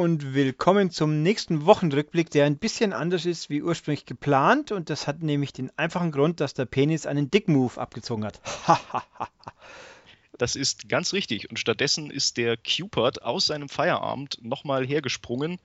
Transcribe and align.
Und 0.00 0.32
willkommen 0.32 0.90
zum 0.90 1.22
nächsten 1.22 1.66
Wochenrückblick, 1.66 2.30
der 2.30 2.46
ein 2.46 2.56
bisschen 2.56 2.94
anders 2.94 3.26
ist 3.26 3.50
wie 3.50 3.60
ursprünglich 3.60 4.06
geplant. 4.06 4.72
Und 4.72 4.88
das 4.88 5.06
hat 5.06 5.22
nämlich 5.22 5.52
den 5.52 5.70
einfachen 5.76 6.10
Grund, 6.10 6.40
dass 6.40 6.54
der 6.54 6.64
Penis 6.64 7.04
einen 7.04 7.30
Dick-Move 7.30 7.78
abgezogen 7.78 8.24
hat. 8.24 8.40
Das 10.38 10.56
ist 10.56 10.88
ganz 10.88 11.12
richtig. 11.12 11.50
Und 11.50 11.58
stattdessen 11.58 12.10
ist 12.10 12.38
der 12.38 12.56
Cupid 12.56 13.20
aus 13.20 13.44
seinem 13.44 13.68
Feierabend 13.68 14.42
nochmal 14.42 14.86
hergesprungen 14.86 15.58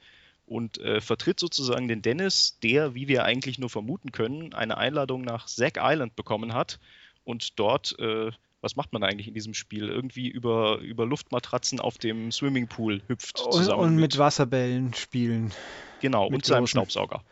und 0.48 0.80
äh, 0.80 1.00
vertritt 1.00 1.40
sozusagen 1.40 1.88
den 1.88 2.02
Dennis, 2.02 2.60
der, 2.62 2.94
wie 2.94 3.08
wir 3.08 3.24
eigentlich 3.24 3.58
nur 3.58 3.70
vermuten 3.70 4.12
können, 4.12 4.54
eine 4.54 4.76
Einladung 4.76 5.22
nach 5.22 5.46
Zack 5.46 5.78
Island 5.80 6.18
bekommen 6.18 6.54
hat 6.54 6.82
und 7.24 7.58
dort, 7.58 7.98
äh, 8.00 8.32
was 8.66 8.76
macht 8.76 8.94
man 8.94 9.04
eigentlich 9.04 9.28
in 9.28 9.36
diesem 9.36 9.54
Spiel? 9.54 9.90
Irgendwie 9.90 10.28
über, 10.28 10.80
über 10.80 11.06
Luftmatratzen 11.06 11.80
auf 11.80 12.00
dem 12.00 12.32
Swimmingpool 12.32 13.04
hüpft 13.08 13.38
zusammen. 13.38 13.80
Und, 13.80 13.86
und 13.86 13.96
mit, 13.96 14.14
mit, 14.14 14.18
Wasserbällen 14.18 14.96
spielen. 14.96 15.54
Genau, 16.02 16.26
mit 16.26 16.34
und 16.34 16.46
seinem 16.46 16.66
Staubsauger. 16.66 17.24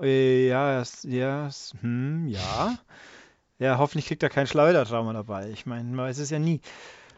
Äh, 0.00 0.48
ja, 0.48 0.82
ja, 1.02 1.50
hm, 1.82 2.28
ja. 2.28 2.78
Ja, 3.58 3.76
hoffentlich 3.76 4.06
kriegt 4.06 4.22
er 4.22 4.30
kein 4.30 4.46
Schleudertrauma 4.46 5.12
dabei. 5.12 5.50
Ich 5.50 5.66
meine, 5.66 5.84
man 5.84 6.06
weiß 6.06 6.18
es 6.18 6.30
ja 6.30 6.38
nie. 6.38 6.62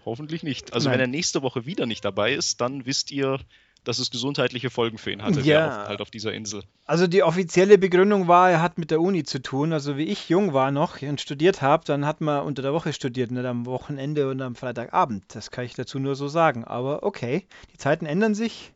Hoffentlich 0.05 0.43
nicht. 0.43 0.73
Also 0.73 0.89
Nein. 0.89 0.95
wenn 0.95 1.01
er 1.03 1.07
nächste 1.07 1.43
Woche 1.43 1.65
wieder 1.65 1.87
nicht 1.87 2.05
dabei 2.05 2.33
ist, 2.33 2.61
dann 2.61 2.87
wisst 2.87 3.13
ihr, 3.13 3.39
dass 3.85 3.99
es 3.99 4.11
gesundheitliche 4.11 4.71
Folgen 4.71 4.99
für 4.99 5.11
ihn 5.11 5.23
hatte, 5.23 5.41
ja. 5.41 5.45
der 5.45 5.69
Aufenthalt 5.69 6.01
auf 6.01 6.11
dieser 6.11 6.33
Insel. 6.33 6.63
Also 6.87 7.07
die 7.07 7.23
offizielle 7.23 7.79
Begründung 7.79 8.29
war, 8.29 8.51
er 8.51 8.63
hat 8.63 8.79
mit 8.79 8.91
der 8.91 9.01
Uni 9.01 9.25
zu 9.25 9.41
tun. 9.41 9.73
Also 9.73 9.97
wie 9.97 10.05
ich 10.05 10.29
jung 10.29 10.53
war 10.53 10.71
noch 10.71 11.01
und 11.03 11.21
studiert 11.21 11.63
habe, 11.63 11.85
dann 11.85 12.07
hat 12.07 12.21
man 12.21 12.43
unter 12.43 12.63
der 12.63 12.73
Woche 12.73 12.93
studiert, 12.93 13.31
nicht 13.31 13.45
am 13.45 13.67
Wochenende 13.67 14.29
und 14.29 14.41
am 14.43 14.55
Freitagabend. 14.55 15.25
Das 15.35 15.51
kann 15.51 15.65
ich 15.65 15.75
dazu 15.75 15.99
nur 15.99 16.15
so 16.15 16.29
sagen. 16.29 16.65
Aber 16.65 17.03
okay, 17.03 17.47
die 17.73 17.79
Zeiten 17.79 18.07
ändern 18.07 18.35
sich. 18.35 18.73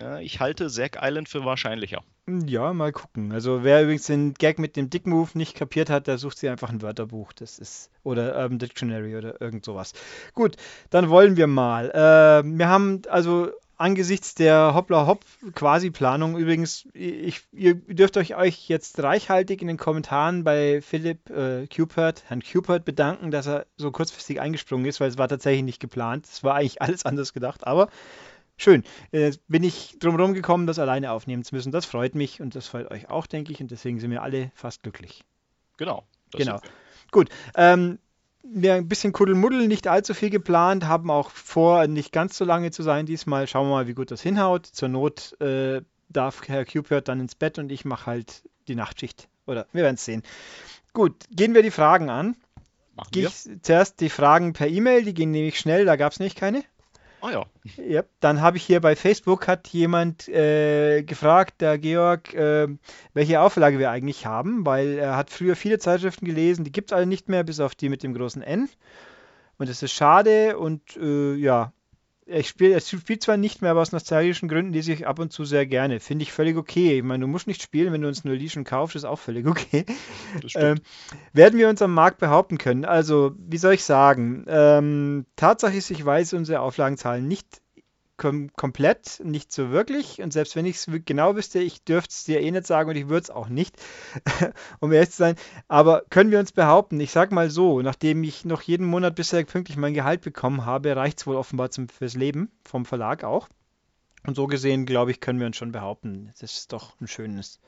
Ja, 0.00 0.18
ich 0.18 0.40
halte 0.40 0.68
Zack 0.68 0.98
Island 1.00 1.28
für 1.28 1.44
wahrscheinlicher. 1.44 2.02
Ja, 2.26 2.72
mal 2.72 2.90
gucken. 2.90 3.32
Also 3.32 3.64
wer 3.64 3.82
übrigens 3.82 4.06
den 4.06 4.34
Gag 4.34 4.58
mit 4.58 4.76
dem 4.76 4.88
Dick 4.88 5.06
Move 5.06 5.30
nicht 5.34 5.54
kapiert 5.54 5.90
hat, 5.90 6.06
der 6.06 6.18
sucht 6.18 6.38
sich 6.38 6.48
einfach 6.48 6.70
ein 6.70 6.82
Wörterbuch. 6.82 7.32
Das 7.34 7.58
ist 7.58 7.90
oder 8.02 8.36
Urban 8.36 8.58
Dictionary 8.58 9.16
oder 9.16 9.40
irgend 9.40 9.64
sowas. 9.64 9.92
Gut, 10.32 10.56
dann 10.90 11.10
wollen 11.10 11.36
wir 11.36 11.46
mal. 11.46 11.90
Äh, 11.90 12.46
wir 12.46 12.68
haben 12.68 13.02
also 13.08 13.50
angesichts 13.84 14.34
der 14.34 14.72
Hoppla-Hopp-Quasi-Planung 14.74 16.38
übrigens, 16.38 16.88
ich, 16.94 17.42
ihr 17.52 17.74
dürft 17.74 18.16
euch, 18.16 18.34
euch 18.34 18.66
jetzt 18.66 19.02
reichhaltig 19.02 19.60
in 19.60 19.68
den 19.68 19.76
Kommentaren 19.76 20.42
bei 20.42 20.80
Philipp 20.80 21.28
äh, 21.28 21.66
Cupert, 21.66 22.24
Herrn 22.26 22.42
Cupert 22.42 22.86
bedanken, 22.86 23.30
dass 23.30 23.46
er 23.46 23.66
so 23.76 23.90
kurzfristig 23.90 24.40
eingesprungen 24.40 24.86
ist, 24.86 25.00
weil 25.00 25.10
es 25.10 25.18
war 25.18 25.28
tatsächlich 25.28 25.64
nicht 25.64 25.80
geplant. 25.80 26.24
Es 26.24 26.42
war 26.42 26.54
eigentlich 26.54 26.80
alles 26.82 27.04
anders 27.04 27.34
gedacht, 27.34 27.66
aber 27.66 27.90
schön. 28.56 28.84
Äh, 29.12 29.32
bin 29.48 29.62
ich 29.62 29.98
drumherum 29.98 30.32
gekommen, 30.32 30.66
das 30.66 30.78
alleine 30.78 31.12
aufnehmen 31.12 31.44
zu 31.44 31.54
müssen. 31.54 31.70
Das 31.70 31.84
freut 31.84 32.14
mich 32.14 32.40
und 32.40 32.54
das 32.54 32.66
freut 32.66 32.90
euch 32.90 33.10
auch, 33.10 33.26
denke 33.26 33.52
ich, 33.52 33.60
und 33.60 33.70
deswegen 33.70 34.00
sind 34.00 34.10
wir 34.10 34.22
alle 34.22 34.50
fast 34.54 34.82
glücklich. 34.82 35.24
Genau. 35.76 36.04
Genau. 36.32 36.58
Gut. 37.10 37.28
Ähm, 37.54 37.98
ja, 38.52 38.74
ein 38.74 38.88
bisschen 38.88 39.12
Kuddelmuddel, 39.12 39.68
nicht 39.68 39.88
allzu 39.88 40.14
viel 40.14 40.30
geplant, 40.30 40.84
haben 40.86 41.10
auch 41.10 41.30
vor, 41.30 41.86
nicht 41.86 42.12
ganz 42.12 42.36
so 42.36 42.44
lange 42.44 42.70
zu 42.70 42.82
sein 42.82 43.06
diesmal. 43.06 43.46
Schauen 43.46 43.68
wir 43.68 43.74
mal, 43.74 43.86
wie 43.86 43.94
gut 43.94 44.10
das 44.10 44.22
hinhaut. 44.22 44.66
Zur 44.66 44.88
Not 44.88 45.40
äh, 45.40 45.82
darf 46.08 46.46
Herr 46.46 46.64
Cupert 46.64 47.08
dann 47.08 47.20
ins 47.20 47.34
Bett 47.34 47.58
und 47.58 47.72
ich 47.72 47.84
mache 47.84 48.06
halt 48.06 48.42
die 48.68 48.74
Nachtschicht. 48.74 49.28
Oder 49.46 49.66
wir 49.72 49.82
werden 49.82 49.96
es 49.96 50.04
sehen. 50.04 50.22
Gut, 50.92 51.24
gehen 51.30 51.54
wir 51.54 51.62
die 51.62 51.70
Fragen 51.70 52.10
an. 52.10 52.36
Machen 52.94 53.10
wir. 53.12 53.30
zuerst 53.62 54.00
die 54.00 54.08
Fragen 54.08 54.52
per 54.52 54.68
E-Mail, 54.68 55.04
die 55.04 55.14
gehen 55.14 55.32
nämlich 55.32 55.58
schnell, 55.58 55.84
da 55.84 55.96
gab 55.96 56.12
es 56.12 56.20
nicht 56.20 56.36
keine. 56.36 56.62
Ah 57.24 57.30
ja. 57.32 57.46
ja. 57.82 58.02
Dann 58.20 58.42
habe 58.42 58.58
ich 58.58 58.64
hier 58.64 58.82
bei 58.82 58.94
Facebook 58.96 59.48
hat 59.48 59.68
jemand 59.68 60.28
äh, 60.28 61.02
gefragt, 61.02 61.62
der 61.62 61.78
Georg, 61.78 62.34
äh, 62.34 62.68
welche 63.14 63.40
Auflage 63.40 63.78
wir 63.78 63.90
eigentlich 63.90 64.26
haben, 64.26 64.66
weil 64.66 64.98
er 64.98 65.16
hat 65.16 65.30
früher 65.30 65.56
viele 65.56 65.78
Zeitschriften 65.78 66.26
gelesen, 66.26 66.64
die 66.64 66.72
gibt 66.72 66.90
es 66.90 66.92
alle 66.94 67.06
nicht 67.06 67.30
mehr, 67.30 67.42
bis 67.42 67.60
auf 67.60 67.74
die 67.74 67.88
mit 67.88 68.02
dem 68.02 68.12
großen 68.12 68.42
N. 68.42 68.68
Und 69.56 69.70
das 69.70 69.82
ist 69.82 69.92
schade 69.92 70.58
und 70.58 70.98
äh, 70.98 71.34
ja, 71.36 71.72
ich 72.26 72.48
spiele, 72.48 72.74
es 72.74 72.88
spielt 72.88 73.22
zwar 73.22 73.36
nicht 73.36 73.60
mehr, 73.60 73.70
aber 73.70 73.82
aus 73.82 73.92
nostalgischen 73.92 74.48
Gründen 74.48 74.72
lese 74.72 74.92
ich 74.92 75.06
ab 75.06 75.18
und 75.18 75.32
zu 75.32 75.44
sehr 75.44 75.66
gerne. 75.66 76.00
Finde 76.00 76.22
ich 76.22 76.32
völlig 76.32 76.56
okay. 76.56 76.98
Ich 76.98 77.02
meine, 77.02 77.22
du 77.22 77.28
musst 77.28 77.46
nicht 77.46 77.62
spielen, 77.62 77.92
wenn 77.92 78.00
du 78.00 78.08
uns 78.08 78.24
nur 78.24 78.34
Legion 78.34 78.64
kaufst, 78.64 78.96
ist 78.96 79.04
auch 79.04 79.18
völlig 79.18 79.46
okay. 79.46 79.84
Ähm, 80.54 80.80
werden 81.32 81.58
wir 81.58 81.68
uns 81.68 81.82
am 81.82 81.92
Markt 81.94 82.18
behaupten 82.18 82.58
können? 82.58 82.84
Also, 82.84 83.32
wie 83.38 83.58
soll 83.58 83.74
ich 83.74 83.84
sagen? 83.84 84.44
Ähm, 84.48 85.26
Tatsache 85.36 85.76
ist, 85.76 85.90
ich 85.90 86.04
weiß 86.04 86.32
unsere 86.34 86.60
Auflagenzahlen 86.60 87.26
nicht 87.26 87.60
kom 88.16 88.52
komplett, 88.54 89.20
nicht 89.24 89.52
so 89.52 89.70
wirklich. 89.70 90.22
Und 90.22 90.32
selbst 90.32 90.56
wenn 90.56 90.66
ich 90.66 90.76
es 90.76 90.90
genau 91.04 91.36
wüsste, 91.36 91.60
ich 91.60 91.82
dürfte 91.84 92.12
es 92.12 92.24
dir 92.24 92.40
eh 92.40 92.50
nicht 92.50 92.66
sagen 92.66 92.90
und 92.90 92.96
ich 92.96 93.08
würde 93.08 93.24
es 93.24 93.30
auch 93.30 93.48
nicht, 93.48 93.76
um 94.80 94.92
ehrlich 94.92 95.10
zu 95.10 95.16
sein. 95.16 95.36
Aber 95.68 96.02
können 96.10 96.30
wir 96.30 96.38
uns 96.38 96.52
behaupten, 96.52 97.00
ich 97.00 97.10
sag 97.10 97.32
mal 97.32 97.50
so, 97.50 97.82
nachdem 97.82 98.22
ich 98.24 98.44
noch 98.44 98.62
jeden 98.62 98.86
Monat 98.86 99.14
bisher 99.14 99.44
pünktlich 99.44 99.76
mein 99.76 99.94
Gehalt 99.94 100.20
bekommen 100.20 100.64
habe, 100.64 100.94
reicht 100.96 101.18
es 101.18 101.26
wohl 101.26 101.36
offenbar 101.36 101.70
zum, 101.70 101.88
fürs 101.88 102.14
Leben, 102.14 102.50
vom 102.64 102.84
Verlag 102.84 103.24
auch. 103.24 103.48
Und 104.26 104.36
so 104.36 104.46
gesehen, 104.46 104.86
glaube 104.86 105.10
ich, 105.10 105.20
können 105.20 105.38
wir 105.38 105.46
uns 105.46 105.56
schon 105.56 105.72
behaupten. 105.72 106.30
Das 106.40 106.42
ist 106.42 106.72
doch 106.72 106.98
ein 107.00 107.08
schönes 107.08 107.60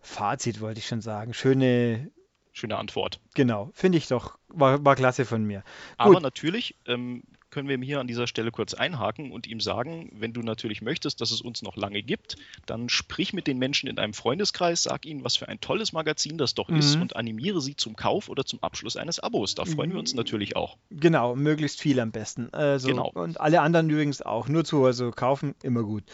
Fazit, 0.00 0.60
wollte 0.60 0.78
ich 0.78 0.86
schon 0.86 1.00
sagen. 1.00 1.34
Schöne 1.34 2.10
Schöne 2.52 2.76
Antwort. 2.76 3.20
Genau, 3.34 3.70
finde 3.74 3.98
ich 3.98 4.08
doch. 4.08 4.38
War, 4.48 4.84
war 4.84 4.96
klasse 4.96 5.24
von 5.24 5.44
mir. 5.44 5.62
Aber 5.96 6.14
Gut. 6.14 6.22
natürlich, 6.22 6.76
ähm, 6.86 7.22
können 7.50 7.68
wir 7.68 7.78
hier 7.78 8.00
an 8.00 8.06
dieser 8.06 8.26
Stelle 8.26 8.50
kurz 8.50 8.74
einhaken 8.74 9.32
und 9.32 9.46
ihm 9.46 9.60
sagen, 9.60 10.10
wenn 10.12 10.32
du 10.32 10.42
natürlich 10.42 10.82
möchtest, 10.82 11.20
dass 11.20 11.30
es 11.30 11.40
uns 11.40 11.62
noch 11.62 11.76
lange 11.76 12.02
gibt, 12.02 12.36
dann 12.66 12.88
sprich 12.88 13.32
mit 13.32 13.46
den 13.46 13.58
Menschen 13.58 13.88
in 13.88 13.96
deinem 13.96 14.14
Freundeskreis, 14.14 14.82
sag 14.82 15.06
ihnen, 15.06 15.24
was 15.24 15.36
für 15.36 15.48
ein 15.48 15.60
tolles 15.60 15.92
Magazin 15.92 16.38
das 16.38 16.54
doch 16.54 16.68
mhm. 16.68 16.76
ist 16.76 16.96
und 16.96 17.16
animiere 17.16 17.60
sie 17.60 17.76
zum 17.76 17.96
Kauf 17.96 18.28
oder 18.28 18.44
zum 18.44 18.62
Abschluss 18.62 18.96
eines 18.96 19.20
Abos. 19.20 19.54
Da 19.54 19.64
freuen 19.64 19.92
wir 19.92 19.98
uns 19.98 20.14
natürlich 20.14 20.56
auch. 20.56 20.76
Genau, 20.90 21.36
möglichst 21.36 21.80
viel 21.80 22.00
am 22.00 22.10
besten. 22.10 22.52
Also, 22.52 22.88
genau. 22.88 23.10
Und 23.14 23.40
alle 23.40 23.60
anderen 23.60 23.90
übrigens 23.90 24.22
auch. 24.22 24.48
Nur 24.48 24.64
zu, 24.64 24.84
also 24.84 25.10
kaufen, 25.10 25.54
immer 25.62 25.82
gut. 25.82 26.04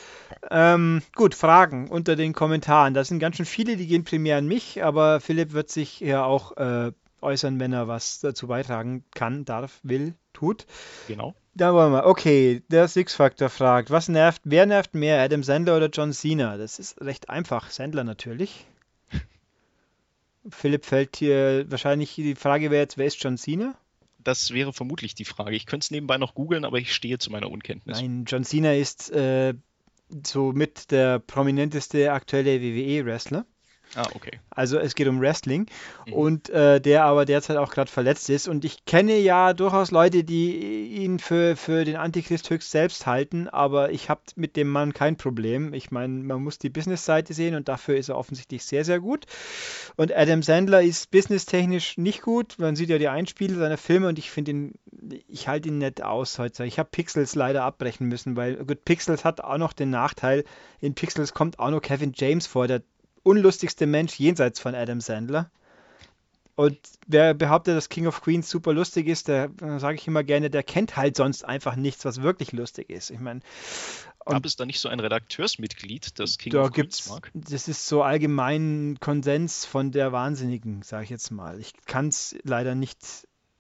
Ähm, 0.51 1.03
gut, 1.15 1.35
Fragen 1.35 1.89
unter 1.89 2.17
den 2.17 2.33
Kommentaren. 2.33 2.95
Da 2.95 3.05
sind 3.05 3.19
ganz 3.19 3.37
schön 3.37 3.47
viele, 3.47 3.77
die 3.77 3.87
gehen 3.87 4.05
primär 4.05 4.39
an 4.39 4.47
mich, 4.47 4.83
aber 4.83 5.21
Philipp 5.21 5.53
wird 5.53 5.71
sich 5.71 6.01
ja 6.01 6.25
auch 6.25 6.57
äh, 6.57 6.93
äußern, 7.27 7.61
wenn 7.61 7.73
er 7.73 7.89
was 7.89 8.21
dazu 8.21 8.47
beitragen 8.47 9.05
kann, 9.15 9.45
darf, 9.45 9.81
will, 9.83 10.15
tut. 10.33 10.67
Genau. 11.09 11.35
Da 11.55 11.75
wollen 11.75 11.93
wir. 11.93 12.07
Okay, 12.07 12.63
der 12.69 12.87
Six-Factor 12.87 13.49
fragt, 13.49 13.91
was 13.91 14.09
nervt, 14.09 14.43
wer 14.45 14.67
nervt 14.67 14.95
mehr, 14.95 15.21
Adam 15.21 15.43
Sandler 15.43 15.77
oder 15.77 15.89
John 15.89 16.13
Cena? 16.13 16.57
Das 16.57 16.79
ist 16.79 17.01
recht 17.01 17.29
einfach. 17.29 17.71
Sandler 17.71 18.05
natürlich. 18.05 18.67
Philipp 20.49 20.85
fällt 20.85 21.17
hier 21.17 21.65
wahrscheinlich 21.69 22.15
die 22.15 22.35
Frage 22.35 22.71
wäre 22.71 22.83
jetzt, 22.83 22.99
wer 22.99 23.07
ist 23.07 23.23
John 23.23 23.39
Cena? 23.39 23.75
Das 24.19 24.53
wäre 24.53 24.73
vermutlich 24.73 25.15
die 25.15 25.25
Frage. 25.25 25.57
Ich 25.57 25.67
könnte 25.67 25.85
es 25.85 25.91
nebenbei 25.91 26.19
noch 26.19 26.35
googeln, 26.35 26.65
aber 26.65 26.79
ich 26.79 26.95
stehe 26.95 27.19
zu 27.19 27.31
meiner 27.31 27.51
Unkenntnis. 27.51 28.01
Nein, 28.01 28.25
John 28.27 28.45
Cena 28.45 28.75
ist 28.75 29.11
äh, 29.13 29.55
somit 30.25 30.91
der 30.91 31.21
prominenteste 31.21 32.13
aktuelle 32.13 32.61
WWE-Wrestler. 32.61 33.47
Ah, 33.95 34.07
okay. 34.15 34.41
Also 34.51 34.79
es 34.79 34.95
geht 34.95 35.07
um 35.07 35.21
Wrestling 35.21 35.67
mhm. 36.07 36.13
und 36.13 36.51
äh, 36.51 36.81
der 36.81 37.05
aber 37.05 37.25
derzeit 37.25 37.57
auch 37.57 37.71
gerade 37.71 37.91
verletzt 37.91 38.29
ist. 38.29 38.49
Und 38.49 38.65
ich 38.65 38.85
kenne 38.85 39.17
ja 39.19 39.55
durchaus 39.55 39.91
Leute, 39.91 40.25
die 40.25 40.89
ihn 40.89 41.19
für, 41.19 41.57
für 41.57 41.85
den 41.85 41.97
Antichrist 41.97 42.51
höchst 42.51 42.71
selbst 42.71 43.07
halten, 43.07 43.49
aber 43.49 43.91
ich 43.91 44.11
habe 44.11 44.21
mit 44.35 44.57
dem 44.57 44.69
Mann 44.69 44.93
kein 44.93 45.17
Problem. 45.17 45.73
Ich 45.73 45.91
meine, 45.91 46.23
man 46.23 46.43
muss 46.43 46.59
die 46.59 46.69
Business-Seite 46.69 47.33
sehen 47.33 47.55
und 47.55 47.69
dafür 47.69 47.97
ist 47.97 48.09
er 48.09 48.19
offensichtlich 48.19 48.65
sehr, 48.65 48.85
sehr 48.85 49.01
gut. 49.01 49.27
Und 49.97 50.15
Adam 50.15 50.43
Sandler 50.43 50.83
ist 50.83 51.11
businesstechnisch 51.11 51.97
nicht 51.97 52.23
gut. 52.23 52.57
Man 52.59 52.77
sieht 52.77 52.91
ja 52.91 52.99
die 52.99 53.09
Einspiele 53.09 53.55
seiner 53.55 53.79
Filme 53.79 54.09
und 54.09 54.19
ich 54.19 54.31
finde 54.31 54.51
ihn, 54.51 54.75
ich 55.29 55.49
halte 55.49 55.69
ihn 55.69 55.79
nicht 55.79 56.03
aus 56.03 56.39
heute. 56.39 56.65
Ich 56.65 56.79
habe 56.79 56.89
Pixels 56.91 57.35
leider 57.35 57.63
abbrechen 57.63 58.09
müssen, 58.09 58.37
weil 58.37 58.57
gut, 58.57 58.85
Pixels 58.85 59.25
hat 59.25 59.41
auch 59.41 59.59
noch 59.59 59.73
den 59.73 59.91
Nachteil, 59.91 60.45
in 60.81 60.95
Pixels 60.95 61.33
kommt 61.33 61.59
auch 61.59 61.71
noch 61.71 61.81
Kevin 61.81 62.13
James 62.15 62.47
vor, 62.47 62.67
der 62.67 62.83
unlustigste 63.27 63.87
Mensch 63.87 64.19
jenseits 64.19 64.61
von 64.61 64.75
Adam 64.75 65.01
Sandler. 65.01 65.51
Und 66.55 66.79
wer 67.07 67.35
behauptet, 67.35 67.77
dass 67.77 67.91
King 67.91 68.07
of 68.07 68.23
Queens 68.23 68.49
super 68.49 68.73
lustig 68.73 69.09
ist, 69.09 69.29
der 69.29 69.51
sage 69.79 69.97
ich 69.97 70.07
immer 70.07 70.25
gerne, 70.25 70.49
der 70.49 70.63
kennt 70.63 70.97
halt 70.97 71.17
sonst 71.17 71.45
einfach 71.45 71.77
nichts, 71.77 72.07
was 72.07 72.23
wirklich 72.23 72.53
lustig 72.53 72.89
ist. 72.89 73.11
Ich 73.11 73.21
meine, 73.21 73.41
Gab 74.25 74.47
es 74.47 74.57
da 74.57 74.65
nicht 74.65 74.81
so 74.81 74.89
ein 74.89 74.99
Redakteursmitglied, 74.99 76.19
das 76.19 76.39
King 76.39 76.53
da 76.53 76.63
of 76.63 76.73
Queens 76.73 77.09
mag? 77.11 77.31
Das 77.35 77.69
ist 77.69 77.87
so 77.87 78.03
allgemein 78.03 78.97
Konsens 79.01 79.67
von 79.67 79.93
der 79.93 80.13
Wahnsinnigen, 80.13 80.83
sage 80.83 81.05
ich 81.05 81.11
jetzt 81.11 81.31
mal. 81.31 81.61
Ich 81.61 81.75
kann 81.85 82.09
es 82.09 82.37
leider 82.43 82.75
nicht 82.75 82.99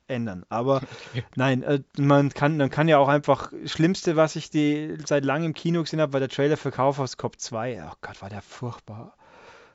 ändern. 0.09 0.47
Aber 0.49 0.77
okay. 1.11 1.25
nein, 1.35 1.63
äh, 1.63 1.83
man 1.99 2.31
kann, 2.31 2.57
man 2.57 2.71
kann 2.71 2.89
ja 2.89 2.99
auch 2.99 3.09
einfach, 3.09 3.53
Schlimmste, 3.67 4.17
was 4.17 4.37
ich 4.37 4.49
die 4.49 4.97
seit 5.05 5.25
langem 5.25 5.47
im 5.47 5.55
Kino 5.55 5.83
gesehen 5.83 6.01
habe, 6.01 6.15
war 6.15 6.21
der 6.21 6.29
Trailer 6.29 6.57
für 6.57 6.71
Kaufhaus 6.71 7.17
Cop 7.17 7.39
2. 7.39 7.85
Oh 7.85 7.95
Gott, 8.01 8.23
war 8.23 8.31
der 8.31 8.43
furchtbar. 8.43 9.17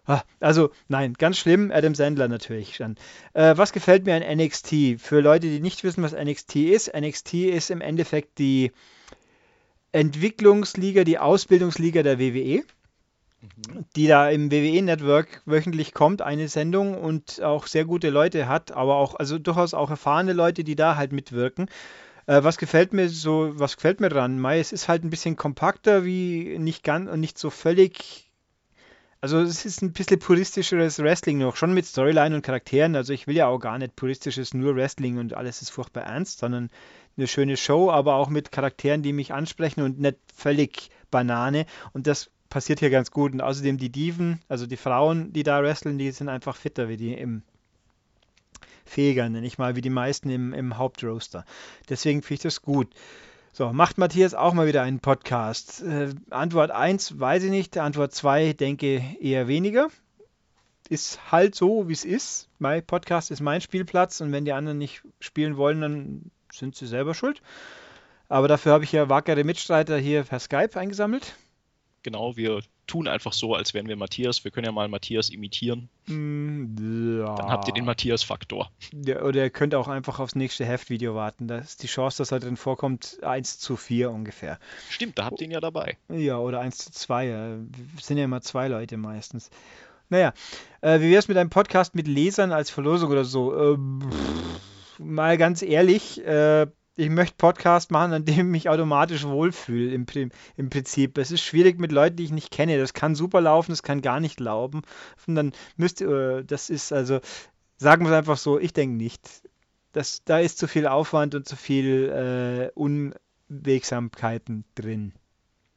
Ah, 0.06 0.24
also, 0.40 0.72
nein, 0.88 1.14
ganz 1.14 1.38
schlimm, 1.38 1.72
Adam 1.72 1.94
Sandler 1.94 2.28
natürlich 2.28 2.76
schon. 2.76 2.96
Äh, 3.34 3.56
was 3.58 3.72
gefällt 3.72 4.06
mir 4.06 4.16
an 4.16 4.38
NXT? 4.38 5.00
Für 5.00 5.22
Leute, 5.22 5.48
die 5.48 5.60
nicht 5.60 5.84
wissen, 5.84 6.04
was 6.04 6.14
NXT 6.14 6.56
ist, 6.56 6.92
NXT 6.94 7.34
ist 7.36 7.70
im 7.70 7.82
Endeffekt 7.82 8.40
die 8.40 8.72
Entwicklungsliga, 9.92 11.04
die 11.04 11.20
Ausbildungsliga 11.20 12.02
der 12.02 12.18
WWE, 12.20 12.64
die 13.96 14.08
da 14.08 14.30
im 14.30 14.52
WWE-Network 14.52 15.42
wöchentlich 15.46 15.94
kommt, 15.94 16.22
eine 16.22 16.48
Sendung 16.48 16.98
und 16.98 17.42
auch 17.42 17.68
sehr 17.68 17.86
gute 17.86 18.10
Leute 18.10 18.48
hat, 18.48 18.72
aber 18.72 18.96
auch, 18.96 19.16
also 19.16 19.38
durchaus 19.38 19.74
auch 19.74 19.90
erfahrene 19.90 20.34
Leute, 20.34 20.64
die 20.64 20.76
da 20.76 20.96
halt 20.96 21.12
mitwirken. 21.12 21.68
Äh, 22.28 22.44
was 22.44 22.58
gefällt 22.58 22.94
mir 22.94 23.10
so, 23.10 23.52
was 23.60 23.76
gefällt 23.76 24.00
mir 24.00 24.10
dran? 24.10 24.40
Mai, 24.40 24.60
es 24.60 24.72
ist 24.72 24.88
halt 24.88 25.04
ein 25.04 25.10
bisschen 25.10 25.36
kompakter, 25.36 26.06
wie 26.06 26.58
nicht 26.60 26.84
ganz 26.84 27.10
und 27.10 27.20
nicht 27.20 27.38
so 27.38 27.50
völlig. 27.50 28.31
Also 29.24 29.40
es 29.40 29.66
ist 29.66 29.84
ein 29.84 29.94
bisschen 29.94 30.18
puristischeres 30.18 30.98
Wrestling 30.98 31.38
noch, 31.38 31.56
schon 31.56 31.76
mit 31.76 31.86
Storyline 31.86 32.36
und 32.36 32.42
Charakteren. 32.42 32.96
Also 32.96 33.14
ich 33.14 33.28
will 33.28 33.36
ja 33.36 33.46
auch 33.46 33.60
gar 33.60 33.78
nicht 33.78 33.96
puristisches 33.96 34.56
nur 34.56 34.76
Wrestling 34.76 35.20
und 35.20 35.36
alles 35.36 35.62
ist 35.62 35.70
furchtbar 35.70 36.04
ernst, 36.04 36.40
sondern 36.40 36.72
eine 37.18 37.28
schöne 37.28 37.56
Show, 37.56 37.92
aber 37.92 38.16
auch 38.16 38.30
mit 38.30 38.52
Charakteren, 38.52 39.04
die 39.04 39.14
mich 39.14 39.32
ansprechen 39.32 39.82
und 39.82 40.00
nicht 40.00 40.18
völlig 40.34 40.90
Banane. 41.12 41.68
Und 41.94 42.08
das 42.08 42.32
passiert 42.50 42.80
hier 42.80 42.90
ganz 42.90 43.12
gut. 43.12 43.34
Und 43.34 43.42
außerdem 43.42 43.78
die 43.78 43.92
Diven, 43.92 44.42
also 44.48 44.66
die 44.66 44.78
Frauen, 44.78 45.32
die 45.34 45.44
da 45.44 45.62
wresteln, 45.62 46.00
die 46.00 46.10
sind 46.12 46.28
einfach 46.28 46.56
fitter 46.56 46.90
wie 46.90 46.98
die 46.98 47.14
im 47.14 47.44
fähiger, 48.86 49.30
nenne 49.30 49.46
ich 49.46 49.60
mal, 49.60 49.76
wie 49.76 49.82
die 49.82 49.92
meisten 49.92 50.30
im, 50.32 50.54
im 50.54 50.78
Hauptroaster. 50.78 51.46
Deswegen 51.90 52.24
finde 52.24 52.34
ich 52.34 52.42
das 52.42 52.62
gut. 52.62 52.90
So, 53.54 53.74
macht 53.74 53.98
Matthias 53.98 54.34
auch 54.34 54.54
mal 54.54 54.66
wieder 54.66 54.82
einen 54.82 55.02
Podcast? 55.02 55.82
Äh, 55.82 56.14
Antwort 56.30 56.72
1 56.72 57.20
weiß 57.20 57.44
ich 57.44 57.50
nicht, 57.50 57.78
Antwort 57.78 58.14
2 58.14 58.54
denke 58.54 59.04
eher 59.20 59.50
weniger. 59.50 59.90
Ist 60.88 61.34
halt 61.34 61.54
so, 61.54 61.90
wie 61.90 61.94
es 61.94 62.06
ist. 62.06 62.48
Mein 62.60 62.86
Podcast 62.86 63.30
ist 63.30 63.42
mein 63.42 63.60
Spielplatz 63.60 64.22
und 64.22 64.32
wenn 64.32 64.46
die 64.46 64.54
anderen 64.54 64.78
nicht 64.78 65.04
spielen 65.20 65.58
wollen, 65.58 65.82
dann 65.82 66.32
sind 66.54 66.78
sie 66.78 66.88
selber 66.88 67.14
schuld. 67.14 67.42
Aber 68.30 68.48
dafür 68.48 68.72
habe 68.72 68.86
ich 68.86 68.94
ja 68.94 69.10
wackere 69.10 69.44
Mitstreiter 69.44 69.98
hier 69.98 70.24
per 70.24 70.40
Skype 70.40 70.80
eingesammelt. 70.80 71.36
Genau, 72.04 72.36
wir 72.36 72.62
tun 72.88 73.08
einfach 73.08 73.32
so, 73.32 73.56
als 73.56 73.74
wären 73.74 73.88
wir 73.88 73.96
Matthias. 73.96 74.44
Wir 74.44 74.52
können 74.52 74.66
ja 74.66 74.72
mal 74.72 74.88
Matthias 74.88 75.30
imitieren. 75.30 75.90
Mm, 76.08 77.20
ja. 77.20 77.36
Dann 77.36 77.50
habt 77.50 77.68
ihr 77.68 77.74
den 77.74 77.86
Matthias-Faktor. 77.86 78.72
Ja, 79.06 79.22
oder 79.22 79.44
ihr 79.44 79.50
könnt 79.50 79.76
auch 79.76 79.88
einfach 79.88 80.20
aufs 80.20 80.36
nächste 80.36 80.66
Heftvideo 80.66 81.16
warten. 81.16 81.48
Da 81.48 81.60
ist 81.60 81.84
die 81.84 81.88
Chance, 81.88 82.18
dass 82.18 82.32
er 82.32 82.40
drin 82.40 82.58
vorkommt, 82.58 83.20
1 83.24 83.60
zu 83.60 83.78
4 83.78 84.12
ungefähr. 84.12 84.60
Stimmt, 84.90 85.20
da 85.20 85.26
habt 85.26 85.40
ihr 85.42 85.46
ihn 85.46 85.52
ja 85.52 85.62
dabei. 85.62 85.98
Ja, 86.10 86.38
oder 86.38 86.60
1 86.60 86.78
zu 86.78 86.92
2. 86.92 87.26
ja. 87.26 87.58
sind 88.02 88.18
ja 88.18 88.26
immer 88.26 88.42
zwei 88.42 88.68
Leute 88.68 88.98
meistens. 88.98 89.50
Naja, 90.10 90.34
äh, 90.82 91.00
wie 91.00 91.10
wäre 91.10 91.20
es 91.20 91.30
mit 91.30 91.38
einem 91.38 91.50
Podcast 91.50 91.96
mit 91.96 92.08
Lesern 92.08 92.52
als 92.52 92.70
Verlosung 92.70 93.12
oder 93.12 93.24
so? 93.24 93.56
Äh, 93.56 93.78
pff, 93.78 95.00
mal 95.00 95.38
ganz 95.38 95.62
ehrlich, 95.62 96.24
äh, 96.26 96.68
ich 96.96 97.10
möchte 97.10 97.36
Podcast 97.38 97.92
machen, 97.92 98.14
an 98.14 98.26
dem 98.26 98.38
ich 98.40 98.44
mich 98.44 98.70
automatisch 98.70 99.26
wohlfühle 99.26 99.94
im, 99.94 100.06
im 100.58 100.70
Prinzip. 100.70 101.18
Es 101.18 101.32
ist 101.32 101.42
schwierig 101.42 101.80
mit 101.80 101.92
Leuten, 101.92 102.18
die 102.18 102.26
ich 102.26 102.32
nicht 102.32 102.52
kenne. 102.52 102.78
Das 102.78 102.94
kann 102.94 103.16
super 103.16 103.42
laufen, 103.42 103.72
das 103.72 103.84
kann 103.84 104.02
gar 104.02 104.20
nicht 104.20 104.40
laufen. 104.40 104.82
Und 105.28 105.36
dann 105.36 105.54
müsst 105.78 106.02
ihr, 106.02 106.10
äh, 106.40 106.46
das 106.46 106.70
ist 106.70 106.92
also, 106.94 107.20
sagen 107.78 108.06
wir 108.06 108.12
es 108.12 108.18
einfach 108.18 108.38
so, 108.38 108.60
ich 108.60 108.74
denke 108.74 108.96
nicht. 108.96 109.22
Das, 109.94 110.24
da 110.24 110.40
ist 110.40 110.58
zu 110.58 110.68
viel 110.68 110.88
Aufwand 110.88 111.36
und 111.36 111.48
zu 111.48 111.56
viel 111.56 112.72
äh, 112.76 112.80
Unwegsamkeiten 112.80 114.66
drin. 114.76 115.14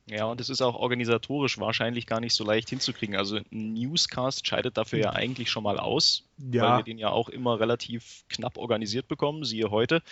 Ja, 0.06 0.26
und 0.26 0.38
es 0.40 0.50
ist 0.50 0.60
auch 0.60 0.74
organisatorisch 0.74 1.58
wahrscheinlich 1.58 2.06
gar 2.06 2.20
nicht 2.20 2.34
so 2.34 2.44
leicht 2.44 2.68
hinzukriegen. 2.68 3.16
Also 3.16 3.36
ein 3.36 3.72
Newscast 3.72 4.46
scheidet 4.46 4.76
dafür 4.76 4.98
ja 4.98 5.10
eigentlich 5.14 5.50
schon 5.50 5.62
mal 5.62 5.78
aus, 5.78 6.28
weil 6.58 6.72
Ja, 6.72 6.76
wir 6.76 6.82
den 6.82 6.98
ja 6.98 7.08
auch 7.08 7.30
immer 7.30 7.58
relativ 7.58 8.24
knapp 8.28 8.58
organisiert 8.58 9.08
bekommen, 9.08 9.44
siehe 9.44 9.70
heute. 9.70 10.02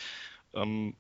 Ähm, 0.55 0.95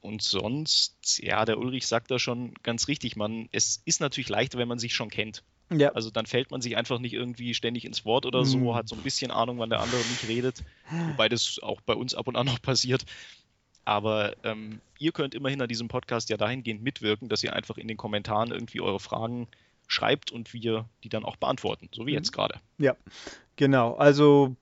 und 0.00 0.22
sonst, 0.22 1.20
ja, 1.22 1.44
der 1.44 1.58
Ulrich 1.58 1.86
sagt 1.86 2.10
da 2.10 2.18
schon 2.18 2.54
ganz 2.62 2.88
richtig, 2.88 3.16
man, 3.16 3.48
es 3.52 3.82
ist 3.84 4.00
natürlich 4.00 4.30
leichter, 4.30 4.58
wenn 4.58 4.68
man 4.68 4.78
sich 4.78 4.94
schon 4.94 5.10
kennt. 5.10 5.42
ja, 5.70 5.90
Also 5.92 6.10
dann 6.10 6.24
fällt 6.26 6.50
man 6.50 6.62
sich 6.62 6.76
einfach 6.76 6.98
nicht 6.98 7.12
irgendwie 7.12 7.52
ständig 7.54 7.84
ins 7.84 8.04
Wort 8.06 8.24
oder 8.26 8.44
so, 8.46 8.58
Mm. 8.72 8.74
hat 8.74 8.88
so 8.88 8.96
ein 8.96 9.02
bisschen 9.02 9.30
Ahnung, 9.30 9.58
wann 9.58 9.68
der 9.70 9.80
andere 9.80 10.00
nicht 10.06 10.26
redet, 10.26 10.62
wobei 11.06 11.28
das 11.28 11.58
auch 11.62 11.80
bei 11.82 11.94
uns 11.94 12.14
ab 12.14 12.28
und 12.28 12.36
an 12.36 12.46
noch 12.46 12.62
passiert. 12.62 13.04
Aber 13.84 14.34
ähm, 14.44 14.80
ihr 14.98 15.12
könnt 15.12 15.34
immerhin 15.34 15.60
an 15.62 15.68
diesem 15.68 15.88
Podcast 15.88 16.28
ja 16.30 16.36
dahingehend 16.36 16.82
mitwirken, 16.82 17.28
dass 17.28 17.42
ihr 17.42 17.52
einfach 17.54 17.76
in 17.76 17.88
den 17.88 17.96
Kommentaren 17.96 18.50
irgendwie 18.52 18.80
eure 18.80 19.00
Fragen 19.00 19.48
schreibt 19.86 20.30
und 20.30 20.52
wir 20.54 20.88
die 21.02 21.08
dann 21.08 21.24
auch 21.24 21.36
beantworten, 21.36 21.88
so 21.92 22.06
wie 22.06 22.10
Mhm. 22.12 22.16
jetzt 22.16 22.32
gerade. 22.32 22.60
ja, 22.78 22.96
genau. 23.56 23.94
Also 23.94 24.54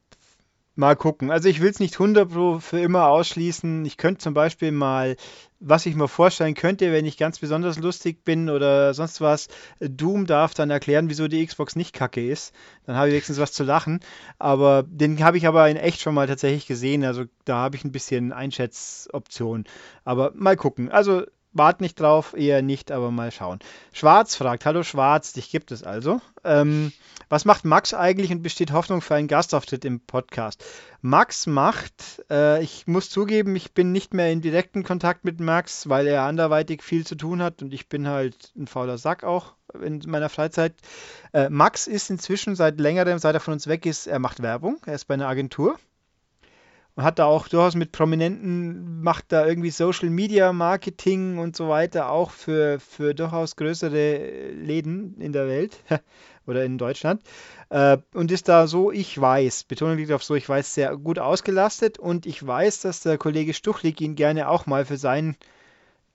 mal 0.78 0.94
gucken. 0.94 1.30
Also 1.30 1.48
ich 1.48 1.60
will 1.60 1.70
es 1.70 1.80
nicht 1.80 1.94
100 1.94 2.30
Pro 2.30 2.60
für 2.60 2.78
immer 2.78 3.08
ausschließen. 3.08 3.84
Ich 3.84 3.96
könnte 3.96 4.20
zum 4.20 4.32
Beispiel 4.32 4.70
mal, 4.70 5.16
was 5.58 5.86
ich 5.86 5.96
mir 5.96 6.06
vorstellen 6.06 6.54
könnte, 6.54 6.92
wenn 6.92 7.04
ich 7.04 7.16
ganz 7.16 7.40
besonders 7.40 7.78
lustig 7.78 8.24
bin 8.24 8.48
oder 8.48 8.94
sonst 8.94 9.20
was, 9.20 9.48
Doom 9.80 10.26
darf 10.26 10.54
dann 10.54 10.70
erklären, 10.70 11.10
wieso 11.10 11.26
die 11.26 11.44
Xbox 11.44 11.74
nicht 11.74 11.92
kacke 11.92 12.24
ist. 12.24 12.54
Dann 12.86 12.94
habe 12.94 13.08
ich 13.08 13.12
wenigstens 13.14 13.40
was 13.40 13.52
zu 13.52 13.64
lachen. 13.64 13.98
Aber 14.38 14.84
den 14.86 15.22
habe 15.22 15.36
ich 15.36 15.48
aber 15.48 15.68
in 15.68 15.76
echt 15.76 16.00
schon 16.00 16.14
mal 16.14 16.28
tatsächlich 16.28 16.66
gesehen. 16.66 17.04
Also 17.04 17.24
da 17.44 17.56
habe 17.56 17.74
ich 17.74 17.84
ein 17.84 17.92
bisschen 17.92 18.32
Einschätzoption. 18.32 19.64
Aber 20.04 20.30
mal 20.36 20.56
gucken. 20.56 20.92
Also 20.92 21.24
wart 21.52 21.80
nicht 21.80 22.00
drauf, 22.00 22.34
eher 22.36 22.62
nicht, 22.62 22.90
aber 22.90 23.10
mal 23.10 23.30
schauen. 23.30 23.58
Schwarz 23.92 24.36
fragt, 24.36 24.64
hallo 24.64 24.82
Schwarz, 24.82 25.32
dich 25.32 25.50
gibt 25.50 25.72
es 25.72 25.82
also. 25.82 26.20
Ähm, 26.44 26.92
was 27.28 27.44
macht 27.44 27.64
Max 27.64 27.94
eigentlich 27.94 28.30
und 28.30 28.42
besteht 28.42 28.72
Hoffnung 28.72 29.00
für 29.00 29.14
einen 29.14 29.28
Gastauftritt 29.28 29.84
im 29.84 30.00
Podcast? 30.00 30.64
Max 31.00 31.46
macht, 31.46 32.24
äh, 32.30 32.62
ich 32.62 32.86
muss 32.86 33.10
zugeben, 33.10 33.54
ich 33.56 33.72
bin 33.72 33.92
nicht 33.92 34.14
mehr 34.14 34.30
in 34.30 34.40
direkten 34.40 34.84
Kontakt 34.84 35.24
mit 35.24 35.40
Max, 35.40 35.88
weil 35.88 36.06
er 36.06 36.22
anderweitig 36.22 36.82
viel 36.82 37.06
zu 37.06 37.14
tun 37.14 37.42
hat 37.42 37.62
und 37.62 37.72
ich 37.72 37.88
bin 37.88 38.08
halt 38.08 38.52
ein 38.56 38.66
fauler 38.66 38.98
Sack 38.98 39.24
auch 39.24 39.54
in 39.82 40.02
meiner 40.06 40.28
Freizeit. 40.28 40.74
Äh, 41.32 41.50
Max 41.50 41.86
ist 41.86 42.10
inzwischen 42.10 42.56
seit 42.56 42.80
längerem, 42.80 43.18
seit 43.18 43.34
er 43.34 43.40
von 43.40 43.54
uns 43.54 43.66
weg 43.66 43.86
ist, 43.86 44.06
er 44.06 44.18
macht 44.18 44.42
Werbung, 44.42 44.78
er 44.86 44.94
ist 44.94 45.06
bei 45.06 45.14
einer 45.14 45.28
Agentur 45.28 45.78
und 46.98 47.04
hat 47.04 47.20
da 47.20 47.26
auch 47.26 47.46
durchaus 47.46 47.76
mit 47.76 47.92
Prominenten, 47.92 49.00
macht 49.02 49.26
da 49.28 49.46
irgendwie 49.46 49.70
Social 49.70 50.10
Media 50.10 50.52
Marketing 50.52 51.38
und 51.38 51.54
so 51.54 51.68
weiter, 51.68 52.10
auch 52.10 52.32
für, 52.32 52.80
für 52.80 53.14
durchaus 53.14 53.54
größere 53.54 54.50
Läden 54.50 55.14
in 55.20 55.32
der 55.32 55.46
Welt 55.46 55.76
oder 56.46 56.64
in 56.64 56.76
Deutschland. 56.76 57.22
Äh, 57.70 57.98
und 58.14 58.32
ist 58.32 58.48
da 58.48 58.66
so, 58.66 58.90
ich 58.90 59.16
weiß, 59.16 59.62
Betonung 59.62 59.96
liegt 59.96 60.10
auf 60.10 60.24
so, 60.24 60.34
ich 60.34 60.48
weiß, 60.48 60.74
sehr 60.74 60.96
gut 60.96 61.20
ausgelastet 61.20 62.00
und 62.00 62.26
ich 62.26 62.44
weiß, 62.44 62.80
dass 62.80 62.98
der 63.02 63.16
Kollege 63.16 63.54
Stuchlik 63.54 64.00
ihn 64.00 64.16
gerne 64.16 64.48
auch 64.48 64.66
mal 64.66 64.84
für 64.84 64.96
sein, 64.96 65.36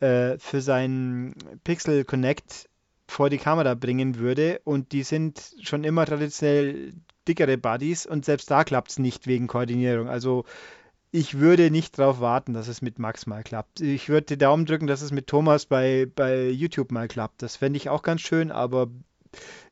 äh, 0.02 0.38
für 0.38 0.60
sein 0.60 1.34
Pixel 1.64 2.04
Connect 2.04 2.68
vor 3.08 3.30
die 3.30 3.38
Kamera 3.38 3.74
bringen 3.76 4.20
würde 4.20 4.60
und 4.66 4.92
die 4.92 5.04
sind 5.04 5.56
schon 5.62 5.86
immer 5.86 6.06
traditionell 6.06 6.92
dickere 7.28 7.58
Buddies 7.58 8.06
und 8.06 8.26
selbst 8.26 8.50
da 8.52 8.64
klappt 8.64 8.92
es 8.92 9.00
nicht 9.00 9.28
wegen 9.28 9.48
Koordinierung. 9.48 10.08
Also 10.08 10.46
ich 11.12 11.40
würde 11.40 11.70
nicht 11.70 12.00
darauf 12.00 12.20
warten, 12.22 12.54
dass 12.54 12.68
es 12.68 12.82
mit 12.82 12.98
Max 12.98 13.28
mal 13.28 13.44
klappt. 13.44 13.82
Ich 13.82 14.10
würde 14.10 14.26
die 14.26 14.38
Daumen 14.38 14.66
drücken, 14.66 14.88
dass 14.88 15.04
es 15.04 15.12
mit 15.12 15.28
Thomas 15.28 15.68
bei, 15.68 16.08
bei 16.16 16.50
YouTube 16.50 16.92
mal 16.92 17.08
klappt. 17.08 17.44
Das 17.44 17.56
fände 17.56 17.78
ich 17.78 17.90
auch 17.90 18.02
ganz 18.02 18.22
schön, 18.22 18.52
aber 18.52 18.88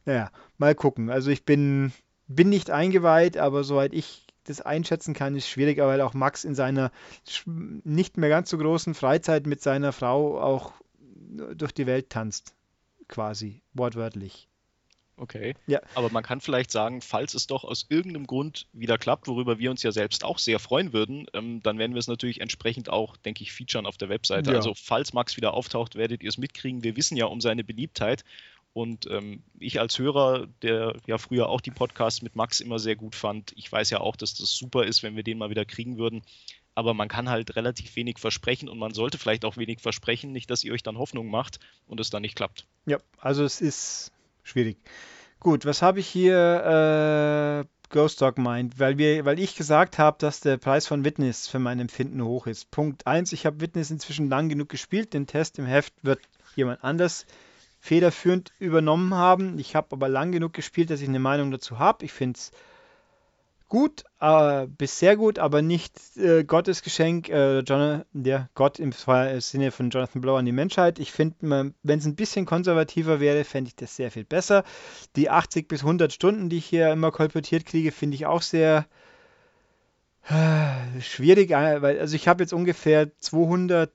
naja, 0.05 0.31
mal 0.59 0.75
gucken. 0.75 1.09
Also 1.09 1.31
ich 1.31 1.43
bin, 1.43 1.93
bin 2.27 2.49
nicht 2.49 2.69
eingeweiht, 2.69 3.37
aber 3.37 3.63
soweit 3.63 3.93
ich 3.93 4.27
das 4.43 4.61
einschätzen 4.61 5.15
kann, 5.15 5.35
ist 5.35 5.47
schwierig, 5.47 5.79
weil 5.79 6.01
auch 6.01 6.13
Max 6.13 6.43
in 6.43 6.53
seiner 6.53 6.91
nicht 7.45 8.17
mehr 8.17 8.29
ganz 8.29 8.49
so 8.49 8.57
großen 8.59 8.93
Freizeit 8.93 9.47
mit 9.47 9.61
seiner 9.61 9.93
Frau 9.93 10.39
auch 10.39 10.73
durch 11.55 11.73
die 11.73 11.87
Welt 11.87 12.09
tanzt, 12.09 12.53
quasi, 13.07 13.63
wortwörtlich. 13.73 14.47
Okay. 15.21 15.53
Ja. 15.67 15.79
Aber 15.93 16.09
man 16.09 16.23
kann 16.23 16.41
vielleicht 16.41 16.71
sagen, 16.71 16.99
falls 17.01 17.35
es 17.35 17.45
doch 17.45 17.63
aus 17.63 17.85
irgendeinem 17.89 18.25
Grund 18.25 18.65
wieder 18.73 18.97
klappt, 18.97 19.27
worüber 19.27 19.59
wir 19.59 19.69
uns 19.69 19.83
ja 19.83 19.91
selbst 19.91 20.23
auch 20.23 20.39
sehr 20.39 20.57
freuen 20.57 20.93
würden, 20.93 21.27
ähm, 21.33 21.61
dann 21.61 21.77
werden 21.77 21.93
wir 21.93 21.99
es 21.99 22.07
natürlich 22.07 22.41
entsprechend 22.41 22.89
auch, 22.89 23.17
denke 23.17 23.43
ich, 23.43 23.51
featuren 23.51 23.85
auf 23.85 23.97
der 23.97 24.09
Webseite. 24.09 24.49
Ja. 24.49 24.57
Also 24.57 24.73
falls 24.73 25.13
Max 25.13 25.37
wieder 25.37 25.53
auftaucht, 25.53 25.93
werdet 25.93 26.23
ihr 26.23 26.29
es 26.29 26.39
mitkriegen. 26.39 26.83
Wir 26.83 26.95
wissen 26.95 27.17
ja 27.17 27.25
um 27.25 27.39
seine 27.39 27.63
Beliebtheit. 27.63 28.23
Und 28.73 29.05
ähm, 29.11 29.43
ich 29.59 29.79
als 29.79 29.99
Hörer, 29.99 30.47
der 30.63 30.95
ja 31.05 31.19
früher 31.19 31.49
auch 31.49 31.61
die 31.61 31.71
Podcasts 31.71 32.23
mit 32.23 32.35
Max 32.35 32.59
immer 32.59 32.79
sehr 32.79 32.95
gut 32.95 33.13
fand, 33.13 33.53
ich 33.55 33.71
weiß 33.71 33.91
ja 33.91 33.99
auch, 33.99 34.15
dass 34.15 34.33
das 34.33 34.51
super 34.51 34.85
ist, 34.85 35.03
wenn 35.03 35.15
wir 35.15 35.23
den 35.23 35.37
mal 35.37 35.51
wieder 35.51 35.65
kriegen 35.65 35.99
würden. 35.99 36.23
Aber 36.73 36.95
man 36.95 37.09
kann 37.09 37.29
halt 37.29 37.55
relativ 37.55 37.95
wenig 37.95 38.17
versprechen 38.17 38.69
und 38.69 38.79
man 38.79 38.95
sollte 38.95 39.19
vielleicht 39.19 39.45
auch 39.45 39.57
wenig 39.57 39.81
versprechen, 39.81 40.31
nicht, 40.31 40.49
dass 40.49 40.63
ihr 40.63 40.73
euch 40.73 40.81
dann 40.81 40.97
Hoffnung 40.97 41.27
macht 41.27 41.59
und 41.85 41.99
es 41.99 42.09
dann 42.09 42.23
nicht 42.23 42.35
klappt. 42.35 42.65
Ja, 42.87 42.97
also 43.19 43.43
es 43.43 43.61
ist 43.61 44.11
schwierig. 44.43 44.77
Gut, 45.39 45.65
was 45.65 45.81
habe 45.81 45.99
ich 45.99 46.07
hier? 46.07 47.65
Äh, 47.65 47.81
Ghost 47.91 48.21
Dog 48.21 48.37
meint, 48.37 48.79
weil 48.79 48.97
wir, 48.97 49.25
weil 49.25 49.37
ich 49.37 49.55
gesagt 49.55 49.99
habe, 49.99 50.17
dass 50.17 50.39
der 50.39 50.57
Preis 50.57 50.87
von 50.87 51.03
Witness 51.03 51.47
für 51.47 51.59
mein 51.59 51.79
Empfinden 51.79 52.23
hoch 52.23 52.47
ist. 52.47 52.71
Punkt 52.71 53.05
1, 53.05 53.33
ich 53.33 53.45
habe 53.45 53.59
Witness 53.59 53.91
inzwischen 53.91 54.29
lang 54.29 54.47
genug 54.47 54.69
gespielt. 54.69 55.13
Den 55.13 55.27
Test 55.27 55.59
im 55.59 55.65
Heft 55.65 55.93
wird 56.01 56.21
jemand 56.55 56.83
anders 56.83 57.25
federführend 57.79 58.53
übernommen 58.59 59.13
haben. 59.13 59.59
Ich 59.59 59.75
habe 59.75 59.89
aber 59.91 60.07
lang 60.07 60.31
genug 60.31 60.53
gespielt, 60.53 60.89
dass 60.89 61.01
ich 61.01 61.09
eine 61.09 61.19
Meinung 61.19 61.51
dazu 61.51 61.79
habe. 61.79 62.05
Ich 62.05 62.13
finde 62.13 62.37
es 62.37 62.51
gut, 63.71 64.03
äh, 64.19 64.67
bis 64.67 64.99
sehr 64.99 65.15
gut, 65.15 65.39
aber 65.39 65.61
nicht 65.61 66.17
äh, 66.17 66.43
Gottes 66.43 66.81
Geschenk, 66.83 67.29
äh, 67.29 67.59
John, 67.59 68.03
der 68.11 68.49
Gott 68.53 68.79
im 68.79 68.91
Sinne 68.91 69.71
von 69.71 69.89
Jonathan 69.89 70.21
Blow 70.21 70.35
an 70.35 70.43
die 70.43 70.51
Menschheit. 70.51 70.99
Ich 70.99 71.13
finde, 71.13 71.73
wenn 71.81 71.99
es 71.99 72.05
ein 72.05 72.17
bisschen 72.17 72.45
konservativer 72.45 73.21
wäre, 73.21 73.45
fände 73.45 73.69
ich 73.69 73.77
das 73.77 73.95
sehr 73.95 74.11
viel 74.11 74.25
besser. 74.25 74.65
Die 75.15 75.29
80 75.29 75.69
bis 75.69 75.83
100 75.83 76.11
Stunden, 76.11 76.49
die 76.49 76.57
ich 76.57 76.65
hier 76.65 76.91
immer 76.91 77.11
kolportiert 77.11 77.65
kriege, 77.65 77.93
finde 77.93 78.15
ich 78.15 78.25
auch 78.25 78.41
sehr 78.41 78.87
äh, 80.27 80.99
schwierig, 80.99 81.51
äh, 81.51 81.81
weil 81.81 81.97
also 81.97 82.13
ich 82.17 82.27
habe 82.27 82.43
jetzt 82.43 82.51
ungefähr 82.51 83.17
200 83.19 83.89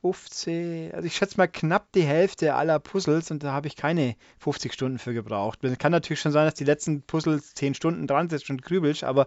50, 0.00 0.94
also 0.94 1.06
ich 1.06 1.16
schätze 1.16 1.36
mal 1.36 1.48
knapp 1.48 1.90
die 1.92 2.02
Hälfte 2.02 2.54
aller 2.54 2.78
Puzzles 2.78 3.30
und 3.30 3.42
da 3.42 3.52
habe 3.52 3.66
ich 3.68 3.76
keine 3.76 4.16
50 4.38 4.72
Stunden 4.72 4.98
für 4.98 5.14
gebraucht. 5.14 5.62
Es 5.62 5.78
kann 5.78 5.92
natürlich 5.92 6.20
schon 6.20 6.32
sein, 6.32 6.46
dass 6.46 6.54
die 6.54 6.64
letzten 6.64 7.02
Puzzles 7.02 7.54
10 7.54 7.74
Stunden 7.74 8.06
dran 8.06 8.28
sind 8.28 8.48
und 8.50 8.62
grübelst, 8.62 9.04
aber 9.04 9.26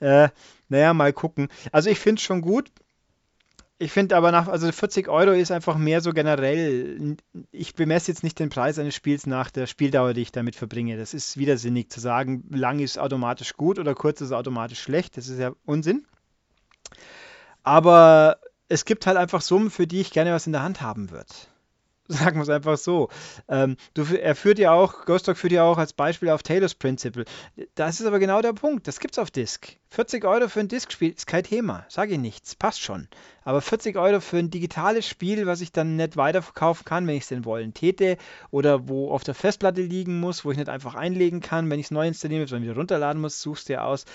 äh, 0.00 0.28
naja, 0.68 0.94
mal 0.94 1.12
gucken. 1.12 1.48
Also 1.70 1.90
ich 1.90 1.98
finde 1.98 2.20
es 2.20 2.24
schon 2.24 2.40
gut. 2.40 2.70
Ich 3.78 3.90
finde 3.90 4.16
aber 4.16 4.30
nach, 4.30 4.46
also 4.46 4.70
40 4.70 5.08
Euro 5.08 5.32
ist 5.32 5.50
einfach 5.50 5.76
mehr 5.76 6.00
so 6.00 6.12
generell. 6.12 7.16
Ich 7.50 7.74
bemesse 7.74 8.12
jetzt 8.12 8.22
nicht 8.22 8.38
den 8.38 8.48
Preis 8.48 8.78
eines 8.78 8.94
Spiels 8.94 9.26
nach 9.26 9.50
der 9.50 9.66
Spieldauer, 9.66 10.14
die 10.14 10.22
ich 10.22 10.30
damit 10.30 10.54
verbringe. 10.54 10.96
Das 10.96 11.14
ist 11.14 11.36
widersinnig 11.36 11.90
zu 11.90 11.98
sagen, 11.98 12.44
lang 12.50 12.78
ist 12.78 12.96
automatisch 12.96 13.54
gut 13.54 13.80
oder 13.80 13.96
kurz 13.96 14.20
ist 14.20 14.30
automatisch 14.30 14.80
schlecht. 14.80 15.16
Das 15.16 15.26
ist 15.26 15.40
ja 15.40 15.52
Unsinn. 15.64 16.06
Aber 17.64 18.38
es 18.72 18.86
gibt 18.86 19.06
halt 19.06 19.18
einfach 19.18 19.42
Summen, 19.42 19.70
für 19.70 19.86
die 19.86 20.00
ich 20.00 20.12
gerne 20.12 20.32
was 20.32 20.46
in 20.46 20.52
der 20.52 20.62
Hand 20.62 20.80
haben 20.80 21.10
würde. 21.10 21.32
Sagen 22.08 22.36
wir 22.36 22.42
es 22.42 22.48
einfach 22.48 22.78
so. 22.78 23.10
Ähm, 23.48 23.76
du, 23.94 24.02
er 24.04 24.34
führt 24.34 24.58
ja 24.58 24.72
auch, 24.72 25.04
Ghost 25.04 25.28
Dog 25.28 25.36
führt 25.36 25.52
ja 25.52 25.62
auch 25.62 25.78
als 25.78 25.92
Beispiel 25.92 26.30
auf 26.30 26.42
Taylor's 26.42 26.74
Principle. 26.74 27.24
Das 27.74 28.00
ist 28.00 28.06
aber 28.06 28.18
genau 28.18 28.40
der 28.40 28.54
Punkt. 28.54 28.88
Das 28.88 28.98
gibt's 28.98 29.18
auf 29.18 29.30
Disk. 29.30 29.76
40 29.90 30.24
Euro 30.24 30.48
für 30.48 30.60
ein 30.60 30.68
Disk-Spiel 30.68 31.10
ist 31.12 31.26
kein 31.26 31.44
Thema. 31.44 31.84
Sage 31.88 32.14
ich 32.14 32.18
nichts. 32.18 32.54
Passt 32.54 32.80
schon. 32.80 33.08
Aber 33.44 33.60
40 33.60 33.96
Euro 33.96 34.20
für 34.20 34.38
ein 34.38 34.50
digitales 34.50 35.06
Spiel, 35.06 35.46
was 35.46 35.60
ich 35.60 35.70
dann 35.70 35.96
nicht 35.96 36.16
weiterverkaufen 36.16 36.84
kann, 36.84 37.06
wenn 37.06 37.16
ich 37.16 37.22
es 37.22 37.28
denn 37.28 37.44
wollen 37.44 37.74
täte, 37.74 38.16
oder 38.50 38.88
wo 38.88 39.10
auf 39.10 39.22
der 39.22 39.34
Festplatte 39.34 39.82
liegen 39.82 40.18
muss, 40.18 40.44
wo 40.44 40.50
ich 40.50 40.58
nicht 40.58 40.70
einfach 40.70 40.94
einlegen 40.94 41.40
kann, 41.40 41.70
wenn 41.70 41.78
ich 41.78 41.86
es 41.86 41.90
neu 41.90 42.08
installieren 42.08 42.40
will, 42.40 42.48
sondern 42.48 42.64
wieder 42.64 42.76
runterladen 42.80 43.20
muss, 43.20 43.42
suchst 43.42 43.68
du 43.68 43.74
dir 43.74 43.84
aus 43.84 44.06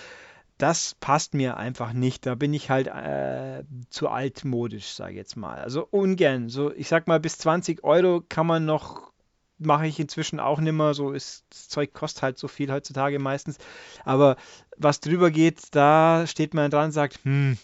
das 0.57 0.95
passt 0.99 1.33
mir 1.33 1.57
einfach 1.57 1.93
nicht. 1.93 2.25
Da 2.25 2.35
bin 2.35 2.53
ich 2.53 2.69
halt 2.69 2.87
äh, 2.87 3.63
zu 3.89 4.09
altmodisch, 4.09 4.87
sage 4.87 5.11
ich 5.11 5.17
jetzt 5.17 5.37
mal. 5.37 5.59
Also 5.59 5.87
ungern. 5.89 6.49
So, 6.49 6.73
ich 6.73 6.87
sag 6.87 7.07
mal, 7.07 7.19
bis 7.19 7.37
20 7.37 7.83
Euro 7.83 8.23
kann 8.27 8.47
man 8.47 8.65
noch, 8.65 9.11
mache 9.59 9.87
ich 9.87 9.99
inzwischen 9.99 10.39
auch 10.39 10.59
nimmer. 10.59 10.93
So 10.93 11.11
ist 11.11 11.45
das 11.49 11.69
Zeug 11.69 11.93
kostet 11.93 12.23
halt 12.23 12.37
so 12.39 12.47
viel 12.47 12.71
heutzutage 12.71 13.19
meistens. 13.19 13.57
Aber 14.03 14.35
was 14.77 14.99
drüber 14.99 15.29
geht, 15.29 15.75
da 15.75 16.25
steht 16.25 16.53
man 16.53 16.71
dran 16.71 16.85
und 16.85 16.91
sagt, 16.91 17.19
hm. 17.23 17.57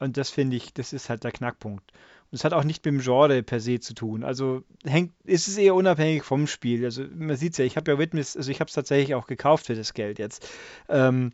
Und 0.00 0.16
das 0.16 0.30
finde 0.30 0.56
ich, 0.56 0.72
das 0.72 0.92
ist 0.92 1.10
halt 1.10 1.24
der 1.24 1.30
Knackpunkt. 1.30 1.92
Und 2.30 2.36
es 2.36 2.44
hat 2.44 2.52
auch 2.52 2.64
nicht 2.64 2.84
mit 2.84 2.94
dem 2.94 3.00
Genre 3.00 3.42
per 3.42 3.60
se 3.60 3.80
zu 3.80 3.92
tun. 3.92 4.24
Also 4.24 4.62
hängt, 4.84 5.12
ist 5.24 5.48
es 5.48 5.56
eher 5.56 5.74
unabhängig 5.74 6.24
vom 6.24 6.46
Spiel. 6.46 6.84
Also 6.84 7.04
man 7.14 7.36
sieht 7.36 7.52
es 7.52 7.58
ja, 7.58 7.64
ich 7.64 7.76
habe 7.76 7.90
ja 7.90 7.98
Witness, 7.98 8.36
also 8.36 8.50
ich 8.50 8.60
habe 8.60 8.68
es 8.68 8.74
tatsächlich 8.74 9.14
auch 9.14 9.26
gekauft 9.26 9.66
für 9.66 9.74
das 9.74 9.92
Geld 9.92 10.18
jetzt. 10.18 10.48
Ähm, 10.88 11.32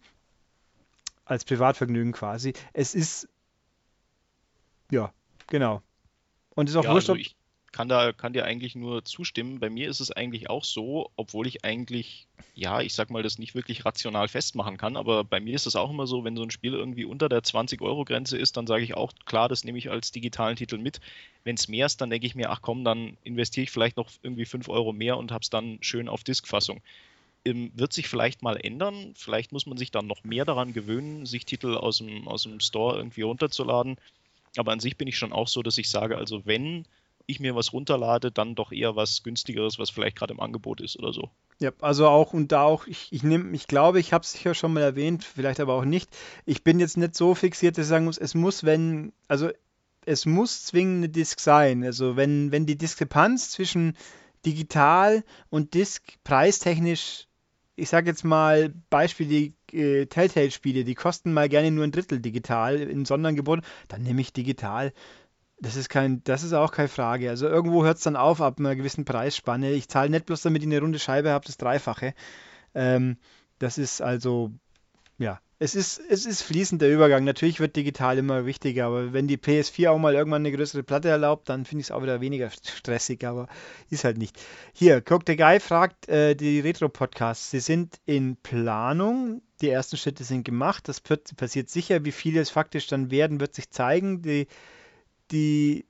als 1.26 1.44
Privatvergnügen 1.44 2.12
quasi. 2.12 2.54
Es 2.72 2.94
ist, 2.94 3.28
ja, 4.90 5.12
genau. 5.48 5.82
Und 6.54 6.70
ist 6.70 6.76
auch 6.76 6.84
ja, 6.84 6.92
wurscht, 6.92 7.10
also 7.10 7.20
ich 7.20 7.36
kann 7.72 7.88
da 7.90 8.12
kann 8.12 8.32
dir 8.32 8.46
eigentlich 8.46 8.74
nur 8.74 9.04
zustimmen. 9.04 9.60
Bei 9.60 9.68
mir 9.68 9.90
ist 9.90 10.00
es 10.00 10.10
eigentlich 10.10 10.48
auch 10.48 10.64
so, 10.64 11.10
obwohl 11.16 11.46
ich 11.46 11.62
eigentlich, 11.62 12.26
ja, 12.54 12.80
ich 12.80 12.94
sag 12.94 13.10
mal, 13.10 13.22
das 13.22 13.38
nicht 13.38 13.54
wirklich 13.54 13.84
rational 13.84 14.28
festmachen 14.28 14.78
kann, 14.78 14.96
aber 14.96 15.24
bei 15.24 15.40
mir 15.40 15.54
ist 15.54 15.66
es 15.66 15.76
auch 15.76 15.90
immer 15.90 16.06
so, 16.06 16.24
wenn 16.24 16.36
so 16.36 16.42
ein 16.42 16.50
Spiel 16.50 16.72
irgendwie 16.72 17.04
unter 17.04 17.28
der 17.28 17.42
20-Euro-Grenze 17.42 18.38
ist, 18.38 18.56
dann 18.56 18.66
sage 18.66 18.84
ich 18.84 18.94
auch, 18.94 19.12
klar, 19.26 19.50
das 19.50 19.64
nehme 19.64 19.76
ich 19.76 19.90
als 19.90 20.10
digitalen 20.10 20.56
Titel 20.56 20.78
mit. 20.78 21.00
Wenn 21.44 21.56
es 21.56 21.68
mehr 21.68 21.84
ist, 21.84 22.00
dann 22.00 22.08
denke 22.08 22.26
ich 22.26 22.34
mir, 22.34 22.50
ach 22.50 22.62
komm, 22.62 22.82
dann 22.82 23.18
investiere 23.24 23.64
ich 23.64 23.70
vielleicht 23.70 23.98
noch 23.98 24.08
irgendwie 24.22 24.46
5 24.46 24.70
Euro 24.70 24.94
mehr 24.94 25.18
und 25.18 25.30
habe 25.30 25.42
es 25.42 25.50
dann 25.50 25.76
schön 25.82 26.08
auf 26.08 26.24
Diskfassung 26.24 26.80
wird 27.44 27.92
sich 27.92 28.08
vielleicht 28.08 28.42
mal 28.42 28.56
ändern. 28.56 29.14
Vielleicht 29.16 29.52
muss 29.52 29.66
man 29.66 29.78
sich 29.78 29.90
dann 29.90 30.06
noch 30.06 30.24
mehr 30.24 30.44
daran 30.44 30.72
gewöhnen, 30.72 31.26
sich 31.26 31.44
Titel 31.44 31.76
aus 31.76 31.98
dem, 31.98 32.26
aus 32.26 32.42
dem 32.42 32.60
Store 32.60 32.96
irgendwie 32.96 33.22
runterzuladen. 33.22 33.96
Aber 34.56 34.72
an 34.72 34.80
sich 34.80 34.96
bin 34.96 35.06
ich 35.06 35.18
schon 35.18 35.32
auch 35.32 35.48
so, 35.48 35.62
dass 35.62 35.78
ich 35.78 35.88
sage, 35.88 36.16
also 36.16 36.44
wenn 36.46 36.86
ich 37.26 37.40
mir 37.40 37.54
was 37.54 37.72
runterlade, 37.72 38.30
dann 38.30 38.54
doch 38.54 38.72
eher 38.72 38.96
was 38.96 39.22
günstigeres, 39.22 39.78
was 39.78 39.90
vielleicht 39.90 40.16
gerade 40.16 40.32
im 40.32 40.40
Angebot 40.40 40.80
ist 40.80 40.98
oder 40.98 41.12
so. 41.12 41.30
Ja, 41.58 41.72
also 41.80 42.06
auch 42.06 42.32
und 42.32 42.52
da 42.52 42.62
auch, 42.62 42.86
ich, 42.86 43.08
ich 43.10 43.22
nehme, 43.22 43.54
ich 43.54 43.66
glaube, 43.66 43.98
ich 43.98 44.12
habe 44.12 44.22
es 44.22 44.32
sicher 44.32 44.54
schon 44.54 44.72
mal 44.72 44.82
erwähnt, 44.82 45.24
vielleicht 45.24 45.60
aber 45.60 45.74
auch 45.74 45.84
nicht. 45.84 46.08
Ich 46.44 46.62
bin 46.62 46.80
jetzt 46.80 46.96
nicht 46.96 47.14
so 47.14 47.34
fixiert, 47.34 47.78
dass 47.78 47.86
ich 47.86 47.88
sagen 47.88 48.04
muss, 48.04 48.18
es 48.18 48.34
muss, 48.34 48.64
wenn, 48.64 49.12
also 49.28 49.50
es 50.04 50.24
muss 50.26 50.64
zwingend 50.64 50.98
eine 50.98 51.08
Disk 51.08 51.40
sein. 51.40 51.82
Also 51.82 52.16
wenn, 52.16 52.52
wenn 52.52 52.66
die 52.66 52.78
Diskrepanz 52.78 53.50
zwischen 53.50 53.96
digital 54.46 55.24
und 55.50 55.74
Disk 55.74 56.02
preistechnisch 56.24 57.26
ich 57.76 57.90
sage 57.90 58.08
jetzt 58.08 58.24
mal 58.24 58.72
Beispiel 58.90 59.28
die 59.28 59.76
äh, 59.76 60.06
Telltale-Spiele, 60.06 60.84
die 60.84 60.94
kosten 60.94 61.32
mal 61.32 61.48
gerne 61.48 61.70
nur 61.70 61.84
ein 61.84 61.92
Drittel 61.92 62.20
digital 62.20 62.76
in 62.76 63.04
Sonderangebot, 63.04 63.60
dann 63.88 64.02
nehme 64.02 64.22
ich 64.22 64.32
digital. 64.32 64.92
Das 65.60 65.76
ist 65.76 65.88
kein, 65.88 66.24
das 66.24 66.42
ist 66.42 66.54
auch 66.54 66.72
keine 66.72 66.88
Frage. 66.88 67.30
Also 67.30 67.46
irgendwo 67.46 67.84
hört 67.84 67.98
es 67.98 68.02
dann 68.02 68.16
auf 68.16 68.40
ab 68.40 68.58
einer 68.58 68.76
gewissen 68.76 69.04
Preisspanne. 69.04 69.72
Ich 69.72 69.88
zahle 69.88 70.10
nicht 70.10 70.26
bloß 70.26 70.42
damit 70.42 70.62
ich 70.62 70.68
eine 70.68 70.80
runde 70.80 70.98
Scheibe 70.98 71.30
habe, 71.30 71.46
das 71.46 71.58
Dreifache. 71.58 72.14
Ähm, 72.74 73.18
das 73.58 73.78
ist 73.78 74.02
also, 74.02 74.52
ja, 75.18 75.40
es 75.58 75.74
ist, 75.74 76.00
es 76.10 76.26
ist 76.26 76.42
fließend 76.42 76.82
Übergang. 76.82 77.24
Natürlich 77.24 77.60
wird 77.60 77.76
digital 77.76 78.18
immer 78.18 78.44
wichtiger, 78.44 78.86
aber 78.86 79.14
wenn 79.14 79.26
die 79.26 79.38
PS4 79.38 79.88
auch 79.88 79.98
mal 79.98 80.14
irgendwann 80.14 80.42
eine 80.42 80.54
größere 80.54 80.82
Platte 80.82 81.08
erlaubt, 81.08 81.48
dann 81.48 81.64
finde 81.64 81.80
ich 81.80 81.86
es 81.86 81.90
auch 81.90 82.02
wieder 82.02 82.20
weniger 82.20 82.50
stressig, 82.50 83.26
aber 83.26 83.48
ist 83.88 84.04
halt 84.04 84.18
nicht. 84.18 84.38
Hier, 84.74 85.02
Cook 85.08 85.22
the 85.26 85.36
Guy 85.36 85.60
fragt 85.60 86.08
äh, 86.08 86.34
die 86.34 86.60
Retro-Podcasts. 86.60 87.50
Sie 87.50 87.60
sind 87.60 87.98
in 88.04 88.36
Planung. 88.36 89.40
Die 89.62 89.70
ersten 89.70 89.96
Schritte 89.96 90.24
sind 90.24 90.44
gemacht. 90.44 90.88
Das 90.88 91.00
passiert 91.00 91.70
sicher. 91.70 92.04
Wie 92.04 92.12
viele 92.12 92.40
es 92.40 92.50
faktisch 92.50 92.86
dann 92.86 93.10
werden, 93.10 93.40
wird 93.40 93.54
sich 93.54 93.70
zeigen. 93.70 94.20
Die, 94.20 94.48
die 95.30 95.86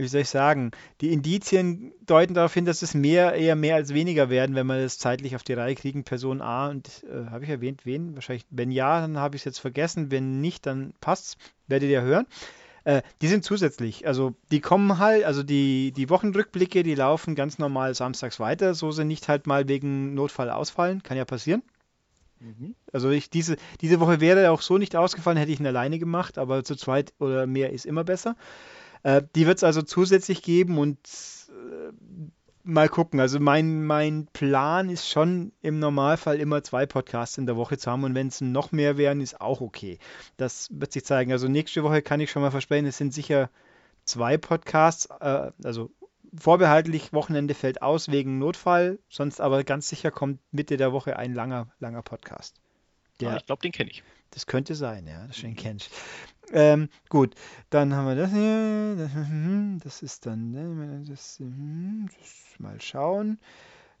wie 0.00 0.08
soll 0.08 0.22
ich 0.22 0.28
sagen, 0.28 0.70
die 1.00 1.12
Indizien 1.12 1.92
deuten 2.04 2.34
darauf 2.34 2.54
hin, 2.54 2.64
dass 2.64 2.82
es 2.82 2.94
mehr, 2.94 3.34
eher 3.34 3.56
mehr 3.56 3.76
als 3.76 3.94
weniger 3.94 4.30
werden, 4.30 4.56
wenn 4.56 4.66
wir 4.66 4.82
das 4.82 4.98
zeitlich 4.98 5.36
auf 5.36 5.42
die 5.42 5.52
Reihe 5.52 5.74
kriegen. 5.74 6.04
Person 6.04 6.40
A 6.40 6.68
und 6.68 7.04
äh, 7.04 7.30
habe 7.30 7.44
ich 7.44 7.50
erwähnt, 7.50 7.84
wen? 7.84 8.14
Wahrscheinlich, 8.14 8.46
wenn 8.50 8.70
ja, 8.70 9.00
dann 9.00 9.18
habe 9.18 9.36
ich 9.36 9.42
es 9.42 9.44
jetzt 9.44 9.58
vergessen. 9.60 10.10
Wenn 10.10 10.40
nicht, 10.40 10.66
dann 10.66 10.94
passt's. 11.00 11.36
Werdet 11.66 11.90
ihr 11.90 12.02
hören. 12.02 12.26
Äh, 12.84 13.02
die 13.20 13.28
sind 13.28 13.44
zusätzlich. 13.44 14.06
Also 14.06 14.34
die 14.50 14.60
kommen 14.60 14.98
halt, 14.98 15.24
also 15.24 15.42
die, 15.42 15.92
die 15.92 16.10
Wochenrückblicke, 16.10 16.82
die 16.82 16.94
laufen 16.94 17.34
ganz 17.34 17.58
normal 17.58 17.94
samstags 17.94 18.40
weiter. 18.40 18.74
So 18.74 18.90
sind 18.90 19.08
nicht 19.08 19.28
halt 19.28 19.46
mal 19.46 19.68
wegen 19.68 20.14
Notfall 20.14 20.50
ausfallen. 20.50 21.02
Kann 21.02 21.16
ja 21.16 21.24
passieren. 21.24 21.62
Mhm. 22.40 22.74
Also 22.92 23.10
ich, 23.10 23.30
diese, 23.30 23.56
diese 23.80 24.00
Woche 24.00 24.20
wäre 24.20 24.50
auch 24.50 24.62
so 24.62 24.78
nicht 24.78 24.96
ausgefallen, 24.96 25.38
hätte 25.38 25.52
ich 25.52 25.60
ihn 25.60 25.66
alleine 25.66 25.98
gemacht, 25.98 26.38
aber 26.38 26.64
zu 26.64 26.74
zweit 26.74 27.12
oder 27.18 27.46
mehr 27.46 27.72
ist 27.72 27.86
immer 27.86 28.04
besser. 28.04 28.34
Äh, 29.02 29.22
die 29.34 29.46
wird 29.46 29.58
es 29.58 29.64
also 29.64 29.82
zusätzlich 29.82 30.42
geben 30.42 30.78
und 30.78 30.98
äh, 31.48 31.92
mal 32.62 32.88
gucken. 32.88 33.20
Also 33.20 33.40
mein, 33.40 33.84
mein 33.84 34.26
Plan 34.32 34.90
ist 34.90 35.08
schon 35.08 35.52
im 35.62 35.78
Normalfall 35.78 36.38
immer 36.40 36.62
zwei 36.62 36.86
Podcasts 36.86 37.38
in 37.38 37.46
der 37.46 37.56
Woche 37.56 37.78
zu 37.78 37.90
haben 37.90 38.04
und 38.04 38.14
wenn 38.14 38.28
es 38.28 38.40
noch 38.40 38.72
mehr 38.72 38.96
wären, 38.96 39.20
ist 39.20 39.40
auch 39.40 39.60
okay. 39.60 39.98
Das 40.36 40.68
wird 40.70 40.92
sich 40.92 41.04
zeigen. 41.04 41.32
Also 41.32 41.48
nächste 41.48 41.82
Woche 41.82 42.02
kann 42.02 42.20
ich 42.20 42.30
schon 42.30 42.42
mal 42.42 42.50
versprechen, 42.50 42.86
es 42.86 42.98
sind 42.98 43.14
sicher 43.14 43.50
zwei 44.04 44.36
Podcasts, 44.36 45.08
äh, 45.20 45.50
also 45.62 45.90
vorbehaltlich 46.38 47.12
Wochenende 47.12 47.54
fällt 47.54 47.82
aus 47.82 48.08
wegen 48.08 48.38
Notfall, 48.38 48.98
sonst 49.08 49.40
aber 49.40 49.64
ganz 49.64 49.88
sicher 49.88 50.10
kommt 50.10 50.40
Mitte 50.52 50.76
der 50.76 50.92
Woche 50.92 51.16
ein 51.16 51.34
langer, 51.34 51.68
langer 51.80 52.02
Podcast. 52.02 52.56
Der, 53.20 53.32
ah, 53.32 53.36
ich 53.36 53.46
glaube, 53.46 53.62
den 53.62 53.72
kenne 53.72 53.90
ich. 53.90 54.02
Das 54.30 54.46
könnte 54.46 54.74
sein, 54.74 55.06
ja, 55.06 55.26
das 55.26 55.36
schön 55.36 55.56
kennst. 55.56 55.90
Ähm, 56.52 56.88
gut, 57.08 57.34
dann 57.70 57.94
haben 57.94 58.08
wir 58.08 58.16
das 58.16 58.32
hier. 58.32 58.96
Das, 58.96 59.14
hm, 59.14 59.80
das 59.82 60.02
ist 60.02 60.26
dann, 60.26 60.50
ne, 60.50 61.04
das, 61.08 61.38
hm, 61.38 62.08
das, 62.18 62.58
mal 62.58 62.80
schauen. 62.80 63.38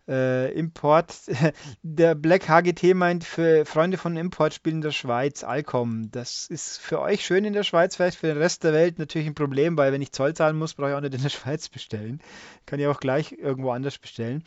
Äh, 0.08 0.52
Import. 0.54 1.14
Der 1.82 2.14
Black 2.16 2.48
HGT 2.48 2.94
meint 2.94 3.22
für 3.22 3.64
Freunde 3.64 3.96
von 3.96 4.16
Importspielen 4.16 4.78
in 4.78 4.82
der 4.82 4.90
Schweiz, 4.90 5.44
Alcom. 5.44 6.10
Das 6.10 6.48
ist 6.48 6.78
für 6.78 7.00
euch 7.00 7.24
schön 7.24 7.44
in 7.44 7.52
der 7.52 7.62
Schweiz, 7.62 7.94
vielleicht 7.94 8.18
für 8.18 8.26
den 8.26 8.38
Rest 8.38 8.64
der 8.64 8.72
Welt 8.72 8.98
natürlich 8.98 9.28
ein 9.28 9.36
Problem, 9.36 9.76
weil 9.76 9.92
wenn 9.92 10.02
ich 10.02 10.10
Zoll 10.10 10.34
zahlen 10.34 10.58
muss, 10.58 10.74
brauche 10.74 10.90
ich 10.90 10.96
auch 10.96 11.00
nicht 11.00 11.14
in 11.14 11.22
der 11.22 11.28
Schweiz 11.30 11.68
bestellen. 11.68 12.20
Kann 12.66 12.80
ich 12.80 12.86
auch 12.88 12.98
gleich 12.98 13.32
irgendwo 13.32 13.70
anders 13.70 13.98
bestellen. 13.98 14.42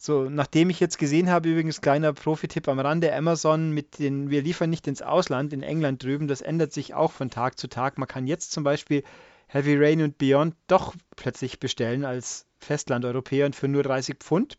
So, 0.00 0.30
nachdem 0.30 0.70
ich 0.70 0.78
jetzt 0.78 0.96
gesehen 0.96 1.28
habe, 1.28 1.48
übrigens 1.48 1.80
kleiner 1.80 2.12
Profi-Tipp 2.12 2.68
am 2.68 2.78
Rande, 2.78 3.12
Amazon 3.12 3.72
mit 3.72 3.98
den, 3.98 4.30
wir 4.30 4.42
liefern 4.42 4.70
nicht 4.70 4.86
ins 4.86 5.02
Ausland, 5.02 5.52
in 5.52 5.64
England 5.64 6.04
drüben, 6.04 6.28
das 6.28 6.40
ändert 6.40 6.72
sich 6.72 6.94
auch 6.94 7.10
von 7.10 7.30
Tag 7.30 7.58
zu 7.58 7.66
Tag. 7.66 7.98
Man 7.98 8.06
kann 8.06 8.28
jetzt 8.28 8.52
zum 8.52 8.62
Beispiel 8.62 9.02
Heavy 9.48 9.76
Rain 9.76 10.00
und 10.02 10.16
Beyond 10.16 10.54
doch 10.68 10.94
plötzlich 11.16 11.58
bestellen 11.58 12.04
als 12.04 12.46
Festland-Europäer 12.60 13.46
und 13.46 13.56
für 13.56 13.66
nur 13.66 13.82
30 13.82 14.18
Pfund. 14.18 14.56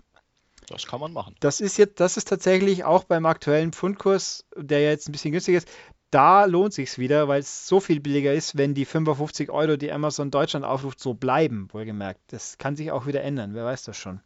Das 0.68 0.86
kann 0.86 1.00
man 1.00 1.14
machen. 1.14 1.36
Das 1.40 1.62
ist 1.62 1.78
jetzt, 1.78 2.02
das 2.02 2.18
ist 2.18 2.28
tatsächlich 2.28 2.84
auch 2.84 3.06
beim 3.06 3.26
aktuellen 3.26 3.72
Pfundkurs, 3.72 4.46
der 4.58 4.82
ja 4.82 4.90
jetzt 4.90 5.08
ein 5.08 5.14
bisschen 5.14 5.32
günstiger 5.32 5.58
ist, 5.58 5.70
da 6.12 6.46
lohnt 6.46 6.74
sich 6.74 6.98
wieder, 6.98 7.30
weil 7.30 7.40
es 7.40 7.66
so 7.66 7.80
viel 7.80 8.02
billiger 8.02 8.34
ist, 8.34 8.58
wenn 8.58 8.74
die 8.74 8.86
55 8.86 9.50
Euro, 9.52 9.78
die 9.78 9.92
Amazon 9.92 10.32
Deutschland 10.32 10.66
aufruft, 10.66 11.00
so 11.00 11.14
bleiben, 11.14 11.70
wohlgemerkt. 11.72 12.20
Das 12.28 12.58
kann 12.58 12.76
sich 12.76 12.92
auch 12.92 13.06
wieder 13.06 13.24
ändern, 13.24 13.54
wer 13.54 13.64
weiß 13.64 13.84
das 13.84 13.96
schon. 13.96 14.20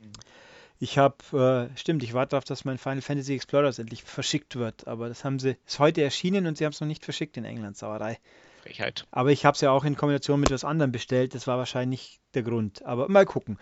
Mhm. 0.00 0.12
Ich 0.82 0.98
habe, 0.98 1.70
äh, 1.72 1.78
stimmt, 1.78 2.02
ich 2.02 2.14
warte 2.14 2.30
darauf, 2.30 2.44
dass 2.44 2.64
mein 2.64 2.78
Final 2.78 3.02
Fantasy 3.02 3.34
Explorers 3.34 3.78
endlich 3.78 4.02
verschickt 4.02 4.56
wird, 4.56 4.88
aber 4.88 5.08
das 5.08 5.24
haben 5.24 5.38
sie, 5.38 5.56
ist 5.66 5.78
heute 5.78 6.02
erschienen 6.02 6.46
und 6.46 6.58
sie 6.58 6.64
haben 6.64 6.72
es 6.72 6.80
noch 6.80 6.88
nicht 6.88 7.04
verschickt 7.04 7.36
in 7.36 7.44
England, 7.44 7.76
Sauerei. 7.76 8.18
Frechheit. 8.62 9.06
Aber 9.10 9.30
ich 9.30 9.44
habe 9.44 9.54
es 9.54 9.60
ja 9.60 9.70
auch 9.70 9.84
in 9.84 9.96
Kombination 9.96 10.40
mit 10.40 10.50
was 10.50 10.64
anderem 10.64 10.90
bestellt, 10.90 11.34
das 11.34 11.46
war 11.46 11.58
wahrscheinlich 11.58 12.20
der 12.34 12.42
Grund. 12.42 12.84
Aber 12.84 13.08
mal 13.08 13.26
gucken. 13.26 13.58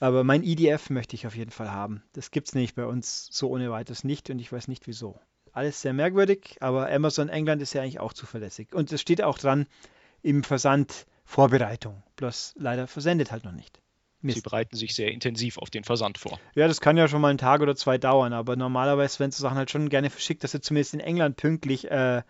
Aber 0.00 0.24
mein 0.24 0.42
EDF 0.42 0.90
möchte 0.90 1.14
ich 1.14 1.26
auf 1.26 1.36
jeden 1.36 1.50
Fall 1.50 1.70
haben. 1.70 2.02
Das 2.14 2.30
gibt 2.30 2.48
es 2.48 2.54
nämlich 2.54 2.74
bei 2.74 2.86
uns 2.86 3.28
so 3.30 3.50
ohne 3.50 3.70
weiteres 3.70 4.02
nicht 4.02 4.30
und 4.30 4.38
ich 4.38 4.50
weiß 4.50 4.66
nicht 4.68 4.86
wieso 4.86 5.20
alles 5.52 5.82
sehr 5.82 5.92
merkwürdig, 5.92 6.56
aber 6.60 6.90
Amazon 6.90 7.28
England 7.28 7.62
ist 7.62 7.74
ja 7.74 7.82
eigentlich 7.82 8.00
auch 8.00 8.12
zuverlässig. 8.12 8.74
Und 8.74 8.90
es 8.90 9.00
steht 9.00 9.22
auch 9.22 9.38
dran 9.38 9.66
im 10.22 10.42
Versand 10.42 11.06
Vorbereitung. 11.24 12.02
Bloß 12.16 12.54
leider 12.56 12.86
versendet 12.86 13.30
halt 13.30 13.44
noch 13.44 13.52
nicht. 13.52 13.81
Mist. 14.22 14.36
Sie 14.36 14.42
bereiten 14.42 14.76
sich 14.76 14.94
sehr 14.94 15.10
intensiv 15.10 15.58
auf 15.58 15.70
den 15.70 15.84
Versand 15.84 16.18
vor. 16.18 16.38
Ja, 16.54 16.68
das 16.68 16.80
kann 16.80 16.96
ja 16.96 17.08
schon 17.08 17.20
mal 17.20 17.28
einen 17.28 17.38
Tag 17.38 17.60
oder 17.60 17.76
zwei 17.76 17.98
dauern, 17.98 18.32
aber 18.32 18.56
normalerweise 18.56 19.18
werden 19.18 19.32
so 19.32 19.42
Sachen 19.42 19.58
halt 19.58 19.70
schon 19.70 19.88
gerne 19.88 20.10
verschickt, 20.10 20.44
dass 20.44 20.52
sie 20.52 20.60
zumindest 20.60 20.94
in 20.94 21.00
England 21.00 21.36
pünktlich 21.36 21.90
äh, 21.90 22.22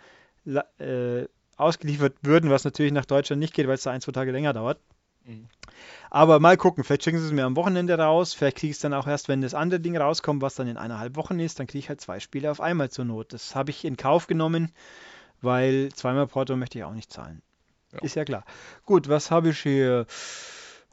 äh, 0.47 1.27
ausgeliefert 1.57 2.15
würden, 2.23 2.51
was 2.51 2.65
natürlich 2.65 2.93
nach 2.93 3.05
Deutschland 3.05 3.41
nicht 3.41 3.55
geht, 3.55 3.67
weil 3.67 3.75
es 3.75 3.83
da 3.83 3.91
ein, 3.91 4.01
zwei 4.01 4.13
Tage 4.13 4.33
länger 4.33 4.53
dauert. 4.53 4.79
Mhm. 5.25 5.49
Aber 6.11 6.41
mal 6.41 6.57
gucken, 6.57 6.85
vielleicht 6.85 7.05
schicken 7.05 7.19
sie 7.19 7.27
es 7.27 7.33
mir 7.33 7.45
am 7.45 7.57
Wochenende 7.57 7.97
raus, 7.97 8.35
vielleicht 8.35 8.59
kriege 8.59 8.71
ich 8.71 8.77
es 8.77 8.81
dann 8.83 8.95
auch 8.95 9.07
erst, 9.07 9.29
wenn 9.29 9.41
das 9.41 9.55
andere 9.55 9.81
Ding 9.81 9.97
rauskommt, 9.97 10.43
was 10.43 10.55
dann 10.55 10.67
in 10.67 10.77
eineinhalb 10.77 11.17
Wochen 11.17 11.39
ist, 11.39 11.59
dann 11.59 11.67
kriege 11.67 11.79
ich 11.79 11.89
halt 11.89 12.01
zwei 12.01 12.21
Spiele 12.21 12.51
auf 12.51 12.61
einmal 12.61 12.91
zur 12.91 13.05
Not. 13.05 13.33
Das 13.33 13.55
habe 13.55 13.71
ich 13.71 13.85
in 13.85 13.97
Kauf 13.97 14.27
genommen, 14.27 14.73
weil 15.41 15.91
zweimal 15.93 16.27
Porto 16.27 16.57
möchte 16.57 16.79
ich 16.79 16.85
auch 16.85 16.95
nicht 16.95 17.13
zahlen. 17.13 17.43
Ja. 17.93 17.99
Ist 18.01 18.17
ja 18.17 18.25
klar. 18.25 18.45
Gut, 18.85 19.09
was 19.09 19.31
habe 19.31 19.51
ich 19.51 19.61
hier? 19.61 20.07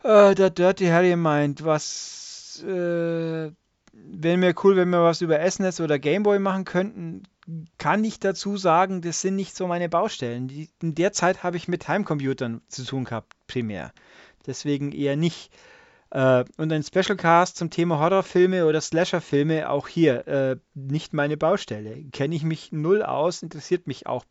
Äh, 0.03 0.35
der 0.35 0.49
Dirty 0.49 0.87
Harry 0.87 1.15
meint, 1.15 1.63
was 1.63 2.63
äh, 2.65 3.51
wäre 3.91 4.37
mir 4.37 4.53
cool, 4.63 4.75
wenn 4.75 4.89
wir 4.89 5.03
was 5.03 5.21
über 5.21 5.39
SNES 5.49 5.81
oder 5.81 5.99
Gameboy 5.99 6.39
machen 6.39 6.65
könnten. 6.65 7.23
Kann 7.77 8.03
ich 8.03 8.19
dazu 8.19 8.57
sagen, 8.57 9.01
das 9.01 9.21
sind 9.21 9.35
nicht 9.35 9.55
so 9.55 9.67
meine 9.67 9.89
Baustellen. 9.89 10.47
Die, 10.47 10.69
in 10.81 10.93
der 10.93 11.13
Zeit 11.13 11.43
habe 11.43 11.57
ich 11.57 11.67
mit 11.67 11.87
Heimcomputern 11.87 12.61
zu 12.67 12.83
tun 12.85 13.05
gehabt, 13.05 13.33
primär 13.47 13.91
deswegen 14.49 14.91
eher 14.91 15.15
nicht. 15.15 15.51
Äh, 16.09 16.43
und 16.57 16.73
ein 16.73 16.83
Special 16.83 17.15
Cast 17.15 17.57
zum 17.57 17.69
Thema 17.69 17.99
Horrorfilme 17.99 18.65
oder 18.65 18.81
Slasherfilme, 18.81 19.69
auch 19.69 19.87
hier 19.87 20.27
äh, 20.27 20.57
nicht 20.73 21.13
meine 21.13 21.37
Baustelle. 21.37 22.03
Kenne 22.11 22.35
ich 22.35 22.43
mich 22.43 22.71
null 22.71 23.03
aus, 23.03 23.43
interessiert 23.43 23.87
mich 23.87 24.07
auch 24.07 24.25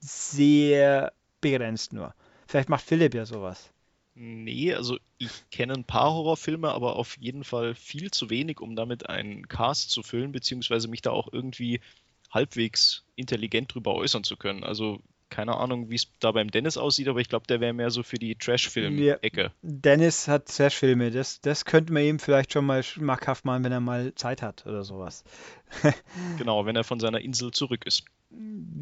sehr 0.00 1.12
begrenzt 1.40 1.92
nur. 1.92 2.14
Vielleicht 2.46 2.68
macht 2.68 2.84
Philipp 2.84 3.14
ja 3.14 3.24
sowas. 3.24 3.70
Nee, 4.14 4.74
also 4.74 4.98
ich 5.18 5.30
kenne 5.50 5.72
ein 5.72 5.84
paar 5.84 6.12
Horrorfilme, 6.12 6.70
aber 6.70 6.96
auf 6.96 7.16
jeden 7.18 7.44
Fall 7.44 7.74
viel 7.74 8.10
zu 8.10 8.28
wenig, 8.28 8.60
um 8.60 8.76
damit 8.76 9.08
einen 9.08 9.48
Cast 9.48 9.90
zu 9.90 10.02
füllen, 10.02 10.32
beziehungsweise 10.32 10.88
mich 10.88 11.00
da 11.00 11.10
auch 11.10 11.32
irgendwie 11.32 11.80
halbwegs 12.30 13.04
intelligent 13.16 13.74
drüber 13.74 13.94
äußern 13.94 14.24
zu 14.24 14.36
können. 14.36 14.64
Also 14.64 15.00
keine 15.32 15.56
Ahnung, 15.56 15.88
wie 15.88 15.94
es 15.94 16.08
da 16.20 16.30
beim 16.32 16.50
Dennis 16.50 16.76
aussieht, 16.76 17.08
aber 17.08 17.18
ich 17.20 17.28
glaube, 17.30 17.46
der 17.46 17.58
wäre 17.60 17.72
mehr 17.72 17.90
so 17.90 18.02
für 18.02 18.18
die 18.18 18.34
Trash-Film-Ecke. 18.34 19.42
Ja, 19.42 19.50
Dennis 19.62 20.28
hat 20.28 20.54
Trash-Filme, 20.54 21.10
das, 21.10 21.40
das 21.40 21.64
könnte 21.64 21.94
man 21.94 22.02
ihm 22.02 22.18
vielleicht 22.18 22.52
schon 22.52 22.66
mal 22.66 22.82
schmackhaft 22.82 23.46
machen, 23.46 23.64
wenn 23.64 23.72
er 23.72 23.80
mal 23.80 24.14
Zeit 24.14 24.42
hat 24.42 24.66
oder 24.66 24.84
sowas. 24.84 25.24
genau, 26.38 26.66
wenn 26.66 26.76
er 26.76 26.84
von 26.84 27.00
seiner 27.00 27.20
Insel 27.20 27.50
zurück 27.50 27.86
ist. 27.86 28.04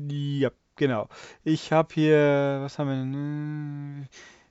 Ja, 0.09 0.51
genau. 0.75 1.09
Ich 1.45 1.71
habe 1.71 1.95
hier, 1.95 2.59
was 2.63 2.81
haben 2.81 2.89
wir 2.89 2.97
denn? 2.97 4.09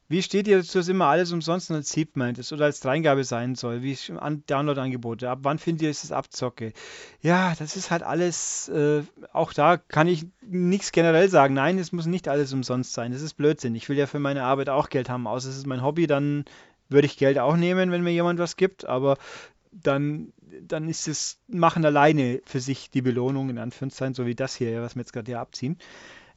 Wie 0.09 0.23
steht 0.23 0.47
ihr 0.47 0.57
dazu, 0.57 0.79
dass 0.79 0.87
immer 0.87 1.05
alles 1.05 1.31
umsonst 1.31 1.69
als 1.69 1.91
Seed 1.91 2.17
ist 2.17 2.51
oder 2.51 2.65
als 2.65 2.79
Dreingabe 2.79 3.23
sein 3.23 3.53
soll, 3.53 3.83
wie 3.83 3.95
an 4.17 4.43
Download-Angebote? 4.47 5.29
Ab 5.29 5.39
wann 5.43 5.59
findet 5.59 5.83
ihr, 5.83 5.89
ist 5.91 6.03
es 6.03 6.11
Abzocke? 6.11 6.73
Ja, 7.21 7.53
das 7.59 7.75
ist 7.75 7.91
halt 7.91 8.01
alles, 8.01 8.69
äh, 8.69 9.03
auch 9.33 9.53
da 9.53 9.77
kann 9.77 10.07
ich 10.07 10.25
nichts 10.41 10.91
generell 10.91 11.29
sagen. 11.29 11.53
Nein, 11.53 11.77
es 11.77 11.91
muss 11.91 12.07
nicht 12.07 12.27
alles 12.27 12.51
umsonst 12.53 12.93
sein. 12.93 13.11
Das 13.11 13.21
ist 13.21 13.35
Blödsinn. 13.35 13.75
Ich 13.75 13.87
will 13.87 13.97
ja 13.97 14.07
für 14.07 14.19
meine 14.19 14.43
Arbeit 14.43 14.69
auch 14.69 14.89
Geld 14.89 15.09
haben. 15.09 15.27
Außer 15.27 15.47
es 15.47 15.57
ist 15.57 15.67
mein 15.67 15.83
Hobby, 15.83 16.07
dann 16.07 16.45
würde 16.89 17.05
ich 17.05 17.17
Geld 17.17 17.37
auch 17.37 17.55
nehmen, 17.55 17.91
wenn 17.91 18.01
mir 18.01 18.11
jemand 18.11 18.39
was 18.39 18.55
gibt, 18.55 18.85
aber 18.85 19.15
dann, 19.71 20.33
dann 20.61 20.89
ist 20.89 21.07
es 21.07 21.39
Machen 21.47 21.85
alleine 21.85 22.41
für 22.45 22.59
sich 22.59 22.89
die 22.89 23.03
Belohnung, 23.03 23.51
in 23.51 23.59
Anführungszeichen, 23.59 24.15
so 24.15 24.25
wie 24.25 24.33
das 24.33 24.55
hier, 24.55 24.81
was 24.81 24.95
wir 24.95 25.01
jetzt 25.01 25.13
gerade 25.13 25.27
hier 25.27 25.39
abziehen. 25.39 25.77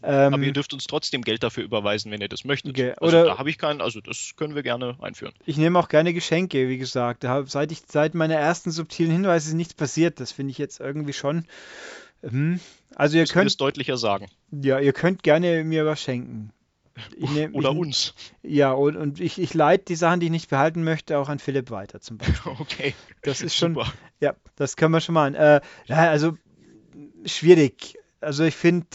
Ähm, 0.03 0.35
Aber 0.35 0.43
ihr 0.43 0.53
dürft 0.53 0.73
uns 0.73 0.87
trotzdem 0.87 1.23
Geld 1.23 1.43
dafür 1.43 1.65
überweisen, 1.65 2.11
wenn 2.11 2.21
ihr 2.21 2.29
das 2.29 2.45
möchtet. 2.45 2.73
Okay. 2.73 2.95
Also 3.01 3.17
Oder 3.19 3.25
da 3.27 3.38
habe 3.38 3.51
ich 3.51 3.59
keinen, 3.59 3.81
also 3.81 4.01
das 4.01 4.33
können 4.37 4.55
wir 4.55 4.62
gerne 4.62 4.97
einführen. 5.01 5.33
Ich 5.47 5.57
nehme 5.57 5.79
auch 5.79 5.88
gerne 5.88 6.12
Geschenke, 6.12 6.69
wie 6.69 6.79
gesagt. 6.79 7.25
seit, 7.47 7.73
ich, 7.73 7.83
seit 7.87 8.15
meiner 8.15 8.35
ersten 8.35 8.71
subtilen 8.71 9.12
Hinweise 9.12 9.51
ist 9.51 9.55
nichts 9.55 9.75
passiert. 9.75 10.21
Das 10.21 10.33
finde 10.33 10.51
ich 10.51 10.59
jetzt 10.59 10.81
irgendwie 10.81 11.12
schon. 11.12 11.47
Hm. 12.23 12.61
Also 12.95 13.17
ihr 13.17 13.23
Müssen 13.23 13.33
könnt 13.33 13.51
es 13.51 13.57
deutlicher 13.57 13.97
sagen. 13.97 14.27
Ja, 14.51 14.79
ihr 14.79 14.93
könnt 14.93 15.23
gerne 15.23 15.65
mir 15.65 15.87
was 15.87 16.01
schenken. 16.01 16.53
Nehm, 17.17 17.55
Oder 17.55 17.71
ich, 17.71 17.77
uns. 17.79 18.15
Ja, 18.43 18.73
und, 18.73 18.97
und 18.97 19.21
ich, 19.21 19.41
ich 19.41 19.55
leite 19.55 19.85
die 19.87 19.95
Sachen, 19.95 20.21
die 20.21 20.27
ich 20.27 20.33
nicht 20.33 20.51
behalten 20.51 20.85
möchte, 20.85 21.19
auch 21.19 21.29
an 21.29 21.38
Philipp 21.38 21.71
weiter 21.71 22.01
zum 22.01 22.19
Beispiel. 22.19 22.53
Okay. 22.59 22.95
Das 23.23 23.41
ist 23.41 23.57
schon. 23.57 23.75
Super. 23.75 23.93
Ja, 24.21 24.35
das 24.57 24.77
können 24.77 24.93
wir 24.93 25.01
schon 25.01 25.15
machen. 25.15 25.35
Äh, 25.35 25.61
also 25.88 26.37
schwierig. 27.25 27.99
Also 28.21 28.45
ich 28.45 28.55
finde 28.55 28.87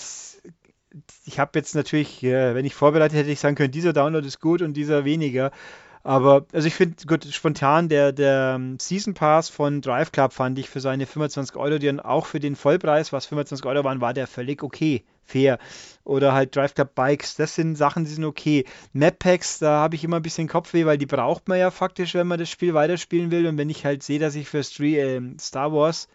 ich 1.27 1.39
habe 1.39 1.51
jetzt 1.59 1.75
natürlich, 1.75 2.23
äh, 2.23 2.55
wenn 2.55 2.65
ich 2.65 2.73
vorbereitet 2.73 3.17
hätte, 3.17 3.29
ich 3.29 3.39
sagen 3.39 3.55
können, 3.55 3.71
dieser 3.71 3.93
Download 3.93 4.25
ist 4.25 4.39
gut 4.39 4.61
und 4.61 4.73
dieser 4.73 5.03
weniger. 5.03 5.51
Aber, 6.03 6.45
also 6.53 6.65
ich 6.65 6.73
finde, 6.73 6.95
gut, 7.05 7.25
spontan, 7.25 7.89
der, 7.89 8.13
der 8.13 8.53
ähm, 8.55 8.79
Season 8.79 9.13
Pass 9.13 9.49
von 9.49 9.81
Drive 9.81 10.13
Club 10.13 10.31
fand 10.31 10.57
ich 10.57 10.69
für 10.69 10.79
seine 10.79 11.05
25 11.05 11.57
Euro, 11.57 11.79
die 11.79 11.87
dann 11.87 11.99
auch 11.99 12.25
für 12.25 12.39
den 12.39 12.55
Vollpreis, 12.55 13.11
was 13.11 13.25
25 13.25 13.65
Euro 13.65 13.83
waren, 13.83 13.99
war 13.99 14.13
der 14.13 14.25
völlig 14.25 14.63
okay, 14.63 15.03
fair. 15.25 15.59
Oder 16.05 16.31
halt 16.31 16.55
Drive 16.55 16.75
Club 16.75 16.95
Bikes, 16.95 17.35
das 17.35 17.55
sind 17.55 17.75
Sachen, 17.75 18.05
die 18.05 18.11
sind 18.11 18.23
okay. 18.23 18.63
Map 18.93 19.19
Packs, 19.19 19.59
da 19.59 19.81
habe 19.81 19.95
ich 19.95 20.05
immer 20.05 20.15
ein 20.15 20.21
bisschen 20.21 20.47
Kopfweh, 20.47 20.85
weil 20.85 20.97
die 20.97 21.05
braucht 21.05 21.49
man 21.49 21.59
ja 21.59 21.71
faktisch, 21.71 22.13
wenn 22.13 22.27
man 22.27 22.39
das 22.39 22.49
Spiel 22.49 22.73
weiterspielen 22.73 23.29
will. 23.31 23.45
Und 23.45 23.57
wenn 23.57 23.69
ich 23.69 23.83
halt 23.83 24.01
sehe, 24.01 24.19
dass 24.19 24.35
ich 24.35 24.47
für 24.47 24.59
äh, 24.59 25.21
Star 25.41 25.73
Wars. 25.73 26.07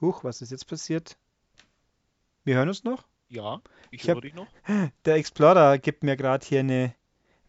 Huch, 0.00 0.24
was 0.24 0.42
ist 0.42 0.50
jetzt 0.50 0.66
passiert? 0.66 1.16
Wir 2.42 2.56
hören 2.56 2.68
uns 2.68 2.82
noch? 2.82 3.04
Ja, 3.30 3.62
ich, 3.90 4.02
ich 4.02 4.08
höre 4.08 4.20
dich 4.20 4.34
noch. 4.34 4.48
Der 5.04 5.14
Explorer 5.14 5.78
gibt 5.78 6.02
mir 6.02 6.16
gerade 6.16 6.44
hier 6.44 6.60
eine 6.60 6.94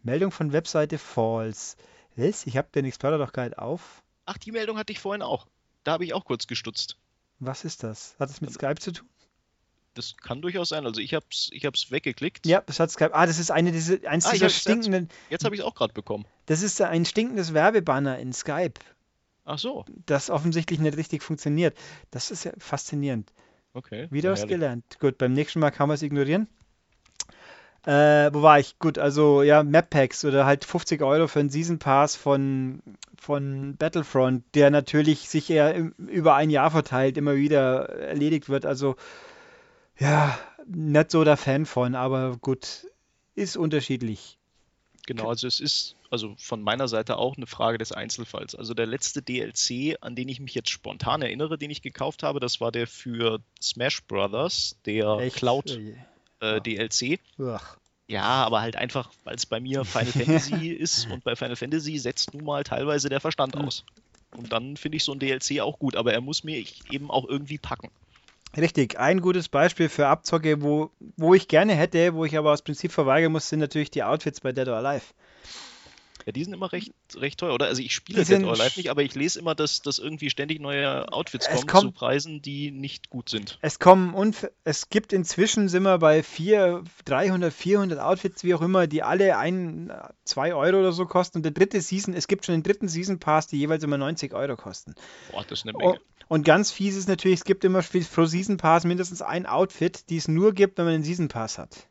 Meldung 0.04 0.32
von 0.32 0.54
Webseite 0.54 0.98
False. 0.98 1.76
Was? 2.16 2.46
Ich 2.46 2.56
habe 2.56 2.70
den 2.74 2.86
Explorer 2.86 3.18
doch 3.18 3.34
gerade 3.34 3.58
auf. 3.58 4.04
Ach, 4.26 4.38
die 4.38 4.52
Meldung 4.52 4.78
hatte 4.78 4.94
ich 4.94 5.00
vorhin 5.00 5.24
auch. 5.24 5.48
Da 5.84 5.94
habe 5.94 6.06
ich 6.06 6.14
auch 6.14 6.24
kurz 6.24 6.46
gestutzt. 6.46 6.98
Was 7.40 7.66
ist 7.66 7.84
das? 7.84 8.16
Hat 8.20 8.30
es 8.30 8.42
mit 8.42 8.52
Skype 8.52 8.76
zu 8.76 8.92
tun? 8.92 9.10
Das 9.96 10.16
kann 10.16 10.42
durchaus 10.42 10.70
sein. 10.70 10.86
Also 10.86 11.02
ich 11.02 11.16
habe 11.16 11.26
es 11.32 11.50
ich 11.52 11.66
hab's 11.66 11.90
weggeklickt. 11.90 12.46
Ja, 12.46 12.62
das 12.62 12.80
hat 12.80 12.92
Skype. 12.92 13.14
Ah, 13.14 13.26
das 13.26 13.40
ist 13.40 13.50
eine 13.50 13.72
diese, 13.72 14.08
eins 14.08 14.28
ah, 14.28 14.32
dieser 14.32 14.46
jetzt, 14.46 14.60
stinkenden. 14.62 15.10
Jetzt 15.30 15.44
habe 15.44 15.56
ich 15.56 15.62
es 15.62 15.66
auch 15.66 15.74
gerade 15.74 15.94
bekommen. 15.94 16.26
Das 16.46 16.62
ist 16.62 16.80
ein 16.80 17.06
stinkendes 17.06 17.54
Werbebanner 17.56 18.20
in 18.20 18.32
Skype. 18.34 18.80
Ach 19.44 19.58
so. 19.58 19.84
Das 20.06 20.30
offensichtlich 20.30 20.80
nicht 20.80 20.96
richtig 20.96 21.24
funktioniert. 21.24 21.76
Das 22.12 22.30
ist 22.30 22.44
ja 22.44 22.52
faszinierend. 22.60 23.34
Okay. 23.74 24.08
Wieder 24.12 24.32
was 24.32 24.48
gelernt. 24.48 25.00
Gut, 25.00 25.18
beim 25.18 25.34
nächsten 25.34 25.60
Mal 25.60 25.72
kann 25.72 25.88
man 25.88 25.96
es 25.96 26.02
ignorieren. 26.02 26.48
Äh, 27.84 28.32
wo 28.32 28.44
war 28.44 28.60
ich? 28.60 28.78
Gut, 28.78 29.00
also 29.00 29.42
ja, 29.42 29.64
Map 29.64 29.90
Packs 29.90 30.24
oder 30.24 30.46
halt 30.46 30.66
50 30.66 31.02
Euro 31.02 31.28
für 31.28 31.40
einen 31.40 31.50
Season 31.50 31.80
Pass 31.80 32.16
von, 32.16 32.84
von 33.18 33.76
Battlefront, 33.78 34.44
der 34.54 34.70
natürlich 34.70 35.30
sich 35.30 35.50
eher 35.50 35.74
im, 35.74 35.94
über 35.98 36.36
ein 36.36 36.52
Jahr 36.52 36.70
verteilt, 36.70 37.18
immer 37.18 37.36
wieder 37.36 37.90
erledigt 37.90 38.50
wird. 38.50 38.68
Also 38.68 38.98
ja, 39.98 40.38
nicht 40.68 41.10
so 41.10 41.24
der 41.24 41.38
Fan 41.38 41.66
von, 41.66 41.96
aber 41.96 42.38
gut, 42.38 42.88
ist 43.34 43.58
unterschiedlich. 43.58 44.38
Genau, 45.08 45.30
also 45.30 45.48
es 45.48 45.60
ist 45.60 45.96
also 46.12 46.36
von 46.38 46.62
meiner 46.62 46.88
Seite 46.88 47.18
auch 47.18 47.38
eine 47.38 47.48
Frage 47.48 47.78
des 47.78 47.94
Einzelfalls. 47.94 48.54
Also 48.54 48.74
der 48.74 48.86
letzte 48.86 49.22
DLC, 49.22 49.98
an 50.02 50.16
den 50.16 50.28
ich 50.28 50.40
mich 50.42 50.54
jetzt 50.54 50.70
spontan 50.70 51.22
erinnere, 51.22 51.58
den 51.58 51.72
ich 51.72 51.82
gekauft 51.82 52.22
habe, 52.22 52.40
das 52.40 52.60
war 52.60 52.72
der 52.72 52.86
für 52.86 53.40
Smash 53.62 54.04
Brothers, 54.04 54.76
der 54.86 55.18
Echt? 55.20 55.38
Cloud 55.38 55.80
äh, 56.42 56.62
DLC. 56.62 57.20
Ach. 57.40 57.78
Ja, 58.08 58.24
aber 58.24 58.60
halt 58.60 58.76
einfach, 58.76 59.10
weil 59.24 59.36
es 59.36 59.46
bei 59.46 59.62
mir 59.62 59.86
Final 59.86 60.12
Fantasy 60.12 60.68
ist 60.80 61.10
und 61.10 61.24
bei 61.24 61.38
Final 61.38 61.56
Fantasy 61.56 61.98
setzt 61.98 62.34
nun 62.34 62.44
mal 62.44 62.66
teilweise 62.66 63.08
der 63.08 63.22
Verstand 63.22 63.56
aus. 63.56 63.86
Und 64.36 64.52
dann 64.52 64.76
finde 64.76 64.98
ich 64.98 65.06
so 65.06 65.14
ein 65.14 65.20
DLC 65.20 65.62
auch 65.62 65.80
gut, 65.80 65.96
aber 65.96 66.12
er 66.12 66.20
muss 66.20 66.44
mir 66.44 66.64
eben 66.90 67.10
auch 67.10 67.28
irgendwie 67.28 67.58
packen. 67.58 67.90
Richtig, 68.58 69.00
ein 69.00 69.22
gutes 69.22 69.48
Beispiel 69.48 69.88
für 69.88 70.08
Abzocke, 70.08 70.62
wo, 70.62 70.92
wo 71.16 71.34
ich 71.34 71.48
gerne 71.48 71.74
hätte, 71.74 72.16
wo 72.16 72.26
ich 72.26 72.38
aber 72.38 72.52
aus 72.52 72.62
Prinzip 72.62 72.92
verweigern 72.92 73.32
muss, 73.32 73.48
sind 73.48 73.60
natürlich 73.60 73.92
die 73.92 74.04
Outfits 74.04 74.42
bei 74.42 74.52
Dead 74.52 74.68
or 74.68 74.76
Alive. 74.76 75.06
Ja, 76.26 76.32
die 76.32 76.44
sind 76.44 76.54
immer 76.54 76.72
recht, 76.72 76.94
recht 77.16 77.40
teuer, 77.40 77.54
oder? 77.54 77.66
Also 77.66 77.82
ich 77.82 77.94
spiele 77.94 78.24
Dead 78.24 78.44
or 78.44 78.54
Alive 78.54 78.78
nicht, 78.78 78.90
aber 78.90 79.04
ich 79.04 79.16
lese 79.16 79.40
immer, 79.40 79.56
dass, 79.56 79.82
dass 79.82 80.00
irgendwie 80.00 80.30
ständig 80.30 80.60
neue 80.60 81.12
Outfits 81.12 81.50
kommen 81.50 81.68
kommt, 81.68 81.82
zu 81.82 81.92
Preisen, 81.92 82.42
die 82.42 82.72
nicht 82.72 83.10
gut 83.10 83.30
sind. 83.30 83.58
Es 83.62 83.80
kommen 83.80 84.14
und 84.14 84.50
es 84.64 84.90
gibt 84.90 85.14
inzwischen 85.14 85.70
sind 85.70 85.84
wir 85.84 85.98
bei 85.98 86.24
4, 86.24 86.84
300, 87.06 87.54
400 87.54 88.00
Outfits, 88.00 88.44
wie 88.44 88.54
auch 88.54 88.62
immer, 88.62 88.88
die 88.88 89.04
alle 89.04 89.38
ein, 89.38 89.92
2 90.26 90.54
Euro 90.54 90.80
oder 90.80 90.92
so 90.92 91.06
kosten. 91.06 91.40
Und 91.40 91.44
der 91.44 91.52
dritte 91.52 91.82
Season, 91.82 92.14
es 92.14 92.28
gibt 92.28 92.46
schon 92.46 92.56
den 92.56 92.64
dritten 92.64 92.88
Season 92.88 93.20
Pass, 93.20 93.48
die 93.48 93.58
jeweils 93.58 93.84
immer 93.84 93.98
90 93.98 94.34
Euro 94.34 94.56
kosten. 94.56 94.96
Boah, 95.32 95.44
das 95.48 95.60
ist 95.60 95.66
eine 95.66 95.78
Menge. 95.78 96.00
Und 96.28 96.46
ganz 96.46 96.72
fies 96.72 96.96
ist 96.96 97.10
natürlich, 97.10 97.40
es 97.40 97.44
gibt 97.44 97.66
immer 97.66 97.82
pro 97.82 98.26
Season 98.26 98.56
Pass 98.56 98.86
mindestens 98.86 99.22
ein 99.22 99.46
Outfit, 99.46 100.10
die 100.10 100.16
es 100.16 100.30
nur 100.30 100.54
gibt, 100.54 100.78
wenn 100.78 100.86
man 100.86 100.94
den 100.94 101.04
Season 101.04 101.28
Pass 101.28 101.58
hat. 101.58 101.88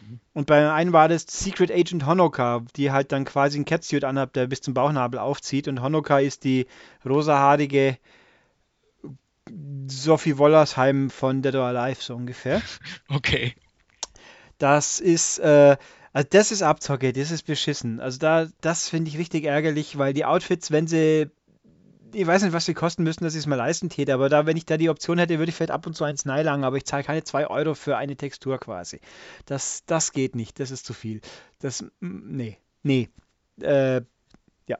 Mhm. 0.00 0.20
Und 0.32 0.46
bei 0.46 0.70
einem 0.72 0.92
war 0.92 1.08
das 1.08 1.24
Secret 1.28 1.70
Agent 1.70 2.06
Honoka, 2.06 2.64
die 2.76 2.90
halt 2.90 3.12
dann 3.12 3.24
quasi 3.24 3.58
einen 3.58 3.64
Catsuit 3.64 4.04
anhat, 4.04 4.36
der 4.36 4.46
bis 4.46 4.60
zum 4.60 4.74
Bauchnabel 4.74 5.18
aufzieht. 5.18 5.68
Und 5.68 5.82
Honoka 5.82 6.18
ist 6.18 6.44
die 6.44 6.66
rosahaarige 7.04 7.98
Sophie 9.88 10.38
Wollersheim 10.38 11.10
von 11.10 11.42
Dead 11.42 11.54
or 11.54 11.64
Alive, 11.64 12.02
so 12.02 12.14
ungefähr. 12.14 12.62
Okay. 13.08 13.54
Das 14.58 15.00
ist, 15.00 15.38
äh, 15.38 15.76
also 16.12 16.28
das 16.30 16.52
ist 16.52 16.62
Abzocke, 16.62 17.12
das 17.12 17.30
ist 17.30 17.44
beschissen. 17.44 17.98
Also 17.98 18.18
da, 18.18 18.46
das 18.60 18.88
finde 18.88 19.10
ich 19.10 19.16
richtig 19.16 19.44
ärgerlich, 19.44 19.96
weil 19.96 20.12
die 20.12 20.26
Outfits, 20.26 20.70
wenn 20.70 20.86
sie 20.86 21.30
ich 22.12 22.26
weiß 22.26 22.42
nicht, 22.42 22.52
was 22.52 22.64
sie 22.64 22.74
kosten 22.74 23.02
müssen, 23.02 23.24
dass 23.24 23.34
ich 23.34 23.40
es 23.40 23.46
mal 23.46 23.56
leisten 23.56 23.88
täte, 23.88 24.14
aber 24.14 24.28
da, 24.28 24.46
wenn 24.46 24.56
ich 24.56 24.66
da 24.66 24.76
die 24.76 24.88
Option 24.90 25.18
hätte, 25.18 25.38
würde 25.38 25.50
ich 25.50 25.56
vielleicht 25.56 25.70
ab 25.70 25.86
und 25.86 25.94
zu 25.94 26.04
eins 26.04 26.24
neilangen, 26.24 26.64
aber 26.64 26.76
ich 26.76 26.84
zahle 26.84 27.04
keine 27.04 27.24
2 27.24 27.48
Euro 27.48 27.74
für 27.74 27.96
eine 27.96 28.16
Textur 28.16 28.58
quasi. 28.58 29.00
Das, 29.46 29.84
das 29.86 30.12
geht 30.12 30.34
nicht, 30.36 30.60
das 30.60 30.70
ist 30.70 30.86
zu 30.86 30.94
viel. 30.94 31.20
Das, 31.60 31.84
nee, 32.00 32.58
nee. 32.82 33.08
Äh, 33.60 34.02
ja. 34.70 34.78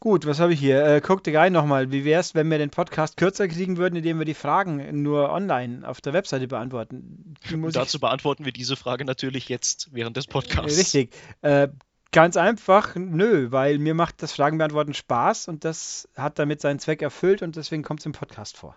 Gut, 0.00 0.26
was 0.26 0.40
habe 0.40 0.52
ich 0.52 0.58
hier? 0.58 0.84
Äh, 0.84 1.00
guck 1.00 1.22
dir 1.22 1.38
rein 1.38 1.52
nochmal. 1.52 1.92
Wie 1.92 2.04
wäre 2.04 2.20
es, 2.20 2.34
wenn 2.34 2.50
wir 2.50 2.58
den 2.58 2.70
Podcast 2.70 3.16
kürzer 3.16 3.46
kriegen 3.46 3.76
würden, 3.76 3.94
indem 3.94 4.18
wir 4.18 4.24
die 4.24 4.34
Fragen 4.34 5.02
nur 5.02 5.30
online 5.30 5.86
auf 5.86 6.00
der 6.00 6.12
Webseite 6.12 6.48
beantworten? 6.48 7.34
Dazu 7.72 8.00
beantworten 8.00 8.44
wir 8.44 8.50
diese 8.50 8.74
Frage 8.74 9.04
natürlich 9.04 9.48
jetzt 9.48 9.90
während 9.92 10.16
des 10.16 10.26
Podcasts. 10.26 10.76
Richtig. 10.76 11.14
Äh, 11.42 11.68
Ganz 12.10 12.36
einfach, 12.38 12.96
nö, 12.96 13.50
weil 13.50 13.78
mir 13.78 13.94
macht 13.94 14.22
das 14.22 14.32
Fragen 14.32 14.56
beantworten 14.56 14.94
Spaß 14.94 15.48
und 15.48 15.64
das 15.64 16.08
hat 16.16 16.38
damit 16.38 16.60
seinen 16.60 16.78
Zweck 16.78 17.02
erfüllt 17.02 17.42
und 17.42 17.56
deswegen 17.56 17.82
kommt 17.82 18.00
es 18.00 18.06
im 18.06 18.12
Podcast 18.12 18.56
vor. 18.56 18.76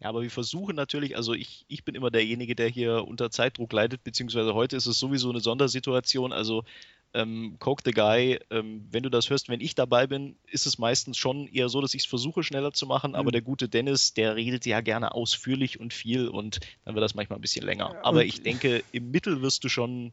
Ja, 0.00 0.10
aber 0.10 0.20
wir 0.20 0.30
versuchen 0.30 0.76
natürlich, 0.76 1.16
also 1.16 1.32
ich, 1.32 1.64
ich 1.68 1.82
bin 1.82 1.94
immer 1.94 2.10
derjenige, 2.10 2.54
der 2.54 2.68
hier 2.68 3.06
unter 3.08 3.30
Zeitdruck 3.30 3.72
leidet, 3.72 4.04
beziehungsweise 4.04 4.52
heute 4.52 4.76
ist 4.76 4.84
es 4.84 4.98
sowieso 4.98 5.30
eine 5.30 5.40
Sondersituation. 5.40 6.34
Also 6.34 6.64
ähm, 7.14 7.56
Coke 7.60 7.82
the 7.86 7.92
Guy, 7.92 8.38
ähm, 8.50 8.86
wenn 8.90 9.02
du 9.02 9.08
das 9.08 9.30
hörst, 9.30 9.48
wenn 9.48 9.62
ich 9.62 9.74
dabei 9.74 10.06
bin, 10.06 10.36
ist 10.46 10.66
es 10.66 10.76
meistens 10.78 11.16
schon 11.16 11.46
eher 11.46 11.70
so, 11.70 11.80
dass 11.80 11.94
ich 11.94 12.02
es 12.02 12.06
versuche, 12.06 12.42
schneller 12.42 12.72
zu 12.72 12.86
machen. 12.86 13.12
Mhm. 13.12 13.16
Aber 13.16 13.30
der 13.30 13.40
gute 13.40 13.70
Dennis, 13.70 14.12
der 14.12 14.36
redet 14.36 14.66
ja 14.66 14.82
gerne 14.82 15.14
ausführlich 15.14 15.80
und 15.80 15.94
viel 15.94 16.28
und 16.28 16.60
dann 16.84 16.94
wird 16.94 17.02
das 17.02 17.14
manchmal 17.14 17.38
ein 17.38 17.42
bisschen 17.42 17.64
länger. 17.64 18.04
Aber 18.04 18.26
ich 18.26 18.42
denke, 18.42 18.84
im 18.92 19.10
Mittel 19.10 19.40
wirst 19.40 19.64
du 19.64 19.70
schon 19.70 20.12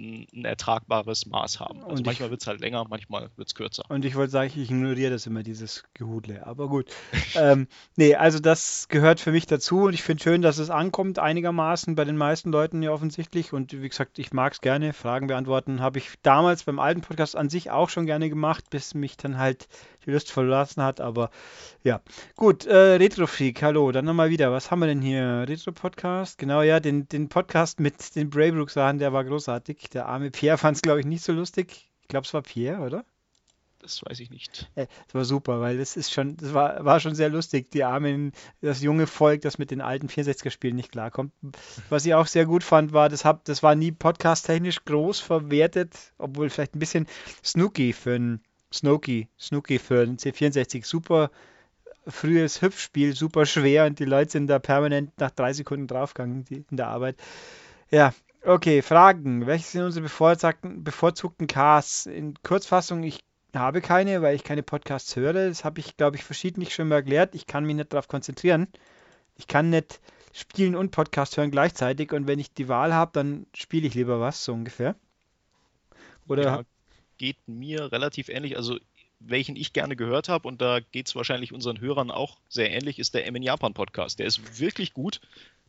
ein, 0.00 0.44
ertragbares 0.44 1.26
Maß 1.26 1.60
haben. 1.60 1.82
Also 1.82 1.96
und 1.96 2.06
manchmal 2.06 2.30
wird 2.30 2.40
es 2.40 2.46
halt 2.46 2.60
länger, 2.60 2.84
manchmal 2.88 3.30
wird 3.36 3.48
es 3.48 3.54
kürzer. 3.54 3.84
Und 3.88 4.04
ich 4.04 4.14
wollte 4.14 4.30
sagen, 4.30 4.50
ich 4.54 4.70
ignoriere 4.70 5.10
das 5.10 5.26
immer, 5.26 5.42
dieses 5.42 5.84
Gehudle. 5.94 6.46
Aber 6.46 6.68
gut. 6.68 6.90
ähm, 7.34 7.66
nee, 7.96 8.14
also 8.14 8.38
das 8.38 8.88
gehört 8.88 9.20
für 9.20 9.32
mich 9.32 9.46
dazu 9.46 9.82
und 9.82 9.94
ich 9.94 10.02
finde 10.02 10.22
schön, 10.22 10.42
dass 10.42 10.58
es 10.58 10.70
ankommt, 10.70 11.18
einigermaßen 11.18 11.94
bei 11.94 12.04
den 12.04 12.16
meisten 12.16 12.52
Leuten 12.52 12.82
ja 12.82 12.92
offensichtlich. 12.92 13.52
Und 13.52 13.72
wie 13.72 13.88
gesagt, 13.88 14.18
ich 14.18 14.32
mag 14.32 14.52
es 14.52 14.60
gerne. 14.60 14.92
Fragen 14.92 15.26
beantworten 15.26 15.80
habe 15.80 15.98
ich 15.98 16.14
damals 16.22 16.64
beim 16.64 16.78
alten 16.78 17.00
Podcast 17.00 17.36
an 17.36 17.48
sich 17.48 17.70
auch 17.70 17.88
schon 17.88 18.06
gerne 18.06 18.28
gemacht, 18.28 18.70
bis 18.70 18.94
mich 18.94 19.16
dann 19.16 19.38
halt 19.38 19.68
die 20.06 20.10
Lust 20.10 20.30
verlassen 20.30 20.82
hat. 20.82 21.00
Aber 21.00 21.30
ja, 21.82 22.00
gut. 22.36 22.66
Äh, 22.66 22.96
Retrofreak, 22.96 23.62
hallo. 23.62 23.92
Dann 23.92 24.04
nochmal 24.04 24.30
wieder. 24.30 24.52
Was 24.52 24.70
haben 24.70 24.80
wir 24.80 24.86
denn 24.86 25.02
hier? 25.02 25.44
Retro-Podcast? 25.48 26.38
Genau, 26.38 26.62
ja, 26.62 26.80
den, 26.80 27.08
den 27.08 27.28
Podcast 27.28 27.80
mit 27.80 28.14
den 28.16 28.30
Braybrook-Sachen, 28.30 28.98
der 28.98 29.12
war 29.12 29.24
großartig. 29.24 29.90
Der 29.92 30.06
arme 30.06 30.30
Pierre 30.30 30.58
fand 30.58 30.76
es, 30.76 30.82
glaube 30.82 31.00
ich, 31.00 31.06
nicht 31.06 31.22
so 31.22 31.32
lustig. 31.32 31.90
Ich 32.02 32.08
glaube, 32.08 32.26
es 32.26 32.34
war 32.34 32.42
Pierre, 32.42 32.82
oder? 32.82 33.04
Das 33.80 34.02
weiß 34.04 34.18
ich 34.20 34.30
nicht. 34.30 34.68
Äh, 34.74 34.86
das 35.06 35.14
war 35.14 35.24
super, 35.24 35.60
weil 35.60 35.78
das 35.78 35.96
ist 35.96 36.12
schon, 36.12 36.36
das 36.36 36.52
war, 36.52 36.84
war 36.84 36.98
schon 37.00 37.14
sehr 37.14 37.28
lustig. 37.28 37.70
Die 37.70 37.84
armen, 37.84 38.32
das 38.60 38.82
junge 38.82 39.06
Volk, 39.06 39.42
das 39.42 39.58
mit 39.58 39.70
den 39.70 39.80
alten 39.80 40.08
64er-Spielen 40.08 40.74
nicht 40.74 40.90
klarkommt. 40.90 41.32
Was 41.88 42.04
ich 42.04 42.14
auch 42.14 42.26
sehr 42.26 42.44
gut 42.44 42.64
fand, 42.64 42.92
war, 42.92 43.08
das, 43.08 43.24
hab, 43.24 43.44
das 43.44 43.62
war 43.62 43.74
nie 43.74 43.92
podcast-technisch 43.92 44.84
groß 44.84 45.20
verwertet, 45.20 46.12
obwohl 46.18 46.50
vielleicht 46.50 46.74
ein 46.74 46.80
bisschen 46.80 47.06
Snooky 47.44 47.92
für 47.92 48.16
ein 48.16 48.40
Snooky, 48.72 49.28
Snooky 49.38 49.78
für 49.78 50.02
ein 50.02 50.18
C64. 50.18 50.84
Super 50.84 51.30
frühes 52.06 52.62
Hüpfspiel, 52.62 53.14
super 53.14 53.46
schwer 53.46 53.86
und 53.86 53.98
die 53.98 54.04
Leute 54.04 54.32
sind 54.32 54.46
da 54.46 54.58
permanent 54.58 55.12
nach 55.18 55.30
drei 55.30 55.52
Sekunden 55.52 55.86
draufgegangen 55.86 56.44
in 56.48 56.76
der 56.76 56.88
Arbeit. 56.88 57.16
Ja, 57.90 58.14
okay, 58.44 58.82
Fragen. 58.82 59.46
Welche 59.46 59.66
sind 59.66 59.82
unsere 59.82 60.04
bevorzugten, 60.04 60.84
bevorzugten 60.84 61.46
Casts? 61.46 62.06
In 62.06 62.34
Kurzfassung, 62.42 63.02
ich 63.02 63.24
habe 63.54 63.80
keine, 63.80 64.22
weil 64.22 64.36
ich 64.36 64.44
keine 64.44 64.62
Podcasts 64.62 65.16
höre. 65.16 65.48
Das 65.48 65.64
habe 65.64 65.80
ich, 65.80 65.96
glaube 65.96 66.16
ich, 66.16 66.24
verschiedentlich 66.24 66.74
schon 66.74 66.88
mal 66.88 66.96
erklärt. 66.96 67.34
Ich 67.34 67.46
kann 67.46 67.64
mich 67.64 67.76
nicht 67.76 67.92
darauf 67.92 68.08
konzentrieren. 68.08 68.68
Ich 69.36 69.46
kann 69.46 69.70
nicht 69.70 70.00
spielen 70.32 70.76
und 70.76 70.90
Podcast 70.90 71.36
hören 71.36 71.50
gleichzeitig 71.50 72.12
und 72.12 72.26
wenn 72.26 72.38
ich 72.38 72.52
die 72.52 72.68
Wahl 72.68 72.94
habe, 72.94 73.12
dann 73.14 73.46
spiele 73.54 73.86
ich 73.86 73.94
lieber 73.94 74.20
was, 74.20 74.44
so 74.44 74.52
ungefähr. 74.52 74.94
Oder 76.26 76.42
ja, 76.42 76.62
geht 77.18 77.36
mir 77.46 77.92
relativ 77.92 78.28
ähnlich. 78.28 78.56
Also 78.56 78.78
welchen 79.20 79.56
ich 79.56 79.72
gerne 79.72 79.96
gehört 79.96 80.28
habe, 80.28 80.46
und 80.48 80.60
da 80.60 80.80
geht 80.80 81.08
es 81.08 81.16
wahrscheinlich 81.16 81.52
unseren 81.52 81.80
Hörern 81.80 82.10
auch 82.10 82.38
sehr 82.48 82.70
ähnlich, 82.70 82.98
ist 82.98 83.14
der 83.14 83.26
M 83.26 83.36
in 83.36 83.42
Japan 83.42 83.74
Podcast. 83.74 84.18
Der 84.18 84.26
ist 84.26 84.60
wirklich 84.60 84.94
gut. 84.94 85.20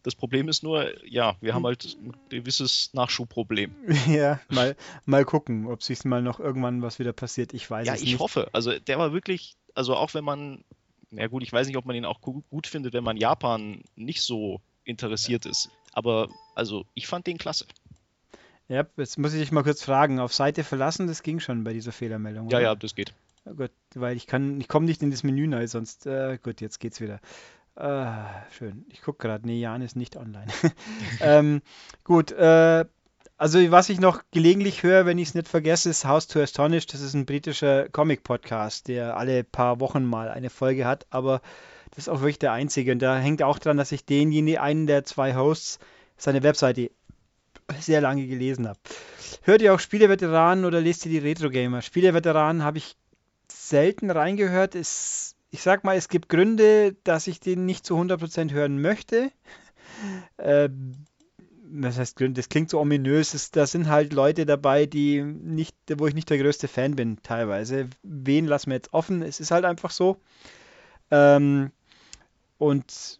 Das 0.03 0.15
Problem 0.15 0.47
ist 0.47 0.63
nur, 0.63 1.05
ja, 1.05 1.35
wir 1.41 1.53
haben 1.53 1.65
halt 1.65 1.97
ein 2.01 2.13
gewisses 2.29 2.91
Nachschubproblem. 2.93 3.75
Ja, 4.07 4.39
mal, 4.49 4.75
mal 5.05 5.25
gucken, 5.25 5.67
ob 5.67 5.83
sich 5.83 6.05
mal 6.05 6.21
noch 6.21 6.39
irgendwann 6.39 6.81
was 6.81 6.99
wieder 6.99 7.11
passiert. 7.11 7.53
Ich 7.53 7.69
weiß 7.69 7.87
ja, 7.87 7.95
es 7.95 8.01
nicht. 8.01 8.09
Ja, 8.11 8.15
ich 8.15 8.19
hoffe. 8.19 8.49
Also 8.53 8.77
der 8.79 8.97
war 8.97 9.11
wirklich, 9.11 9.57
also 9.73 9.95
auch 9.95 10.13
wenn 10.13 10.23
man, 10.23 10.63
na 11.11 11.27
gut, 11.27 11.43
ich 11.43 11.51
weiß 11.51 11.67
nicht, 11.67 11.75
ob 11.75 11.85
man 11.85 11.95
ihn 11.95 12.05
auch 12.05 12.21
gut 12.21 12.67
findet, 12.67 12.93
wenn 12.93 13.03
man 13.03 13.17
Japan 13.17 13.81
nicht 13.95 14.21
so 14.21 14.61
interessiert 14.85 15.45
ist. 15.45 15.69
Aber 15.91 16.29
also 16.55 16.85
ich 16.93 17.07
fand 17.07 17.27
den 17.27 17.37
klasse. 17.37 17.65
Ja, 18.69 18.85
jetzt 18.97 19.17
muss 19.17 19.33
ich 19.33 19.41
dich 19.41 19.51
mal 19.51 19.63
kurz 19.63 19.83
fragen. 19.83 20.19
Auf 20.19 20.33
Seite 20.33 20.63
verlassen, 20.63 21.07
das 21.07 21.23
ging 21.23 21.39
schon 21.39 21.63
bei 21.63 21.73
dieser 21.73 21.91
Fehlermeldung. 21.91 22.47
Oder? 22.47 22.59
Ja, 22.59 22.69
ja, 22.69 22.75
das 22.75 22.93
geht. 22.93 23.13
Oh 23.45 23.53
gut, 23.55 23.71
weil 23.95 24.15
ich 24.15 24.27
kann, 24.27 24.61
ich 24.61 24.67
komme 24.67 24.85
nicht 24.85 25.01
in 25.01 25.09
das 25.09 25.23
Menü 25.23 25.53
rein, 25.53 25.67
sonst, 25.67 26.05
äh, 26.05 26.37
gut, 26.41 26.61
jetzt 26.61 26.79
geht's 26.79 27.01
wieder. 27.01 27.19
Äh, 27.75 28.11
schön. 28.51 28.85
Ich 28.89 29.01
gucke 29.01 29.27
gerade, 29.27 29.47
nee, 29.47 29.59
Jan 29.59 29.81
ist 29.81 29.95
nicht 29.95 30.17
online. 30.17 30.47
ähm, 31.19 31.61
gut, 32.03 32.31
äh, 32.31 32.85
also 33.37 33.71
was 33.71 33.89
ich 33.89 33.99
noch 33.99 34.21
gelegentlich 34.31 34.83
höre, 34.83 35.05
wenn 35.05 35.17
ich 35.17 35.29
es 35.29 35.33
nicht 35.33 35.47
vergesse, 35.47 35.89
ist 35.89 36.05
House 36.05 36.27
to 36.27 36.41
Astonish. 36.41 36.85
Das 36.87 37.01
ist 37.01 37.15
ein 37.15 37.25
britischer 37.25 37.89
Comic-Podcast, 37.89 38.87
der 38.87 39.17
alle 39.17 39.43
paar 39.43 39.79
Wochen 39.79 40.03
mal 40.03 40.29
eine 40.29 40.49
Folge 40.49 40.85
hat, 40.85 41.07
aber 41.09 41.41
das 41.91 41.99
ist 41.99 42.09
auch 42.09 42.19
wirklich 42.19 42.39
der 42.39 42.51
einzige. 42.51 42.91
Und 42.91 42.99
da 42.99 43.17
hängt 43.17 43.41
auch 43.41 43.57
dran, 43.57 43.77
dass 43.77 43.93
ich 43.93 44.05
denjenigen, 44.05 44.59
einen 44.59 44.85
der 44.85 45.05
zwei 45.05 45.35
Hosts, 45.35 45.79
seine 46.17 46.43
Webseite 46.43 46.91
sehr 47.79 48.01
lange 48.01 48.27
gelesen 48.27 48.67
habe. 48.67 48.79
Hört 49.43 49.61
ihr 49.61 49.73
auch 49.73 49.79
Spieleveteranen 49.79 50.65
oder 50.65 50.81
lest 50.81 51.05
ihr 51.05 51.11
die 51.11 51.27
Retro-Gamer? 51.27 51.81
Spieleveteranen 51.81 52.63
habe 52.63 52.77
ich 52.77 52.95
selten 53.51 54.11
reingehört. 54.11 54.75
Es, 54.75 55.35
ich 55.51 55.61
sag 55.61 55.83
mal, 55.83 55.97
es 55.97 56.09
gibt 56.09 56.29
Gründe, 56.29 56.95
dass 57.03 57.27
ich 57.27 57.39
den 57.39 57.65
nicht 57.65 57.85
zu 57.85 57.95
100% 57.95 58.51
hören 58.51 58.81
möchte. 58.81 59.31
Äh, 60.37 60.69
was 61.71 61.97
heißt 61.97 62.15
Gründe? 62.15 62.39
Das 62.39 62.47
klingt 62.47 62.69
so 62.69 62.79
ominös. 62.79 63.33
Es, 63.33 63.51
da 63.51 63.67
sind 63.67 63.89
halt 63.89 64.13
Leute 64.13 64.45
dabei, 64.45 64.85
die 64.85 65.21
nicht, 65.21 65.75
wo 65.97 66.07
ich 66.07 66.13
nicht 66.13 66.29
der 66.29 66.37
größte 66.37 66.67
Fan 66.67 66.95
bin, 66.95 67.21
teilweise. 67.21 67.89
Wen 68.01 68.45
lassen 68.45 68.69
wir 68.69 68.75
jetzt 68.75 68.93
offen? 68.93 69.21
Es 69.21 69.39
ist 69.39 69.51
halt 69.51 69.65
einfach 69.65 69.91
so. 69.91 70.17
Ähm, 71.11 71.71
und 72.57 73.19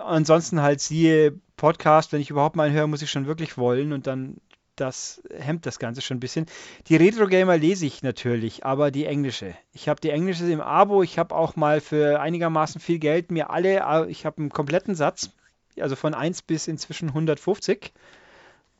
ansonsten 0.00 0.62
halt 0.62 0.80
siehe 0.80 1.38
Podcast, 1.56 2.12
wenn 2.12 2.20
ich 2.20 2.30
überhaupt 2.30 2.56
mal 2.56 2.66
einen 2.68 2.74
höre, 2.74 2.86
muss 2.86 3.02
ich 3.02 3.10
schon 3.10 3.26
wirklich 3.26 3.58
wollen 3.58 3.92
und 3.92 4.06
dann 4.06 4.38
das 4.76 5.22
hemmt 5.36 5.66
das 5.66 5.78
Ganze 5.78 6.00
schon 6.00 6.16
ein 6.16 6.20
bisschen. 6.20 6.46
Die 6.88 6.96
Retro 6.96 7.26
Gamer 7.26 7.58
lese 7.58 7.86
ich 7.86 8.02
natürlich, 8.02 8.64
aber 8.64 8.90
die 8.90 9.04
englische. 9.04 9.54
Ich 9.72 9.88
habe 9.88 10.00
die 10.00 10.10
englische 10.10 10.50
im 10.50 10.60
Abo. 10.60 11.02
Ich 11.02 11.18
habe 11.18 11.34
auch 11.34 11.54
mal 11.56 11.80
für 11.80 12.20
einigermaßen 12.20 12.80
viel 12.80 12.98
Geld 12.98 13.30
mir 13.30 13.50
alle, 13.50 14.06
ich 14.08 14.24
habe 14.24 14.38
einen 14.38 14.50
kompletten 14.50 14.94
Satz, 14.94 15.30
also 15.78 15.96
von 15.96 16.14
1 16.14 16.42
bis 16.42 16.66
inzwischen 16.66 17.08
150. 17.08 17.92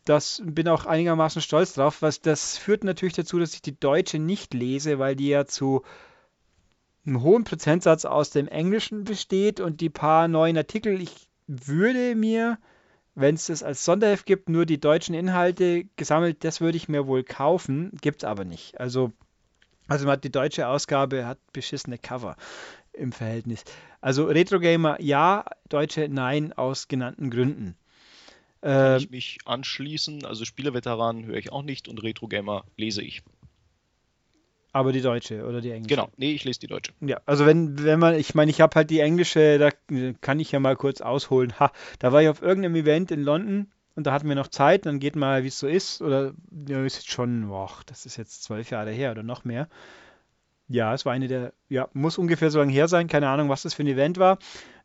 Das 0.07 0.43
bin 0.45 0.69
auch 0.69 0.87
einigermaßen 0.87 1.43
stolz 1.43 1.75
drauf. 1.75 2.01
Was 2.01 2.23
das 2.23 2.57
führt 2.57 2.85
natürlich 2.85 3.15
dazu, 3.15 3.39
dass 3.39 3.55
ich 3.55 3.63
die 3.63 3.79
deutsche 3.79 4.19
nicht 4.19 4.55
lese, 4.55 4.99
weil 4.99 5.15
die 5.15 5.29
ja 5.29 5.45
zu 5.45 5.83
einem 7.07 7.23
hohen 7.23 7.45
Prozentsatz 7.45 8.05
aus 8.05 8.31
dem 8.31 8.49
Englischen 8.49 9.05
besteht 9.05 9.61
und 9.61 9.81
die 9.81 9.91
paar 9.91 10.29
neuen 10.29 10.57
Artikel, 10.57 11.01
ich 11.01 11.29
würde 11.47 12.15
mir 12.15 12.59
wenn 13.15 13.35
es 13.35 13.47
das 13.47 13.63
als 13.63 13.85
Sonderheft 13.85 14.27
gibt, 14.27 14.49
nur 14.49 14.67
die 14.67 14.81
deutschen 14.81 15.15
Inhalte 15.15 15.85
gesammelt, 15.97 16.45
das 16.45 16.61
würde 16.61 16.77
ich 16.77 16.89
mir 16.89 17.07
wohl 17.07 17.23
kaufen, 17.23 17.93
gibt 18.01 18.23
es 18.23 18.25
aber 18.25 18.45
nicht. 18.45 18.79
Also, 18.81 19.13
also 19.89 20.07
man 20.07 20.13
hat 20.13 20.25
die 20.25 20.33
deutsche 20.33 20.69
Ausgabe 20.69 21.27
hat 21.27 21.39
beschissene 21.53 21.99
Cover 21.99 22.37
im 22.93 23.13
Verhältnis. 23.13 23.65
Also 24.01 24.27
Retro 24.27 24.59
Gamer 24.59 25.01
ja, 25.01 25.45
deutsche 25.69 26.09
nein, 26.09 26.53
aus 26.53 26.89
genannten 26.89 27.31
Gründen. 27.31 27.77
Kann 28.63 28.99
ich 28.99 29.11
mich 29.11 29.39
anschließen. 29.47 30.25
Also 30.25 30.45
Spielerveteranen 30.45 31.25
höre 31.25 31.39
ich 31.39 31.51
auch 31.51 31.63
nicht 31.63 31.89
und 31.89 32.03
Retro 32.03 32.29
Gamer 32.29 32.65
lese 32.77 33.03
ich. 33.03 33.23
Aber 34.73 34.93
die 34.93 35.01
deutsche 35.01 35.45
oder 35.45 35.61
die 35.61 35.73
englische? 35.73 35.97
Genau, 35.97 36.09
nee, 36.17 36.33
ich 36.33 36.45
lese 36.45 36.61
die 36.61 36.69
deutsche. 36.69 36.93
Ja, 37.01 37.21
also 37.27 37.45
wenn, 37.45 37.83
wenn 37.83 37.99
man, 37.99 38.15
ich 38.15 38.35
meine, 38.35 38.51
ich 38.51 38.61
habe 38.61 38.75
halt 38.77 38.91
die 38.91 39.01
englische, 39.01 39.59
da 39.59 39.71
kann 40.21 40.39
ich 40.39 40.53
ja 40.53 40.61
mal 40.61 40.77
kurz 40.77 41.01
ausholen. 41.01 41.59
Ha, 41.59 41.73
da 41.99 42.13
war 42.13 42.23
ich 42.23 42.29
auf 42.29 42.41
irgendeinem 42.41 42.77
Event 42.77 43.11
in 43.11 43.23
London 43.23 43.67
und 43.97 44.07
da 44.07 44.13
hatten 44.13 44.29
wir 44.29 44.37
noch 44.37 44.49
Zeit, 44.49 44.87
dann 44.87 45.01
geht 45.01 45.17
mal, 45.17 45.43
wie 45.43 45.49
es 45.49 45.59
so 45.59 45.67
ist. 45.67 46.01
Oder 46.03 46.35
ja, 46.69 46.85
ist 46.85 46.97
jetzt 46.97 47.11
schon, 47.11 47.49
boah, 47.49 47.71
das 47.87 48.07
ist 48.07 48.17
jetzt 48.17 48.45
zwölf 48.45 48.71
Jahre 48.71 48.93
her 48.93 49.11
oder 49.11 49.25
noch 49.25 49.45
mehr. 49.45 49.69
Ja, 50.69 50.95
es 50.95 51.05
war 51.05 51.13
eine 51.13 51.27
der, 51.27 51.53
ja, 51.69 51.89
muss 51.93 52.17
ungefähr 52.17 52.51
so 52.51 52.61
lange 52.61 52.73
her 52.73 52.87
sein, 52.87 53.09
keine 53.09 53.29
Ahnung, 53.29 53.49
was 53.49 53.63
das 53.63 53.75
für 53.75 53.83
ein 53.83 53.89
Event 53.89 54.19
war. 54.19 54.39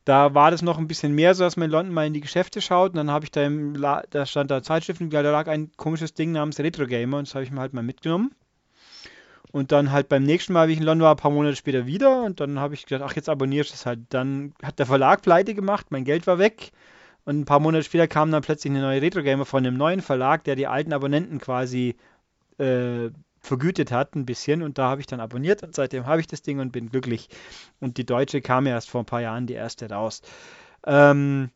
Da 0.03 0.33
war 0.33 0.49
das 0.49 0.63
noch 0.63 0.79
ein 0.79 0.87
bisschen 0.87 1.13
mehr 1.13 1.35
so, 1.35 1.43
dass 1.43 1.57
man 1.57 1.65
in 1.65 1.71
London 1.71 1.93
mal 1.93 2.07
in 2.07 2.13
die 2.13 2.21
Geschäfte 2.21 2.59
schaut 2.59 2.91
und 2.91 2.97
dann 2.97 3.11
habe 3.11 3.25
ich 3.25 3.31
da 3.31 3.43
im, 3.43 3.75
La 3.75 4.03
da 4.09 4.25
stand 4.25 4.49
da 4.49 4.63
Zeitschriften, 4.63 5.11
da 5.11 5.21
lag 5.21 5.47
ein 5.47 5.71
komisches 5.77 6.13
Ding 6.15 6.31
namens 6.31 6.59
Retro 6.59 6.87
Gamer 6.87 7.17
und 7.19 7.27
das 7.27 7.35
habe 7.35 7.43
ich 7.43 7.51
mir 7.51 7.59
halt 7.59 7.73
mal 7.73 7.83
mitgenommen. 7.83 8.33
Und 9.55 9.71
dann 9.71 9.93
halt 9.93 10.09
beim 10.09 10.23
nächsten 10.23 10.51
Mal, 10.51 10.67
wie 10.67 10.73
ich 10.73 10.79
in 10.79 10.83
London 10.83 11.05
war, 11.05 11.13
ein 11.13 11.17
paar 11.17 11.31
Monate 11.31 11.55
später 11.55 11.85
wieder. 11.85 12.23
Und 12.23 12.41
dann 12.41 12.59
habe 12.59 12.73
ich 12.73 12.85
gedacht, 12.85 13.09
ach, 13.09 13.15
jetzt 13.15 13.29
abonnierst 13.29 13.69
du 13.69 13.73
das 13.73 13.85
halt. 13.85 14.01
Dann 14.09 14.53
hat 14.61 14.79
der 14.79 14.85
Verlag 14.85 15.21
pleite 15.21 15.53
gemacht, 15.53 15.91
mein 15.91 16.03
Geld 16.03 16.27
war 16.27 16.39
weg. 16.39 16.73
Und 17.23 17.39
ein 17.39 17.45
paar 17.45 17.61
Monate 17.61 17.85
später 17.85 18.05
kam 18.09 18.31
dann 18.31 18.41
plötzlich 18.41 18.71
eine 18.71 18.81
neue 18.81 19.01
Retro-Gamer 19.01 19.45
von 19.45 19.65
einem 19.65 19.77
neuen 19.77 20.01
Verlag, 20.01 20.43
der 20.43 20.57
die 20.57 20.67
alten 20.67 20.91
Abonnenten 20.91 21.39
quasi 21.39 21.95
äh, 22.57 23.11
vergütet 23.39 23.93
hat, 23.93 24.15
ein 24.15 24.25
bisschen. 24.25 24.61
Und 24.61 24.77
da 24.77 24.89
habe 24.89 24.99
ich 24.99 25.07
dann 25.07 25.21
abonniert 25.21 25.63
und 25.63 25.73
seitdem 25.73 26.05
habe 26.05 26.19
ich 26.19 26.27
das 26.27 26.41
Ding 26.41 26.59
und 26.59 26.73
bin 26.73 26.89
glücklich. 26.89 27.29
Und 27.79 27.95
die 27.97 28.05
deutsche 28.05 28.41
kam 28.41 28.65
erst 28.65 28.89
vor 28.89 29.03
ein 29.03 29.05
paar 29.05 29.21
Jahren 29.21 29.47
die 29.47 29.53
erste 29.53 29.89
raus. 29.89 30.21
Ähm, 30.85 31.49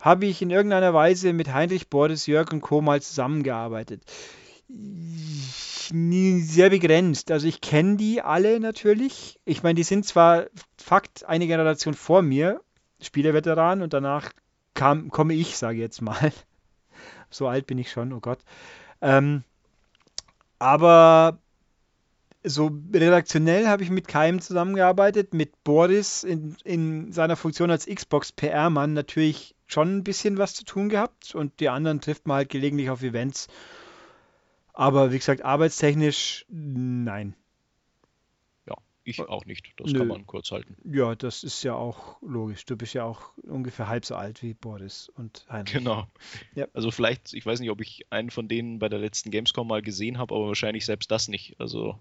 habe 0.00 0.26
ich 0.26 0.42
in 0.42 0.50
irgendeiner 0.50 0.92
Weise 0.94 1.32
mit 1.32 1.54
Heinrich 1.54 1.90
Boris, 1.90 2.26
Jörg 2.26 2.50
und 2.52 2.60
Co. 2.60 2.80
mal 2.80 3.00
zusammengearbeitet? 3.00 4.02
Sehr 4.68 6.70
begrenzt. 6.70 7.30
Also 7.30 7.46
ich 7.46 7.60
kenne 7.60 7.96
die 7.96 8.20
alle 8.20 8.58
natürlich. 8.60 9.38
Ich 9.44 9.62
meine, 9.62 9.74
die 9.74 9.84
sind 9.84 10.04
zwar 10.04 10.46
Fakt 10.76 11.24
eine 11.24 11.46
Generation 11.46 11.94
vor 11.94 12.22
mir, 12.22 12.60
Spielerveteran, 13.00 13.82
und 13.82 13.92
danach 13.92 14.32
kam, 14.74 15.10
komme 15.10 15.34
ich, 15.34 15.56
sage 15.56 15.76
ich 15.76 15.82
jetzt 15.82 16.02
mal. 16.02 16.32
So 17.28 17.48
alt 17.48 17.66
bin 17.66 17.76
ich 17.76 17.90
schon, 17.90 18.12
oh 18.12 18.20
Gott. 18.20 18.38
Ähm, 19.00 19.42
aber 20.60 21.40
so 22.44 22.70
redaktionell 22.94 23.66
habe 23.66 23.82
ich 23.82 23.90
mit 23.90 24.06
keinem 24.06 24.40
zusammengearbeitet. 24.40 25.34
Mit 25.34 25.64
Boris 25.64 26.22
in, 26.22 26.56
in 26.62 27.12
seiner 27.12 27.34
Funktion 27.34 27.72
als 27.72 27.86
Xbox-PR-Mann 27.86 28.92
natürlich 28.92 29.56
schon 29.66 29.96
ein 29.96 30.04
bisschen 30.04 30.38
was 30.38 30.54
zu 30.54 30.64
tun 30.64 30.88
gehabt 30.88 31.34
und 31.34 31.58
die 31.58 31.68
anderen 31.68 32.00
trifft 32.00 32.28
man 32.28 32.36
halt 32.36 32.48
gelegentlich 32.48 32.90
auf 32.90 33.02
Events. 33.02 33.48
Aber 34.76 35.10
wie 35.10 35.16
gesagt, 35.16 35.42
arbeitstechnisch 35.42 36.44
nein. 36.50 37.34
Ja, 38.68 38.76
ich 39.04 39.18
auch 39.20 39.46
nicht. 39.46 39.72
Das 39.78 39.90
Nö. 39.90 40.00
kann 40.00 40.08
man 40.08 40.26
kurz 40.26 40.50
halten. 40.50 40.76
Ja, 40.84 41.14
das 41.14 41.44
ist 41.44 41.62
ja 41.62 41.74
auch 41.74 42.20
logisch. 42.20 42.66
Du 42.66 42.76
bist 42.76 42.92
ja 42.92 43.04
auch 43.04 43.32
ungefähr 43.44 43.88
halb 43.88 44.04
so 44.04 44.14
alt 44.16 44.42
wie 44.42 44.52
Boris 44.52 45.08
und 45.16 45.46
Heinrich. 45.48 45.72
Genau. 45.72 46.06
Ja. 46.54 46.66
Also 46.74 46.90
vielleicht, 46.90 47.32
ich 47.32 47.46
weiß 47.46 47.60
nicht, 47.60 47.70
ob 47.70 47.80
ich 47.80 48.06
einen 48.10 48.28
von 48.28 48.48
denen 48.48 48.78
bei 48.78 48.90
der 48.90 48.98
letzten 48.98 49.30
Gamescom 49.30 49.66
mal 49.66 49.80
gesehen 49.80 50.18
habe, 50.18 50.34
aber 50.34 50.48
wahrscheinlich 50.48 50.84
selbst 50.84 51.10
das 51.10 51.28
nicht. 51.28 51.58
Also. 51.58 51.98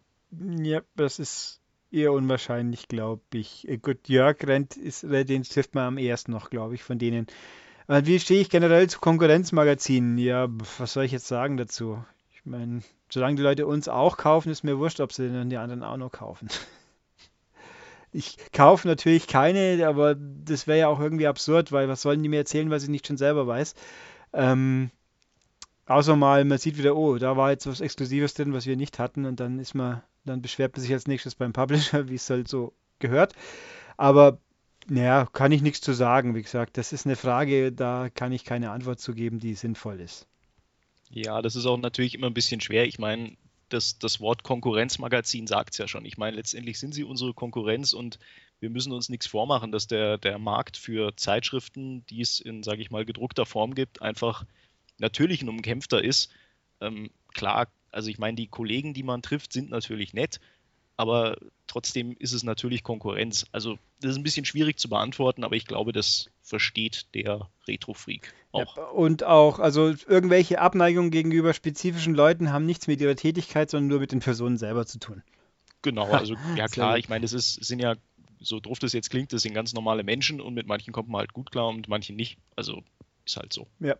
Ja, 0.61 0.81
das 0.97 1.19
ist 1.19 1.61
eher 1.91 2.11
unwahrscheinlich, 2.11 2.89
glaube 2.89 3.23
ich. 3.33 3.65
Äh, 3.69 3.77
gut, 3.77 4.09
Jörg 4.09 4.35
rennt, 4.43 4.75
ist, 4.75 5.03
den 5.03 5.43
trifft 5.43 5.75
man 5.75 5.85
am 5.85 5.97
ersten 5.97 6.33
noch, 6.33 6.49
glaube 6.49 6.75
ich, 6.75 6.83
von 6.83 6.99
denen. 6.99 7.27
Wie 7.87 8.19
stehe 8.19 8.41
ich 8.41 8.49
generell 8.49 8.89
zu 8.89 8.99
Konkurrenzmagazinen? 8.99 10.17
Ja, 10.17 10.47
was 10.49 10.91
soll 10.91 11.05
ich 11.05 11.13
jetzt 11.13 11.27
sagen 11.27 11.55
dazu? 11.55 12.03
Ich 12.45 12.51
meine, 12.51 12.81
solange 13.09 13.37
die 13.37 13.41
Leute 13.41 13.65
uns 13.65 13.87
auch 13.87 14.17
kaufen, 14.17 14.51
ist 14.51 14.63
mir 14.63 14.77
wurscht, 14.77 14.99
ob 14.99 15.11
sie 15.11 15.31
dann 15.31 15.49
die 15.49 15.57
anderen 15.57 15.81
auch 15.83 15.97
noch 15.97 16.11
kaufen. 16.11 16.47
Ich 18.11 18.37
kaufe 18.53 18.87
natürlich 18.87 19.27
keine, 19.27 19.85
aber 19.85 20.15
das 20.15 20.67
wäre 20.67 20.79
ja 20.79 20.87
auch 20.87 21.01
irgendwie 21.01 21.27
absurd, 21.27 21.73
weil 21.73 21.89
was 21.89 22.01
sollen 22.01 22.23
die 22.23 22.29
mir 22.29 22.37
erzählen, 22.37 22.69
was 22.69 22.83
ich 22.83 22.87
nicht 22.87 23.05
schon 23.05 23.17
selber 23.17 23.45
weiß? 23.45 23.75
Ähm, 24.31 24.89
außer 25.85 26.15
mal, 26.15 26.45
man 26.45 26.57
sieht 26.57 26.77
wieder, 26.77 26.95
oh, 26.95 27.17
da 27.17 27.35
war 27.35 27.51
jetzt 27.51 27.67
was 27.67 27.81
Exklusives 27.81 28.33
drin, 28.33 28.53
was 28.53 28.67
wir 28.67 28.77
nicht 28.77 28.99
hatten, 28.99 29.25
und 29.25 29.41
dann 29.41 29.59
ist 29.59 29.75
man, 29.75 30.01
dann 30.23 30.41
beschwert 30.41 30.77
man 30.77 30.81
sich 30.81 30.93
als 30.93 31.07
nächstes 31.07 31.35
beim 31.35 31.51
Publisher, 31.51 32.07
wie 32.07 32.15
es 32.15 32.29
halt 32.29 32.47
so 32.47 32.71
gehört. 32.99 33.33
Aber 33.97 34.39
naja, 34.87 35.27
kann 35.33 35.51
ich 35.51 35.61
nichts 35.61 35.81
zu 35.81 35.91
sagen. 35.91 36.35
Wie 36.35 36.41
gesagt, 36.41 36.77
das 36.77 36.93
ist 36.93 37.05
eine 37.05 37.17
Frage, 37.17 37.73
da 37.73 38.07
kann 38.07 38.31
ich 38.31 38.45
keine 38.45 38.71
Antwort 38.71 39.01
zu 39.01 39.13
geben, 39.13 39.39
die 39.39 39.55
sinnvoll 39.55 39.99
ist. 39.99 40.25
Ja, 41.09 41.41
das 41.41 41.55
ist 41.55 41.65
auch 41.65 41.77
natürlich 41.77 42.15
immer 42.15 42.27
ein 42.27 42.33
bisschen 42.33 42.61
schwer. 42.61 42.85
Ich 42.85 42.99
meine, 42.99 43.37
das, 43.69 43.99
das 43.99 44.19
Wort 44.19 44.43
Konkurrenzmagazin 44.43 45.47
sagt 45.47 45.73
es 45.73 45.77
ja 45.77 45.87
schon. 45.87 46.05
Ich 46.05 46.17
meine, 46.17 46.37
letztendlich 46.37 46.79
sind 46.79 46.93
sie 46.93 47.03
unsere 47.03 47.33
Konkurrenz 47.33 47.93
und 47.93 48.19
wir 48.59 48.69
müssen 48.69 48.91
uns 48.91 49.09
nichts 49.09 49.27
vormachen, 49.27 49.71
dass 49.71 49.87
der, 49.87 50.17
der 50.17 50.39
Markt 50.39 50.77
für 50.77 51.15
Zeitschriften, 51.15 52.05
die 52.07 52.21
es 52.21 52.39
in, 52.39 52.63
sage 52.63 52.81
ich 52.81 52.91
mal, 52.91 53.05
gedruckter 53.05 53.45
Form 53.45 53.75
gibt, 53.75 54.01
einfach 54.01 54.45
natürlich 54.97 55.41
ein 55.41 55.49
umkämpfter 55.49 56.03
ist. 56.03 56.31
Ähm, 56.81 57.09
klar, 57.33 57.67
also 57.91 58.09
ich 58.09 58.17
meine, 58.17 58.35
die 58.35 58.47
Kollegen, 58.47 58.93
die 58.93 59.03
man 59.03 59.21
trifft, 59.21 59.53
sind 59.53 59.69
natürlich 59.69 60.13
nett, 60.13 60.39
aber 60.97 61.37
trotzdem 61.67 62.15
ist 62.19 62.33
es 62.33 62.43
natürlich 62.43 62.83
Konkurrenz. 62.83 63.45
Also 63.51 63.77
das 64.01 64.11
ist 64.11 64.17
ein 64.17 64.23
bisschen 64.23 64.45
schwierig 64.45 64.79
zu 64.79 64.89
beantworten, 64.89 65.43
aber 65.43 65.55
ich 65.55 65.65
glaube, 65.65 65.91
das 65.91 66.29
versteht 66.45 67.13
der 67.15 67.49
Retro-Freak 67.67 68.33
auch. 68.51 68.77
Ja, 68.77 68.83
und 68.85 69.23
auch, 69.23 69.59
also 69.59 69.93
irgendwelche 70.07 70.59
Abneigungen 70.59 71.11
gegenüber 71.11 71.53
spezifischen 71.53 72.13
Leuten 72.13 72.51
haben 72.51 72.65
nichts 72.65 72.87
mit 72.87 73.01
ihrer 73.01 73.15
Tätigkeit, 73.15 73.69
sondern 73.69 73.87
nur 73.87 73.99
mit 73.99 74.11
den 74.11 74.19
Personen 74.19 74.57
selber 74.57 74.85
zu 74.85 74.99
tun. 74.99 75.23
Genau, 75.81 76.09
also 76.11 76.35
ja 76.55 76.67
klar, 76.67 76.97
ich 76.97 77.09
meine, 77.09 77.25
es 77.25 77.33
ist, 77.33 77.63
sind 77.63 77.79
ja, 77.79 77.95
so 78.39 78.59
doof 78.59 78.79
das 78.79 78.93
jetzt 78.93 79.09
klingt, 79.09 79.33
das 79.33 79.41
sind 79.41 79.53
ganz 79.53 79.73
normale 79.73 80.03
Menschen 80.03 80.41
und 80.41 80.53
mit 80.53 80.67
manchen 80.67 80.93
kommt 80.93 81.09
man 81.09 81.19
halt 81.19 81.33
gut 81.33 81.51
klar 81.51 81.67
und 81.67 81.77
mit 81.77 81.87
manchen 81.87 82.15
nicht. 82.15 82.37
Also 82.55 82.83
ist 83.25 83.37
halt 83.37 83.53
so. 83.53 83.67
Ja. 83.79 83.95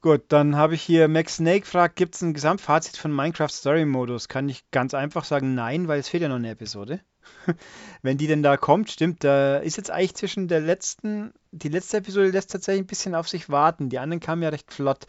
Gut, 0.00 0.24
dann 0.28 0.56
habe 0.56 0.74
ich 0.74 0.82
hier 0.82 1.06
Max 1.06 1.36
Snake 1.36 1.64
fragt, 1.64 1.94
gibt 1.94 2.16
es 2.16 2.22
ein 2.22 2.34
Gesamtfazit 2.34 2.96
von 2.96 3.14
Minecraft 3.14 3.50
Story 3.50 3.84
Modus? 3.84 4.28
Kann 4.28 4.48
ich 4.48 4.68
ganz 4.72 4.94
einfach 4.94 5.24
sagen, 5.24 5.54
nein, 5.54 5.86
weil 5.86 6.00
es 6.00 6.08
fehlt 6.08 6.24
ja 6.24 6.28
noch 6.28 6.36
eine 6.36 6.50
Episode. 6.50 7.00
Wenn 8.02 8.18
die 8.18 8.26
denn 8.26 8.42
da 8.42 8.56
kommt, 8.56 8.90
stimmt, 8.90 9.24
da 9.24 9.58
ist 9.58 9.76
jetzt 9.76 9.90
eigentlich 9.90 10.14
zwischen 10.14 10.48
der 10.48 10.60
letzten, 10.60 11.32
die 11.50 11.68
letzte 11.68 11.98
Episode 11.98 12.30
lässt 12.30 12.50
tatsächlich 12.50 12.84
ein 12.84 12.88
bisschen 12.88 13.14
auf 13.14 13.28
sich 13.28 13.48
warten. 13.48 13.88
Die 13.88 13.98
anderen 13.98 14.20
kamen 14.20 14.42
ja 14.42 14.48
recht 14.48 14.72
flott. 14.72 15.06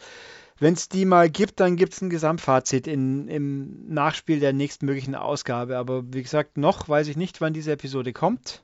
Wenn 0.58 0.74
es 0.74 0.88
die 0.88 1.04
mal 1.04 1.28
gibt, 1.28 1.58
dann 1.58 1.76
gibt 1.76 1.94
es 1.94 2.00
ein 2.00 2.10
Gesamtfazit 2.10 2.86
in, 2.86 3.26
im 3.28 3.88
Nachspiel 3.88 4.38
der 4.38 4.52
nächstmöglichen 4.52 5.16
Ausgabe. 5.16 5.76
Aber 5.76 6.04
wie 6.12 6.22
gesagt, 6.22 6.56
noch 6.56 6.88
weiß 6.88 7.08
ich 7.08 7.16
nicht, 7.16 7.40
wann 7.40 7.54
diese 7.54 7.72
Episode 7.72 8.12
kommt. 8.12 8.62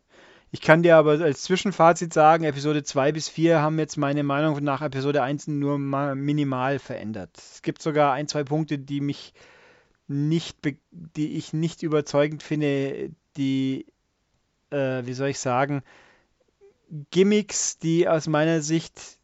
Ich 0.53 0.61
kann 0.61 0.83
dir 0.83 0.97
aber 0.97 1.13
als 1.21 1.43
Zwischenfazit 1.43 2.13
sagen, 2.13 2.45
Episode 2.45 2.83
2 2.83 3.13
bis 3.13 3.29
4 3.29 3.61
haben 3.61 3.79
jetzt 3.79 3.97
meine 3.97 4.25
Meinung 4.25 4.63
nach 4.63 4.83
Episode 4.83 5.23
1 5.23 5.47
nur 5.47 5.79
minimal 5.79 6.81
verändert. 6.81 7.31
Es 7.37 7.63
gibt 7.63 7.83
sogar 7.83 8.13
ein, 8.13 8.27
zwei 8.27 8.43
Punkte, 8.43 8.79
die 8.79 9.01
mich 9.01 9.33
nicht, 10.09 10.57
die 10.91 11.37
ich 11.37 11.53
nicht 11.53 11.85
überzeugend 11.85 12.43
finde, 12.43 13.11
die, 13.37 13.87
äh, 14.71 15.05
wie 15.05 15.13
soll 15.13 15.29
ich 15.29 15.39
sagen, 15.39 15.83
Gimmicks, 17.11 17.79
die 17.79 18.09
aus 18.09 18.27
meiner 18.27 18.63
Sicht 18.63 19.19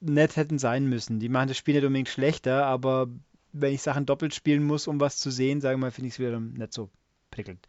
nett 0.00 0.36
hätten 0.36 0.58
sein 0.58 0.86
müssen. 0.86 1.20
Die 1.20 1.28
machen 1.28 1.48
das 1.48 1.58
Spiel 1.58 1.74
nicht 1.74 1.84
unbedingt 1.84 2.08
schlechter, 2.08 2.64
aber 2.64 3.08
wenn 3.52 3.74
ich 3.74 3.82
Sachen 3.82 4.06
doppelt 4.06 4.34
spielen 4.34 4.62
muss, 4.62 4.86
um 4.86 5.00
was 5.00 5.18
zu 5.18 5.30
sehen, 5.30 5.60
sagen 5.60 5.80
wir 5.80 5.86
mal, 5.86 5.90
finde 5.90 6.08
ich 6.08 6.14
es 6.14 6.18
wieder 6.18 6.40
nicht 6.40 6.72
so 6.72 6.90
prickelnd. 7.30 7.66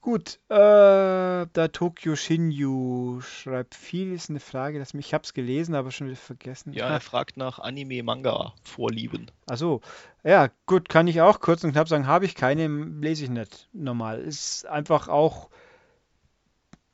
Gut, 0.00 0.38
äh, 0.48 0.54
da 0.54 1.68
Tokyo 1.72 2.14
Shinju 2.14 3.20
schreibt 3.20 3.74
viel, 3.74 4.12
ist 4.12 4.30
eine 4.30 4.38
Frage, 4.38 4.78
dass 4.78 4.94
mich, 4.94 5.06
ich 5.06 5.14
habe 5.14 5.24
es 5.24 5.34
gelesen, 5.34 5.74
aber 5.74 5.90
schon 5.90 6.06
wieder 6.06 6.16
vergessen. 6.16 6.72
Ja, 6.72 6.88
er 6.88 7.00
fragt 7.00 7.36
nach 7.36 7.58
Anime-Manga-Vorlieben. 7.58 9.30
Achso, 9.46 9.80
ja, 10.22 10.50
gut, 10.66 10.88
kann 10.88 11.08
ich 11.08 11.20
auch 11.20 11.40
kurz 11.40 11.64
und 11.64 11.72
knapp 11.72 11.88
sagen, 11.88 12.06
habe 12.06 12.26
ich 12.26 12.36
keine, 12.36 12.68
lese 12.68 13.24
ich 13.24 13.30
nicht 13.30 13.68
normal. 13.72 14.20
Ist 14.20 14.66
einfach 14.66 15.08
auch, 15.08 15.50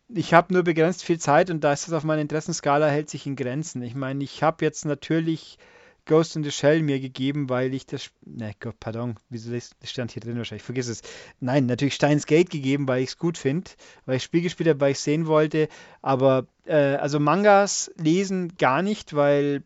ich 0.08 0.32
habe 0.32 0.54
nur 0.54 0.62
begrenzt 0.62 1.04
viel 1.04 1.18
Zeit 1.18 1.50
und 1.50 1.62
da 1.62 1.74
ist 1.74 1.86
es 1.86 1.92
auf 1.92 2.04
meiner 2.04 2.22
Interessenskala, 2.22 2.86
hält 2.86 3.10
sich 3.10 3.26
in 3.26 3.36
Grenzen. 3.36 3.82
Ich 3.82 3.94
meine, 3.94 4.24
ich 4.24 4.42
habe 4.42 4.64
jetzt 4.64 4.86
natürlich 4.86 5.58
Ghost 6.06 6.36
in 6.36 6.44
the 6.44 6.50
Shell 6.50 6.82
mir 6.82 7.00
gegeben, 7.00 7.48
weil 7.48 7.72
ich 7.74 7.86
das. 7.86 8.10
Ne, 8.24 8.52
Gott, 8.60 8.78
pardon, 8.78 9.16
wieso 9.30 9.56
stand 9.82 10.12
hier 10.12 10.20
drin 10.20 10.36
wahrscheinlich? 10.36 10.62
Vergiss 10.62 10.88
es. 10.88 11.02
Nein, 11.40 11.66
natürlich 11.66 11.94
Steins 11.94 12.26
Gate 12.26 12.50
gegeben, 12.50 12.86
weil 12.88 13.02
ich 13.02 13.10
es 13.10 13.18
gut 13.18 13.38
finde, 13.38 13.70
weil 14.06 14.16
ich 14.16 14.22
Spiel 14.22 14.42
gespielt 14.42 14.68
habe, 14.68 14.80
weil 14.80 14.92
ich 14.92 14.98
sehen 14.98 15.26
wollte. 15.26 15.68
Aber 16.02 16.46
äh, 16.66 16.74
also 16.74 17.20
Mangas 17.20 17.90
lesen 17.96 18.56
gar 18.56 18.82
nicht, 18.82 19.14
weil 19.14 19.62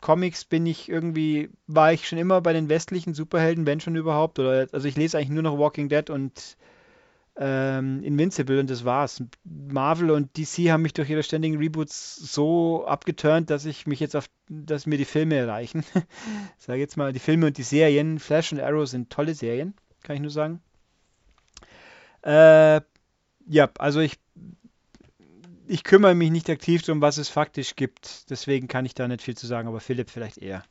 Comics 0.00 0.44
bin 0.44 0.66
ich 0.66 0.88
irgendwie, 0.88 1.50
war 1.66 1.92
ich 1.92 2.08
schon 2.08 2.18
immer 2.18 2.40
bei 2.40 2.52
den 2.52 2.68
westlichen 2.68 3.14
Superhelden, 3.14 3.66
wenn 3.66 3.80
schon 3.80 3.96
überhaupt. 3.96 4.38
Oder, 4.38 4.68
also 4.72 4.88
ich 4.88 4.96
lese 4.96 5.18
eigentlich 5.18 5.30
nur 5.30 5.42
noch 5.42 5.58
Walking 5.58 5.88
Dead 5.88 6.10
und 6.10 6.56
ähm, 7.42 8.02
Invincible 8.02 8.60
und 8.60 8.68
das 8.68 8.84
war's. 8.84 9.22
Marvel 9.44 10.10
und 10.10 10.36
DC 10.36 10.70
haben 10.70 10.82
mich 10.82 10.92
durch 10.92 11.08
ihre 11.08 11.22
ständigen 11.22 11.56
Reboots 11.56 12.16
so 12.16 12.84
abgeturnt, 12.86 13.48
dass 13.48 13.64
ich 13.64 13.86
mich 13.86 13.98
jetzt 13.98 14.14
auf, 14.14 14.28
dass 14.48 14.84
mir 14.84 14.98
die 14.98 15.06
Filme 15.06 15.36
erreichen. 15.36 15.82
Sage 16.58 16.80
jetzt 16.80 16.98
mal, 16.98 17.14
die 17.14 17.18
Filme 17.18 17.46
und 17.46 17.56
die 17.56 17.62
Serien. 17.62 18.18
Flash 18.18 18.52
und 18.52 18.60
Arrow 18.60 18.86
sind 18.86 19.08
tolle 19.08 19.34
Serien, 19.34 19.72
kann 20.02 20.16
ich 20.16 20.22
nur 20.22 20.30
sagen. 20.30 20.60
Äh, 22.22 22.82
ja, 23.46 23.70
also 23.78 24.00
ich 24.00 24.18
ich 25.66 25.84
kümmere 25.84 26.14
mich 26.14 26.30
nicht 26.30 26.50
aktiv 26.50 26.82
darum, 26.82 27.00
was 27.00 27.16
es 27.16 27.30
faktisch 27.30 27.74
gibt. 27.74 28.28
Deswegen 28.28 28.68
kann 28.68 28.84
ich 28.84 28.94
da 28.94 29.08
nicht 29.08 29.22
viel 29.22 29.36
zu 29.36 29.46
sagen, 29.46 29.66
aber 29.66 29.80
Philipp 29.80 30.10
vielleicht 30.10 30.38
eher. 30.38 30.62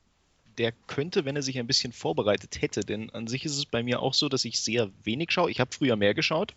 Der 0.60 0.74
könnte, 0.88 1.26
wenn 1.26 1.36
er 1.36 1.42
sich 1.42 1.58
ein 1.58 1.68
bisschen 1.68 1.94
vorbereitet 1.94 2.62
hätte, 2.62 2.82
denn 2.82 3.10
an 3.12 3.28
sich 3.28 3.46
ist 3.46 3.58
es 3.58 3.66
bei 3.66 3.82
mir 3.82 4.02
auch 4.02 4.14
so, 4.14 4.30
dass 4.30 4.46
ich 4.46 4.60
sehr 4.60 4.92
wenig 5.04 5.32
schaue. 5.32 5.50
Ich 5.50 5.60
habe 5.60 5.74
früher 5.74 5.96
mehr 5.96 6.14
geschaut. 6.14 6.54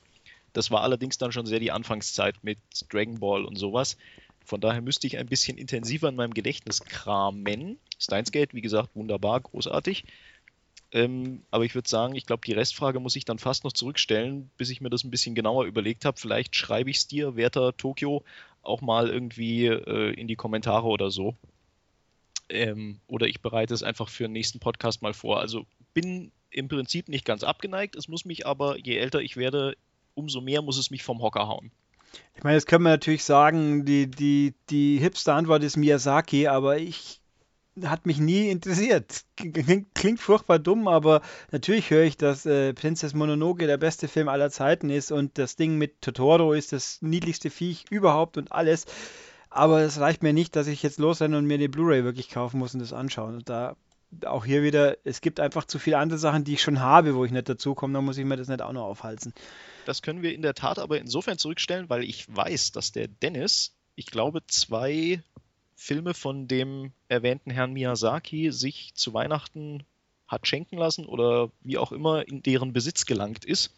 Das 0.52 0.70
war 0.70 0.82
allerdings 0.82 1.18
dann 1.18 1.32
schon 1.32 1.46
sehr 1.46 1.60
die 1.60 1.70
Anfangszeit 1.70 2.42
mit 2.42 2.58
Dragon 2.90 3.20
Ball 3.20 3.44
und 3.44 3.56
sowas. 3.56 3.96
Von 4.44 4.60
daher 4.60 4.82
müsste 4.82 5.06
ich 5.06 5.18
ein 5.18 5.28
bisschen 5.28 5.56
intensiver 5.56 6.08
in 6.08 6.16
meinem 6.16 6.34
Gedächtnis 6.34 6.82
kramen. 6.84 7.78
Steins 7.98 8.32
Gate, 8.32 8.54
wie 8.54 8.60
gesagt, 8.60 8.90
wunderbar, 8.94 9.40
großartig. 9.40 10.04
Ähm, 10.90 11.42
aber 11.50 11.64
ich 11.64 11.74
würde 11.74 11.88
sagen, 11.88 12.16
ich 12.16 12.26
glaube, 12.26 12.42
die 12.44 12.52
Restfrage 12.52 13.00
muss 13.00 13.16
ich 13.16 13.24
dann 13.24 13.38
fast 13.38 13.64
noch 13.64 13.72
zurückstellen, 13.72 14.50
bis 14.58 14.68
ich 14.70 14.80
mir 14.80 14.90
das 14.90 15.04
ein 15.04 15.10
bisschen 15.10 15.34
genauer 15.34 15.64
überlegt 15.64 16.04
habe. 16.04 16.18
Vielleicht 16.18 16.54
schreibe 16.54 16.90
ich 16.90 16.96
es 16.96 17.06
dir, 17.06 17.36
Werter 17.36 17.76
Tokio, 17.76 18.24
auch 18.62 18.82
mal 18.82 19.08
irgendwie 19.08 19.66
äh, 19.66 20.12
in 20.12 20.28
die 20.28 20.36
Kommentare 20.36 20.86
oder 20.86 21.10
so. 21.10 21.34
Ähm, 22.48 23.00
oder 23.06 23.26
ich 23.26 23.40
bereite 23.40 23.74
es 23.74 23.82
einfach 23.82 24.08
für 24.08 24.24
den 24.24 24.32
nächsten 24.32 24.58
Podcast 24.58 25.02
mal 25.02 25.14
vor. 25.14 25.40
Also 25.40 25.66
bin 25.94 26.32
im 26.50 26.68
Prinzip 26.68 27.08
nicht 27.08 27.24
ganz 27.24 27.44
abgeneigt. 27.44 27.96
Es 27.96 28.08
muss 28.08 28.24
mich 28.24 28.46
aber, 28.46 28.78
je 28.78 28.96
älter 28.96 29.20
ich 29.20 29.36
werde, 29.36 29.76
umso 30.14 30.40
mehr 30.40 30.62
muss 30.62 30.78
es 30.78 30.90
mich 30.90 31.02
vom 31.02 31.22
Hocker 31.22 31.48
hauen. 31.48 31.70
Ich 32.36 32.42
meine, 32.42 32.56
jetzt 32.56 32.66
können 32.66 32.84
wir 32.84 32.90
natürlich 32.90 33.24
sagen, 33.24 33.84
die, 33.86 34.06
die, 34.06 34.54
die 34.68 34.98
hipster 34.98 35.34
Antwort 35.34 35.62
ist 35.62 35.76
Miyazaki, 35.76 36.46
aber 36.46 36.78
ich 36.78 37.22
hat 37.84 38.04
mich 38.04 38.18
nie 38.18 38.50
interessiert. 38.50 39.24
Klingt 39.94 40.20
furchtbar 40.20 40.58
dumm, 40.58 40.88
aber 40.88 41.22
natürlich 41.52 41.90
höre 41.90 42.04
ich, 42.04 42.18
dass 42.18 42.44
äh, 42.44 42.74
Prinzess 42.74 43.14
Mononoke 43.14 43.66
der 43.66 43.78
beste 43.78 44.08
Film 44.08 44.28
aller 44.28 44.50
Zeiten 44.50 44.90
ist 44.90 45.10
und 45.10 45.38
das 45.38 45.56
Ding 45.56 45.78
mit 45.78 46.02
Totoro 46.02 46.52
ist 46.52 46.72
das 46.72 47.00
niedlichste 47.00 47.48
Viech 47.48 47.86
überhaupt 47.90 48.36
und 48.36 48.52
alles. 48.52 48.84
Aber 49.54 49.82
es 49.82 50.00
reicht 50.00 50.22
mir 50.22 50.32
nicht, 50.32 50.56
dass 50.56 50.66
ich 50.66 50.82
jetzt 50.82 50.98
losrenne 50.98 51.36
und 51.36 51.46
mir 51.46 51.58
die 51.58 51.68
Blu-ray 51.68 52.04
wirklich 52.04 52.30
kaufen 52.30 52.58
muss 52.58 52.72
und 52.72 52.80
das 52.80 52.92
anschauen. 52.92 53.36
Und 53.36 53.48
da 53.50 53.76
auch 54.24 54.44
hier 54.44 54.62
wieder, 54.62 54.96
es 55.04 55.20
gibt 55.20 55.40
einfach 55.40 55.64
zu 55.64 55.78
viele 55.78 55.98
andere 55.98 56.18
Sachen, 56.18 56.44
die 56.44 56.54
ich 56.54 56.62
schon 56.62 56.80
habe, 56.80 57.14
wo 57.14 57.24
ich 57.24 57.32
nicht 57.32 57.48
dazu 57.48 57.74
komme, 57.74 57.94
dann 57.94 58.04
muss 58.04 58.18
ich 58.18 58.24
mir 58.24 58.36
das 58.36 58.48
nicht 58.48 58.62
auch 58.62 58.72
noch 58.72 58.84
aufhalten. 58.84 59.32
Das 59.84 60.02
können 60.02 60.22
wir 60.22 60.34
in 60.34 60.42
der 60.42 60.54
Tat 60.54 60.78
aber 60.78 60.98
insofern 60.98 61.38
zurückstellen, 61.38 61.88
weil 61.88 62.04
ich 62.04 62.34
weiß, 62.34 62.72
dass 62.72 62.92
der 62.92 63.08
Dennis, 63.08 63.74
ich 63.94 64.06
glaube, 64.06 64.46
zwei 64.46 65.22
Filme 65.74 66.14
von 66.14 66.46
dem 66.46 66.92
erwähnten 67.08 67.50
Herrn 67.50 67.72
Miyazaki 67.72 68.52
sich 68.52 68.94
zu 68.94 69.14
Weihnachten 69.14 69.82
hat 70.28 70.46
schenken 70.46 70.78
lassen 70.78 71.04
oder 71.04 71.50
wie 71.60 71.78
auch 71.78 71.92
immer 71.92 72.26
in 72.26 72.42
deren 72.42 72.72
Besitz 72.72 73.04
gelangt 73.04 73.44
ist. 73.44 73.74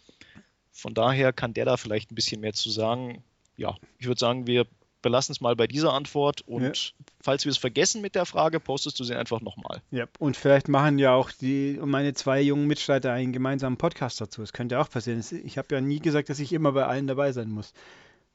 Von 0.71 0.95
daher 0.95 1.33
kann 1.33 1.55
der 1.55 1.65
da 1.65 1.77
vielleicht 1.77 2.13
ein 2.13 2.17
bisschen 2.17 2.41
mehr 2.41 2.53
zu 2.53 2.71
sagen. 2.71 3.25
Ja, 3.57 3.77
ich 3.99 4.07
würde 4.07 4.19
sagen, 4.19 4.47
wir 4.47 4.67
belassen 5.05 5.33
es 5.33 5.40
mal 5.40 5.55
bei 5.55 5.69
dieser 5.69 5.93
Antwort 5.93 6.40
und 6.40 6.62
ja. 6.62 7.05
falls 7.21 7.45
wir 7.45 7.53
es 7.53 7.59
vergessen 7.59 8.03
mit 8.03 8.17
der 8.17 8.27
Frage, 8.27 8.59
postest 8.59 8.99
du 8.99 9.05
sie 9.05 9.14
einfach 9.14 9.40
nochmal. 9.40 9.83
Ja, 9.93 10.07
und 10.19 10.37
vielleicht 10.37 10.69
machen 10.69 10.99
ja 10.99 11.14
auch 11.14 11.31
die 11.31 11.79
meine 11.85 12.14
zwei 12.14 12.40
jungen 12.40 12.67
Mitstreiter 12.67 13.12
einen 13.12 13.33
gemeinsamen 13.33 13.77
Podcast 13.77 14.21
dazu. 14.21 14.40
Das 14.40 14.53
könnte 14.53 14.81
auch 14.81 14.90
passieren. 14.90 15.23
Ich 15.45 15.59
habe 15.59 15.75
ja 15.75 15.81
nie 15.81 16.01
gesagt, 16.01 16.31
dass 16.31 16.40
ich 16.40 16.53
immer 16.53 16.73
bei 16.73 16.87
allen 16.87 17.07
dabei 17.07 17.31
sein 17.33 17.51
muss. 17.51 17.73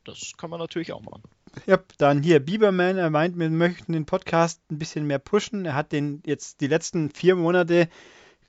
Das 0.06 0.34
kann 0.38 0.50
man 0.50 0.60
natürlich 0.60 0.94
auch 0.94 1.02
machen. 1.02 1.24
Ja, 1.66 1.80
dann 1.98 2.24
hier 2.24 2.40
Bieberman, 2.40 2.98
er 2.98 3.10
meint, 3.10 3.38
wir 3.38 3.50
möchten 3.50 3.92
den 3.92 4.06
Podcast 4.06 4.62
ein 4.72 4.80
bisschen 4.80 5.06
mehr 5.08 5.20
pushen. 5.20 5.66
Er 5.66 5.76
hat 5.76 5.92
den 5.92 6.22
jetzt 6.26 6.62
die 6.62 6.68
letzten 6.68 7.10
vier 7.10 7.36
Monate 7.36 7.90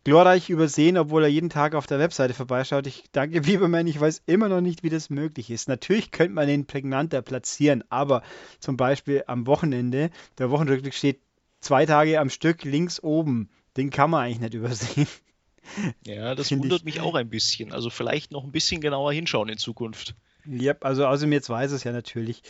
glorreich 0.05 0.51
übersehen, 0.51 0.97
obwohl 0.97 1.25
er 1.25 1.29
jeden 1.29 1.51
Tag 1.51 1.75
auf 1.75 1.87
der 1.87 1.99
Webseite 1.99 2.35
vorbeischaut. 2.35 2.87
Ich 2.87 3.05
danke 3.13 3.41
Bieberman, 3.43 3.87
ich 3.87 4.01
weiß 4.01 4.23
immer 4.27 4.49
noch 4.49 4.61
nicht, 4.61 4.83
wie 4.83 4.91
das 4.91 5.11
möglich 5.11 5.51
ist. 5.51 5.69
Natürlich 5.69 6.11
könnte 6.11 6.35
man 6.35 6.49
den 6.49 6.67
prägnanter 6.67 7.23
platzieren, 7.23 7.85
aber 7.89 8.23
zum 8.59 8.77
Beispiel 8.77 9.25
am 9.27 9.47
Wochenende, 9.47 10.11
der 10.39 10.51
Wochenrückblick 10.51 10.95
steht 10.95 11.21
zwei 11.61 11.87
Tage 11.87 12.19
am 12.19 12.31
Stück 12.31 12.65
links 12.65 13.03
oben. 13.03 13.51
Den 13.77 13.91
kann 13.91 14.11
man 14.11 14.25
eigentlich 14.25 14.41
nicht 14.41 14.55
übersehen. 14.55 15.09
Ja, 16.05 16.35
das 16.35 16.49
Find 16.49 16.63
wundert 16.63 16.81
ich. 16.81 16.85
mich 16.85 17.01
auch 17.01 17.15
ein 17.15 17.29
bisschen. 17.29 17.71
Also 17.73 17.91
vielleicht 17.91 18.33
noch 18.33 18.43
ein 18.45 18.51
bisschen 18.51 18.81
genauer 18.81 19.13
hinschauen 19.13 19.49
in 19.51 19.59
Zukunft. 19.59 20.17
Ja, 20.45 20.75
also 20.81 21.07
außerdem 21.07 21.33
jetzt 21.33 21.51
weiß 21.51 21.71
es 21.73 21.85
ja 21.85 21.93
natürlich. 21.93 22.43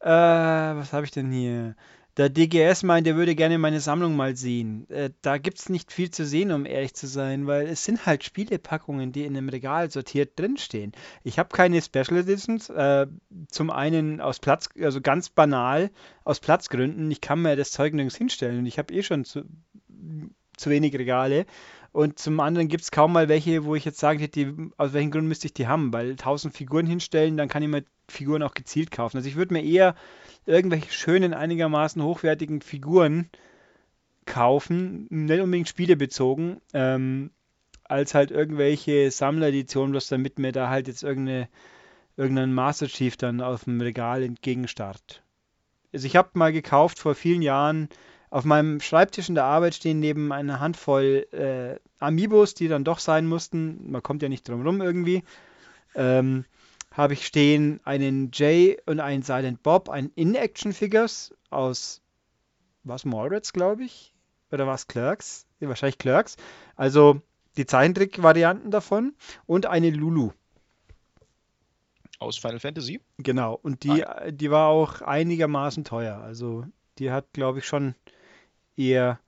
Äh, 0.00 0.08
was 0.08 0.92
habe 0.92 1.06
ich 1.06 1.10
denn 1.10 1.30
hier? 1.30 1.76
Der 2.18 2.28
DGS 2.28 2.82
meint, 2.82 3.06
er 3.06 3.14
würde 3.14 3.36
gerne 3.36 3.58
meine 3.58 3.78
Sammlung 3.78 4.16
mal 4.16 4.34
sehen. 4.34 4.90
Äh, 4.90 5.10
da 5.22 5.38
gibt 5.38 5.60
es 5.60 5.68
nicht 5.68 5.92
viel 5.92 6.10
zu 6.10 6.26
sehen, 6.26 6.50
um 6.50 6.66
ehrlich 6.66 6.92
zu 6.94 7.06
sein, 7.06 7.46
weil 7.46 7.68
es 7.68 7.84
sind 7.84 8.06
halt 8.06 8.24
Spielepackungen, 8.24 9.12
die 9.12 9.24
in 9.24 9.36
einem 9.36 9.48
Regal 9.48 9.88
sortiert 9.88 10.36
drinstehen. 10.36 10.90
Ich 11.22 11.38
habe 11.38 11.50
keine 11.54 11.80
Special 11.80 12.16
Editions. 12.16 12.70
Äh, 12.70 13.06
zum 13.52 13.70
einen 13.70 14.20
aus 14.20 14.40
Platz, 14.40 14.68
also 14.82 15.00
ganz 15.00 15.28
banal, 15.28 15.92
aus 16.24 16.40
Platzgründen. 16.40 17.08
Ich 17.12 17.20
kann 17.20 17.40
mir 17.40 17.54
das 17.54 17.70
Zeug 17.70 17.94
nirgends 17.94 18.16
hinstellen 18.16 18.58
und 18.58 18.66
ich 18.66 18.80
habe 18.80 18.92
eh 18.92 19.04
schon 19.04 19.24
zu, 19.24 19.44
zu 20.56 20.70
wenig 20.70 20.94
Regale. 20.98 21.46
Und 21.92 22.18
zum 22.18 22.40
anderen 22.40 22.66
gibt 22.66 22.82
es 22.82 22.90
kaum 22.90 23.12
mal 23.12 23.28
welche, 23.28 23.64
wo 23.64 23.76
ich 23.76 23.84
jetzt 23.84 24.00
sagen 24.00 24.18
hätte, 24.18 24.56
aus 24.76 24.92
welchem 24.92 25.12
Grund 25.12 25.28
müsste 25.28 25.46
ich 25.46 25.54
die 25.54 25.68
haben, 25.68 25.92
weil 25.92 26.10
1000 26.10 26.52
Figuren 26.52 26.86
hinstellen, 26.86 27.36
dann 27.36 27.48
kann 27.48 27.62
ich 27.62 27.68
mir 27.68 27.84
Figuren 28.08 28.42
auch 28.42 28.54
gezielt 28.54 28.90
kaufen. 28.90 29.18
Also 29.18 29.28
ich 29.28 29.36
würde 29.36 29.54
mir 29.54 29.62
eher 29.62 29.94
irgendwelche 30.48 30.90
schönen, 30.92 31.34
einigermaßen 31.34 32.02
hochwertigen 32.02 32.62
Figuren 32.62 33.28
kaufen, 34.24 35.06
nicht 35.10 35.40
unbedingt 35.40 35.68
spielebezogen, 35.68 36.60
ähm, 36.72 37.30
als 37.84 38.14
halt 38.14 38.30
irgendwelche 38.30 39.10
Sammlereditionen, 39.10 39.92
bloß 39.92 40.08
damit 40.08 40.38
mir 40.38 40.52
da 40.52 40.68
halt 40.68 40.88
jetzt 40.88 41.02
irgendeine, 41.02 41.48
irgendein 42.16 42.52
Master 42.52 42.88
Chief 42.88 43.16
dann 43.16 43.40
auf 43.40 43.64
dem 43.64 43.80
Regal 43.80 44.22
entgegenstarrt. 44.22 45.22
Also 45.92 46.06
ich 46.06 46.16
habe 46.16 46.30
mal 46.34 46.52
gekauft 46.52 46.98
vor 46.98 47.14
vielen 47.14 47.42
Jahren 47.42 47.88
auf 48.30 48.44
meinem 48.44 48.80
Schreibtisch 48.80 49.28
in 49.28 49.34
der 49.34 49.44
Arbeit 49.44 49.74
stehen 49.74 50.00
neben 50.00 50.32
einer 50.32 50.60
Handvoll 50.60 51.26
äh, 51.32 51.80
Amiibos, 51.98 52.54
die 52.54 52.68
dann 52.68 52.84
doch 52.84 52.98
sein 52.98 53.26
mussten. 53.26 53.90
Man 53.90 54.02
kommt 54.02 54.22
ja 54.22 54.28
nicht 54.28 54.46
drum 54.46 54.66
rum 54.66 54.82
irgendwie. 54.82 55.24
Ähm, 55.94 56.44
habe 56.98 57.12
ich 57.12 57.24
stehen 57.24 57.80
einen 57.84 58.30
Jay 58.32 58.76
und 58.84 58.98
einen 58.98 59.22
Silent 59.22 59.62
Bob, 59.62 59.88
ein 59.88 60.10
In-Action-Figures 60.16 61.32
aus 61.48 62.02
was 62.82 63.04
Mallrats, 63.04 63.52
glaube 63.52 63.84
ich. 63.84 64.12
Oder 64.50 64.66
was 64.66 64.88
Clerks? 64.88 65.46
Ja, 65.60 65.68
wahrscheinlich 65.68 65.98
Clerks. 65.98 66.36
Also 66.74 67.22
die 67.56 67.66
Zeichentrick-Varianten 67.66 68.72
davon 68.72 69.14
und 69.46 69.66
eine 69.66 69.90
Lulu. 69.90 70.32
Aus 72.18 72.36
Final 72.36 72.58
Fantasy? 72.58 73.00
Genau, 73.18 73.60
und 73.62 73.84
die, 73.84 74.04
die 74.30 74.50
war 74.50 74.66
auch 74.66 75.00
einigermaßen 75.00 75.84
teuer. 75.84 76.16
Also 76.18 76.64
die 76.98 77.12
hat, 77.12 77.32
glaube 77.32 77.60
ich, 77.60 77.66
schon 77.66 77.94
eher, 78.76 79.20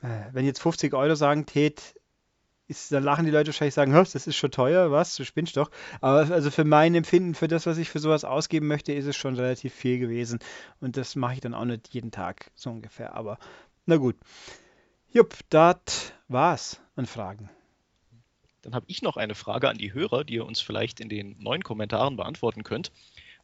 äh, 0.00 0.22
wenn 0.32 0.46
jetzt 0.46 0.62
50 0.62 0.94
Euro 0.94 1.16
sagen 1.16 1.44
tät, 1.44 2.00
ist, 2.76 2.92
dann 2.92 3.04
lachen 3.04 3.24
die 3.24 3.30
Leute 3.30 3.48
wahrscheinlich 3.48 3.74
sagen, 3.74 3.92
das 3.92 4.14
ist 4.14 4.36
schon 4.36 4.50
teuer, 4.50 4.90
was, 4.90 5.16
du 5.16 5.24
spinnst 5.24 5.56
doch. 5.56 5.70
Aber 6.00 6.32
also 6.32 6.50
für 6.50 6.64
mein 6.64 6.94
Empfinden, 6.94 7.34
für 7.34 7.48
das, 7.48 7.66
was 7.66 7.78
ich 7.78 7.88
für 7.88 7.98
sowas 7.98 8.24
ausgeben 8.24 8.66
möchte, 8.66 8.92
ist 8.92 9.06
es 9.06 9.16
schon 9.16 9.36
relativ 9.36 9.74
viel 9.74 9.98
gewesen. 9.98 10.38
Und 10.80 10.96
das 10.96 11.16
mache 11.16 11.34
ich 11.34 11.40
dann 11.40 11.54
auch 11.54 11.64
nicht 11.64 11.88
jeden 11.92 12.10
Tag, 12.10 12.50
so 12.54 12.70
ungefähr. 12.70 13.14
Aber 13.14 13.38
na 13.86 13.96
gut. 13.96 14.16
Jupp, 15.10 15.36
das 15.50 16.12
war's 16.28 16.80
an 16.96 17.06
Fragen. 17.06 17.50
Dann 18.62 18.74
habe 18.74 18.86
ich 18.88 19.02
noch 19.02 19.16
eine 19.16 19.34
Frage 19.34 19.68
an 19.68 19.76
die 19.76 19.92
Hörer, 19.92 20.24
die 20.24 20.34
ihr 20.34 20.46
uns 20.46 20.60
vielleicht 20.60 21.00
in 21.00 21.08
den 21.08 21.36
neuen 21.40 21.62
Kommentaren 21.62 22.16
beantworten 22.16 22.62
könnt. 22.62 22.92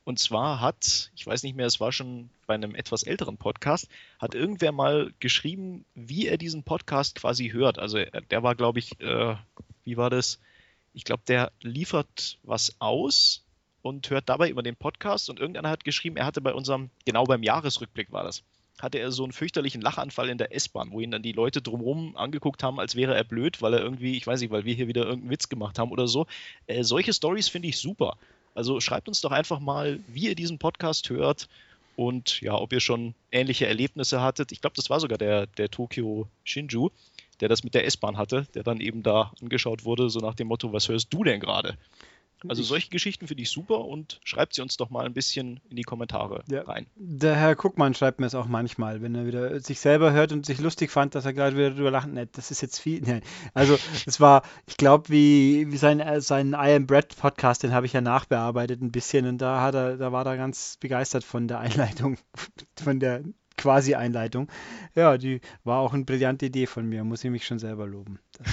Und 0.09 0.19
zwar 0.19 0.63
hat, 0.63 1.11
ich 1.17 1.27
weiß 1.27 1.43
nicht 1.43 1.55
mehr, 1.55 1.67
es 1.67 1.81
war 1.81 1.93
schon 1.93 2.31
bei 2.47 2.55
einem 2.55 2.75
etwas 2.75 3.03
älteren 3.03 3.37
Podcast, 3.37 3.91
hat 4.19 4.35
irgendwer 4.35 4.73
mal 4.73 5.13
geschrieben, 5.21 5.85
wie 5.95 6.29
er 6.29 6.39
diesen 6.39 6.63
Podcast 6.63 7.17
quasi 7.17 7.51
hört. 7.51 7.79
Also 7.79 7.99
der 8.31 8.43
war, 8.43 8.55
glaube 8.55 8.79
ich, 8.79 8.99
äh, 9.03 9.37
wie 9.85 9.99
war 9.99 10.09
das? 10.09 10.41
Ich 10.95 11.05
glaube, 11.05 11.25
der 11.29 11.53
liefert 11.61 12.39
was 12.43 12.77
aus 12.79 13.45
und 13.83 14.09
hört 14.09 14.31
dabei 14.31 14.49
über 14.49 14.63
den 14.63 14.77
Podcast 14.77 15.29
und 15.29 15.41
irgendeiner 15.41 15.69
hat 15.69 15.85
geschrieben, 15.85 16.17
er 16.17 16.25
hatte 16.25 16.41
bei 16.41 16.55
unserem, 16.55 16.89
genau 17.05 17.25
beim 17.25 17.43
Jahresrückblick 17.43 18.11
war 18.11 18.25
das, 18.25 18.45
hatte 18.81 19.01
er 19.01 19.13
so 19.13 19.25
einen 19.25 19.33
fürchterlichen 19.33 19.83
Lachanfall 19.83 20.31
in 20.31 20.39
der 20.39 20.55
S-Bahn, 20.55 20.91
wo 20.91 21.01
ihn 21.01 21.11
dann 21.11 21.23
die 21.23 21.33
Leute 21.33 21.61
drumherum 21.61 22.17
angeguckt 22.17 22.63
haben, 22.63 22.81
als 22.81 22.97
wäre 22.97 23.15
er 23.15 23.25
blöd, 23.25 23.61
weil 23.61 23.75
er 23.75 23.81
irgendwie, 23.81 24.17
ich 24.17 24.27
weiß 24.27 24.41
nicht, 24.41 24.53
weil 24.53 24.65
wir 24.65 24.75
hier 24.75 24.89
wieder 24.89 25.03
irgendeinen 25.03 25.33
Witz 25.33 25.51
gemacht 25.51 25.79
haben 25.79 25.93
oder 25.93 26.09
so. 26.09 26.27
Äh, 26.67 26.83
solche 26.83 27.13
Stories 27.13 27.51
finde 27.51 27.69
ich 27.69 27.77
super. 27.77 28.17
Also 28.59 28.81
schreibt 28.81 29.07
uns 29.07 29.21
doch 29.21 29.31
einfach 29.31 29.61
mal, 29.61 30.01
wie 30.09 30.27
ihr 30.27 30.35
diesen 30.35 30.59
Podcast 30.59 31.11
hört 31.11 31.49
Und 31.95 32.41
ja, 32.41 32.55
ob 32.55 32.73
ihr 32.73 32.81
schon 32.81 33.15
ähnliche 33.31 33.69
Erlebnisse 33.69 34.21
hattet. 34.21 34.51
Ich 34.51 34.61
glaube, 34.61 34.75
das 34.75 34.91
war 34.91 34.99
sogar 34.99 35.17
der, 35.17 35.47
der 35.47 35.71
Tokyo 35.71 36.27
Shinju, 36.43 36.91
der 37.39 37.49
das 37.49 37.63
mit 37.63 37.75
der 37.75 37.87
S-Bahn 37.87 38.17
hatte, 38.17 38.49
der 38.55 38.65
dann 38.65 38.81
eben 38.81 39.05
da 39.05 39.33
angeschaut 39.41 39.85
wurde, 39.85 40.11
so 40.11 40.19
nach 40.19 40.35
dem 40.35 40.49
Motto, 40.49 40.73
was 40.73 40.89
hörst 40.89 41.13
du 41.15 41.23
denn 41.23 41.39
gerade? 41.39 41.79
Also 42.47 42.63
solche 42.63 42.91
Geschichten 42.91 43.27
finde 43.27 43.43
ich 43.43 43.51
super 43.51 43.85
und 43.85 44.21
schreibt 44.25 44.55
sie 44.55 44.63
uns 44.63 44.77
doch 44.77 44.91
mal 44.91 45.05
ein 45.05 45.15
bisschen 45.15 45.61
in 45.71 45.77
die 45.77 45.83
Kommentare 45.83 46.45
ja. 46.49 46.63
rein. 46.63 46.87
Der 46.97 47.35
Herr 47.35 47.57
Guckmann 47.57 47.95
schreibt 47.95 48.21
mir 48.21 48.27
es 48.27 48.35
auch 48.35 48.47
manchmal, 48.47 49.03
wenn 49.03 49.15
er 49.15 49.27
wieder 49.27 49.61
sich 49.61 49.81
selber 49.81 50.13
hört 50.13 50.33
und 50.33 50.47
sich 50.47 50.61
lustig 50.61 50.91
fand, 50.91 51.15
dass 51.15 51.25
er 51.25 51.33
gerade 51.33 51.57
wieder 51.57 51.73
drüber 51.73 51.91
lacht. 51.91 52.09
Nee, 52.09 52.29
das 52.31 52.51
ist 52.51 52.61
jetzt 52.61 52.79
viel. 52.79 53.03
Nee. 53.09 53.23
Also 53.55 53.79
es 54.05 54.21
war, 54.21 54.43
ich 54.67 54.77
glaube, 54.77 55.09
wie, 55.09 55.73
wie 55.73 55.77
sein, 55.79 56.01
äh, 56.01 56.21
sein 56.21 56.51
I 56.51 56.75
Am 56.75 56.87
Bread 56.87 57.17
Podcast, 57.17 57.63
den 57.63 57.73
habe 57.73 57.87
ich 57.87 57.95
ja 57.95 58.03
nachbearbeitet 58.03 58.83
ein 58.83 58.93
bisschen 58.93 59.27
und 59.27 59.39
da 59.39 59.63
hat 59.63 59.75
er, 59.75 59.97
da 59.97 60.13
war 60.13 60.27
er 60.27 60.37
ganz 60.37 60.77
begeistert 60.79 61.25
von 61.25 61.49
der 61.49 61.61
Einleitung, 61.61 62.19
von 62.77 63.01
der 63.01 63.23
quasi 63.57 63.95
Einleitung. 63.95 64.49
Ja, 64.95 65.17
die 65.17 65.41
war 65.65 65.81
auch 65.81 65.95
eine 65.95 66.05
brillante 66.05 66.47
Idee 66.47 66.67
von 66.67 66.87
mir, 66.87 67.05
muss 67.05 67.25
ich 67.25 67.31
mich 67.31 67.47
schon 67.47 67.59
selber 67.59 67.87
loben. 67.87 68.19
Das 68.39 68.47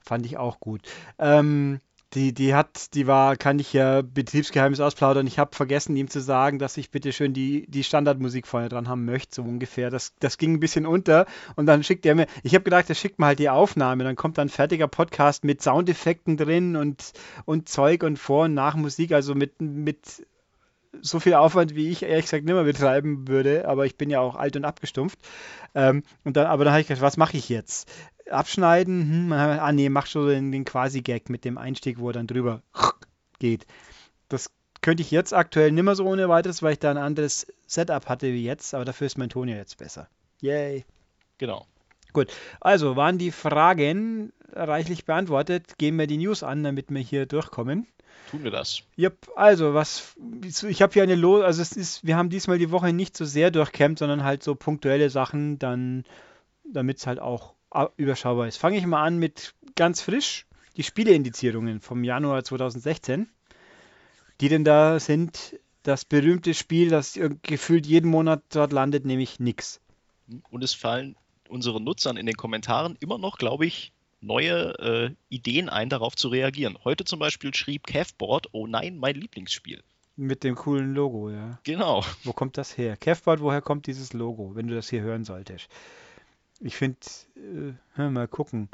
fand 0.00 0.26
ich 0.26 0.36
auch 0.36 0.60
gut. 0.60 0.82
Ähm, 1.18 1.80
die, 2.14 2.34
die 2.34 2.54
hat, 2.54 2.94
die 2.94 3.06
war, 3.06 3.36
kann 3.36 3.58
ich 3.58 3.72
ja 3.72 4.02
Betriebsgeheimnis 4.02 4.80
ausplaudern. 4.80 5.26
Ich 5.26 5.38
habe 5.38 5.56
vergessen, 5.56 5.96
ihm 5.96 6.08
zu 6.08 6.20
sagen, 6.20 6.58
dass 6.58 6.76
ich 6.76 6.90
bitte 6.90 7.12
schön 7.12 7.32
die, 7.32 7.66
die 7.68 7.84
Standardmusik 7.84 8.46
vorne 8.46 8.68
dran 8.68 8.88
haben 8.88 9.04
möchte, 9.04 9.36
so 9.36 9.42
ungefähr. 9.42 9.90
Das, 9.90 10.14
das 10.20 10.36
ging 10.36 10.54
ein 10.54 10.60
bisschen 10.60 10.86
unter. 10.86 11.26
Und 11.56 11.66
dann 11.66 11.82
schickt 11.82 12.04
er 12.04 12.14
mir, 12.14 12.26
ich 12.42 12.54
habe 12.54 12.64
gedacht, 12.64 12.88
er 12.88 12.94
schickt 12.94 13.18
mir 13.18 13.26
halt 13.26 13.38
die 13.38 13.48
Aufnahme. 13.48 14.04
Dann 14.04 14.16
kommt 14.16 14.38
dann 14.38 14.48
ein 14.48 14.50
fertiger 14.50 14.88
Podcast 14.88 15.44
mit 15.44 15.62
Soundeffekten 15.62 16.36
drin 16.36 16.76
und, 16.76 17.12
und 17.46 17.68
Zeug 17.68 18.02
und 18.02 18.18
Vor- 18.18 18.44
und 18.44 18.54
Nachmusik, 18.54 19.12
also 19.12 19.34
mit, 19.34 19.60
mit 19.60 20.26
so 21.00 21.20
viel 21.20 21.34
Aufwand, 21.34 21.74
wie 21.74 21.88
ich 21.88 22.02
ehrlich 22.02 22.26
gesagt 22.26 22.44
nicht 22.44 22.54
mehr 22.54 22.64
betreiben 22.64 23.26
würde, 23.26 23.66
aber 23.66 23.86
ich 23.86 23.96
bin 23.96 24.10
ja 24.10 24.20
auch 24.20 24.36
alt 24.36 24.56
und 24.56 24.64
abgestumpft. 24.64 25.18
Ähm, 25.74 26.02
und 26.24 26.36
dann, 26.36 26.46
aber 26.46 26.64
dann 26.64 26.72
habe 26.74 26.82
ich 26.82 26.88
gedacht, 26.88 27.02
was 27.02 27.16
mache 27.16 27.36
ich 27.36 27.48
jetzt? 27.48 27.90
abschneiden. 28.30 29.28
Hm, 29.28 29.32
ah 29.32 29.72
nee, 29.72 29.88
mach 29.88 30.06
schon 30.06 30.28
den, 30.28 30.52
den 30.52 30.64
Quasi-Gag 30.64 31.28
mit 31.30 31.44
dem 31.44 31.58
Einstieg, 31.58 31.98
wo 31.98 32.08
er 32.10 32.14
dann 32.14 32.26
drüber 32.26 32.62
geht. 33.38 33.66
Das 34.28 34.50
könnte 34.80 35.02
ich 35.02 35.10
jetzt 35.10 35.32
aktuell 35.32 35.72
nicht 35.72 35.84
mehr 35.84 35.94
so 35.94 36.06
ohne 36.06 36.28
weiteres, 36.28 36.62
weil 36.62 36.74
ich 36.74 36.78
da 36.78 36.90
ein 36.90 36.96
anderes 36.96 37.46
Setup 37.66 38.08
hatte 38.08 38.32
wie 38.32 38.44
jetzt, 38.44 38.74
aber 38.74 38.84
dafür 38.84 39.06
ist 39.06 39.18
mein 39.18 39.30
Ton 39.30 39.48
ja 39.48 39.56
jetzt 39.56 39.78
besser. 39.78 40.08
Yay. 40.40 40.84
Genau. 41.38 41.66
Gut, 42.12 42.32
also 42.60 42.96
waren 42.96 43.18
die 43.18 43.30
Fragen 43.30 44.32
reichlich 44.52 45.04
beantwortet. 45.04 45.78
Gehen 45.78 45.98
wir 45.98 46.06
die 46.06 46.18
News 46.18 46.42
an, 46.42 46.62
damit 46.62 46.90
wir 46.90 47.00
hier 47.00 47.26
durchkommen. 47.26 47.86
Tun 48.30 48.44
wir 48.44 48.50
das. 48.50 48.82
Yep, 48.98 49.28
also 49.36 49.74
was 49.74 50.14
ich 50.44 50.80
habe 50.80 50.92
hier 50.92 51.02
eine 51.02 51.14
Lo 51.14 51.42
also 51.42 51.60
es 51.60 51.72
ist 51.72 52.06
wir 52.06 52.16
haben 52.16 52.30
diesmal 52.30 52.58
die 52.58 52.70
Woche 52.70 52.92
nicht 52.92 53.16
so 53.16 53.24
sehr 53.24 53.50
durchkämmt, 53.50 53.98
sondern 53.98 54.24
halt 54.24 54.42
so 54.42 54.54
punktuelle 54.54 55.10
Sachen, 55.10 55.58
dann 55.58 56.04
damit 56.64 56.98
es 56.98 57.06
halt 57.06 57.18
auch 57.18 57.54
überschaubar 57.96 58.48
ist. 58.48 58.56
Fange 58.56 58.78
ich 58.78 58.86
mal 58.86 59.02
an 59.02 59.18
mit 59.18 59.54
ganz 59.76 60.00
frisch 60.00 60.46
die 60.76 60.82
Spieleindizierungen 60.82 61.80
vom 61.80 62.04
Januar 62.04 62.44
2016, 62.44 63.28
die 64.40 64.48
denn 64.48 64.64
da 64.64 64.98
sind 64.98 65.58
das 65.82 66.04
berühmte 66.04 66.54
Spiel, 66.54 66.88
das 66.88 67.18
gefühlt 67.42 67.86
jeden 67.86 68.10
Monat 68.10 68.42
dort 68.50 68.72
landet, 68.72 69.04
nämlich 69.04 69.40
nix. 69.40 69.80
Und 70.50 70.62
es 70.62 70.74
fallen 70.74 71.16
unseren 71.48 71.84
Nutzern 71.84 72.16
in 72.16 72.26
den 72.26 72.36
Kommentaren 72.36 72.96
immer 73.00 73.18
noch, 73.18 73.36
glaube 73.36 73.66
ich, 73.66 73.92
neue 74.22 74.78
äh, 74.78 75.14
Ideen 75.28 75.68
ein, 75.68 75.88
darauf 75.88 76.16
zu 76.16 76.28
reagieren. 76.28 76.78
Heute 76.84 77.04
zum 77.04 77.18
Beispiel 77.18 77.54
schrieb 77.54 77.86
Cavboard, 77.86 78.48
oh 78.52 78.66
nein, 78.66 78.96
mein 78.96 79.16
Lieblingsspiel. 79.16 79.82
Mit 80.16 80.44
dem 80.44 80.54
coolen 80.54 80.94
Logo, 80.94 81.30
ja. 81.30 81.58
Genau. 81.64 82.04
Wo 82.24 82.32
kommt 82.32 82.58
das 82.58 82.76
her? 82.76 82.96
Cavboard, 82.96 83.40
woher 83.40 83.62
kommt 83.62 83.86
dieses 83.86 84.12
Logo, 84.12 84.54
wenn 84.54 84.68
du 84.68 84.74
das 84.74 84.90
hier 84.90 85.02
hören 85.02 85.24
solltest? 85.24 85.68
Ich 86.60 86.76
finde, 86.76 86.98
äh, 87.96 88.08
mal 88.08 88.28
gucken. 88.28 88.68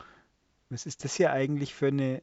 Was 0.68 0.84
ist 0.84 1.05
das 1.05 1.14
hier 1.14 1.32
eigentlich 1.32 1.74
für 1.74 1.86
eine 1.86 2.22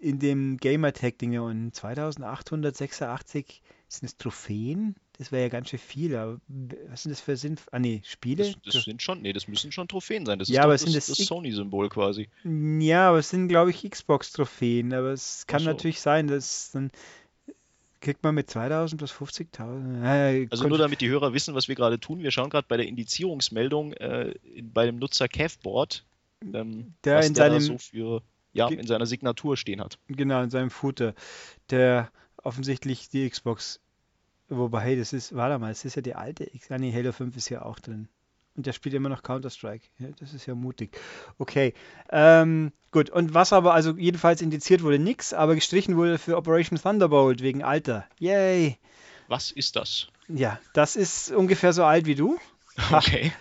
in 0.00 0.18
dem 0.18 0.56
Gamertag-Ding 0.56 1.38
und 1.38 1.74
2886 1.74 3.62
sind 3.88 4.06
es 4.06 4.16
Trophäen? 4.16 4.96
Das 5.18 5.32
wäre 5.32 5.42
ja 5.42 5.48
ganz 5.48 5.68
schön 5.68 5.80
viel, 5.80 6.14
aber 6.14 6.40
was 6.88 7.02
sind 7.02 7.10
das 7.10 7.20
für 7.20 7.36
Sinn? 7.36 7.56
Ah 7.72 7.80
nee, 7.80 8.02
Spiele? 8.04 8.54
Das, 8.64 8.74
das 8.74 8.84
sind 8.84 9.02
schon, 9.02 9.20
nee, 9.20 9.32
das 9.32 9.48
müssen 9.48 9.72
schon 9.72 9.88
Trophäen 9.88 10.24
sein. 10.24 10.38
Das 10.38 10.48
ja, 10.48 10.60
ist 10.60 10.64
aber 10.64 10.72
das, 10.74 10.82
sind 10.82 10.94
das, 10.94 11.06
das 11.06 11.18
Sony-Symbol 11.18 11.88
quasi. 11.88 12.28
Ja, 12.44 13.08
aber 13.08 13.18
es 13.18 13.30
sind, 13.30 13.48
glaube 13.48 13.70
ich, 13.70 13.88
Xbox-Trophäen. 13.88 14.92
Aber 14.94 15.08
es 15.08 15.44
kann 15.48 15.60
so. 15.60 15.66
natürlich 15.66 16.00
sein, 16.00 16.28
dass 16.28 16.70
dann 16.70 16.92
kriegt 18.00 18.22
man 18.22 18.34
mit 18.34 18.48
2000 18.48 18.98
plus 18.98 19.12
50.000. 19.12 20.04
Äh, 20.04 20.46
also 20.50 20.68
nur 20.68 20.78
damit 20.78 21.00
die 21.00 21.08
Hörer 21.08 21.32
wissen, 21.32 21.54
was 21.54 21.66
wir 21.66 21.74
gerade 21.74 21.98
tun. 21.98 22.22
Wir 22.22 22.30
schauen 22.30 22.50
gerade 22.50 22.66
bei 22.68 22.76
der 22.76 22.86
Indizierungsmeldung 22.86 23.94
äh, 23.94 24.34
bei 24.62 24.86
dem 24.86 25.00
Nutzer 25.00 25.28
Cavboard, 25.28 26.04
ähm, 26.54 26.94
der 27.04 27.16
was 27.16 27.26
in 27.26 27.34
der 27.34 27.50
seinem, 27.50 27.60
so 27.60 27.78
für, 27.78 28.22
ja, 28.52 28.68
in 28.68 28.86
seiner 28.86 29.06
Signatur 29.06 29.56
stehen 29.56 29.80
hat. 29.80 29.98
Genau, 30.06 30.42
in 30.42 30.50
seinem 30.50 30.70
Footer. 30.70 31.14
Der 31.70 32.10
offensichtlich 32.42 33.08
die 33.08 33.28
Xbox, 33.28 33.80
wobei, 34.48 34.80
hey, 34.80 34.98
das 34.98 35.12
ist, 35.12 35.34
warte 35.34 35.58
mal, 35.58 35.68
das 35.68 35.84
ist 35.84 35.96
ja 35.96 36.02
die 36.02 36.14
alte 36.14 36.52
X, 36.54 36.70
ah, 36.70 36.78
nee, 36.78 36.92
Halo 36.92 37.12
5 37.12 37.36
ist 37.36 37.48
ja 37.48 37.62
auch 37.62 37.78
drin. 37.78 38.08
Und 38.56 38.66
der 38.66 38.72
spielt 38.72 38.94
immer 38.96 39.08
noch 39.08 39.22
Counter-Strike. 39.22 39.86
Ja, 39.98 40.08
das 40.18 40.34
ist 40.34 40.46
ja 40.46 40.54
mutig. 40.56 40.98
Okay. 41.38 41.74
Ähm, 42.10 42.72
gut. 42.90 43.08
Und 43.08 43.32
was 43.32 43.52
aber, 43.52 43.72
also 43.72 43.92
jedenfalls 43.92 44.42
indiziert 44.42 44.82
wurde 44.82 44.98
nichts, 44.98 45.32
aber 45.32 45.54
gestrichen 45.54 45.96
wurde 45.96 46.18
für 46.18 46.36
Operation 46.36 46.76
Thunderbolt 46.76 47.40
wegen 47.40 47.62
Alter. 47.62 48.04
Yay. 48.18 48.76
Was 49.28 49.52
ist 49.52 49.76
das? 49.76 50.08
Ja, 50.26 50.58
das 50.72 50.96
ist 50.96 51.30
ungefähr 51.30 51.72
so 51.72 51.84
alt 51.84 52.06
wie 52.06 52.16
du. 52.16 52.38
Okay. 52.92 53.32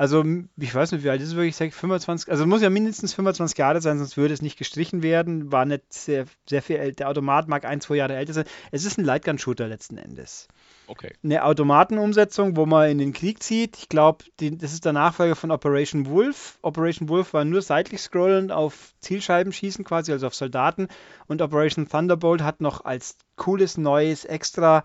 Also, 0.00 0.24
ich 0.56 0.74
weiß 0.74 0.92
nicht, 0.92 1.04
wie 1.04 1.10
alt 1.10 1.20
ist 1.20 1.28
es 1.28 1.34
wirklich? 1.34 1.50
Ich 1.50 1.56
sage 1.56 1.72
25, 1.72 2.30
also 2.30 2.46
muss 2.46 2.62
ja 2.62 2.70
mindestens 2.70 3.12
25 3.12 3.58
Jahre 3.58 3.82
sein, 3.82 3.98
sonst 3.98 4.16
würde 4.16 4.32
es 4.32 4.40
nicht 4.40 4.56
gestrichen 4.56 5.02
werden. 5.02 5.52
War 5.52 5.66
nicht 5.66 5.92
sehr, 5.92 6.24
sehr 6.48 6.62
viel 6.62 6.76
älter. 6.76 6.96
Der 6.96 7.08
Automat 7.10 7.48
mag 7.48 7.66
ein, 7.66 7.82
zwei 7.82 7.96
Jahre 7.96 8.16
älter 8.16 8.32
sein. 8.32 8.46
Es 8.70 8.86
ist 8.86 8.96
ein 8.96 9.04
Lightgun-Shooter 9.04 9.68
letzten 9.68 9.98
Endes. 9.98 10.48
Okay. 10.86 11.12
Eine 11.22 11.44
Automatenumsetzung, 11.44 12.56
wo 12.56 12.64
man 12.64 12.88
in 12.88 12.96
den 12.96 13.12
Krieg 13.12 13.42
zieht. 13.42 13.76
Ich 13.76 13.90
glaube, 13.90 14.24
das 14.38 14.72
ist 14.72 14.86
der 14.86 14.94
Nachfolger 14.94 15.36
von 15.36 15.50
Operation 15.50 16.06
Wolf. 16.06 16.58
Operation 16.62 17.10
Wolf 17.10 17.34
war 17.34 17.44
nur 17.44 17.60
seitlich 17.60 18.00
scrollend 18.00 18.52
auf 18.52 18.94
Zielscheiben 19.00 19.52
schießen, 19.52 19.84
quasi, 19.84 20.12
also 20.12 20.28
auf 20.28 20.34
Soldaten. 20.34 20.88
Und 21.26 21.42
Operation 21.42 21.86
Thunderbolt 21.86 22.40
hat 22.40 22.62
noch 22.62 22.86
als 22.86 23.18
cooles 23.36 23.76
neues 23.76 24.24
Extra 24.24 24.82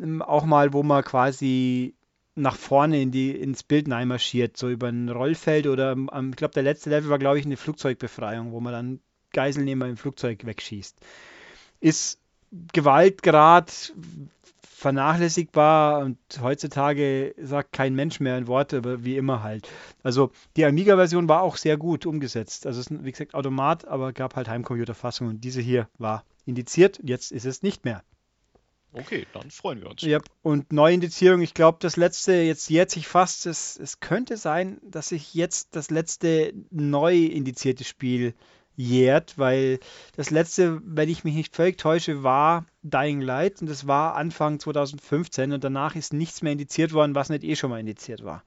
ähm, 0.00 0.22
auch 0.22 0.44
mal, 0.44 0.72
wo 0.72 0.82
man 0.82 1.04
quasi 1.04 1.95
nach 2.36 2.56
vorne 2.56 3.00
in 3.00 3.10
die, 3.10 3.30
ins 3.30 3.62
Bild 3.62 3.88
marschiert, 3.88 4.56
so 4.56 4.68
über 4.68 4.88
ein 4.88 5.08
Rollfeld 5.08 5.66
oder 5.66 5.92
ähm, 5.92 6.30
ich 6.30 6.36
glaube, 6.36 6.54
der 6.54 6.62
letzte 6.62 6.90
Level 6.90 7.10
war, 7.10 7.18
glaube 7.18 7.38
ich, 7.38 7.46
eine 7.46 7.56
Flugzeugbefreiung, 7.56 8.52
wo 8.52 8.60
man 8.60 8.72
dann 8.72 9.00
Geiselnehmer 9.32 9.86
im 9.88 9.96
Flugzeug 9.96 10.44
wegschießt. 10.44 10.98
Ist 11.80 12.20
Gewaltgrad 12.72 13.92
vernachlässigbar 14.62 16.04
und 16.04 16.18
heutzutage 16.40 17.34
sagt 17.38 17.72
kein 17.72 17.94
Mensch 17.94 18.20
mehr 18.20 18.34
ein 18.34 18.46
Wort, 18.46 18.74
aber 18.74 19.04
wie 19.04 19.16
immer 19.16 19.42
halt. 19.42 19.68
Also 20.02 20.30
die 20.56 20.66
Amiga-Version 20.66 21.28
war 21.28 21.42
auch 21.42 21.56
sehr 21.56 21.78
gut 21.78 22.04
umgesetzt. 22.04 22.66
Also 22.66 22.80
es 22.80 22.88
ist 22.88 23.04
wie 23.04 23.10
gesagt 23.10 23.34
Automat, 23.34 23.88
aber 23.88 24.12
gab 24.12 24.36
halt 24.36 24.48
Heimcomputerfassung 24.48 25.28
und 25.28 25.44
diese 25.44 25.62
hier 25.62 25.88
war 25.98 26.24
indiziert. 26.44 27.00
Jetzt 27.02 27.32
ist 27.32 27.46
es 27.46 27.62
nicht 27.62 27.86
mehr. 27.86 28.02
Okay, 28.98 29.26
dann 29.34 29.50
freuen 29.50 29.82
wir 29.82 29.90
uns. 29.90 30.02
Ja, 30.02 30.20
und 30.42 30.72
Neuindizierung, 30.72 31.42
ich 31.42 31.52
glaube, 31.52 31.78
das 31.80 31.96
letzte, 31.96 32.32
jetzt 32.32 32.70
jährt 32.70 32.90
sich 32.90 33.06
fast, 33.06 33.44
es, 33.44 33.78
es 33.78 34.00
könnte 34.00 34.38
sein, 34.38 34.80
dass 34.82 35.08
sich 35.08 35.34
jetzt 35.34 35.76
das 35.76 35.90
letzte 35.90 36.54
neu 36.70 37.14
indizierte 37.14 37.84
Spiel 37.84 38.34
jährt, 38.74 39.36
weil 39.36 39.80
das 40.16 40.30
letzte, 40.30 40.80
wenn 40.82 41.10
ich 41.10 41.24
mich 41.24 41.34
nicht 41.34 41.54
völlig 41.54 41.76
täusche, 41.76 42.22
war 42.22 42.64
Dying 42.82 43.20
Light 43.20 43.60
und 43.60 43.68
das 43.68 43.86
war 43.86 44.16
Anfang 44.16 44.60
2015 44.60 45.52
und 45.52 45.62
danach 45.62 45.94
ist 45.94 46.12
nichts 46.12 46.40
mehr 46.40 46.52
indiziert 46.52 46.92
worden, 46.92 47.14
was 47.14 47.28
nicht 47.28 47.44
eh 47.44 47.56
schon 47.56 47.70
mal 47.70 47.80
indiziert 47.80 48.24
war. 48.24 48.44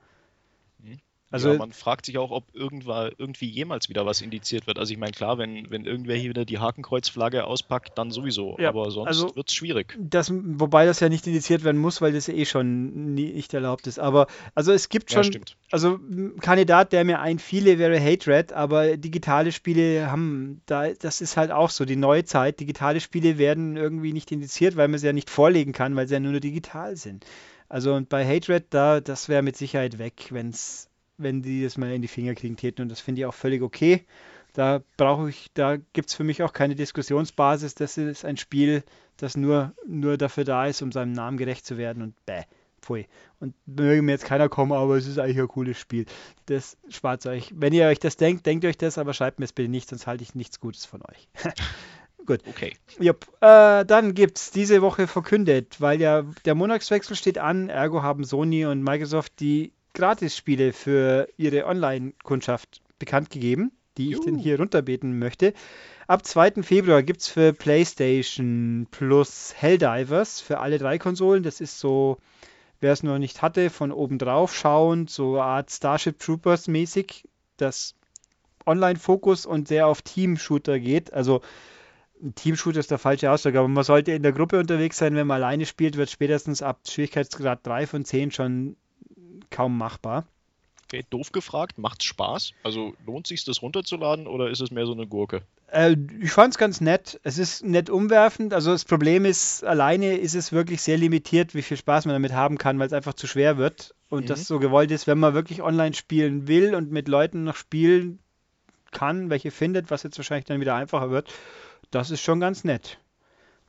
Also 1.32 1.52
ja, 1.52 1.58
man 1.58 1.72
fragt 1.72 2.08
sich 2.08 2.18
auch, 2.18 2.32
ob 2.32 2.46
irgendwann, 2.54 3.12
irgendwie 3.18 3.48
jemals 3.48 3.88
wieder 3.88 4.06
was 4.06 4.22
indiziert 4.22 4.66
wird. 4.66 4.80
Also 4.80 4.94
ich 4.94 5.00
meine, 5.00 5.12
klar, 5.12 5.38
wenn, 5.38 5.70
wenn 5.70 5.86
irgendwer 5.86 6.16
hier 6.16 6.30
wieder 6.30 6.44
die 6.44 6.58
Hakenkreuzflagge 6.58 7.46
auspackt, 7.46 7.98
dann 7.98 8.10
sowieso. 8.10 8.58
Ja, 8.60 8.70
Aber 8.70 8.90
sonst 8.90 9.08
also 9.08 9.36
wird 9.36 9.50
es 9.50 9.54
schwierig. 9.54 9.96
Das, 10.00 10.32
wobei 10.34 10.86
das 10.86 11.00
ja 11.00 11.10
nicht 11.10 11.28
indiziert 11.28 11.64
werden 11.64 11.80
muss, 11.80 12.02
weil 12.02 12.14
das 12.14 12.26
ja 12.26 12.34
eh 12.34 12.46
schon 12.46 13.14
nicht 13.14 13.54
erlaubt 13.54 13.86
ist. 13.86 14.00
Aber 14.00 14.26
also 14.56 14.72
es 14.72 14.90
gibt 14.90 15.12
schon, 15.12 15.24
ja, 15.24 15.40
also 15.72 16.00
ein 16.10 16.40
Kandidat, 16.40 16.94
der 16.94 17.06
mir 17.06 17.20
einfiele, 17.20 17.78
wäre 17.78 18.02
Hatred, 18.02 18.54
aber 18.54 18.98
digitale 18.98 19.52
Spiele 19.52 20.12
haben, 20.12 20.62
da, 20.66 20.92
das 20.94 21.22
ist 21.22 21.38
halt 21.38 21.52
auch 21.52 21.70
so, 21.70 21.86
die 21.86 21.96
neue 21.96 22.24
Zeit. 22.24 22.60
Digitale 22.60 23.02
Spiele 23.02 23.38
werden 23.38 23.78
irgendwie 23.78 24.14
nicht 24.14 24.32
indiziert, 24.32 24.78
weil 24.78 24.88
man 24.88 25.00
sie 25.00 25.06
ja 25.06 25.14
nicht 25.14 25.30
vorlegen 25.30 25.74
kann, 25.74 25.96
weil 25.96 26.08
sie 26.08 26.16
ja 26.16 26.20
nur, 26.20 26.32
nur 26.32 26.42
digital 26.42 26.96
sind. 26.96 27.26
Also 27.68 27.94
und 27.94 28.10
bei 28.10 28.26
Hatred, 28.26 28.66
da, 28.72 29.00
das 29.00 29.30
wäre 29.30 29.44
mit 29.44 29.56
Sicherheit 29.56 30.00
weg, 30.00 30.30
wenn 30.32 30.50
es 30.50 30.89
wenn 31.20 31.42
die 31.42 31.64
das 31.64 31.78
mal 31.78 31.92
in 31.92 32.02
die 32.02 32.08
Finger 32.08 32.34
kriegen 32.34 32.56
täten. 32.56 32.82
Und 32.82 32.90
das 32.90 33.00
finde 33.00 33.22
ich 33.22 33.26
auch 33.26 33.34
völlig 33.34 33.62
okay. 33.62 34.06
Da 34.54 34.82
brauche 34.98 35.30
ich, 35.30 35.52
da 35.54 35.78
gibt 35.94 36.10
es 36.10 36.16
für 36.16 36.24
mich 36.24 36.42
auch 36.42 36.54
keine 36.54 36.76
Diskussionsbasis. 36.76 37.76
Das 37.76 37.98
ist 37.98 38.26
ein 38.26 38.38
Spiel, 38.38 38.84
das 39.18 39.38
nur, 39.38 39.74
nur 39.88 40.18
dafür 40.18 40.44
da 40.44 40.66
ist, 40.66 40.82
um 40.82 40.92
seinem 40.92 41.12
Namen 41.12 41.38
gerecht 41.38 41.66
zu 41.66 41.78
werden 41.78 42.02
und 42.02 42.26
bäh. 42.26 42.44
Pfui. 42.82 43.08
Und 43.40 43.54
möge 43.66 44.02
mir 44.02 44.14
jetzt 44.14 44.26
keiner 44.26 44.50
kommen, 44.50 44.72
aber 44.72 44.96
es 44.96 45.06
ist 45.06 45.20
eigentlich 45.20 45.40
ein 45.40 45.48
cooles 45.48 45.78
Spiel. 45.78 46.06
Das 46.46 46.78
spart 46.88 47.26
euch. 47.26 47.52
Wenn 47.54 47.74
ihr 47.74 47.86
euch 47.88 48.00
das 48.00 48.18
denkt, 48.18 48.46
denkt 48.46 48.66
euch 48.66 48.78
das, 48.78 48.98
aber 48.98 49.14
schreibt 49.14 49.40
mir 49.40 49.46
es 49.46 49.54
bitte 49.54 49.70
nicht, 49.70 49.90
sonst 49.90 50.08
halte 50.08 50.24
ich 50.24 50.34
nichts 50.34 50.60
Gutes 50.60 50.86
von 50.86 51.02
euch. 51.02 51.28
Gut. 52.26 52.42
Okay. 52.48 52.76
Jupp. 53.00 53.28
Äh, 53.42 53.86
dann 53.86 54.14
gibt 54.14 54.38
es 54.38 54.52
diese 54.52 54.82
Woche 54.82 55.08
verkündet, 55.08 55.82
weil 55.82 56.00
ja 56.00 56.24
der 56.46 56.56
Monatswechsel 56.56 57.16
steht 57.16 57.38
an, 57.38 57.70
ergo 57.70 58.04
haben 58.04 58.24
Sony 58.24 58.66
und 58.66 58.84
Microsoft 58.84 59.40
die 59.40 59.74
Gratisspiele 59.94 60.74
für 60.74 61.28
ihre 61.38 61.66
Online-Kundschaft 61.66 62.82
bekannt 63.00 63.30
gegeben, 63.30 63.72
die 63.98 64.12
ich 64.12 64.20
denn 64.20 64.38
hier 64.38 64.60
runterbeten 64.60 65.20
möchte. 65.20 65.54
Ab 66.08 66.26
2. 66.26 66.64
Februar 66.64 67.04
gibt 67.04 67.22
es 67.22 67.28
für 67.28 67.54
PlayStation 67.54 68.88
Plus 68.92 69.54
Helldivers 69.56 70.42
für 70.42 70.60
alle 70.60 70.78
drei 70.78 70.98
Konsolen. 70.98 71.44
Das 71.44 71.62
ist 71.62 71.80
so, 71.80 72.18
wer 72.80 72.94
es 72.94 73.04
noch 73.04 73.20
nicht 73.20 73.42
hatte, 73.42 73.70
von 73.70 73.92
oben 73.92 74.18
drauf 74.18 74.56
schauend, 74.56 75.10
so 75.10 75.36
eine 75.36 75.44
Art 75.44 75.72
Starship 75.72 76.20
Troopers 76.20 76.68
mäßig, 76.68 77.28
das 77.58 77.96
Online-Fokus 78.66 79.46
und 79.46 79.68
sehr 79.68 79.88
auf 79.88 80.02
Team-Shooter 80.02 80.80
geht. 80.80 81.14
Also 81.14 81.42
Team-Shooter 82.36 82.80
ist 82.80 82.92
der 82.92 82.98
falsche 82.98 83.32
Ausdruck, 83.32 83.56
aber 83.56 83.68
man 83.68 83.84
sollte 83.84 84.12
in 84.12 84.24
der 84.24 84.34
Gruppe 84.34 84.60
unterwegs 84.60 84.98
sein. 84.98 85.16
Wenn 85.16 85.28
man 85.28 85.42
alleine 85.42 85.66
spielt, 85.66 85.98
wird 85.98 86.10
spätestens 86.10 86.62
ab 86.62 86.82
Schwierigkeitsgrad 86.88 87.66
3 87.66 87.88
von 87.88 88.06
10 88.06 88.32
schon 88.32 88.76
kaum 89.60 89.78
machbar. 89.78 90.24
Okay, 90.86 91.04
doof 91.10 91.34
gefragt, 91.34 91.78
macht's 91.78 92.06
Spaß? 92.06 92.54
Also 92.64 92.94
lohnt 93.06 93.28
sich 93.28 93.44
das 93.44 93.62
runterzuladen 93.62 94.26
oder 94.26 94.50
ist 94.50 94.62
es 94.62 94.72
mehr 94.72 94.86
so 94.86 94.94
eine 94.94 95.06
Gurke? 95.06 95.42
Äh, 95.70 95.98
ich 96.22 96.32
fand's 96.32 96.58
ganz 96.58 96.80
nett. 96.80 97.20
Es 97.24 97.38
ist 97.38 97.66
nett 97.66 97.90
umwerfend. 97.90 98.54
Also 98.54 98.72
das 98.72 98.86
Problem 98.86 99.26
ist, 99.26 99.66
alleine 99.66 100.18
ist 100.18 100.34
es 100.34 100.54
wirklich 100.54 100.82
sehr 100.82 100.98
limitiert, 100.98 101.56
wie 101.56 101.62
viel 101.62 101.76
Spaß 101.76 102.06
man 102.06 102.16
damit 102.16 102.32
haben 102.32 102.58
kann, 102.58 102.80
weil 102.80 102.88
es 102.88 102.94
einfach 102.94 103.16
zu 103.16 103.28
schwer 103.28 103.58
wird. 103.58 103.94
Und 104.08 104.24
mhm. 104.24 104.28
das 104.28 104.48
so 104.48 104.60
gewollt 104.60 104.92
ist, 104.92 105.08
wenn 105.08 105.20
man 105.20 105.34
wirklich 105.34 105.62
online 105.62 105.94
spielen 105.94 106.48
will 106.48 106.74
und 106.74 106.90
mit 106.90 107.10
Leuten 107.10 107.44
noch 107.44 107.58
spielen 107.58 108.20
kann, 108.92 109.30
welche 109.30 109.52
findet, 109.52 109.92
was 109.92 110.04
jetzt 110.04 110.18
wahrscheinlich 110.18 110.46
dann 110.46 110.62
wieder 110.62 110.76
einfacher 110.76 111.12
wird, 111.12 111.34
das 111.92 112.12
ist 112.12 112.22
schon 112.22 112.40
ganz 112.40 112.64
nett. 112.64 112.98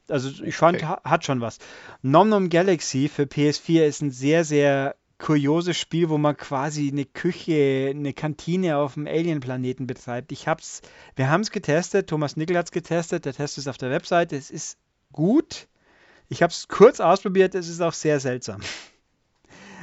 Also 0.09 0.43
ich 0.45 0.57
fand, 0.57 0.82
okay. 0.82 0.97
hat 1.05 1.24
schon 1.24 1.41
was. 1.41 1.59
Nom 2.01 2.28
Nom 2.28 2.49
Galaxy 2.49 3.09
für 3.09 3.24
PS4 3.24 3.84
ist 3.84 4.03
ein 4.03 4.11
sehr, 4.12 4.45
sehr 4.45 4.95
kurioses 5.21 5.77
Spiel, 5.77 6.09
wo 6.09 6.18
man 6.18 6.37
quasi 6.37 6.89
eine 6.89 7.05
Küche, 7.05 7.91
eine 7.91 8.12
Kantine 8.12 8.79
auf 8.79 8.95
dem 8.95 9.07
Alien-Planeten 9.07 9.87
betreibt. 9.87 10.33
Ich 10.33 10.49
hab's, 10.49 10.81
wir 11.14 11.31
haben 11.31 11.43
es 11.43 11.51
getestet, 11.51 12.09
Thomas 12.09 12.37
Nickel 12.37 12.57
hat 12.57 12.66
es 12.66 12.73
getestet, 12.73 13.27
der 13.27 13.35
Test 13.35 13.59
ist 13.59 13.68
auf 13.68 13.79
der 13.79 13.91
Webseite, 13.91 14.37
es 14.37 14.51
ist 14.51 14.79
gut. 15.12 15.68
Ich 16.29 16.43
habe 16.43 16.51
es 16.51 16.68
kurz 16.68 17.01
ausprobiert, 17.01 17.55
es 17.55 17.68
ist 17.68 17.81
auch 17.81 17.93
sehr 17.93 18.18
seltsam. 18.18 18.61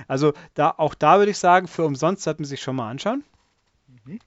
Also 0.07 0.33
da, 0.53 0.73
auch 0.77 0.95
da 0.95 1.17
würde 1.17 1.31
ich 1.31 1.37
sagen, 1.37 1.67
für 1.67 1.85
umsonst 1.85 2.23
sollte 2.23 2.41
man 2.41 2.47
sich 2.47 2.61
schon 2.61 2.75
mal 2.75 2.89
anschauen. 2.89 3.23
Mhm. 4.05 4.19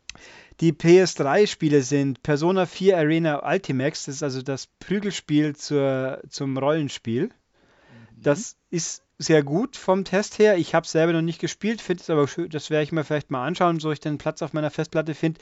Die 0.60 0.72
PS3-Spiele 0.72 1.82
sind 1.82 2.22
Persona 2.22 2.66
4 2.66 2.98
Arena 2.98 3.50
Ultimax, 3.50 4.04
das 4.04 4.16
ist 4.16 4.22
also 4.22 4.42
das 4.42 4.66
Prügelspiel 4.66 5.56
zur, 5.56 6.20
zum 6.28 6.58
Rollenspiel. 6.58 7.24
Mhm. 7.24 8.22
Das 8.22 8.56
ist 8.70 9.02
sehr 9.20 9.42
gut 9.42 9.76
vom 9.76 10.04
Test 10.04 10.38
her. 10.38 10.56
Ich 10.56 10.74
habe 10.74 10.84
es 10.84 10.92
selber 10.92 11.12
noch 11.12 11.20
nicht 11.20 11.40
gespielt, 11.40 11.82
finde 11.82 12.02
es 12.02 12.08
aber 12.08 12.26
schön, 12.26 12.48
das 12.48 12.70
werde 12.70 12.84
ich 12.84 12.92
mir 12.92 13.04
vielleicht 13.04 13.30
mal 13.30 13.46
anschauen, 13.46 13.78
so 13.78 13.92
ich 13.92 14.00
den 14.00 14.16
Platz 14.16 14.40
auf 14.40 14.54
meiner 14.54 14.70
Festplatte 14.70 15.14
finde. 15.14 15.40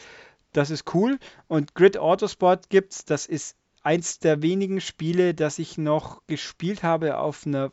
Das 0.52 0.70
ist 0.70 0.92
cool. 0.94 1.18
Und 1.46 1.74
Grid 1.74 1.96
Autosport 1.96 2.70
gibt 2.70 2.92
es. 2.92 3.04
Das 3.04 3.26
ist 3.26 3.56
eins 3.82 4.18
der 4.18 4.42
wenigen 4.42 4.80
Spiele, 4.80 5.32
das 5.32 5.60
ich 5.60 5.78
noch 5.78 6.26
gespielt 6.26 6.82
habe 6.82 7.18
auf 7.18 7.46
einer 7.46 7.70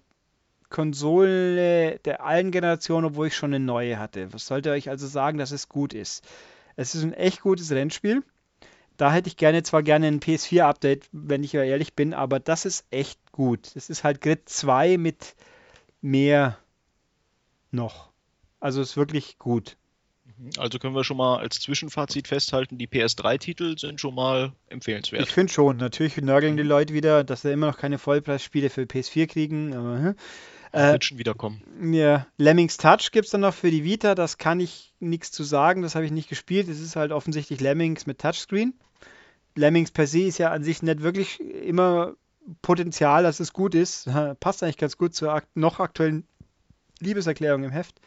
Konsole 0.70 1.98
der 2.00 2.24
allen 2.24 2.52
Generationen, 2.52 3.06
obwohl 3.06 3.28
ich 3.28 3.36
schon 3.36 3.54
eine 3.54 3.64
neue 3.64 3.98
hatte. 3.98 4.32
Was 4.32 4.46
sollte 4.46 4.72
euch 4.72 4.90
also 4.90 5.08
sagen, 5.08 5.40
dass 5.40 5.52
es 5.52 5.70
gut 5.70 5.94
ist? 5.94 6.24
Es 6.76 6.94
ist 6.94 7.04
ein 7.04 7.14
echt 7.14 7.42
gutes 7.42 7.72
Rennspiel. 7.72 8.22
Da 8.98 9.12
hätte 9.12 9.28
ich 9.28 9.38
gerne 9.38 9.64
zwar 9.64 9.82
gerne 9.82 10.08
ein 10.08 10.20
PS4-Update, 10.20 11.10
wenn 11.12 11.44
ich 11.44 11.56
ehrlich 11.56 11.96
bin, 11.96 12.14
aber 12.14 12.40
das 12.40 12.66
ist 12.66 12.86
echt 12.92 13.20
gut. 13.32 13.72
Es 13.76 13.90
ist 13.90 14.04
halt 14.04 14.22
Grid 14.22 14.48
2 14.48 14.98
mit 14.98 15.36
mehr 16.06 16.60
noch. 17.72 18.12
Also 18.60 18.82
ist 18.82 18.96
wirklich 18.96 19.38
gut. 19.38 19.76
Mhm. 20.38 20.52
Also 20.58 20.80
können 20.80 20.96
wir 20.96 21.04
schon 21.04 21.18
mal 21.18 21.40
als 21.40 21.60
Zwischenfazit 21.60 22.28
festhalten, 22.28 22.78
die 22.78 22.88
PS3-Titel 22.88 23.78
sind 23.78 24.00
schon 24.00 24.16
mal 24.16 24.54
empfehlenswert. 24.70 25.24
Ich 25.24 25.34
finde 25.34 25.52
schon. 25.52 25.78
Natürlich 25.78 26.18
nörgeln 26.18 26.58
die 26.58 26.64
Leute 26.64 26.94
wieder, 26.94 27.24
dass 27.24 27.42
sie 27.42 27.52
immer 27.52 27.68
noch 27.68 27.78
keine 27.78 27.98
Vollpreisspiele 27.98 28.70
für 28.70 28.84
PS4 28.84 29.28
kriegen. 29.28 29.74
Aber, 29.74 30.00
hm. 30.00 30.16
äh, 30.72 30.92
wird 30.94 31.06
schon 31.06 31.18
wiederkommen. 31.18 31.62
Ja, 31.94 32.28
Lemmings 32.38 32.78
Touch 32.78 33.12
gibt 33.12 33.26
es 33.26 33.32
dann 33.32 33.42
noch 33.42 33.54
für 33.54 33.72
die 33.72 33.84
Vita. 33.84 34.14
Das 34.14 34.38
kann 34.38 34.60
ich 34.60 34.94
nichts 35.00 35.32
zu 35.32 35.44
sagen. 35.44 35.82
Das 35.82 35.96
habe 35.96 36.06
ich 36.06 36.12
nicht 36.12 36.30
gespielt. 36.30 36.70
Es 36.70 36.80
ist 36.80 36.96
halt 36.96 37.12
offensichtlich 37.12 37.62
Lemmings 37.62 38.06
mit 38.06 38.20
Touchscreen. 38.20 38.74
Lemmings 39.56 39.92
per 39.92 40.06
se 40.06 40.22
ist 40.22 40.38
ja 40.38 40.52
an 40.52 40.64
sich 40.64 40.84
nicht 40.84 41.02
wirklich 41.02 41.40
immer 41.40 42.16
Potenzial, 42.62 43.24
dass 43.24 43.40
es 43.40 43.54
gut 43.54 43.76
ist. 43.76 44.10
Passt 44.40 44.64
eigentlich 44.64 44.78
ganz 44.78 44.98
gut 44.98 45.16
zur 45.16 45.34
akt 45.34 45.56
noch 45.56 45.80
aktuellen 45.80 46.28
Liebeserklärung 47.00 47.64
im 47.64 47.72
Heft. 47.72 48.00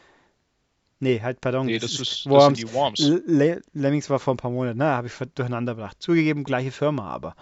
Nee, 1.00 1.20
halt, 1.22 1.40
pardon. 1.40 1.66
Nee, 1.66 1.78
das, 1.78 1.92
ist, 1.92 2.26
das 2.26 2.44
sind 2.44 2.58
die 2.58 2.72
Worms. 2.72 2.98
Le 2.98 3.62
Lemmings 3.72 4.10
war 4.10 4.18
vor 4.18 4.34
ein 4.34 4.36
paar 4.36 4.50
Monaten, 4.50 4.78
na, 4.78 4.96
habe 4.96 5.06
ich 5.06 5.14
durcheinander 5.34 5.74
gebracht. 5.74 5.96
Zugegeben, 6.00 6.42
gleiche 6.42 6.72
Firma, 6.72 7.08
aber. 7.08 7.36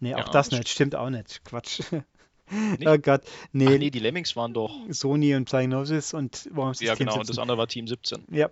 Nee, 0.00 0.14
auch 0.14 0.26
ja, 0.26 0.32
das 0.32 0.50
nicht, 0.50 0.68
stimmt 0.68 0.94
auch 0.94 1.10
nicht. 1.10 1.44
Quatsch. 1.44 1.80
Nee? 2.52 2.88
Oh 2.88 2.98
Gott, 2.98 3.22
nee. 3.52 3.66
Ach 3.68 3.78
nee, 3.78 3.90
die 3.90 4.00
Lemmings 4.00 4.34
waren 4.34 4.52
doch. 4.52 4.76
Sony 4.90 5.36
und 5.36 5.44
Psygnosis 5.44 6.14
und 6.14 6.48
Worms 6.52 6.80
Ja, 6.80 6.96
genau, 6.96 7.12
17. 7.12 7.20
und 7.20 7.28
das 7.28 7.38
andere 7.38 7.58
war 7.58 7.68
Team 7.68 7.86
17. 7.86 8.24
Ja. 8.28 8.50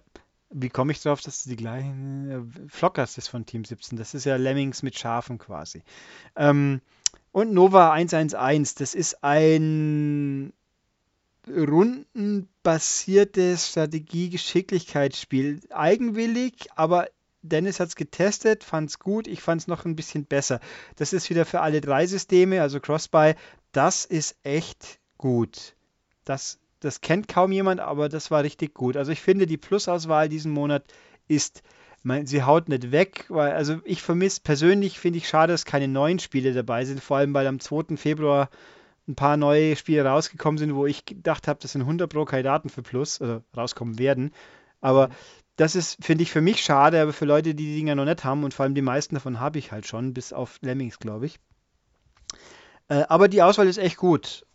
Wie 0.51 0.69
komme 0.69 0.93
ich 0.93 1.03
drauf, 1.03 1.21
dass 1.21 1.43
die 1.43 1.57
gleichen. 1.57 2.69
Flockers 2.69 3.19
ist 3.19 3.27
von 3.27 3.45
Team 3.45 3.65
17. 3.65 3.99
Das 3.99 4.15
ist 4.15 4.25
ja 4.25 4.37
Lemmings 4.37 4.85
mit 4.85 4.97
Schafen 4.97 5.39
quasi. 5.39 5.83
Ähm, 6.37 6.81
und 7.33 7.53
Nova 7.53 7.93
111, 7.93 8.75
das 8.75 8.95
ist 8.95 9.23
ein 9.23 10.53
rundenbasiertes 11.49 13.69
Strategie-Geschicklichkeitsspiel. 13.69 15.61
Eigenwillig, 15.71 16.69
aber 16.75 17.09
Dennis 17.43 17.81
hat 17.81 17.89
es 17.89 17.97
getestet, 17.97 18.65
fand 18.65 18.91
es 18.91 18.99
gut, 18.99 19.27
ich 19.27 19.41
fand 19.41 19.63
es 19.63 19.69
noch 19.69 19.85
ein 19.85 19.97
bisschen 19.97 20.27
besser. 20.27 20.61
Das 20.97 21.13
ist 21.13 21.31
wieder 21.31 21.47
für 21.47 21.61
alle 21.61 21.81
drei 21.81 22.07
Systeme, 22.07 22.61
also 22.61 22.81
Crossbuy. 22.81 23.35
Das 23.73 24.05
ist 24.05 24.37
echt 24.43 24.99
gut. 25.17 25.77
Das, 26.25 26.59
das 26.81 27.01
kennt 27.01 27.29
kaum 27.29 27.53
jemand, 27.53 27.81
aber 27.81 28.09
das 28.09 28.31
war 28.31 28.43
richtig 28.43 28.75
gut. 28.75 28.97
Also 28.97 29.13
ich 29.13 29.21
finde, 29.21 29.47
die 29.47 29.57
Plusauswahl 29.57 30.29
diesen 30.29 30.53
Monat 30.53 30.85
ist 31.29 31.63
mein, 32.09 32.27
sie 32.27 32.43
haut 32.43 32.69
nicht 32.69 32.91
weg, 32.91 33.27
weil, 33.29 33.53
also 33.53 33.81
ich 33.85 34.03
vermisse, 34.03 34.41
persönlich 34.41 34.99
finde 34.99 35.19
ich 35.19 35.29
schade, 35.29 35.53
dass 35.53 35.65
keine 35.65 35.87
neuen 35.87 36.19
Spiele 36.19 36.53
dabei 36.53 36.85
sind, 36.85 37.01
vor 37.01 37.19
allem 37.19 37.35
weil 37.35 37.47
am 37.47 37.61
2. 37.61 37.97
Februar 37.97 38.49
ein 39.07 39.15
paar 39.15 39.37
neue 39.37 39.77
Spiele 39.77 40.05
rausgekommen 40.05 40.59
sind, 40.59 40.75
wo 40.75 40.87
ich 40.87 41.05
gedacht 41.05 41.47
habe, 41.47 41.61
das 41.61 41.73
sind 41.73 41.83
100 41.83 42.11
Pro 42.11 42.25
Kandidaten 42.25 42.71
für 42.71 42.83
Plus, 42.83 43.21
also 43.21 43.43
rauskommen 43.57 43.99
werden. 43.99 44.33
Aber 44.81 45.09
mhm. 45.09 45.13
das 45.57 45.77
ist, 45.77 46.03
finde 46.05 46.23
ich, 46.23 46.31
für 46.31 46.41
mich 46.41 46.63
schade, 46.63 47.01
aber 47.01 47.13
für 47.13 47.27
Leute, 47.27 47.55
die 47.55 47.67
die 47.67 47.77
Dinger 47.77 47.95
noch 47.95 48.05
nicht 48.07 48.25
haben 48.25 48.43
und 48.43 48.55
vor 48.55 48.65
allem 48.65 48.75
die 48.75 48.83
meisten 48.83 49.15
davon 49.15 49.39
habe 49.39 49.59
ich 49.59 49.71
halt 49.71 49.87
schon, 49.87 50.15
bis 50.15 50.33
auf 50.33 50.59
Lemmings, 50.63 50.99
glaube 50.99 51.27
ich. 51.27 51.39
Äh, 52.89 53.05
aber 53.09 53.29
die 53.29 53.43
Auswahl 53.43 53.69
ist 53.69 53.79
echt 53.79 53.99
gut. 53.99 54.47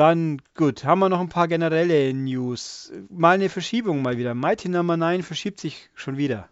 Dann, 0.00 0.40
gut, 0.54 0.84
haben 0.84 1.00
wir 1.00 1.10
noch 1.10 1.20
ein 1.20 1.28
paar 1.28 1.46
generelle 1.46 2.14
News. 2.14 2.90
Mal 3.10 3.34
eine 3.34 3.50
Verschiebung 3.50 4.00
mal 4.00 4.16
wieder. 4.16 4.34
Mighty 4.34 4.70
Number 4.70 4.96
no. 4.96 5.04
9 5.04 5.22
verschiebt 5.22 5.60
sich 5.60 5.90
schon 5.94 6.16
wieder. 6.16 6.48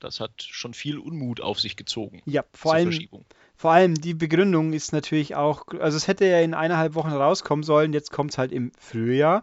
Das 0.00 0.20
hat 0.20 0.42
schon 0.42 0.72
viel 0.72 0.96
Unmut 0.96 1.42
auf 1.42 1.60
sich 1.60 1.76
gezogen. 1.76 2.22
Ja, 2.24 2.44
vor 2.54 2.72
allem, 2.72 2.90
vor 3.56 3.72
allem 3.72 3.94
die 3.94 4.14
Begründung 4.14 4.72
ist 4.72 4.94
natürlich 4.94 5.34
auch, 5.34 5.66
also 5.80 5.98
es 5.98 6.08
hätte 6.08 6.24
ja 6.24 6.40
in 6.40 6.54
eineinhalb 6.54 6.94
Wochen 6.94 7.10
rauskommen 7.10 7.62
sollen, 7.62 7.92
jetzt 7.92 8.10
kommt 8.10 8.30
es 8.30 8.38
halt 8.38 8.52
im 8.52 8.72
Frühjahr. 8.78 9.42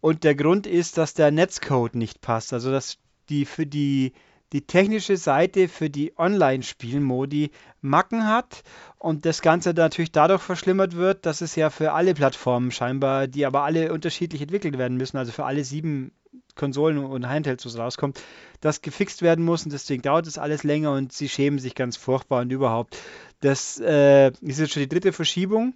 Und 0.00 0.22
der 0.22 0.36
Grund 0.36 0.68
ist, 0.68 0.98
dass 0.98 1.14
der 1.14 1.32
Netzcode 1.32 1.96
nicht 1.96 2.20
passt. 2.20 2.52
Also 2.52 2.70
dass 2.70 2.98
die 3.28 3.44
für 3.44 3.66
die 3.66 4.12
die 4.52 4.66
technische 4.66 5.16
Seite 5.16 5.68
für 5.68 5.90
die 5.90 6.12
Online-Spielmodi 6.16 7.50
Macken 7.80 8.26
hat 8.26 8.62
und 8.98 9.26
das 9.26 9.42
Ganze 9.42 9.74
natürlich 9.74 10.12
dadurch 10.12 10.42
verschlimmert 10.42 10.96
wird, 10.96 11.26
dass 11.26 11.40
es 11.40 11.54
ja 11.54 11.70
für 11.70 11.92
alle 11.92 12.14
Plattformen 12.14 12.70
scheinbar, 12.70 13.26
die 13.26 13.46
aber 13.46 13.64
alle 13.64 13.92
unterschiedlich 13.92 14.40
entwickelt 14.40 14.78
werden 14.78 14.96
müssen, 14.96 15.18
also 15.18 15.32
für 15.32 15.44
alle 15.44 15.64
sieben 15.64 16.12
Konsolen 16.54 16.98
und 16.98 17.28
Handhelds, 17.28 17.64
was 17.64 17.78
rauskommt, 17.78 18.20
das 18.60 18.82
gefixt 18.82 19.22
werden 19.22 19.44
muss 19.44 19.64
und 19.64 19.72
deswegen 19.72 20.02
dauert 20.02 20.26
das 20.26 20.38
alles 20.38 20.64
länger 20.64 20.92
und 20.92 21.12
sie 21.12 21.28
schämen 21.28 21.58
sich 21.58 21.74
ganz 21.74 21.96
furchtbar 21.96 22.42
und 22.42 22.50
überhaupt. 22.50 22.96
Das 23.40 23.78
äh, 23.78 24.28
ist 24.40 24.58
jetzt 24.58 24.72
schon 24.72 24.82
die 24.82 24.88
dritte 24.88 25.12
Verschiebung 25.12 25.74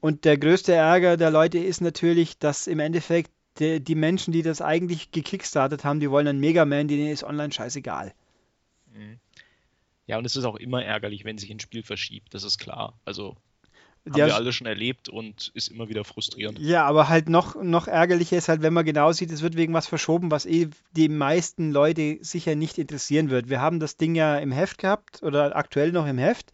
und 0.00 0.24
der 0.24 0.38
größte 0.38 0.72
Ärger 0.72 1.16
der 1.16 1.30
Leute 1.30 1.58
ist 1.58 1.80
natürlich, 1.80 2.38
dass 2.38 2.66
im 2.66 2.78
Endeffekt 2.78 3.30
die, 3.58 3.80
die 3.80 3.94
Menschen, 3.94 4.32
die 4.32 4.42
das 4.42 4.60
eigentlich 4.62 5.10
gekickstartet 5.12 5.84
haben, 5.84 6.00
die 6.00 6.10
wollen 6.10 6.28
einen 6.28 6.40
Mega 6.40 6.64
Man, 6.64 6.88
denen 6.88 7.08
ist 7.08 7.24
online 7.24 7.52
scheißegal. 7.52 8.14
Mhm. 8.86 9.20
Ja, 10.06 10.18
und 10.18 10.24
es 10.24 10.36
ist 10.36 10.44
auch 10.44 10.56
immer 10.56 10.84
ärgerlich, 10.84 11.24
wenn 11.24 11.38
sich 11.38 11.50
ein 11.50 11.60
Spiel 11.60 11.82
verschiebt, 11.82 12.34
das 12.34 12.44
ist 12.44 12.58
klar. 12.58 12.98
Also 13.04 13.36
haben 14.10 14.14
Ja, 14.16 14.26
wir 14.26 14.34
alle 14.36 14.52
schon 14.52 14.66
erlebt 14.66 15.08
und 15.08 15.50
ist 15.54 15.68
immer 15.68 15.88
wieder 15.88 16.04
frustrierend. 16.04 16.60
Ja, 16.60 16.84
aber 16.86 17.08
halt 17.08 17.28
noch, 17.28 17.54
noch 17.62 17.86
ärgerlicher 17.88 18.36
ist 18.36 18.48
halt, 18.48 18.62
wenn 18.62 18.72
man 18.72 18.84
genau 18.84 19.12
sieht, 19.12 19.30
es 19.30 19.42
wird 19.42 19.56
wegen 19.56 19.74
was 19.74 19.86
verschoben, 19.86 20.30
was 20.30 20.44
eh 20.46 20.68
die 20.96 21.08
meisten 21.08 21.70
Leute 21.70 22.18
sicher 22.22 22.56
nicht 22.56 22.78
interessieren 22.78 23.30
wird. 23.30 23.48
Wir 23.48 23.60
haben 23.60 23.78
das 23.80 23.96
Ding 23.96 24.14
ja 24.16 24.38
im 24.38 24.50
Heft 24.50 24.78
gehabt 24.78 25.22
oder 25.22 25.54
aktuell 25.56 25.92
noch 25.92 26.06
im 26.06 26.18
Heft. 26.18 26.52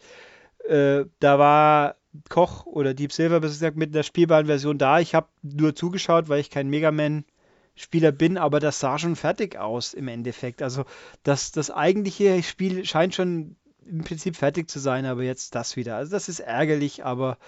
Äh, 0.69 1.05
da 1.21 1.39
war 1.39 1.97
Koch 2.29 2.67
oder 2.67 2.95
Deep 2.95 3.13
Silver, 3.13 3.41
besser 3.41 3.55
gesagt, 3.55 3.77
mit 3.77 3.95
der 3.95 4.03
spielbaren 4.03 4.47
Version 4.47 4.79
da. 4.79 5.01
Ich 5.01 5.15
habe 5.15 5.29
nur 5.43 5.75
zugeschaut, 5.75 6.29
weil 6.29 6.41
ich 6.41 6.51
kein 6.51 6.69
Mega 6.69 6.91
Man-Spieler 6.91 8.13
bin, 8.13 8.39
aber 8.39 8.61
das 8.61 8.81
sah 8.81 8.99
schon 8.99 9.17
fertig 9.17 9.57
aus 9.57 9.95
im 9.95 10.09
Endeffekt. 10.09 10.63
Also 10.63 10.85
das, 11.23 11.53
das 11.53 11.71
eigentliche 11.71 12.43
Spiel 12.43 12.85
scheint 12.85 13.15
schon 13.15 13.57
im 13.87 14.05
Prinzip 14.05 14.37
fertig 14.37 14.71
zu 14.71 14.79
sein, 14.79 15.05
aber 15.07 15.23
jetzt 15.23 15.55
das 15.55 15.77
wieder. 15.77 15.97
Also 15.97 16.13
das 16.13 16.29
ist 16.29 16.41
ärgerlich, 16.41 17.05
aber 17.05 17.39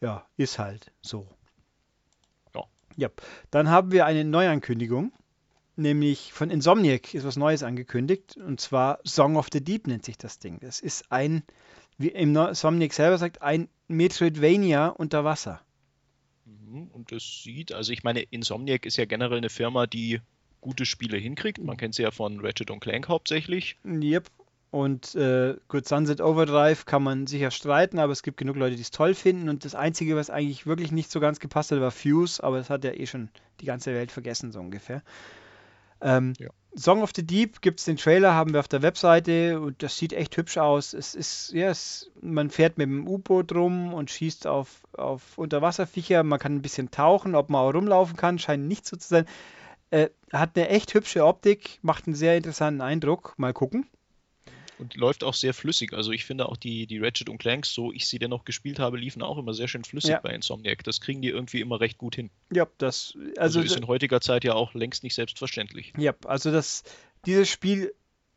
ja, 0.00 0.26
ist 0.36 0.58
halt 0.58 0.92
so. 1.00 1.26
Ja. 2.54 2.64
Ja. 2.96 3.08
Dann 3.50 3.70
haben 3.70 3.92
wir 3.92 4.06
eine 4.06 4.24
Neuankündigung, 4.24 5.12
nämlich 5.76 6.32
von 6.32 6.50
Insomniac 6.50 7.14
ist 7.14 7.24
was 7.24 7.36
Neues 7.36 7.62
angekündigt 7.62 8.36
und 8.36 8.60
zwar 8.60 8.98
Song 9.04 9.36
of 9.36 9.48
the 9.52 9.62
Deep 9.62 9.86
nennt 9.86 10.04
sich 10.04 10.18
das 10.18 10.38
Ding. 10.38 10.58
Das 10.60 10.80
ist 10.80 11.12
ein, 11.12 11.42
wie 11.98 12.08
Insomniac 12.08 12.92
selber 12.92 13.18
sagt, 13.18 13.42
ein 13.42 13.68
Metroidvania 13.88 14.88
unter 14.88 15.24
Wasser. 15.24 15.60
Mhm, 16.44 16.88
Und 16.92 17.12
es 17.12 17.42
sieht, 17.42 17.72
also 17.72 17.92
ich 17.92 18.04
meine, 18.04 18.20
Insomniac 18.22 18.86
ist 18.86 18.96
ja 18.96 19.04
generell 19.04 19.38
eine 19.38 19.48
Firma, 19.48 19.86
die 19.86 20.20
gute 20.60 20.84
Spiele 20.86 21.16
hinkriegt. 21.16 21.58
Man 21.62 21.76
kennt 21.76 21.94
sie 21.94 22.02
ja 22.02 22.10
von 22.10 22.40
Ratchet 22.40 22.70
und 22.70 22.80
Clank 22.80 23.08
hauptsächlich. 23.08 23.76
Yep. 23.84 24.30
Und 24.72 25.14
äh, 25.14 25.54
gut, 25.68 25.86
Sunset 25.86 26.20
Overdrive 26.20 26.84
kann 26.84 27.02
man 27.02 27.26
sicher 27.26 27.50
streiten, 27.50 27.98
aber 27.98 28.12
es 28.12 28.22
gibt 28.22 28.36
genug 28.36 28.56
Leute, 28.56 28.74
die 28.76 28.82
es 28.82 28.90
toll 28.90 29.14
finden. 29.14 29.48
Und 29.48 29.64
das 29.64 29.74
Einzige, 29.74 30.16
was 30.16 30.28
eigentlich 30.28 30.66
wirklich 30.66 30.90
nicht 30.92 31.10
so 31.10 31.20
ganz 31.20 31.40
gepasst 31.40 31.70
hat, 31.70 31.80
war 31.80 31.92
Fuse, 31.92 32.42
aber 32.42 32.58
das 32.58 32.68
hat 32.68 32.84
ja 32.84 32.92
eh 32.92 33.06
schon 33.06 33.30
die 33.60 33.64
ganze 33.64 33.94
Welt 33.94 34.10
vergessen, 34.12 34.52
so 34.52 34.58
ungefähr. 34.60 35.02
Ähm, 36.00 36.34
Ja. 36.38 36.50
Song 36.78 37.02
of 37.02 37.12
the 37.16 37.26
Deep 37.26 37.62
gibt 37.62 37.80
es 37.80 37.86
den 37.86 37.96
Trailer, 37.96 38.34
haben 38.34 38.52
wir 38.52 38.60
auf 38.60 38.68
der 38.68 38.82
Webseite 38.82 39.58
und 39.60 39.82
das 39.82 39.96
sieht 39.96 40.12
echt 40.12 40.36
hübsch 40.36 40.58
aus. 40.58 40.92
Es 40.92 41.14
ist, 41.14 41.52
ja, 41.52 41.70
es, 41.70 42.10
man 42.20 42.50
fährt 42.50 42.76
mit 42.76 42.86
dem 42.86 43.08
U-Boot 43.08 43.54
rum 43.54 43.94
und 43.94 44.10
schießt 44.10 44.46
auf, 44.46 44.82
auf 44.92 45.38
Unterwasserviecher. 45.38 46.22
Man 46.22 46.38
kann 46.38 46.56
ein 46.56 46.62
bisschen 46.62 46.90
tauchen, 46.90 47.34
ob 47.34 47.48
man 47.48 47.62
auch 47.62 47.72
rumlaufen 47.74 48.16
kann, 48.16 48.38
scheint 48.38 48.68
nicht 48.68 48.86
so 48.86 48.96
zu 48.96 49.08
sein. 49.08 49.26
Äh, 49.90 50.10
hat 50.32 50.50
eine 50.54 50.68
echt 50.68 50.92
hübsche 50.92 51.24
Optik, 51.24 51.78
macht 51.80 52.06
einen 52.06 52.14
sehr 52.14 52.36
interessanten 52.36 52.82
Eindruck. 52.82 53.34
Mal 53.38 53.54
gucken. 53.54 53.86
Und 54.78 54.94
läuft 54.94 55.24
auch 55.24 55.34
sehr 55.34 55.54
flüssig. 55.54 55.92
Also 55.94 56.12
ich 56.12 56.24
finde 56.24 56.48
auch 56.48 56.56
die, 56.56 56.86
die 56.86 56.98
Ratchet 56.98 57.28
und 57.28 57.38
Clanks, 57.38 57.72
so 57.72 57.92
ich 57.92 58.06
sie 58.06 58.18
dennoch 58.18 58.44
gespielt 58.44 58.78
habe, 58.78 58.98
liefen 58.98 59.22
auch 59.22 59.38
immer 59.38 59.54
sehr 59.54 59.68
schön 59.68 59.84
flüssig 59.84 60.10
Ja. 60.10 60.20
bei 60.20 60.30
Insomniac. 60.30 60.84
Das 60.84 61.00
kriegen 61.00 61.22
die 61.22 61.28
irgendwie 61.30 61.60
immer 61.60 61.80
recht 61.80 61.98
gut 61.98 62.14
hin. 62.16 62.30
Ja, 62.52 62.66
das, 62.78 63.14
Also, 63.36 63.60
also, 63.60 63.60
ist 63.62 63.76
in 63.76 63.86
heutiger 63.86 64.20
Zeit 64.20 64.44
ja 64.44 64.54
auch 64.54 64.74
längst 64.74 65.02
nicht 65.02 65.14
selbstverständlich. 65.14 65.92
Ja, 65.96 66.14
also 66.24 66.50
das, 66.52 66.84
dieses 67.24 67.48
Spiel 67.48 67.92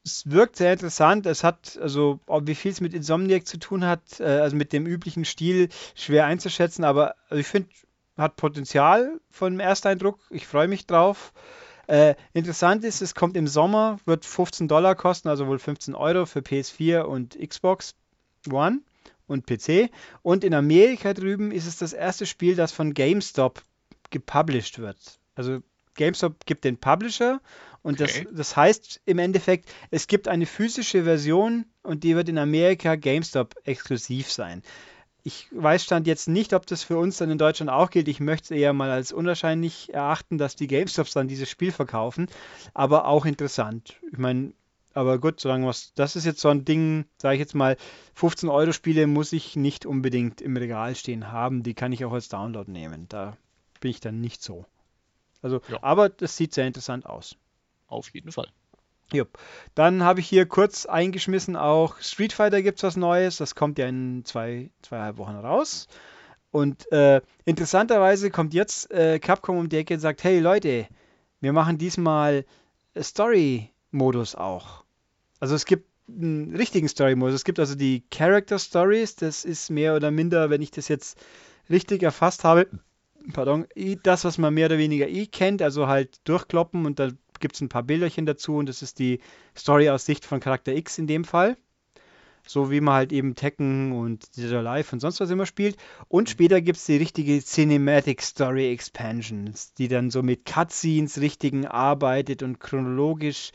es 0.05 0.29
wirkt 0.29 0.55
sehr 0.55 0.73
interessant. 0.73 1.25
Es 1.25 1.43
hat, 1.43 1.77
also 1.81 2.19
wie 2.43 2.55
viel 2.55 2.71
es 2.71 2.81
mit 2.81 2.93
Insomniac 2.93 3.45
zu 3.45 3.59
tun 3.59 3.85
hat, 3.85 4.19
äh, 4.19 4.23
also 4.23 4.55
mit 4.55 4.71
dem 4.73 4.85
üblichen 4.85 5.25
Stil, 5.25 5.69
schwer 5.93 6.25
einzuschätzen, 6.25 6.83
aber 6.83 7.15
also 7.29 7.41
ich 7.41 7.47
finde, 7.47 7.69
hat 8.17 8.35
Potenzial 8.35 9.19
von 9.29 9.53
dem 9.53 9.59
Ersteindruck. 9.59 10.19
Ich 10.29 10.47
freue 10.47 10.67
mich 10.67 10.85
drauf. 10.87 11.33
Äh, 11.89 12.13
interessant 12.33 12.83
ist, 12.83 13.01
es 13.01 13.15
kommt 13.15 13.35
im 13.35 13.47
Sommer, 13.47 13.97
wird 14.05 14.23
15 14.23 14.67
Dollar 14.67 14.93
kosten, 14.93 15.27
also 15.27 15.47
wohl 15.47 15.57
15 15.57 15.95
Euro 15.95 16.27
für 16.27 16.41
PS4 16.41 17.01
und 17.01 17.35
Xbox 17.39 17.95
One 18.47 18.81
und 19.25 19.47
PC. 19.47 19.89
Und 20.21 20.43
in 20.43 20.53
Amerika 20.53 21.15
drüben 21.15 21.51
ist 21.51 21.65
es 21.65 21.77
das 21.77 21.93
erste 21.93 22.27
Spiel, 22.27 22.55
das 22.55 22.71
von 22.71 22.93
GameStop 22.93 23.63
gepublished 24.11 24.77
wird. 24.77 25.19
Also 25.33 25.61
GameStop 25.95 26.45
gibt 26.45 26.63
den 26.63 26.77
Publisher 26.77 27.41
und 27.81 27.99
Okay. 27.99 28.25
das, 28.25 28.35
das 28.35 28.55
heißt 28.55 29.01
im 29.05 29.17
Endeffekt, 29.17 29.73
es 29.89 30.05
gibt 30.05 30.27
eine 30.27 30.45
physische 30.45 31.05
Version 31.05 31.65
und 31.81 32.03
die 32.03 32.15
wird 32.15 32.29
in 32.29 32.37
Amerika 32.37 32.97
GameStop 32.97 33.55
exklusiv 33.63 34.31
sein. 34.31 34.61
Ich 35.23 35.47
weiß 35.51 35.83
stand 35.83 36.07
jetzt 36.07 36.27
nicht, 36.29 36.53
ob 36.53 36.65
das 36.65 36.83
für 36.83 36.97
uns 36.97 37.17
dann 37.17 37.29
in 37.29 37.37
Deutschland 37.37 37.69
auch 37.69 37.89
gilt. 37.89 38.07
Ich 38.07 38.19
möchte 38.19 38.53
es 38.53 38.59
eher 38.59 38.73
mal 38.73 38.89
als 38.89 39.11
unwahrscheinlich 39.11 39.93
erachten, 39.93 40.37
dass 40.37 40.55
die 40.55 40.67
GameStops 40.67 41.13
dann 41.13 41.27
dieses 41.27 41.49
Spiel 41.49 41.71
verkaufen, 41.71 42.27
aber 42.73 43.05
auch 43.05 43.25
interessant. 43.25 43.97
Ich 44.11 44.17
meine, 44.17 44.53
aber 44.93 45.19
gut, 45.19 45.39
solange 45.39 45.67
was, 45.67 45.93
das 45.93 46.15
ist 46.15 46.25
jetzt 46.25 46.39
so 46.39 46.49
ein 46.49 46.65
Ding, 46.65 47.05
sage 47.17 47.35
ich 47.35 47.39
jetzt 47.39 47.53
mal, 47.53 47.77
15 48.15 48.49
Euro 48.49 48.71
Spiele 48.71 49.07
muss 49.07 49.33
ich 49.33 49.55
nicht 49.55 49.85
unbedingt 49.85 50.41
im 50.41 50.57
Regal 50.57 50.95
stehen 50.95 51.31
haben, 51.31 51.63
die 51.63 51.73
kann 51.73 51.91
ich 51.91 52.05
auch 52.05 52.13
als 52.13 52.29
Download 52.29 52.71
nehmen. 52.71 53.07
Da 53.09 53.37
bin 53.81 53.91
ich 53.91 53.99
dann 53.99 54.21
nicht 54.21 54.41
so. 54.41 54.65
Also, 55.41 55.61
Ja. 55.69 55.83
aber 55.83 56.09
das 56.09 56.35
sieht 56.37 56.53
sehr 56.53 56.67
interessant 56.67 57.05
aus. 57.05 57.35
Auf 57.87 58.09
jeden 58.13 58.31
Fall. 58.31 58.47
Jupp. 59.13 59.37
Dann 59.75 60.03
habe 60.03 60.19
ich 60.19 60.27
hier 60.27 60.45
kurz 60.45 60.85
eingeschmissen 60.85 61.55
auch 61.55 61.99
Street 61.99 62.33
Fighter 62.33 62.61
gibt 62.61 62.79
es 62.79 62.83
was 62.83 62.97
Neues. 62.97 63.37
Das 63.37 63.55
kommt 63.55 63.79
ja 63.79 63.87
in 63.87 64.23
zwei, 64.25 64.69
zweieinhalb 64.81 65.17
Wochen 65.17 65.35
raus. 65.35 65.87
Und 66.51 66.91
äh, 66.91 67.21
interessanterweise 67.45 68.31
kommt 68.31 68.53
jetzt 68.53 68.91
äh, 68.91 69.19
Capcom 69.19 69.57
um 69.57 69.69
die 69.69 69.77
Ecke 69.77 69.95
und 69.95 69.99
sagt, 69.99 70.23
hey 70.23 70.39
Leute, 70.39 70.87
wir 71.41 71.53
machen 71.53 71.77
diesmal 71.77 72.45
Story-Modus 72.99 74.35
auch. 74.35 74.83
Also 75.39 75.55
es 75.55 75.65
gibt 75.65 75.87
einen 76.09 76.55
richtigen 76.55 76.87
Story-Modus. 76.87 77.35
Es 77.35 77.43
gibt 77.43 77.59
also 77.59 77.75
die 77.75 78.03
Character 78.09 78.57
Stories. 78.57 79.15
Das 79.15 79.45
ist 79.45 79.69
mehr 79.69 79.95
oder 79.95 80.11
minder, 80.11 80.49
wenn 80.49 80.61
ich 80.61 80.71
das 80.71 80.87
jetzt 80.87 81.19
richtig 81.69 82.01
erfasst 82.01 82.43
habe, 82.43 82.67
pardon, 83.33 83.67
das, 84.03 84.25
was 84.25 84.37
man 84.37 84.53
mehr 84.53 84.67
oder 84.67 84.77
weniger 84.77 85.07
eh 85.07 85.27
kennt, 85.27 85.61
also 85.61 85.87
halt 85.87 86.19
durchkloppen 86.27 86.85
und 86.85 86.99
da 86.99 87.09
gibt 87.39 87.55
es 87.55 87.61
ein 87.61 87.69
paar 87.69 87.83
Bilderchen 87.83 88.25
dazu 88.25 88.55
und 88.55 88.67
das 88.67 88.81
ist 88.81 88.99
die 88.99 89.19
Story 89.57 89.89
aus 89.89 90.05
Sicht 90.05 90.25
von 90.25 90.39
Charakter 90.39 90.73
X 90.73 90.97
in 90.97 91.07
dem 91.07 91.23
Fall. 91.23 91.57
So 92.47 92.71
wie 92.71 92.81
man 92.81 92.95
halt 92.95 93.11
eben 93.11 93.35
Tekken 93.35 93.91
und 93.91 94.35
Dead 94.35 94.51
or 94.53 94.65
Alive 94.65 94.93
und 94.93 94.99
sonst 95.01 95.19
was 95.19 95.29
immer 95.29 95.45
spielt. 95.45 95.77
Und 96.07 96.29
später 96.29 96.61
gibt 96.61 96.77
es 96.77 96.85
die 96.85 96.97
richtige 96.97 97.39
Cinematic 97.43 98.21
Story 98.21 98.71
Expansions, 98.71 99.73
die 99.75 99.87
dann 99.87 100.09
so 100.09 100.23
mit 100.23 100.45
Cutscenes 100.45 101.19
richtigen 101.19 101.67
arbeitet 101.67 102.41
und 102.41 102.59
chronologisch 102.59 103.51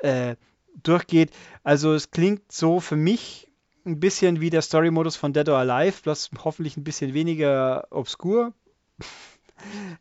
äh, 0.00 0.36
durchgeht. 0.82 1.30
Also 1.62 1.94
es 1.94 2.10
klingt 2.10 2.50
so 2.50 2.80
für 2.80 2.96
mich 2.96 3.48
ein 3.84 4.00
bisschen 4.00 4.40
wie 4.40 4.50
der 4.50 4.62
Story-Modus 4.62 5.16
von 5.16 5.32
Dead 5.32 5.48
or 5.48 5.58
Alive, 5.58 6.02
bloß 6.02 6.30
hoffentlich 6.42 6.76
ein 6.76 6.84
bisschen 6.84 7.14
weniger 7.14 7.86
obskur. 7.90 8.52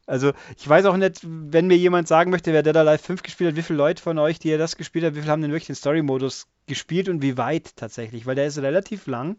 Also, 0.06 0.34
ich 0.58 0.68
weiß 0.68 0.86
auch 0.86 0.98
nicht, 0.98 1.20
wenn 1.24 1.68
mir 1.68 1.78
jemand 1.78 2.08
sagen 2.08 2.32
möchte, 2.32 2.54
wer 2.54 2.64
Dead 2.64 2.76
Alive 2.76 3.04
5 3.04 3.24
gespielt 3.24 3.52
hat, 3.52 3.58
wie 3.58 3.62
viele 3.62 3.78
Leute 3.78 4.02
von 4.02 4.18
euch, 4.20 4.40
die 4.40 4.50
ja 4.50 4.58
das 4.58 4.76
gespielt 4.78 5.06
haben, 5.06 5.16
wie 5.16 5.22
viele 5.22 5.32
haben 5.32 5.42
denn 5.42 5.52
wirklich 5.52 5.68
den 5.68 5.76
Story-Modus 5.76 6.48
gespielt 6.66 7.10
und 7.10 7.22
wie 7.22 7.38
weit 7.38 7.76
tatsächlich? 7.76 8.26
Weil 8.26 8.36
der 8.36 8.48
ist 8.48 8.58
relativ 8.58 9.08
lang 9.08 9.38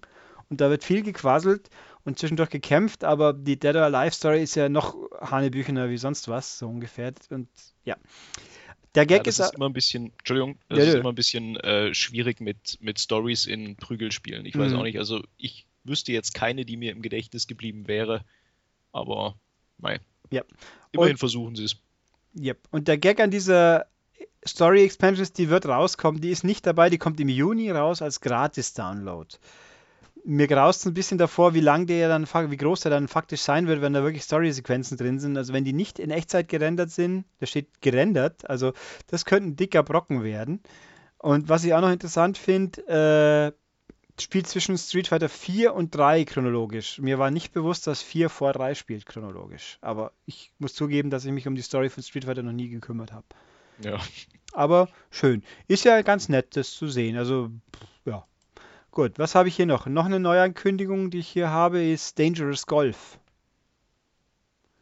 und 0.50 0.60
da 0.60 0.70
wird 0.70 0.84
viel 0.84 1.02
gequasselt 1.02 1.68
und 2.04 2.18
zwischendurch 2.18 2.50
gekämpft, 2.50 3.04
aber 3.04 3.32
die 3.32 3.58
Dead 3.58 3.74
or 3.74 3.82
Alive 3.82 4.14
Story 4.14 4.42
ist 4.42 4.54
ja 4.54 4.68
noch 4.68 4.96
Hanebüchener 5.20 5.90
wie 5.90 5.96
sonst 5.96 6.28
was, 6.28 6.58
so 6.58 6.68
ungefähr. 6.68 7.12
Und 7.30 7.48
ja. 7.84 7.96
Der 8.94 9.06
Gag 9.06 9.18
ja, 9.18 9.22
das 9.24 9.38
ist, 9.38 9.46
ist 9.46 9.54
immer 9.54 9.68
ein 9.68 9.72
bisschen, 9.72 10.12
Entschuldigung, 10.18 10.58
das 10.68 10.78
ja, 10.78 10.84
ist 10.84 10.94
ja. 10.94 11.00
immer 11.00 11.08
ein 11.08 11.16
bisschen 11.16 11.56
äh, 11.56 11.92
schwierig 11.94 12.40
mit, 12.40 12.78
mit 12.80 13.00
Stories 13.00 13.46
in 13.46 13.76
Prügelspielen. 13.76 14.46
Ich 14.46 14.56
weiß 14.56 14.72
mhm. 14.72 14.78
auch 14.78 14.82
nicht, 14.84 14.98
also 14.98 15.22
ich 15.36 15.66
wüsste 15.82 16.12
jetzt 16.12 16.34
keine, 16.34 16.64
die 16.64 16.76
mir 16.76 16.92
im 16.92 17.02
Gedächtnis 17.02 17.46
geblieben 17.46 17.88
wäre, 17.88 18.24
aber 18.92 19.36
Mei. 19.78 20.00
Ja. 20.30 20.42
Immerhin 20.92 21.12
und, 21.12 21.18
versuchen 21.18 21.56
sie 21.56 21.64
es. 21.64 21.76
Yep. 22.38 22.58
Und 22.70 22.88
der 22.88 22.98
Gag 22.98 23.20
an 23.20 23.30
dieser 23.30 23.86
Story 24.46 24.84
Expansion 24.84 25.26
die 25.36 25.48
wird 25.48 25.66
rauskommen, 25.66 26.20
die 26.20 26.30
ist 26.30 26.44
nicht 26.44 26.66
dabei, 26.66 26.90
die 26.90 26.98
kommt 26.98 27.20
im 27.20 27.28
Juni 27.28 27.70
raus 27.70 28.02
als 28.02 28.20
Gratis-Download. 28.20 29.36
Mir 30.26 30.46
graust 30.46 30.86
ein 30.86 30.94
bisschen 30.94 31.18
davor, 31.18 31.52
wie 31.52 31.60
lang 31.60 31.86
der 31.86 32.08
dann, 32.08 32.26
wie 32.26 32.56
groß 32.56 32.80
der 32.80 32.90
dann 32.90 33.08
faktisch 33.08 33.42
sein 33.42 33.66
wird, 33.66 33.82
wenn 33.82 33.92
da 33.92 34.02
wirklich 34.02 34.22
Story-Sequenzen 34.22 34.96
drin 34.96 35.18
sind. 35.18 35.36
Also 35.36 35.52
wenn 35.52 35.64
die 35.64 35.74
nicht 35.74 35.98
in 35.98 36.10
Echtzeit 36.10 36.48
gerendert 36.48 36.90
sind, 36.90 37.24
da 37.40 37.46
steht 37.46 37.82
gerendert, 37.82 38.48
also 38.48 38.72
das 39.06 39.26
könnte 39.26 39.50
ein 39.50 39.56
dicker 39.56 39.82
Brocken 39.82 40.22
werden. 40.22 40.62
Und 41.18 41.48
was 41.48 41.64
ich 41.64 41.74
auch 41.74 41.80
noch 41.80 41.92
interessant 41.92 42.38
finde, 42.38 43.52
äh, 43.54 43.63
spielt 44.20 44.46
zwischen 44.46 44.78
Street 44.78 45.08
Fighter 45.08 45.28
4 45.28 45.74
und 45.74 45.94
3 45.94 46.24
chronologisch. 46.24 46.98
Mir 46.98 47.18
war 47.18 47.30
nicht 47.30 47.52
bewusst, 47.52 47.86
dass 47.86 48.02
4 48.02 48.28
vor 48.28 48.52
3 48.52 48.74
spielt 48.74 49.06
chronologisch. 49.06 49.78
Aber 49.80 50.12
ich 50.26 50.52
muss 50.58 50.74
zugeben, 50.74 51.10
dass 51.10 51.24
ich 51.24 51.32
mich 51.32 51.48
um 51.48 51.54
die 51.54 51.62
Story 51.62 51.90
von 51.90 52.02
Street 52.02 52.24
Fighter 52.24 52.42
noch 52.42 52.52
nie 52.52 52.68
gekümmert 52.68 53.12
habe. 53.12 53.26
Ja. 53.82 53.98
Aber 54.52 54.88
schön. 55.10 55.42
Ist 55.66 55.84
ja 55.84 56.00
ganz 56.02 56.28
nett, 56.28 56.56
das 56.56 56.72
zu 56.72 56.86
sehen. 56.86 57.16
Also, 57.16 57.50
ja. 58.04 58.24
Gut, 58.92 59.18
was 59.18 59.34
habe 59.34 59.48
ich 59.48 59.56
hier 59.56 59.66
noch? 59.66 59.86
Noch 59.86 60.04
eine 60.04 60.20
Neuankündigung, 60.20 61.10
die 61.10 61.18
ich 61.18 61.28
hier 61.28 61.50
habe, 61.50 61.82
ist 61.82 62.18
Dangerous 62.18 62.66
Golf 62.66 63.18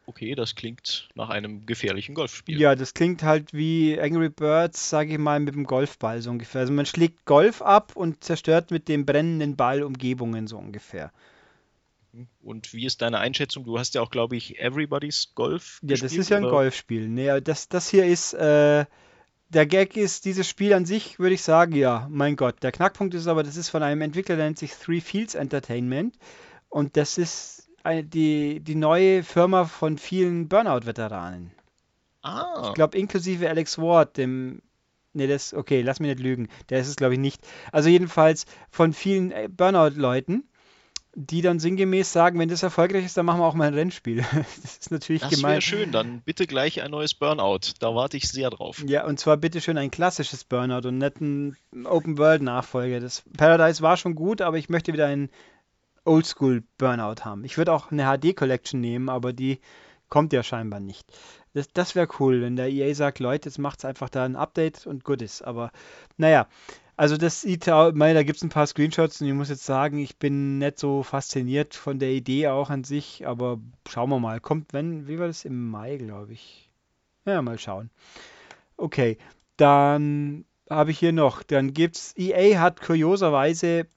okay, 0.05 0.35
das 0.35 0.55
klingt 0.55 1.09
nach 1.15 1.29
einem 1.29 1.65
gefährlichen 1.65 2.15
Golfspiel. 2.15 2.59
Ja, 2.59 2.75
das 2.75 2.93
klingt 2.93 3.23
halt 3.23 3.53
wie 3.53 3.99
Angry 3.99 4.29
Birds, 4.29 4.89
sage 4.89 5.13
ich 5.13 5.17
mal, 5.17 5.39
mit 5.39 5.55
dem 5.55 5.65
Golfball 5.65 6.21
so 6.21 6.29
ungefähr. 6.29 6.61
Also 6.61 6.73
man 6.73 6.85
schlägt 6.85 7.25
Golf 7.25 7.61
ab 7.61 7.95
und 7.95 8.23
zerstört 8.23 8.71
mit 8.71 8.87
dem 8.87 9.05
brennenden 9.05 9.55
Ball 9.55 9.83
Umgebungen 9.83 10.47
so 10.47 10.57
ungefähr. 10.57 11.11
Und 12.43 12.73
wie 12.73 12.85
ist 12.85 13.01
deine 13.01 13.19
Einschätzung? 13.19 13.63
Du 13.63 13.79
hast 13.79 13.95
ja 13.95 14.01
auch, 14.01 14.11
glaube 14.11 14.35
ich, 14.35 14.59
Everybody's 14.59 15.33
Golf. 15.33 15.79
Ja, 15.81 15.89
gespielt, 15.89 16.03
das 16.03 16.17
ist 16.17 16.29
ja 16.29 16.37
ein 16.37 16.43
oder? 16.43 16.51
Golfspiel. 16.51 17.09
Nee, 17.09 17.41
das, 17.41 17.69
das 17.69 17.89
hier 17.89 18.05
ist, 18.05 18.33
äh, 18.33 18.85
der 19.49 19.65
Gag 19.65 19.97
ist, 19.97 20.25
dieses 20.25 20.47
Spiel 20.47 20.73
an 20.73 20.85
sich, 20.85 21.17
würde 21.17 21.33
ich 21.33 21.41
sagen, 21.41 21.75
ja, 21.75 22.07
mein 22.11 22.35
Gott. 22.35 22.61
Der 22.61 22.71
Knackpunkt 22.71 23.15
ist 23.15 23.27
aber, 23.27 23.41
das 23.41 23.55
ist 23.55 23.69
von 23.69 23.81
einem 23.81 24.01
Entwickler, 24.01 24.35
der 24.35 24.45
nennt 24.45 24.59
sich 24.59 24.73
Three 24.73 25.01
Fields 25.01 25.33
Entertainment. 25.33 26.17
Und 26.69 26.97
das 26.97 27.17
ist 27.17 27.69
die, 27.85 28.59
die 28.61 28.75
neue 28.75 29.23
Firma 29.23 29.65
von 29.65 29.97
vielen 29.97 30.47
Burnout-Veteranen. 30.47 31.51
Ah. 32.21 32.63
Ich 32.67 32.73
glaube, 32.73 32.97
inklusive 32.97 33.49
Alex 33.49 33.77
Ward, 33.77 34.17
dem. 34.17 34.61
Ne, 35.15 35.27
das, 35.27 35.53
okay, 35.53 35.81
lass 35.83 35.99
mich 35.99 36.09
nicht 36.09 36.21
lügen. 36.21 36.47
Der 36.69 36.79
ist 36.79 36.87
es, 36.87 36.95
glaube 36.95 37.13
ich, 37.13 37.19
nicht. 37.19 37.45
Also 37.71 37.89
jedenfalls 37.89 38.47
von 38.71 38.93
vielen 38.93 39.31
äh, 39.31 39.47
Burnout-Leuten, 39.47 40.43
die 41.13 41.43
dann 41.43 41.59
sinngemäß 41.59 42.11
sagen, 42.11 42.39
wenn 42.39 42.49
das 42.49 42.63
erfolgreich 42.63 43.05
ist, 43.05 43.15
dann 43.15 43.27
machen 43.27 43.39
wir 43.39 43.45
auch 43.45 43.53
mal 43.53 43.67
ein 43.67 43.75
Rennspiel. 43.75 44.25
das 44.63 44.77
ist 44.79 44.91
natürlich 44.91 45.21
das 45.21 45.29
gemein. 45.29 45.57
Das 45.57 45.71
wäre 45.71 45.81
schön, 45.83 45.91
dann 45.91 46.21
bitte 46.21 46.47
gleich 46.47 46.81
ein 46.81 46.89
neues 46.89 47.13
Burnout. 47.13 47.59
Da 47.79 47.93
warte 47.93 48.17
ich 48.17 48.27
sehr 48.27 48.49
drauf. 48.49 48.83
Ja, 48.87 49.05
und 49.05 49.19
zwar 49.19 49.37
bitte 49.37 49.61
schön 49.61 49.77
ein 49.77 49.91
klassisches 49.91 50.43
Burnout 50.45 50.87
und 50.87 50.97
nicht 50.97 51.21
ein 51.21 51.55
Open-World-Nachfolger. 51.85 52.99
Das 52.99 53.23
Paradise 53.37 53.83
war 53.83 53.97
schon 53.97 54.15
gut, 54.15 54.41
aber 54.41 54.57
ich 54.57 54.69
möchte 54.69 54.93
wieder 54.93 55.05
ein 55.05 55.29
Oldschool 56.05 56.63
Burnout 56.77 57.23
haben. 57.23 57.43
Ich 57.43 57.57
würde 57.57 57.73
auch 57.73 57.91
eine 57.91 58.05
HD 58.05 58.35
Collection 58.35 58.81
nehmen, 58.81 59.09
aber 59.09 59.33
die 59.33 59.59
kommt 60.09 60.33
ja 60.33 60.43
scheinbar 60.43 60.79
nicht. 60.79 61.11
Das, 61.53 61.71
das 61.71 61.95
wäre 61.95 62.07
cool, 62.19 62.41
wenn 62.41 62.55
der 62.55 62.69
EA 62.69 62.93
sagt, 62.93 63.19
Leute, 63.19 63.49
jetzt 63.49 63.57
macht 63.57 63.79
es 63.79 63.85
einfach 63.85 64.09
da 64.09 64.25
ein 64.25 64.35
Update 64.35 64.85
und 64.85 65.03
gut 65.03 65.21
ist. 65.21 65.43
Aber 65.43 65.71
naja, 66.17 66.47
also 66.95 67.17
das 67.17 67.41
sieht, 67.41 67.67
meine, 67.67 68.13
da 68.13 68.23
gibt 68.23 68.37
es 68.37 68.43
ein 68.43 68.49
paar 68.49 68.67
Screenshots 68.67 69.21
und 69.21 69.27
ich 69.27 69.33
muss 69.33 69.49
jetzt 69.49 69.65
sagen, 69.65 69.97
ich 69.97 70.17
bin 70.17 70.59
nicht 70.59 70.77
so 70.77 71.03
fasziniert 71.03 71.73
von 71.73 71.99
der 71.99 72.11
Idee 72.11 72.47
auch 72.49 72.69
an 72.69 72.83
sich, 72.83 73.25
aber 73.25 73.59
schauen 73.89 74.09
wir 74.09 74.19
mal. 74.19 74.39
Kommt, 74.39 74.73
wenn, 74.73 75.07
wie 75.07 75.17
war 75.17 75.27
das? 75.27 75.45
Im 75.45 75.69
Mai, 75.69 75.97
glaube 75.97 76.33
ich. 76.33 76.69
Ja, 77.25 77.41
mal 77.41 77.57
schauen. 77.57 77.89
Okay, 78.77 79.17
dann 79.57 80.45
habe 80.69 80.91
ich 80.91 80.99
hier 80.99 81.13
noch, 81.13 81.43
dann 81.43 81.73
gibt's, 81.73 82.13
EA 82.17 82.59
hat 82.59 82.81
kurioserweise 82.81 83.87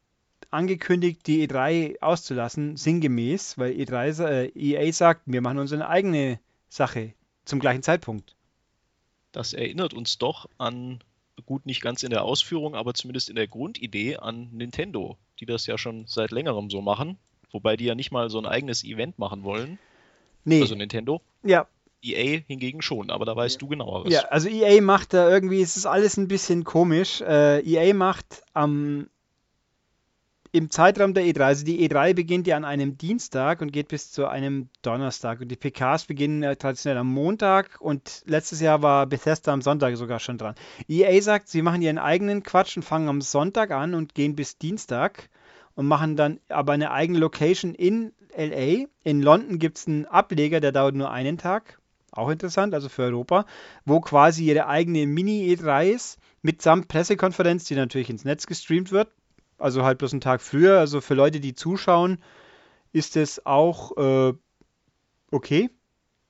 angekündigt, 0.50 1.26
die 1.26 1.46
E3 1.46 2.00
auszulassen, 2.00 2.76
sinngemäß, 2.76 3.58
weil 3.58 3.72
E3, 3.72 4.24
äh, 4.24 4.46
EA 4.54 4.92
sagt, 4.92 5.22
wir 5.26 5.40
machen 5.40 5.58
unsere 5.58 5.88
eigene 5.88 6.38
Sache 6.68 7.12
zum 7.44 7.60
gleichen 7.60 7.82
Zeitpunkt. 7.82 8.34
Das 9.32 9.52
erinnert 9.52 9.94
uns 9.94 10.18
doch 10.18 10.48
an, 10.58 11.00
gut 11.44 11.66
nicht 11.66 11.82
ganz 11.82 12.02
in 12.02 12.10
der 12.10 12.22
Ausführung, 12.22 12.74
aber 12.74 12.94
zumindest 12.94 13.28
in 13.28 13.36
der 13.36 13.46
Grundidee 13.46 14.16
an 14.16 14.48
Nintendo, 14.52 15.16
die 15.40 15.46
das 15.46 15.66
ja 15.66 15.78
schon 15.78 16.06
seit 16.06 16.30
längerem 16.30 16.70
so 16.70 16.80
machen, 16.80 17.18
wobei 17.50 17.76
die 17.76 17.84
ja 17.84 17.94
nicht 17.94 18.10
mal 18.10 18.30
so 18.30 18.38
ein 18.38 18.46
eigenes 18.46 18.84
Event 18.84 19.18
machen 19.18 19.44
wollen. 19.44 19.78
Nee. 20.44 20.62
Also 20.62 20.74
Nintendo. 20.74 21.20
Ja. 21.42 21.66
EA 22.02 22.40
hingegen 22.46 22.82
schon, 22.82 23.10
aber 23.10 23.24
da 23.24 23.34
weißt 23.34 23.56
ja. 23.56 23.58
du 23.58 23.68
genaueres. 23.68 24.12
Ja, 24.12 24.20
also 24.28 24.48
EA 24.48 24.80
macht 24.80 25.12
da 25.12 25.28
irgendwie, 25.28 25.60
es 25.60 25.76
ist 25.76 25.86
alles 25.86 26.16
ein 26.16 26.28
bisschen 26.28 26.64
komisch. 26.64 27.20
Äh, 27.20 27.60
EA 27.60 27.94
macht 27.94 28.42
am 28.52 29.08
im 30.52 30.70
Zeitraum 30.70 31.14
der 31.14 31.24
E3, 31.24 31.40
also 31.40 31.64
die 31.64 31.88
E3 31.88 32.14
beginnt 32.14 32.46
ja 32.46 32.56
an 32.56 32.64
einem 32.64 32.98
Dienstag 32.98 33.60
und 33.60 33.72
geht 33.72 33.88
bis 33.88 34.12
zu 34.12 34.26
einem 34.26 34.68
Donnerstag 34.82 35.40
und 35.40 35.48
die 35.48 35.56
PKs 35.56 36.04
beginnen 36.04 36.42
ja 36.42 36.54
traditionell 36.54 36.98
am 36.98 37.12
Montag 37.12 37.80
und 37.80 38.22
letztes 38.26 38.60
Jahr 38.60 38.82
war 38.82 39.06
Bethesda 39.06 39.52
am 39.52 39.62
Sonntag 39.62 39.96
sogar 39.96 40.20
schon 40.20 40.38
dran. 40.38 40.54
EA 40.88 41.20
sagt, 41.22 41.48
sie 41.48 41.62
machen 41.62 41.82
ihren 41.82 41.98
eigenen 41.98 42.42
Quatsch 42.42 42.76
und 42.76 42.82
fangen 42.82 43.08
am 43.08 43.20
Sonntag 43.20 43.70
an 43.70 43.94
und 43.94 44.14
gehen 44.14 44.36
bis 44.36 44.58
Dienstag 44.58 45.28
und 45.74 45.86
machen 45.86 46.16
dann 46.16 46.40
aber 46.48 46.72
eine 46.72 46.90
eigene 46.90 47.18
Location 47.18 47.74
in 47.74 48.12
LA. 48.36 48.86
In 49.02 49.22
London 49.22 49.58
gibt 49.58 49.78
es 49.78 49.86
einen 49.86 50.06
Ableger, 50.06 50.60
der 50.60 50.72
dauert 50.72 50.94
nur 50.94 51.10
einen 51.10 51.38
Tag. 51.38 51.78
Auch 52.12 52.30
interessant, 52.30 52.72
also 52.72 52.88
für 52.88 53.02
Europa, 53.02 53.44
wo 53.84 54.00
quasi 54.00 54.44
ihre 54.44 54.68
eigene 54.68 55.06
Mini-E3 55.06 55.90
ist, 55.90 56.18
mitsamt 56.40 56.88
Pressekonferenz, 56.88 57.64
die 57.64 57.74
natürlich 57.74 58.08
ins 58.08 58.24
Netz 58.24 58.46
gestreamt 58.46 58.90
wird 58.90 59.08
also 59.58 59.84
halt 59.84 59.98
bloß 59.98 60.12
einen 60.12 60.20
Tag 60.20 60.40
früher. 60.40 60.78
Also 60.78 61.00
für 61.00 61.14
Leute, 61.14 61.40
die 61.40 61.54
zuschauen, 61.54 62.18
ist 62.92 63.16
es 63.16 63.44
auch 63.44 63.96
äh, 63.96 64.34
okay. 65.30 65.70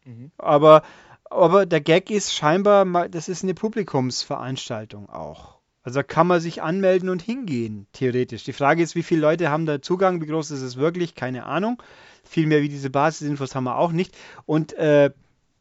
Mhm. 0.04 0.30
Aber, 0.38 0.82
aber 1.24 1.66
der 1.66 1.80
Gag 1.80 2.10
ist 2.10 2.34
scheinbar, 2.34 3.08
das 3.08 3.28
ist 3.28 3.42
eine 3.42 3.54
Publikumsveranstaltung 3.54 5.08
auch. 5.08 5.56
Also 5.82 6.02
kann 6.02 6.26
man 6.26 6.40
sich 6.40 6.62
anmelden 6.62 7.08
und 7.08 7.22
hingehen, 7.22 7.86
theoretisch. 7.92 8.42
Die 8.42 8.52
Frage 8.52 8.82
ist, 8.82 8.96
wie 8.96 9.04
viele 9.04 9.20
Leute 9.20 9.50
haben 9.50 9.66
da 9.66 9.80
Zugang, 9.80 10.20
wie 10.20 10.26
groß 10.26 10.50
ist 10.50 10.62
es 10.62 10.76
wirklich, 10.76 11.14
keine 11.14 11.46
Ahnung. 11.46 11.80
Viel 12.24 12.48
mehr 12.48 12.60
wie 12.62 12.68
diese 12.68 12.90
Basisinfos 12.90 13.54
haben 13.54 13.64
wir 13.64 13.76
auch 13.76 13.92
nicht. 13.92 14.16
Und 14.46 14.72
äh, 14.72 15.10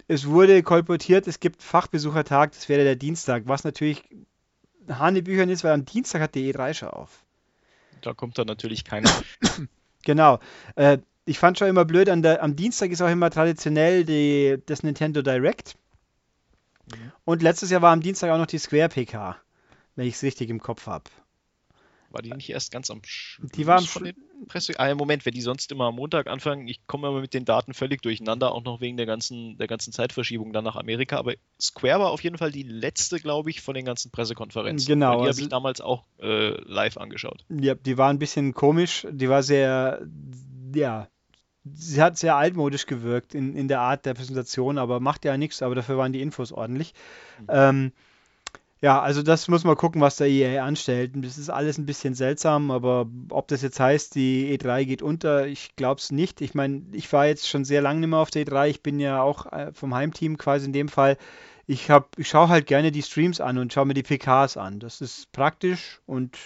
es 0.08 0.28
wurde 0.28 0.64
kolportiert, 0.64 1.28
es 1.28 1.40
gibt 1.40 1.62
Fachbesuchertag, 1.62 2.54
das 2.54 2.70
wäre 2.70 2.84
der 2.84 2.96
Dienstag, 2.96 3.44
was 3.46 3.64
natürlich 3.64 4.04
Hanebüchern 4.88 5.50
ist, 5.50 5.64
weil 5.64 5.74
am 5.74 5.86
Dienstag 5.86 6.22
hat 6.22 6.36
die 6.36 6.52
E3 6.54 6.74
schon 6.74 6.90
auf. 6.90 7.25
Da 8.02 8.14
kommt 8.14 8.38
dann 8.38 8.48
natürlich 8.48 8.84
keiner. 8.84 9.10
Genau. 10.04 10.40
Äh, 10.76 11.00
ich 11.26 11.40
fand 11.40 11.58
schon 11.58 11.68
immer 11.68 11.84
blöd, 11.84 12.08
der, 12.08 12.44
am 12.44 12.56
Dienstag 12.56 12.92
ist 12.92 13.02
auch 13.02 13.10
immer 13.10 13.32
traditionell 13.32 14.06
die, 14.06 14.62
das 14.68 14.84
Nintendo 14.84 15.24
Direct. 15.24 15.76
Mhm. 16.92 17.12
Und 17.26 17.42
letztes 17.42 17.72
Jahr 17.72 17.82
war 17.82 17.92
am 17.92 18.02
Dienstag 18.02 18.30
auch 18.30 18.38
noch 18.38 18.46
die 18.46 18.60
Square 18.60 18.90
PK, 18.90 19.36
wenn 19.96 20.06
ich 20.06 20.14
es 20.14 20.22
richtig 20.22 20.52
im 20.52 20.60
Kopf 20.60 20.86
habe. 20.86 21.06
War 22.16 22.22
die 22.22 22.32
nicht 22.32 22.50
erst 22.50 22.72
ganz 22.72 22.90
am 22.90 23.02
Schluss 23.04 23.52
die 23.52 23.68
war 23.68 23.78
am 23.78 23.84
von 23.84 24.06
den 24.06 24.16
Presse? 24.48 24.80
Ah, 24.80 24.96
Moment, 24.96 25.26
wenn 25.26 25.34
die 25.34 25.42
sonst 25.42 25.70
immer 25.74 25.88
am 25.88 25.96
Montag 25.96 26.28
anfangen, 26.28 26.66
ich 26.70 26.88
komme 26.88 27.08
aber 27.08 27.20
mit 27.20 27.34
den 27.34 27.44
Daten 27.44 27.74
völlig 27.74 28.02
durcheinander, 28.02 28.54
auch 28.54 28.64
noch 28.64 28.80
wegen 28.80 28.96
der 28.96 29.06
ganzen, 29.06 29.58
der 29.58 29.68
ganzen 29.68 29.92
Zeitverschiebung 29.92 30.54
dann 30.54 30.64
nach 30.64 30.78
Amerika. 30.78 31.18
Aber 31.18 31.34
Square 31.60 32.00
war 32.00 32.12
auf 32.12 32.24
jeden 32.24 32.38
Fall 32.38 32.54
die 32.54 32.64
letzte, 32.64 33.20
glaube 33.20 33.50
ich, 33.50 33.60
von 33.60 33.76
den 33.76 33.84
ganzen 33.84 34.12
Pressekonferenzen. 34.12 34.88
Genau. 34.88 35.12
die 35.12 35.28
also, 35.28 35.40
habe 35.40 35.42
ich 35.42 35.50
damals 35.50 35.82
auch 35.82 36.06
äh, 36.22 36.52
live 36.62 36.96
angeschaut. 36.96 37.44
Ja, 37.50 37.76
die 37.76 37.98
war 37.98 38.10
ein 38.10 38.20
bisschen 38.20 38.54
komisch. 38.54 39.06
Die 39.12 39.28
war 39.28 39.44
sehr, 39.44 40.08
ja, 40.74 41.10
sie 41.66 42.02
hat 42.02 42.18
sehr 42.18 42.38
altmodisch 42.38 42.86
gewirkt 42.86 43.36
in, 43.36 43.58
in 43.58 43.68
der 43.68 43.82
Art 43.82 44.06
der 44.06 44.14
Präsentation, 44.14 44.78
aber 44.78 45.02
macht 45.02 45.26
ja 45.26 45.36
nichts, 45.36 45.62
aber 45.62 45.76
dafür 45.76 45.98
waren 45.98 46.14
die 46.14 46.22
Infos 46.22 46.54
ordentlich. 46.54 46.94
Mhm. 47.42 47.46
Ähm, 47.50 47.92
ja, 48.82 49.02
also 49.02 49.24
das 49.24 49.48
muss 49.48 49.64
man 49.64 49.76
gucken, 49.76 50.02
was 50.02 50.18
der 50.18 50.28
EA 50.28 50.64
anstellt. 50.64 51.14
Das 51.16 51.38
ist 51.38 51.50
alles 51.50 51.78
ein 51.78 51.86
bisschen 51.86 52.14
seltsam, 52.14 52.72
aber 52.72 53.08
ob 53.30 53.48
das 53.48 53.62
jetzt 53.62 53.80
heißt, 53.80 54.16
die 54.16 54.56
E3 54.58 54.86
geht 54.86 55.02
unter, 55.02 55.48
ich 55.48 55.76
glaube 55.76 56.00
es 56.00 56.12
nicht. 56.12 56.42
Ich 56.42 56.54
meine, 56.54 56.84
ich 56.92 57.12
war 57.14 57.26
jetzt 57.26 57.48
schon 57.48 57.66
sehr 57.66 57.82
lange 57.82 58.02
nicht 58.02 58.10
mehr 58.10 58.20
auf 58.20 58.32
der 58.32 58.46
E3. 58.46 58.70
Ich 58.70 58.84
bin 58.84 59.00
ja 59.00 59.22
auch 59.22 59.52
äh, 59.52 59.72
vom 59.74 59.96
Heimteam 59.96 60.38
quasi 60.38 60.66
in 60.68 60.74
dem 60.74 60.90
Fall. 60.90 61.18
Ich, 61.68 61.90
ich 62.18 62.30
schaue 62.30 62.50
halt 62.50 62.68
gerne 62.68 62.92
die 62.92 63.02
Streams 63.02 63.42
an 63.42 63.58
und 63.58 63.74
schaue 63.74 63.86
mir 63.86 63.96
die 63.96 64.04
PKs 64.04 64.58
an. 64.58 64.80
Das 64.80 65.02
ist 65.02 65.32
praktisch 65.32 66.02
und 66.06 66.38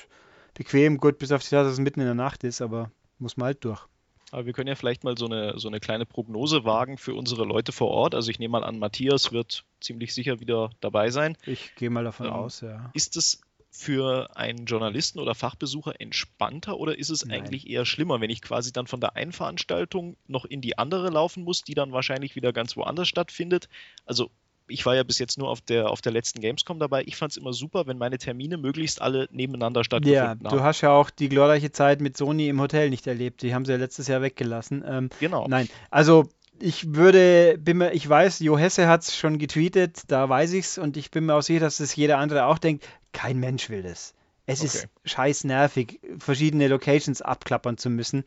bequem. 0.53 0.97
Gut, 0.97 1.17
bis 1.17 1.31
auf 1.31 1.41
die 1.41 1.49
Tatsache, 1.49 1.65
dass 1.65 1.73
es 1.73 1.79
mitten 1.79 1.99
in 1.99 2.05
der 2.05 2.15
Nacht 2.15 2.43
ist, 2.43 2.61
aber 2.61 2.91
muss 3.17 3.37
man 3.37 3.47
halt 3.47 3.65
durch. 3.65 3.85
Aber 4.31 4.45
wir 4.45 4.53
können 4.53 4.67
ja 4.67 4.75
vielleicht 4.75 5.03
mal 5.03 5.17
so 5.17 5.25
eine, 5.25 5.57
so 5.59 5.67
eine 5.67 5.79
kleine 5.79 6.05
Prognose 6.05 6.63
wagen 6.63 6.97
für 6.97 7.15
unsere 7.15 7.45
Leute 7.45 7.71
vor 7.71 7.89
Ort. 7.89 8.15
Also 8.15 8.29
ich 8.29 8.39
nehme 8.39 8.53
mal 8.53 8.63
an, 8.63 8.79
Matthias 8.79 9.31
wird 9.31 9.63
ziemlich 9.79 10.13
sicher 10.13 10.39
wieder 10.39 10.69
dabei 10.81 11.09
sein. 11.09 11.37
Ich 11.45 11.75
gehe 11.75 11.89
mal 11.89 12.03
davon 12.03 12.27
ähm, 12.27 12.33
aus, 12.33 12.61
ja. 12.61 12.91
Ist 12.93 13.17
es 13.17 13.41
für 13.71 14.35
einen 14.35 14.65
Journalisten 14.65 15.19
oder 15.19 15.35
Fachbesucher 15.35 15.99
entspannter 16.01 16.77
oder 16.77 16.97
ist 16.97 17.09
es 17.09 17.25
Nein. 17.25 17.39
eigentlich 17.39 17.69
eher 17.69 17.85
schlimmer, 17.85 18.19
wenn 18.19 18.29
ich 18.29 18.41
quasi 18.41 18.73
dann 18.73 18.87
von 18.87 18.99
der 18.99 19.15
einen 19.15 19.31
Veranstaltung 19.31 20.17
noch 20.27 20.45
in 20.45 20.61
die 20.61 20.77
andere 20.77 21.09
laufen 21.09 21.43
muss, 21.43 21.63
die 21.63 21.75
dann 21.75 21.91
wahrscheinlich 21.91 22.35
wieder 22.35 22.51
ganz 22.51 22.75
woanders 22.75 23.07
stattfindet? 23.07 23.69
Also 24.05 24.31
ich 24.69 24.85
war 24.85 24.95
ja 24.95 25.03
bis 25.03 25.19
jetzt 25.19 25.37
nur 25.37 25.49
auf 25.49 25.61
der, 25.61 25.89
auf 25.89 26.01
der 26.01 26.11
letzten 26.11 26.41
Gamescom 26.41 26.79
dabei. 26.79 27.03
Ich 27.05 27.15
fand 27.15 27.31
es 27.31 27.37
immer 27.37 27.53
super, 27.53 27.87
wenn 27.87 27.97
meine 27.97 28.17
Termine 28.17 28.57
möglichst 28.57 29.01
alle 29.01 29.27
nebeneinander 29.31 29.83
stattgefunden 29.83 30.23
ja, 30.23 30.29
haben. 30.29 30.41
Ja, 30.43 30.49
du 30.49 30.61
hast 30.61 30.81
ja 30.81 30.91
auch 30.91 31.09
die 31.09 31.29
glorreiche 31.29 31.71
Zeit 31.71 32.01
mit 32.01 32.15
Sony 32.15 32.47
im 32.47 32.61
Hotel 32.61 32.89
nicht 32.89 33.07
erlebt. 33.07 33.41
Die 33.41 33.53
haben 33.53 33.65
sie 33.65 33.71
ja 33.73 33.77
letztes 33.77 34.07
Jahr 34.07 34.21
weggelassen. 34.21 34.83
Ähm, 34.87 35.09
genau. 35.19 35.47
Nein, 35.47 35.69
also 35.89 36.29
ich 36.61 36.93
würde, 36.93 37.57
bin 37.57 37.77
mir, 37.77 37.93
ich 37.93 38.07
weiß, 38.07 38.39
Jo 38.39 38.57
Hesse 38.57 38.87
hat 38.87 39.03
es 39.03 39.15
schon 39.15 39.37
getweetet, 39.37 40.03
da 40.07 40.27
weiß 40.27 40.53
ich 40.53 40.65
es 40.65 40.77
und 40.77 40.97
ich 40.97 41.11
bin 41.11 41.25
mir 41.25 41.35
auch 41.35 41.41
sicher, 41.41 41.61
dass 41.61 41.77
das 41.77 41.95
jeder 41.95 42.17
andere 42.17 42.45
auch 42.45 42.57
denkt, 42.57 42.85
kein 43.11 43.39
Mensch 43.39 43.69
will 43.69 43.83
das. 43.83 44.13
Es 44.49 44.61
okay. 44.61 44.65
ist 44.65 44.87
scheiß 45.05 45.43
nervig, 45.43 45.99
verschiedene 46.17 46.67
Locations 46.67 47.21
abklappern 47.21 47.77
zu 47.77 47.91
müssen. 47.91 48.23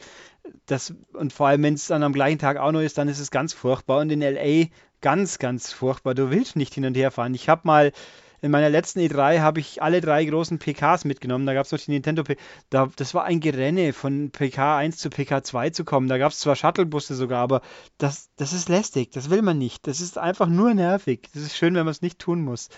Das, 0.67 0.95
und 1.15 1.33
vor 1.33 1.49
allem, 1.49 1.65
wenn 1.65 1.75
es 1.75 1.89
dann 1.89 2.05
am 2.05 2.13
gleichen 2.13 2.39
Tag 2.39 2.59
auch 2.59 2.71
noch 2.71 2.81
ist, 2.81 2.97
dann 2.97 3.09
ist 3.09 3.19
es 3.19 3.33
ganz 3.33 3.53
furchtbar. 3.53 3.99
Und 3.99 4.11
in 4.11 4.21
LA 4.21 4.67
ganz, 5.01 5.41
ganz 5.41 5.73
furchtbar. 5.73 6.15
Du 6.15 6.31
willst 6.31 6.55
nicht 6.55 6.75
hin 6.75 6.85
und 6.85 6.97
her 6.97 7.11
fahren. 7.11 7.35
Ich 7.35 7.49
habe 7.49 7.63
mal 7.65 7.93
in 8.41 8.53
meiner 8.53 8.71
letzten 8.71 9.01
E3 9.01 9.41
habe 9.41 9.59
ich 9.59 9.83
alle 9.83 10.01
drei 10.01 10.25
großen 10.25 10.61
PKs 10.61 11.05
mitgenommen. 11.05 11.45
Da 11.45 11.55
gab 11.55 11.67
es 11.67 11.73
noch 11.73 11.81
die 11.81 11.91
Nintendo 11.91 12.23
P. 12.23 12.37
Da, 12.71 12.89
das 12.95 13.15
war 13.15 13.25
ein 13.25 13.41
Gerenne 13.41 13.93
von 13.93 14.31
PK 14.31 14.79
1 14.79 14.99
zu 14.99 15.11
PK 15.11 15.43
2 15.43 15.71
zu 15.71 15.85
kommen. 15.85 16.07
Da 16.07 16.19
gab 16.19 16.31
es 16.31 16.39
zwar 16.39 16.55
Shuttlebusse 16.55 17.17
sogar, 17.17 17.41
aber 17.41 17.63
das, 17.99 18.31
das 18.37 18.53
ist 18.53 18.69
lästig. 18.69 19.11
Das 19.11 19.29
will 19.29 19.43
man 19.43 19.59
nicht. 19.59 19.89
Das 19.89 20.01
ist 20.01 20.19
einfach 20.19 20.47
nur 20.47 20.73
nervig. 20.73 21.29
Das 21.35 21.43
ist 21.43 21.57
schön, 21.57 21.75
wenn 21.75 21.85
man 21.85 21.91
es 21.91 22.03
nicht 22.03 22.21
tun 22.21 22.43
muss. 22.43 22.69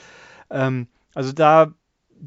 Ähm, 0.50 0.88
also 1.14 1.32
da 1.32 1.74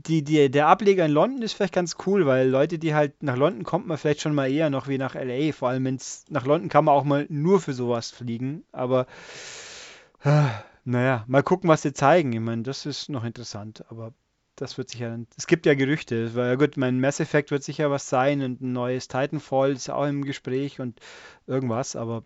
die, 0.06 0.24
die, 0.24 0.52
der 0.52 0.68
Ableger 0.68 1.06
in 1.06 1.12
London 1.12 1.42
ist 1.42 1.54
vielleicht 1.54 1.74
ganz 1.74 1.96
cool, 2.06 2.26
weil 2.26 2.48
Leute, 2.48 2.78
die 2.78 2.94
halt 2.94 3.24
nach 3.24 3.36
London 3.36 3.64
kommt 3.64 3.88
man 3.88 3.98
vielleicht 3.98 4.22
schon 4.22 4.36
mal 4.36 4.52
eher 4.52 4.70
noch 4.70 4.88
wie 4.88 4.98
nach 4.98 5.16
LA. 5.16 5.52
Vor 5.54 5.70
allem, 5.70 5.86
wenn 5.86 6.00
nach 6.30 6.46
London 6.46 6.70
kann 6.70 6.86
man 6.86 6.96
auch 6.96 7.04
mal 7.04 7.26
nur 7.30 7.60
für 7.60 7.74
sowas 7.74 8.12
fliegen. 8.12 8.64
Aber 8.72 9.08
naja, 10.86 11.24
mal 11.28 11.44
gucken, 11.44 11.70
was 11.70 11.82
sie 11.82 11.94
zeigen. 11.94 12.34
Ich 12.34 12.40
meine, 12.40 12.64
das 12.64 12.86
ist 12.86 13.10
noch 13.10 13.24
interessant, 13.24 13.86
aber 13.90 14.14
das 14.56 14.78
wird 14.78 14.90
sicher. 14.90 15.18
Es 15.38 15.48
gibt 15.48 15.66
ja 15.66 15.74
Gerüchte. 15.74 16.36
Weil, 16.36 16.50
ja 16.50 16.56
gut, 16.56 16.78
mein 16.78 17.00
Mass 17.00 17.20
Effect 17.20 17.52
wird 17.52 17.64
sicher 17.64 17.90
was 17.92 18.10
sein 18.10 18.42
und 18.42 18.62
ein 18.62 18.74
neues 18.74 19.08
Titanfall 19.08 19.72
ist 19.72 19.90
auch 19.90 20.06
im 20.06 20.24
Gespräch 20.24 20.80
und 20.80 21.00
irgendwas, 21.48 21.96
aber 21.96 22.24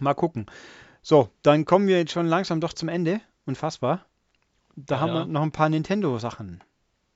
mal 0.00 0.14
gucken. 0.14 0.46
So, 1.02 1.30
dann 1.42 1.64
kommen 1.64 1.88
wir 1.88 1.98
jetzt 1.98 2.12
schon 2.12 2.26
langsam 2.26 2.60
doch 2.60 2.72
zum 2.72 2.88
Ende. 2.88 3.20
Unfassbar. 3.46 4.04
Da 4.86 4.94
ja, 4.94 5.00
haben 5.00 5.12
wir 5.12 5.26
noch 5.26 5.42
ein 5.42 5.52
paar 5.52 5.68
Nintendo-Sachen. 5.68 6.62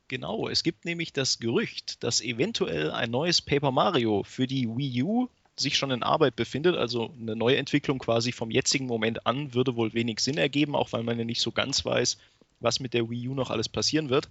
Genau, 0.09 0.49
es 0.49 0.63
gibt 0.63 0.85
nämlich 0.85 1.13
das 1.13 1.39
Gerücht, 1.39 2.03
dass 2.03 2.21
eventuell 2.21 2.91
ein 2.91 3.11
neues 3.11 3.41
Paper 3.41 3.71
Mario 3.71 4.25
für 4.25 4.47
die 4.47 4.69
Wii 4.69 5.03
U 5.03 5.29
sich 5.57 5.77
schon 5.77 5.91
in 5.91 6.03
Arbeit 6.03 6.37
befindet. 6.37 6.77
Also 6.77 7.15
eine 7.19 7.37
Neuentwicklung 7.37 7.99
quasi 7.99 8.33
vom 8.33 8.51
jetzigen 8.51 8.87
Moment 8.87 9.27
an 9.27 9.55
würde 9.55 9.77
wohl 9.77 9.95
wenig 9.95 10.21
Sinn 10.21 10.39
ergeben, 10.39 10.75
auch 10.75 10.93
weil 10.93 11.03
man 11.03 11.19
ja 11.19 11.25
nicht 11.25 11.41
so 11.41 11.53
ganz 11.53 11.85
weiß, 11.85 12.19
was 12.61 12.81
mit 12.81 12.95
der 12.95 13.09
Wii 13.09 13.29
U 13.29 13.35
noch 13.35 13.51
alles 13.51 13.69
passieren 13.69 14.11
wird. 14.11 14.29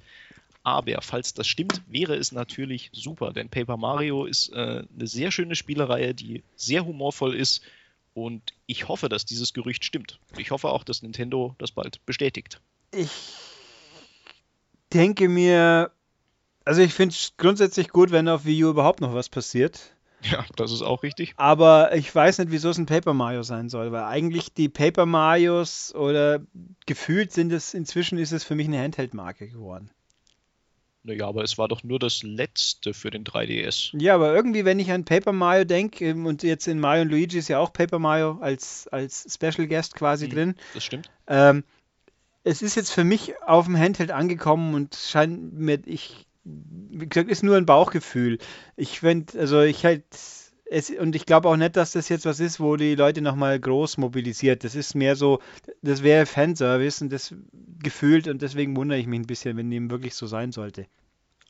Aber 0.63 1.01
falls 1.01 1.33
das 1.33 1.47
stimmt, 1.47 1.81
wäre 1.87 2.15
es 2.15 2.31
natürlich 2.31 2.89
super, 2.93 3.33
denn 3.33 3.49
Paper 3.49 3.77
Mario 3.77 4.25
ist 4.25 4.49
äh, 4.49 4.83
eine 4.93 5.07
sehr 5.07 5.31
schöne 5.31 5.55
Spielereihe, 5.55 6.13
die 6.13 6.43
sehr 6.55 6.85
humorvoll 6.85 7.35
ist 7.35 7.63
und 8.13 8.53
ich 8.67 8.87
hoffe, 8.87 9.09
dass 9.09 9.25
dieses 9.25 9.53
Gerücht 9.53 9.85
stimmt. 9.85 10.19
Ich 10.37 10.51
hoffe 10.51 10.69
auch, 10.69 10.83
dass 10.83 11.01
Nintendo 11.01 11.55
das 11.57 11.71
bald 11.71 12.05
bestätigt. 12.05 12.61
Ich 12.91 13.09
denke 14.93 15.29
mir, 15.29 15.91
also 16.65 16.81
ich 16.81 16.93
finde 16.93 17.13
es 17.13 17.33
grundsätzlich 17.37 17.89
gut, 17.89 18.11
wenn 18.11 18.27
auf 18.27 18.45
Wii 18.45 18.65
U 18.65 18.69
überhaupt 18.69 19.01
noch 19.01 19.13
was 19.13 19.29
passiert. 19.29 19.95
Ja, 20.23 20.45
das 20.55 20.71
ist 20.71 20.81
auch 20.81 21.03
richtig. 21.03 21.33
Aber 21.37 21.95
ich 21.95 22.13
weiß 22.13 22.39
nicht, 22.39 22.51
wieso 22.51 22.69
es 22.69 22.77
ein 22.77 22.85
Paper 22.85 23.13
Mario 23.13 23.43
sein 23.43 23.69
soll, 23.69 23.91
weil 23.91 24.03
eigentlich 24.03 24.53
die 24.53 24.69
Paper 24.69 25.05
Marios 25.05 25.95
oder 25.95 26.41
gefühlt 26.85 27.31
sind 27.31 27.51
es, 27.51 27.73
inzwischen 27.73 28.17
ist 28.17 28.31
es 28.31 28.43
für 28.43 28.55
mich 28.55 28.67
eine 28.67 28.79
Handheld-Marke 28.79 29.47
geworden. 29.47 29.89
Naja, 31.03 31.27
aber 31.27 31.43
es 31.43 31.57
war 31.57 31.67
doch 31.67 31.83
nur 31.83 31.97
das 31.97 32.21
letzte 32.21 32.93
für 32.93 33.09
den 33.09 33.23
3DS. 33.23 33.99
Ja, 33.99 34.13
aber 34.13 34.35
irgendwie, 34.35 34.65
wenn 34.65 34.77
ich 34.77 34.91
an 34.91 35.03
Paper 35.03 35.31
Mario 35.31 35.63
denke, 35.63 36.05
ähm, 36.05 36.27
und 36.27 36.43
jetzt 36.43 36.67
in 36.67 36.79
Mario 36.79 37.01
und 37.01 37.09
Luigi 37.09 37.39
ist 37.39 37.47
ja 37.47 37.57
auch 37.57 37.73
Paper 37.73 37.97
Mario 37.97 38.37
als, 38.39 38.87
als 38.89 39.25
Special 39.33 39.67
Guest 39.67 39.95
quasi 39.95 40.25
hm, 40.27 40.33
drin. 40.33 40.55
Das 40.75 40.83
stimmt. 40.83 41.09
Ähm, 41.25 41.63
es 42.43 42.61
ist 42.61 42.75
jetzt 42.75 42.91
für 42.91 43.03
mich 43.03 43.33
auf 43.41 43.65
dem 43.65 43.77
Handheld 43.77 44.11
angekommen 44.11 44.73
und 44.73 44.95
scheint 44.95 45.53
mir, 45.53 45.79
ich 45.85 46.27
wie 46.43 47.07
gesagt, 47.07 47.29
ist 47.29 47.43
nur 47.43 47.57
ein 47.57 47.65
Bauchgefühl. 47.65 48.39
Ich 48.75 49.01
finde, 49.01 49.39
also 49.39 49.61
ich 49.61 49.85
halt, 49.85 50.03
es, 50.65 50.89
und 50.89 51.15
ich 51.15 51.25
glaube 51.25 51.49
auch 51.49 51.55
nicht, 51.55 51.75
dass 51.75 51.91
das 51.91 52.09
jetzt 52.09 52.25
was 52.25 52.39
ist, 52.39 52.59
wo 52.59 52.75
die 52.77 52.95
Leute 52.95 53.21
nochmal 53.21 53.59
groß 53.59 53.97
mobilisiert. 53.97 54.63
Das 54.63 54.75
ist 54.75 54.95
mehr 54.95 55.15
so, 55.15 55.39
das 55.81 56.01
wäre 56.01 56.25
Fanservice 56.25 57.03
und 57.03 57.11
das 57.11 57.35
gefühlt 57.79 58.27
und 58.27 58.41
deswegen 58.41 58.75
wundere 58.75 58.99
ich 58.99 59.07
mich 59.07 59.19
ein 59.19 59.27
bisschen, 59.27 59.57
wenn 59.57 59.69
dem 59.69 59.91
wirklich 59.91 60.15
so 60.15 60.27
sein 60.27 60.51
sollte. 60.51 60.87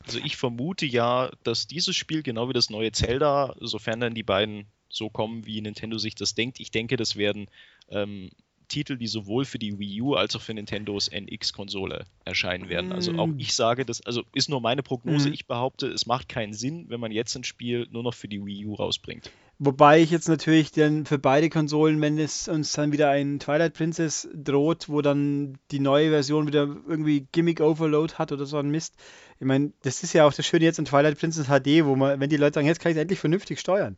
Also 0.04 0.20
ich 0.20 0.36
vermute 0.36 0.86
ja, 0.86 1.32
dass 1.44 1.68
dieses 1.68 1.96
Spiel 1.96 2.24
genau 2.24 2.50
wie 2.50 2.54
das 2.54 2.70
neue 2.70 2.92
Zelda, 2.92 3.56
sofern 3.60 4.00
dann 4.00 4.16
die 4.16 4.24
beiden 4.24 4.66
so 4.90 5.10
kommen, 5.10 5.46
wie 5.46 5.62
Nintendo 5.62 6.00
sich 6.00 6.16
das 6.16 6.34
denkt, 6.34 6.60
ich 6.60 6.72
denke, 6.72 6.98
das 6.98 7.16
werden 7.16 7.48
ähm, 7.90 8.32
Titel, 8.72 8.98
die 8.98 9.08
sowohl 9.08 9.46
für 9.46 9.60
die 9.60 9.78
Wii 9.78 10.02
U 10.02 10.16
als 10.16 10.36
auch 10.36 10.42
für 10.42 10.54
Nintendos 10.54 11.10
NX-Konsole 11.12 12.06
erscheinen 12.26 12.70
werden. 12.70 12.92
Also 12.94 13.14
auch 13.14 13.28
mm. 13.28 13.40
ich 13.40 13.54
sage 13.54 13.86
das, 13.86 14.02
also 14.06 14.24
ist 14.34 14.50
nur 14.50 14.62
meine 14.62 14.82
Prognose, 14.82 15.28
mhm. 15.28 15.34
ich 15.34 15.46
behaupte, 15.46 15.88
es 15.88 16.06
macht 16.06 16.30
keinen 16.30 16.54
Sinn, 16.54 16.86
wenn 16.88 17.00
man 17.00 17.12
jetzt 17.12 17.36
ein 17.36 17.44
Spiel 17.44 17.88
nur 17.92 18.04
noch 18.04 18.14
für 18.14 18.28
die 18.28 18.44
Wii 18.44 18.66
U 18.66 18.76
rausbringt. 18.76 19.30
Wobei 19.60 20.02
ich 20.02 20.10
jetzt 20.10 20.28
natürlich 20.28 20.72
dann 20.72 21.06
für 21.06 21.20
beide 21.20 21.50
Konsolen, 21.50 22.02
wenn 22.02 22.18
es 22.18 22.48
uns 22.48 22.72
dann 22.72 22.92
wieder 22.92 23.12
ein 23.12 23.40
Twilight 23.40 23.76
Princess 23.76 24.28
droht, 24.34 24.90
wo 24.90 25.04
dann 25.04 25.60
die 25.70 25.80
neue 25.80 26.10
Version 26.10 26.48
wieder 26.48 26.62
irgendwie 26.88 27.28
Gimmick 27.32 27.62
Overload 27.62 28.16
hat 28.16 28.32
oder 28.32 28.48
so 28.48 28.58
ein 28.58 28.72
Mist. 28.72 28.96
Ich 29.40 29.46
meine, 29.46 29.72
das 29.84 30.02
ist 30.02 30.14
ja 30.14 30.26
auch 30.26 30.34
das 30.34 30.48
Schöne 30.48 30.66
jetzt 30.66 30.80
in 30.80 30.86
Twilight 30.86 31.20
Princess 31.20 31.46
HD, 31.46 31.86
wo 31.86 31.96
man, 31.96 32.20
wenn 32.20 32.30
die 32.30 32.38
Leute 32.38 32.56
sagen, 32.56 32.66
jetzt 32.66 32.80
kann 32.80 32.92
ich 32.92 32.98
es 32.98 33.02
endlich 33.02 33.20
vernünftig 33.20 33.60
steuern. 33.60 33.98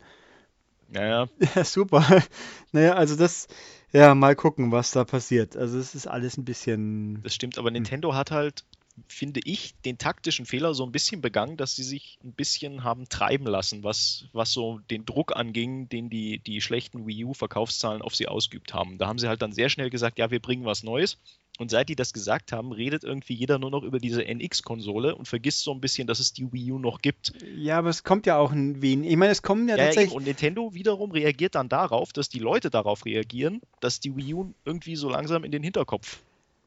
Naja. 0.90 1.28
Ja, 1.56 1.64
super. 1.64 2.06
naja, 2.72 2.96
also 2.96 3.16
das, 3.16 3.48
ja, 3.94 4.16
mal 4.16 4.36
gucken, 4.36 4.72
was 4.72 4.92
da 4.92 5.06
passiert. 5.06 5.56
Also 5.56 5.78
es 5.78 5.96
ist 5.96 6.08
alles 6.08 6.38
ein 6.38 6.46
bisschen. 6.46 7.22
Das 7.24 7.36
stimmt, 7.36 7.58
aber 7.58 7.72
Nintendo 7.72 8.16
hat 8.16 8.32
halt, 8.32 8.66
finde 9.08 9.42
ich, 9.44 9.76
den 9.86 9.98
taktischen 9.98 10.46
Fehler 10.46 10.74
so 10.74 10.86
ein 10.86 10.92
bisschen 10.92 11.22
begangen, 11.22 11.58
dass 11.58 11.76
sie 11.76 11.84
sich 11.84 12.20
ein 12.24 12.34
bisschen 12.34 12.84
haben 12.84 13.10
treiben 13.10 13.46
lassen, 13.46 13.84
was, 13.84 14.26
was 14.34 14.52
so 14.52 14.80
den 14.92 15.06
Druck 15.06 15.36
anging, 15.36 15.90
den 15.90 16.10
die, 16.10 16.40
die 16.40 16.62
schlechten 16.62 17.08
Wii 17.08 17.26
U-Verkaufszahlen 17.26 18.02
auf 18.02 18.16
sie 18.16 18.28
ausgeübt 18.28 18.74
haben. 18.74 18.98
Da 18.98 19.08
haben 19.08 19.20
sie 19.20 19.28
halt 19.28 19.42
dann 19.42 19.52
sehr 19.52 19.70
schnell 19.70 19.90
gesagt, 19.90 20.20
ja, 20.20 20.32
wir 20.32 20.40
bringen 20.40 20.66
was 20.66 20.84
Neues. 20.84 21.18
Und 21.60 21.70
seit 21.70 21.88
die 21.90 21.96
das 21.96 22.14
gesagt 22.14 22.52
haben, 22.52 22.72
redet 22.72 23.04
irgendwie 23.04 23.36
jeder 23.36 23.60
nur 23.60 23.70
noch 23.70 23.84
über 23.84 24.00
diese 24.00 24.24
NX-Konsole 24.24 25.16
und 25.16 25.28
vergisst 25.28 25.62
so 25.62 25.72
ein 25.72 25.82
bisschen, 25.82 26.08
dass 26.08 26.20
es 26.20 26.34
die 26.34 26.52
Wii 26.52 26.72
U 26.72 26.80
noch 26.80 27.02
gibt. 27.02 27.34
Ja, 27.56 27.78
aber 27.78 27.90
es 27.90 28.04
kommt 28.04 28.26
ja 28.26 28.38
auch 28.38 28.52
ein 28.52 28.82
wenig. 28.82 29.12
Ich 29.12 29.18
meine, 29.18 29.32
es 29.32 29.44
kommen 29.44 29.68
ja, 29.70 29.76
ja 29.76 29.86
tatsächlich. 29.86 30.12
Eben. 30.12 30.18
Und 30.18 30.26
Nintendo 30.26 30.74
wiederum 30.74 31.12
reagiert 31.12 31.54
dann 31.54 31.70
darauf, 31.70 32.12
dass 32.12 32.28
die 32.28 32.40
Leute 32.40 32.72
darauf 32.72 33.06
reagieren, 33.06 33.62
dass 33.82 34.00
die 34.00 34.16
Wii 34.16 34.34
U 34.34 34.54
irgendwie 34.66 34.96
so 34.96 35.10
langsam 35.10 35.44
in 35.44 35.52
den 35.52 35.62
Hinterkopf 35.62 36.24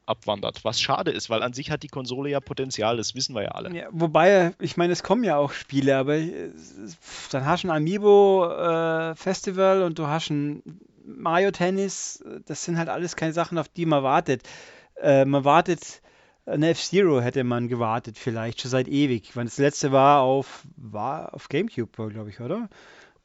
abwandert. 0.07 0.64
Was 0.64 0.80
schade 0.80 1.11
ist, 1.11 1.28
weil 1.30 1.42
an 1.42 1.52
sich 1.52 1.70
hat 1.70 1.82
die 1.82 1.88
Konsole 1.88 2.30
ja 2.30 2.40
Potenzial, 2.40 2.96
das 2.96 3.14
wissen 3.14 3.34
wir 3.34 3.42
ja 3.42 3.50
alle. 3.50 3.76
Ja, 3.76 3.88
wobei, 3.90 4.54
ich 4.61 4.76
meine, 4.76 4.92
es 4.92 5.02
kommen 5.02 5.24
ja 5.24 5.36
auch 5.36 5.52
Spiele, 5.52 5.96
aber 5.96 6.18
dann 7.30 7.44
hast 7.44 7.64
du 7.64 7.68
ein 7.68 7.76
Amiibo 7.76 8.46
äh, 8.50 9.14
Festival 9.16 9.82
und 9.82 9.98
du 9.98 10.07
hast 10.07 10.30
ein 10.30 10.62
Mario 11.04 11.50
Tennis. 11.50 12.24
Das 12.46 12.64
sind 12.64 12.78
halt 12.78 12.88
alles 12.88 13.16
keine 13.16 13.32
Sachen, 13.32 13.59
auf 13.59 13.68
die 13.68 13.86
man 13.86 14.02
wartet. 14.02 14.42
Äh, 15.00 15.24
man 15.24 15.44
wartet, 15.44 16.00
eine 16.46 16.70
F-Zero 16.70 17.20
hätte 17.20 17.44
man 17.44 17.68
gewartet, 17.68 18.18
vielleicht 18.18 18.61
schon 18.61 18.70
seit 18.70 18.88
ewig. 18.88 19.34
Weil 19.34 19.44
das 19.44 19.59
letzte 19.59 19.92
war 19.92 20.22
auf, 20.22 20.62
war 20.76 21.34
auf 21.34 21.48
Gamecube, 21.48 22.11
glaube 22.11 22.30
ich, 22.30 22.40
oder? 22.40 22.68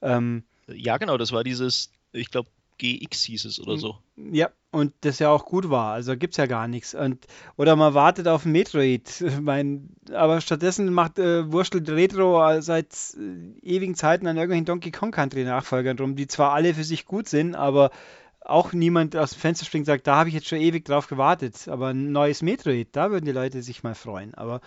Ähm, 0.01 0.43
ja, 0.67 0.97
genau, 0.97 1.17
das 1.17 1.32
war 1.32 1.43
dieses, 1.43 1.91
ich 2.11 2.32
glaube, 2.32 2.49
GX 2.82 3.23
hieß 3.23 3.45
es 3.45 3.59
oder 3.59 3.77
so. 3.77 3.97
Ja, 4.15 4.49
und 4.71 4.93
das 5.01 5.19
ja 5.19 5.29
auch 5.29 5.45
gut 5.45 5.69
war. 5.69 5.93
Also 5.93 6.17
gibt 6.17 6.34
es 6.34 6.38
ja 6.38 6.47
gar 6.47 6.67
nichts. 6.67 6.95
Und, 6.95 7.27
oder 7.55 7.75
man 7.75 7.93
wartet 7.93 8.27
auf 8.27 8.43
Metroid. 8.43 9.23
Mein, 9.41 9.89
aber 10.11 10.41
stattdessen 10.41 10.91
macht 10.91 11.19
äh, 11.19 11.51
Wurstelt 11.51 11.89
Retro 11.89 12.59
seit 12.61 12.93
äh, 13.15 13.59
ewigen 13.61 13.93
Zeiten 13.93 14.25
an 14.25 14.38
irgendwelchen 14.38 14.65
Donkey 14.65 14.89
Kong 14.89 15.11
Country 15.11 15.43
Nachfolgern 15.43 15.95
drum, 15.95 16.15
die 16.15 16.27
zwar 16.27 16.53
alle 16.53 16.73
für 16.73 16.84
sich 16.84 17.05
gut 17.05 17.29
sind, 17.29 17.53
aber 17.53 17.91
auch 18.39 18.73
niemand 18.73 19.15
aus 19.15 19.34
dem 19.34 19.39
Fenster 19.39 19.65
springt 19.65 19.84
und 19.84 19.93
sagt, 19.93 20.07
da 20.07 20.15
habe 20.15 20.29
ich 20.29 20.36
jetzt 20.36 20.47
schon 20.47 20.59
ewig 20.59 20.84
drauf 20.84 21.05
gewartet. 21.05 21.67
Aber 21.67 21.89
ein 21.89 22.11
neues 22.11 22.41
Metroid, 22.41 22.88
da 22.93 23.11
würden 23.11 23.25
die 23.25 23.32
Leute 23.32 23.61
sich 23.61 23.84
mal 23.84 23.93
freuen. 23.93 24.34
Aber 24.34 24.61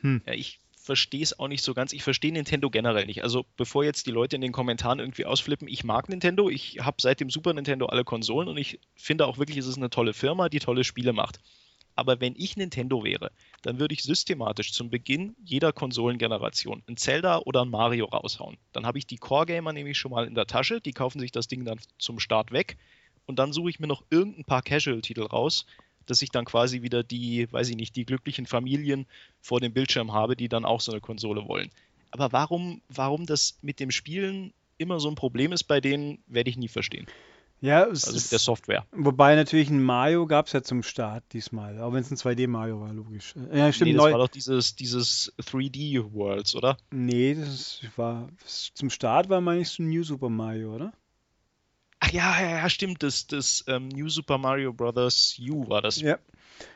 hm. 0.00 0.22
ja, 0.26 0.32
ich 0.32 0.61
verstehe 0.82 1.22
es 1.22 1.38
auch 1.38 1.48
nicht 1.48 1.62
so 1.62 1.74
ganz. 1.74 1.92
Ich 1.92 2.02
verstehe 2.02 2.32
Nintendo 2.32 2.68
generell 2.68 3.06
nicht. 3.06 3.22
Also 3.22 3.46
bevor 3.56 3.84
jetzt 3.84 4.06
die 4.06 4.10
Leute 4.10 4.36
in 4.36 4.42
den 4.42 4.52
Kommentaren 4.52 4.98
irgendwie 4.98 5.24
ausflippen, 5.24 5.68
ich 5.68 5.84
mag 5.84 6.08
Nintendo. 6.08 6.50
Ich 6.50 6.80
habe 6.80 6.96
seit 7.00 7.20
dem 7.20 7.30
Super 7.30 7.54
Nintendo 7.54 7.86
alle 7.86 8.04
Konsolen 8.04 8.48
und 8.48 8.56
ich 8.56 8.80
finde 8.96 9.26
auch 9.26 9.38
wirklich, 9.38 9.58
es 9.58 9.66
ist 9.66 9.76
eine 9.76 9.90
tolle 9.90 10.12
Firma, 10.12 10.48
die 10.48 10.58
tolle 10.58 10.82
Spiele 10.82 11.12
macht. 11.12 11.38
Aber 11.94 12.20
wenn 12.20 12.34
ich 12.36 12.56
Nintendo 12.56 13.04
wäre, 13.04 13.30
dann 13.62 13.78
würde 13.78 13.94
ich 13.94 14.02
systematisch 14.02 14.72
zum 14.72 14.90
Beginn 14.90 15.36
jeder 15.44 15.72
Konsolengeneration 15.72 16.82
ein 16.88 16.96
Zelda 16.96 17.38
oder 17.38 17.62
ein 17.62 17.70
Mario 17.70 18.06
raushauen. 18.06 18.56
Dann 18.72 18.86
habe 18.86 18.98
ich 18.98 19.06
die 19.06 19.18
Core-Gamer 19.18 19.72
nämlich 19.72 19.98
schon 19.98 20.10
mal 20.10 20.26
in 20.26 20.34
der 20.34 20.46
Tasche, 20.46 20.80
die 20.80 20.92
kaufen 20.92 21.20
sich 21.20 21.32
das 21.32 21.48
Ding 21.48 21.64
dann 21.64 21.78
zum 21.98 22.18
Start 22.18 22.50
weg 22.50 22.76
und 23.26 23.38
dann 23.38 23.52
suche 23.52 23.70
ich 23.70 23.78
mir 23.78 23.86
noch 23.86 24.02
irgendein 24.10 24.44
paar 24.44 24.62
Casual-Titel 24.62 25.22
raus, 25.22 25.66
dass 26.06 26.22
ich 26.22 26.30
dann 26.30 26.44
quasi 26.44 26.82
wieder 26.82 27.02
die, 27.02 27.50
weiß 27.50 27.68
ich 27.68 27.76
nicht, 27.76 27.96
die 27.96 28.04
glücklichen 28.04 28.46
Familien 28.46 29.06
vor 29.40 29.60
dem 29.60 29.72
Bildschirm 29.72 30.12
habe, 30.12 30.36
die 30.36 30.48
dann 30.48 30.64
auch 30.64 30.80
so 30.80 30.92
eine 30.92 31.00
Konsole 31.00 31.46
wollen. 31.46 31.70
Aber 32.10 32.32
warum, 32.32 32.82
warum 32.88 33.26
das 33.26 33.58
mit 33.62 33.80
dem 33.80 33.90
Spielen 33.90 34.52
immer 34.78 35.00
so 35.00 35.08
ein 35.08 35.14
Problem 35.14 35.52
ist 35.52 35.64
bei 35.64 35.80
denen, 35.80 36.18
werde 36.26 36.50
ich 36.50 36.56
nie 36.56 36.68
verstehen. 36.68 37.06
Ja, 37.62 37.84
also 37.84 38.12
mit 38.12 38.32
der 38.32 38.40
Software. 38.40 38.84
Wobei 38.90 39.36
natürlich 39.36 39.70
ein 39.70 39.80
Mario 39.80 40.26
gab 40.26 40.46
es 40.46 40.52
ja 40.52 40.62
zum 40.62 40.82
Start 40.82 41.22
diesmal, 41.32 41.80
auch 41.80 41.92
wenn 41.92 42.00
es 42.00 42.10
ein 42.10 42.16
2D-Mario 42.16 42.80
war, 42.80 42.92
logisch. 42.92 43.34
Ja, 43.54 43.72
stimmt. 43.72 43.92
Nee, 43.92 43.96
das 43.96 44.04
neu. 44.04 44.10
war 44.10 44.18
doch 44.18 44.28
dieses, 44.28 44.74
dieses 44.74 45.32
3D 45.38 46.12
Worlds, 46.12 46.56
oder? 46.56 46.76
Nee, 46.90 47.36
das 47.36 47.80
war 47.94 48.28
zum 48.44 48.90
Start 48.90 49.28
war 49.28 49.40
meine 49.40 49.60
ich 49.60 49.78
ein 49.78 49.88
New 49.88 50.02
Super 50.02 50.28
Mario, 50.28 50.74
oder? 50.74 50.92
Ach 52.04 52.10
ja, 52.10 52.40
ja, 52.40 52.50
ja, 52.58 52.68
stimmt. 52.68 53.04
Das, 53.04 53.28
das 53.28 53.64
ähm, 53.68 53.88
New 53.88 54.08
Super 54.08 54.36
Mario 54.36 54.72
Bros. 54.72 55.38
U 55.48 55.68
war 55.68 55.82
das. 55.82 56.00
Ja. 56.00 56.18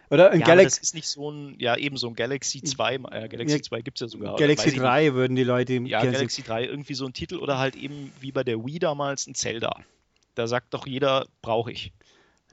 Oder 0.08 0.30
ein 0.30 0.38
ja, 0.38 0.46
Galaxy. 0.46 0.78
Das 0.78 0.88
ist 0.90 0.94
nicht 0.94 1.08
so 1.08 1.32
ein, 1.32 1.56
ja, 1.58 1.76
eben 1.76 1.96
so 1.96 2.06
ein 2.06 2.14
Galaxy 2.14 2.62
2. 2.62 2.94
Äh, 2.94 3.28
Galaxy 3.28 3.56
ja, 3.56 3.62
2 3.62 3.80
gibt 3.82 4.00
es 4.00 4.02
ja 4.02 4.08
sogar. 4.08 4.36
Galaxy 4.36 4.72
3 4.72 5.02
nicht. 5.02 5.14
würden 5.14 5.34
die 5.34 5.42
Leute. 5.42 5.74
Ja, 5.84 6.04
Galaxy 6.04 6.44
3, 6.44 6.66
irgendwie 6.66 6.94
so 6.94 7.06
ein 7.06 7.12
Titel 7.12 7.38
oder 7.38 7.58
halt 7.58 7.74
eben 7.74 8.12
wie 8.20 8.30
bei 8.30 8.44
der 8.44 8.64
Wii 8.64 8.78
damals 8.78 9.26
ein 9.26 9.34
Zelda. 9.34 9.80
Da 10.36 10.46
sagt 10.46 10.72
doch 10.74 10.86
jeder, 10.86 11.26
brauche 11.42 11.72
ich. 11.72 11.92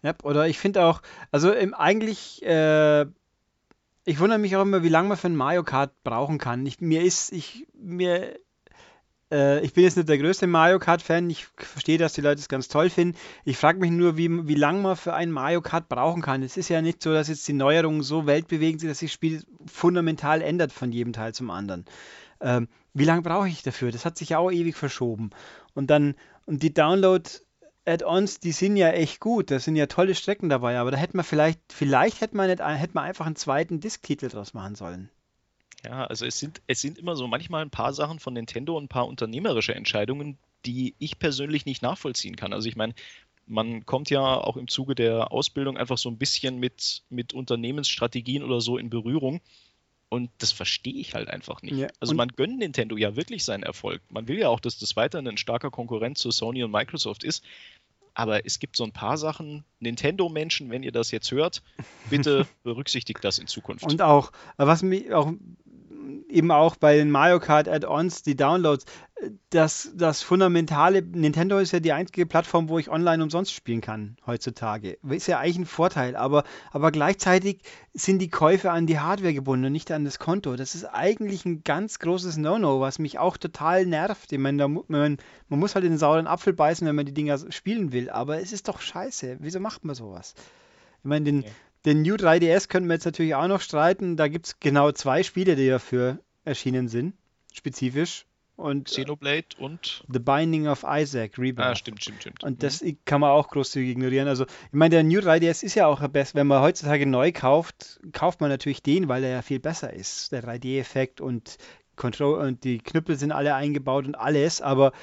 Ja, 0.01 0.15
oder 0.24 0.47
ich 0.47 0.57
finde 0.57 0.84
auch, 0.84 1.03
also 1.30 1.51
im, 1.51 1.76
eigentlich, 1.76 2.43
äh, 2.43 3.05
ich 4.05 4.19
wundere 4.19 4.39
mich 4.39 4.55
auch 4.55 4.63
immer, 4.63 4.82
wie 4.82 4.89
lange 4.89 5.09
man 5.09 5.17
für 5.17 5.28
ein 5.28 5.36
Mario 5.36 5.63
Kart 5.63 5.91
brauchen 6.03 6.39
kann. 6.39 6.65
Ich, 6.65 6.82
mir 6.82 7.03
ist, 7.03 7.32
ich, 7.32 7.67
mir 7.76 8.39
äh, 9.34 9.62
ich 9.62 9.74
bin 9.74 9.84
jetzt 9.84 9.98
nicht 9.98 10.08
der 10.08 10.18
größte 10.18 10.46
Mario 10.48 10.80
Kart-Fan. 10.80 11.30
Ich 11.30 11.48
verstehe, 11.58 11.98
dass 11.98 12.14
die 12.14 12.22
Leute 12.22 12.40
es 12.40 12.48
ganz 12.48 12.68
toll 12.68 12.90
finden. 12.90 13.18
Ich 13.44 13.58
frage 13.58 13.80
mich 13.80 13.92
nur, 13.92 14.16
wie, 14.16 14.48
wie 14.48 14.56
lange 14.56 14.82
man 14.82 14.96
für 14.96 15.14
ein 15.14 15.32
Mario 15.32 15.62
Kart 15.62 15.90
brauchen 15.90 16.22
kann. 16.22 16.44
Es 16.44 16.56
ist 16.56 16.70
ja 16.70 16.82
nicht 16.82 17.02
so, 17.02 17.12
dass 17.14 17.28
jetzt 17.28 17.48
die 17.48 17.54
Neuerungen 17.54 18.04
so 18.04 18.28
weltbewegend 18.28 18.82
sind, 18.82 18.90
dass 18.90 19.00
sich 19.00 19.10
das 19.10 19.16
Spiel 19.16 19.44
fundamental 19.66 20.42
ändert 20.42 20.72
von 20.72 20.92
jedem 20.92 21.14
Teil 21.14 21.34
zum 21.34 21.50
anderen. 21.50 21.86
Ähm, 22.40 22.68
wie 22.94 23.06
lange 23.06 23.24
brauche 23.24 23.48
ich 23.48 23.64
dafür? 23.64 23.92
Das 23.92 24.06
hat 24.06 24.18
sich 24.18 24.30
ja 24.30 24.38
auch 24.38 24.52
ewig 24.52 24.76
verschoben. 24.76 25.32
Und 25.74 25.90
dann, 25.90 26.16
und 26.46 26.62
die 26.62 26.74
Download 26.74 27.28
Add-ons, 27.86 28.40
die 28.40 28.52
sind 28.52 28.78
ja 28.78 28.92
echt 28.92 29.20
gut. 29.20 29.52
Da 29.52 29.60
sind 29.60 29.76
ja 29.76 29.88
tolle 29.88 30.16
Strecken 30.16 30.50
dabei, 30.50 30.78
aber 30.78 30.92
da 30.92 30.98
hätte 30.98 31.18
man 31.18 31.26
vielleicht, 31.26 31.60
vielleicht 31.74 32.22
hätte 32.22 32.38
man, 32.38 32.48
nicht, 32.48 32.62
hätte 32.62 32.94
man 32.94 33.04
einfach 33.04 33.26
einen 33.26 33.36
zweiten 33.36 33.80
Disk-Titel 33.80 34.30
draus 34.30 34.54
machen 34.54 34.76
sollen. 34.76 35.10
Ja, 35.86 36.06
also 36.06 36.26
es 36.26 36.40
sind, 36.40 36.62
es 36.68 36.82
sind 36.82 36.98
immer 36.98 37.16
so 37.16 37.28
manchmal 37.28 37.62
ein 37.62 37.70
paar 37.70 37.94
Sachen 37.94 38.20
von 38.20 38.34
Nintendo 38.34 38.78
und 38.78 38.86
ein 38.86 38.90
paar 38.90 39.08
unternehmerische 39.08 39.76
Entscheidungen, 39.76 40.38
die 40.66 40.96
ich 41.00 41.20
persönlich 41.20 41.66
nicht 41.66 41.82
nachvollziehen 41.82 42.36
kann. 42.36 42.54
Also 42.54 42.70
ich 42.70 42.76
meine, 42.76 42.94
man 43.46 43.86
kommt 43.86 44.10
ja 44.10 44.22
auch 44.22 44.56
im 44.56 44.68
Zuge 44.68 44.96
der 44.96 45.32
Ausbildung 45.32 45.78
einfach 45.78 45.98
so 45.98 46.10
ein 46.10 46.18
bisschen 46.18 46.60
mit, 46.60 47.04
mit 47.10 47.34
Unternehmensstrategien 47.34 48.44
oder 48.44 48.62
so 48.62 48.78
in 48.78 48.90
Berührung. 48.90 49.42
Und 50.10 50.30
das 50.38 50.52
verstehe 50.52 50.94
ich 50.94 51.16
halt 51.16 51.28
einfach 51.28 51.64
nicht. 51.64 51.76
Ja, 51.76 51.88
also 52.00 52.14
man 52.14 52.30
gönnt 52.30 52.60
Nintendo 52.60 52.96
ja 52.98 53.16
wirklich 53.16 53.44
seinen 53.44 53.64
Erfolg. 53.64 54.00
Man 54.10 54.28
will 54.28 54.38
ja 54.38 54.50
auch, 54.50 54.60
dass 54.60 54.78
das 54.78 54.96
weiterhin 54.96 55.28
ein 55.28 55.38
starker 55.38 55.72
Konkurrent 55.72 56.20
zu 56.20 56.30
Sony 56.30 56.64
und 56.64 56.72
Microsoft 56.72 57.24
ist. 57.24 57.44
Aber 58.14 58.46
es 58.46 58.60
gibt 58.60 58.76
so 58.76 58.84
ein 58.84 58.92
paar 58.92 59.18
Sachen, 59.18 59.64
Nintendo-Menschen, 59.80 60.70
wenn 60.70 60.84
ihr 60.84 60.92
das 60.92 61.10
jetzt 61.10 61.32
hört, 61.32 61.64
bitte 62.12 62.48
berücksichtigt 62.64 63.24
das 63.24 63.40
in 63.40 63.48
Zukunft. 63.48 63.86
Und 63.86 64.04
auch, 64.04 64.32
was 64.58 64.84
mich 64.84 65.12
auch 65.12 65.34
eben 66.30 66.51
auch 66.51 66.76
bei 66.76 66.97
den 66.97 67.12
Mario 67.12 67.39
Kart 67.39 67.68
Add-ons, 67.68 68.24
die 68.24 68.36
Downloads, 68.36 68.86
das, 69.49 69.91
das 69.95 70.22
fundamentale, 70.22 71.01
Nintendo 71.01 71.58
ist 71.60 71.72
ja 71.72 71.80
die 71.80 71.93
einzige 71.93 72.26
Plattform, 72.26 72.70
wo 72.70 72.80
ich 72.80 72.89
online 72.89 73.24
umsonst 73.24 73.54
spielen 73.54 73.82
kann 73.82 74.18
heutzutage. 74.26 74.97
Ist 75.10 75.28
ja 75.28 75.39
eigentlich 75.39 75.60
ein 75.60 75.66
Vorteil, 75.66 76.16
aber, 76.16 76.43
aber 76.72 76.91
gleichzeitig 76.91 77.62
sind 77.93 78.20
die 78.20 78.30
Käufe 78.30 78.72
an 78.72 78.86
die 78.86 78.99
Hardware 78.99 79.34
gebunden 79.34 79.66
und 79.66 79.72
nicht 79.72 79.91
an 79.91 80.06
das 80.06 80.20
Konto. 80.20 80.56
Das 80.56 80.76
ist 80.76 80.86
eigentlich 80.86 81.45
ein 81.45 81.64
ganz 81.64 81.99
großes 81.99 82.38
No-No, 82.38 82.82
was 82.82 82.99
mich 82.99 83.20
auch 83.20 83.38
total 83.38 83.86
nervt. 83.86 84.32
Ich 84.32 84.39
meine, 84.39 84.58
da, 84.58 84.68
man, 84.68 85.18
man 85.47 85.60
muss 85.60 85.76
halt 85.76 85.86
in 85.86 85.91
den 85.91 85.99
sauren 85.99 86.28
Apfel 86.28 86.54
beißen, 86.54 86.86
wenn 86.88 86.95
man 86.95 87.06
die 87.06 87.14
Dinger 87.14 87.39
spielen 87.51 87.91
will, 87.91 88.10
aber 88.10 88.41
es 88.41 88.51
ist 88.51 88.68
doch 88.68 88.82
scheiße. 88.82 89.38
Wieso 89.39 89.60
macht 89.60 89.86
man 89.86 89.95
sowas? 89.95 90.34
Ich 90.99 91.06
meine, 91.06 91.26
den, 91.26 91.39
okay. 91.39 91.51
Den 91.86 92.02
New 92.02 92.16
3DS 92.16 92.70
können 92.70 92.88
wir 92.88 92.94
jetzt 92.94 93.06
natürlich 93.06 93.36
auch 93.36 93.48
noch 93.48 93.62
streiten. 93.62 94.16
Da 94.16 94.28
gibt 94.28 94.46
es 94.48 94.60
genau 94.60 94.92
zwei 94.92 95.24
Spiele, 95.24 95.56
die 95.56 95.68
dafür 95.68 96.20
erschienen 96.46 96.88
sind, 96.88 97.14
spezifisch. 97.54 98.26
Und, 98.56 98.86
Xenoblade 98.86 99.48
und 99.58 100.06
The 100.14 100.20
Binding 100.20 100.68
of 100.68 100.86
Isaac 100.88 101.40
Rebirth. 101.40 101.66
Ah, 101.66 101.76
stimmt, 101.76 102.04
stimmt, 102.04 102.22
stimmt. 102.22 102.44
Und 102.44 102.62
das 102.62 102.84
mhm. 102.84 102.98
kann 103.04 103.20
man 103.20 103.32
auch 103.32 103.50
großzügig 103.50 103.90
ignorieren. 103.90 104.28
Also, 104.28 104.46
ich 104.46 104.74
meine, 104.74 104.92
der 104.92 105.04
New 105.04 105.20
3DS 105.20 105.64
ist 105.64 105.74
ja 105.74 105.88
auch 105.88 106.08
best, 106.10 106.36
wenn 106.36 106.46
man 106.46 106.62
heutzutage 106.62 107.08
neu 107.08 107.32
kauft, 107.32 108.00
kauft 108.12 108.42
man 108.42 108.52
natürlich 108.52 108.84
den, 108.84 109.08
weil 109.08 109.24
er 109.24 109.32
ja 109.32 109.42
viel 109.42 109.60
besser 109.60 109.92
ist. 109.92 110.32
Der 110.32 110.44
3D-Effekt 110.44 111.20
und 111.20 111.58
Control 111.96 112.40
und 112.40 112.64
die 112.64 112.78
Knüppel 112.78 113.18
sind 113.18 113.32
alle 113.32 113.56
eingebaut 113.56 114.06
und 114.06 114.16
alles, 114.16 114.62
aber 114.62 114.94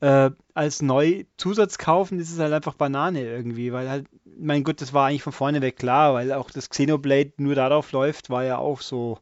äh, 0.00 0.30
als 0.54 0.82
neu 0.82 1.24
Zusatz 1.36 1.78
kaufen, 1.78 2.18
ist 2.18 2.32
es 2.32 2.38
halt 2.38 2.52
einfach 2.52 2.74
Banane 2.74 3.22
irgendwie, 3.22 3.72
weil 3.72 3.88
halt, 3.88 4.06
mein 4.38 4.64
Gott, 4.64 4.80
das 4.80 4.92
war 4.92 5.06
eigentlich 5.06 5.22
von 5.22 5.32
vorne 5.32 5.62
weg 5.62 5.76
klar, 5.76 6.14
weil 6.14 6.32
auch 6.32 6.50
das 6.50 6.70
Xenoblade 6.70 7.32
nur 7.38 7.54
darauf 7.54 7.92
läuft, 7.92 8.30
war 8.30 8.44
ja 8.44 8.58
auch 8.58 8.80
so, 8.80 9.18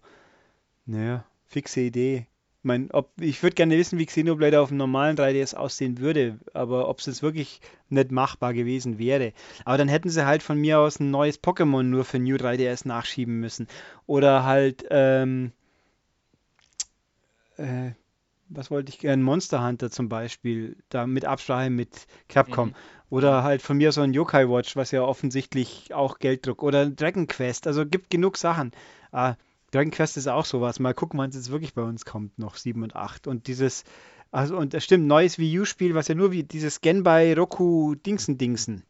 naja, 0.87 1.25
fixe 1.47 1.81
Idee. 1.81 2.27
Ich 2.61 2.67
meine, 2.67 2.89
ob, 2.93 3.11
ich 3.21 3.43
würde 3.43 3.55
gerne 3.55 3.77
wissen, 3.77 3.99
wie 3.99 4.07
Xenoblade 4.07 4.59
auf 4.59 4.71
einem 4.71 4.79
normalen 4.79 5.17
3DS 5.19 5.55
aussehen 5.55 5.99
würde, 5.99 6.39
aber 6.55 6.89
ob 6.89 6.99
es 6.99 7.07
jetzt 7.07 7.23
wirklich 7.23 7.61
nicht 7.91 8.11
machbar 8.11 8.55
gewesen 8.55 8.99
wäre. 8.99 9.33
Aber 9.67 9.77
dann 9.77 9.89
hätten 9.89 10.09
sie 10.09 10.27
halt 10.27 10.43
von 10.43 10.59
mir 10.59 10.81
aus 10.81 10.99
ein 10.99 11.11
neues 11.11 11.43
Pokémon 11.43 11.83
nur 11.83 12.05
für 12.05 12.19
New 12.19 12.37
3DS 12.37 12.89
nachschieben 12.89 13.39
müssen. 13.39 13.69
Oder 14.07 14.45
halt, 14.45 14.87
ähm, 14.91 15.53
äh, 17.59 17.91
was 18.55 18.71
wollte 18.71 18.91
ich 18.91 18.99
gerne, 18.99 19.23
Monster 19.23 19.65
Hunter 19.67 19.91
zum 19.91 20.09
Beispiel, 20.09 20.77
da 20.89 21.07
mit 21.07 21.25
Absprache 21.25 21.71
mit 21.71 22.07
Capcom. 22.29 22.69
Mhm. 22.69 22.75
Oder 23.11 23.45
halt 23.45 23.63
von 23.63 23.77
mir 23.77 23.93
so 23.93 24.01
ein 24.01 24.13
Yokai 24.13 24.49
Watch, 24.49 24.77
was 24.77 24.91
ja 24.91 25.03
offensichtlich 25.03 25.95
auch 25.95 26.19
Geld 26.19 26.47
druckt. 26.47 26.63
Oder 26.63 26.91
Dragon 26.91 27.27
Quest, 27.27 27.67
also 27.67 27.87
gibt 27.87 28.11
genug 28.11 28.37
Sachen. 28.37 28.73
Ah, 29.13 29.35
Dragon 29.71 29.91
Quest 29.91 30.17
ist 30.17 30.29
auch 30.29 30.45
sowas. 30.45 30.81
Mal 30.81 30.95
gucken, 30.95 31.19
wann 31.19 31.31
es 31.31 31.37
jetzt 31.37 31.51
wirklich 31.51 31.75
bei 31.75 31.83
uns 31.83 32.05
kommt, 32.05 32.39
noch 32.39 32.57
7 32.57 32.83
und 32.83 32.97
8. 32.97 33.27
Und 33.27 33.47
dieses, 33.47 33.85
also 34.31 34.57
und 34.57 34.75
das 34.75 34.85
stimmt, 34.85 35.07
neues 35.07 35.39
Wii 35.39 35.61
U-Spiel, 35.61 35.95
was 35.95 36.09
ja 36.09 36.15
nur 36.15 36.33
wie 36.33 36.43
dieses 36.43 36.81
Genbai 36.81 37.35
Roku 37.35 37.95
Dingsen 37.95 38.39
Dingsen. 38.39 38.83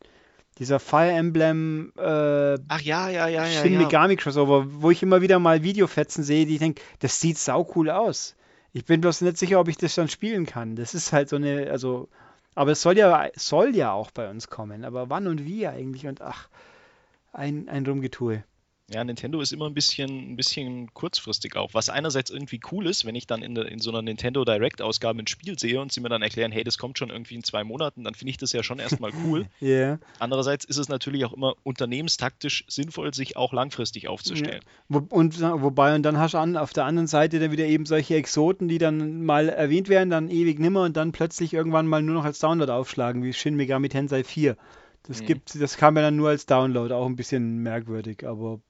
Dieser 0.59 0.79
Fire 0.79 1.11
Emblem 1.11 1.93
äh, 1.97 2.59
Ach 2.69 2.81
ja, 2.81 3.09
ja, 3.09 3.27
ja, 3.27 3.45
Shin 3.45 3.77
Megami 3.77 4.17
Crossover, 4.17 4.67
wo 4.69 4.91
ich 4.91 5.03
immer 5.03 5.21
wieder 5.21 5.39
mal 5.39 5.65
Videofetzen 5.65 6.23
sehe, 6.23 6.47
die 6.47 6.55
ich 6.55 6.61
denke, 6.61 6.81
das 7.01 7.21
sieht 7.21 7.39
sau 7.39 7.71
cool 7.75 7.91
aus. 7.91 8.37
Ich 8.75 8.85
bin 8.85 9.01
bloß 9.01 9.21
nicht 9.21 9.39
sicher, 9.39 9.61
ob 9.61 9.69
ich 9.69 9.77
das 9.77 9.95
dann 9.95 10.09
spielen 10.09 10.47
kann. 10.47 10.75
Das 10.75 10.95
ist 10.95 11.13
halt 11.13 11.29
so 11.29 11.37
eine, 11.37 11.71
also, 11.71 12.09
aber 12.57 12.73
es 12.73 12.83
soll 12.83 12.99
ja, 12.99 13.29
soll 13.37 13.75
ja 13.77 13.93
auch 13.93 14.11
bei 14.11 14.29
uns 14.29 14.49
kommen. 14.49 14.85
Aber 14.85 15.09
wann 15.09 15.29
und 15.29 15.45
wie 15.45 15.69
eigentlich? 15.69 16.09
Und 16.09 16.21
ach, 16.21 16.49
ein, 17.33 17.69
ein 17.69 17.87
Rumgetue. 17.87 18.43
Ja, 18.93 19.03
Nintendo 19.03 19.41
ist 19.41 19.53
immer 19.53 19.67
ein 19.67 19.73
bisschen, 19.73 20.33
ein 20.33 20.37
bisschen 20.37 20.93
kurzfristig 20.93 21.57
auch. 21.57 21.73
Was 21.73 21.89
einerseits 21.89 22.31
irgendwie 22.31 22.61
cool 22.71 22.87
ist, 22.87 23.07
wenn 23.07 23.15
ich 23.15 23.27
dann 23.27 23.43
in, 23.43 23.57
in 23.57 23.79
so 23.79 23.91
einer 23.91 24.03
Nintendo 24.03 24.45
Direct-Ausgabe 24.45 25.21
ein 25.21 25.27
Spiel 25.27 25.59
sehe 25.59 25.81
und 25.81 25.91
sie 25.91 26.03
mir 26.03 26.11
dann 26.11 26.21
erklären, 26.21 26.53
hey, 26.53 26.65
das 26.65 26.77
kommt 26.77 26.99
schon 26.99 27.09
irgendwie 27.09 27.35
in 27.35 27.43
zwei 27.43 27.65
Monaten, 27.65 28.05
dann 28.05 28.15
finde 28.15 28.31
ich 28.31 28.37
das 28.37 28.53
ja 28.53 28.63
schon 28.63 28.79
erstmal 28.79 29.13
cool. 29.25 29.47
yeah. 29.63 29.99
Andererseits 30.19 30.67
ist 30.67 30.77
es 30.77 30.91
natürlich 30.91 31.25
auch 31.25 31.33
immer 31.33 31.55
unternehmenstaktisch 31.63 32.67
sinnvoll, 32.69 33.15
sich 33.15 33.39
auch 33.39 33.55
langfristig 33.55 34.09
aufzustellen. 34.09 34.61
Ja. 34.91 35.01
Und 35.09 35.41
wobei, 35.41 35.95
und 35.95 36.03
dann 36.03 36.19
hast 36.19 36.35
du 36.35 36.39
an, 36.39 36.59
auf 36.59 36.75
der 36.75 36.85
anderen 36.85 37.07
Seite 37.07 37.41
dann 37.41 37.53
wieder 37.53 37.65
eben 37.65 37.87
solche 37.87 38.17
Exoten, 38.17 38.69
die 38.69 38.79
dann 38.79 39.25
mal 39.25 39.49
erwähnt 39.49 39.89
werden, 39.89 40.11
dann 40.11 40.29
ewig 40.29 40.59
nimmer 40.59 40.83
und 40.83 40.95
dann 40.99 41.13
plötzlich 41.13 41.55
irgendwann 41.55 41.87
mal 41.87 42.03
nur 42.03 42.17
noch 42.17 42.25
als 42.25 42.39
Download 42.39 42.71
aufschlagen, 42.71 43.23
wie 43.25 43.33
Shin 43.33 43.57
Megami 43.57 43.89
Tensei 43.89 44.25
4. 44.25 44.59
Das 45.05 45.23
mhm. 45.23 45.27
gibt, 45.27 45.61
das 45.61 45.77
kam 45.77 45.97
ja 45.97 46.03
dann 46.03 46.17
nur 46.17 46.31
als 46.31 46.47
Download, 46.47 46.93
auch 46.93 47.07
ein 47.07 47.17
bisschen 47.17 47.59
merkwürdig, 47.59 48.27
aber 48.27 48.61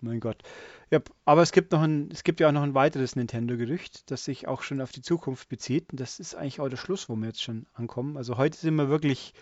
mein 0.00 0.20
Gott. 0.20 0.42
Ja, 0.90 1.00
aber 1.24 1.42
es 1.42 1.52
gibt 1.52 1.72
noch 1.72 1.82
ein, 1.82 2.08
es 2.12 2.24
gibt 2.24 2.40
ja 2.40 2.48
auch 2.48 2.52
noch 2.52 2.62
ein 2.62 2.74
weiteres 2.74 3.14
Nintendo-Gerücht, 3.14 4.10
das 4.10 4.24
sich 4.24 4.48
auch 4.48 4.62
schon 4.62 4.80
auf 4.80 4.90
die 4.90 5.02
Zukunft 5.02 5.48
bezieht. 5.48 5.92
Und 5.92 6.00
das 6.00 6.18
ist 6.18 6.34
eigentlich 6.34 6.60
auch 6.60 6.68
der 6.68 6.76
Schluss, 6.76 7.08
wo 7.08 7.16
wir 7.16 7.26
jetzt 7.26 7.42
schon 7.42 7.66
ankommen. 7.74 8.16
Also 8.16 8.38
heute 8.38 8.58
sind 8.58 8.74
wir 8.74 8.88
wirklich 8.88 9.34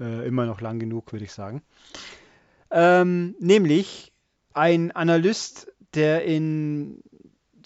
äh, 0.00 0.26
immer 0.26 0.46
noch 0.46 0.60
lang 0.60 0.78
genug, 0.78 1.12
würde 1.12 1.24
ich 1.24 1.32
sagen. 1.32 1.62
Ähm, 2.70 3.36
nämlich 3.38 4.12
ein 4.54 4.90
Analyst, 4.90 5.72
der 5.94 6.24
in 6.24 7.00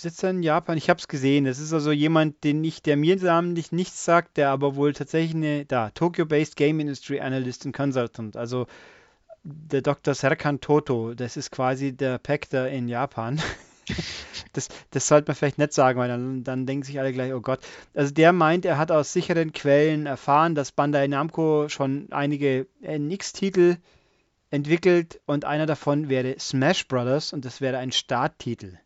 sitzt 0.00 0.22
er 0.22 0.30
in 0.30 0.42
Japan? 0.42 0.76
Ich 0.76 0.90
habe 0.90 0.98
es 0.98 1.08
gesehen. 1.08 1.46
Es 1.46 1.58
ist 1.58 1.72
also 1.72 1.92
jemand, 1.92 2.44
den 2.44 2.62
ich, 2.64 2.82
der 2.82 2.96
mir 2.96 3.16
namentlich 3.16 3.72
nichts 3.72 4.04
sagt, 4.04 4.36
der 4.36 4.50
aber 4.50 4.76
wohl 4.76 4.92
tatsächlich 4.92 5.34
eine, 5.34 5.64
da, 5.64 5.90
Tokyo-based 5.90 6.56
Game 6.56 6.80
Industry 6.80 7.20
Analyst 7.20 7.66
und 7.66 7.72
Consultant. 7.72 8.36
Also 8.36 8.66
der 9.42 9.82
Dr. 9.82 10.14
Serkan 10.14 10.60
Toto, 10.60 11.14
das 11.14 11.36
ist 11.36 11.50
quasi 11.50 11.92
der 11.92 12.18
Pekter 12.18 12.68
in 12.70 12.88
Japan. 12.88 13.40
das, 14.52 14.68
das 14.90 15.06
sollte 15.06 15.30
man 15.30 15.36
vielleicht 15.36 15.58
nicht 15.58 15.72
sagen, 15.72 15.98
weil 15.98 16.08
dann, 16.08 16.44
dann 16.44 16.66
denken 16.66 16.84
sich 16.84 16.98
alle 16.98 17.12
gleich, 17.12 17.32
oh 17.32 17.40
Gott. 17.40 17.60
Also 17.94 18.12
der 18.12 18.32
meint, 18.32 18.64
er 18.64 18.78
hat 18.78 18.90
aus 18.90 19.12
sicheren 19.12 19.52
Quellen 19.52 20.06
erfahren, 20.06 20.54
dass 20.54 20.72
Bandai 20.72 21.06
Namco 21.06 21.68
schon 21.68 22.08
einige 22.10 22.66
NX-Titel 22.82 23.76
entwickelt 24.50 25.20
und 25.26 25.44
einer 25.44 25.66
davon 25.66 26.08
wäre 26.08 26.36
Smash 26.38 26.88
Brothers 26.88 27.32
und 27.32 27.44
das 27.44 27.60
wäre 27.60 27.78
ein 27.78 27.92
Starttitel. 27.92 28.78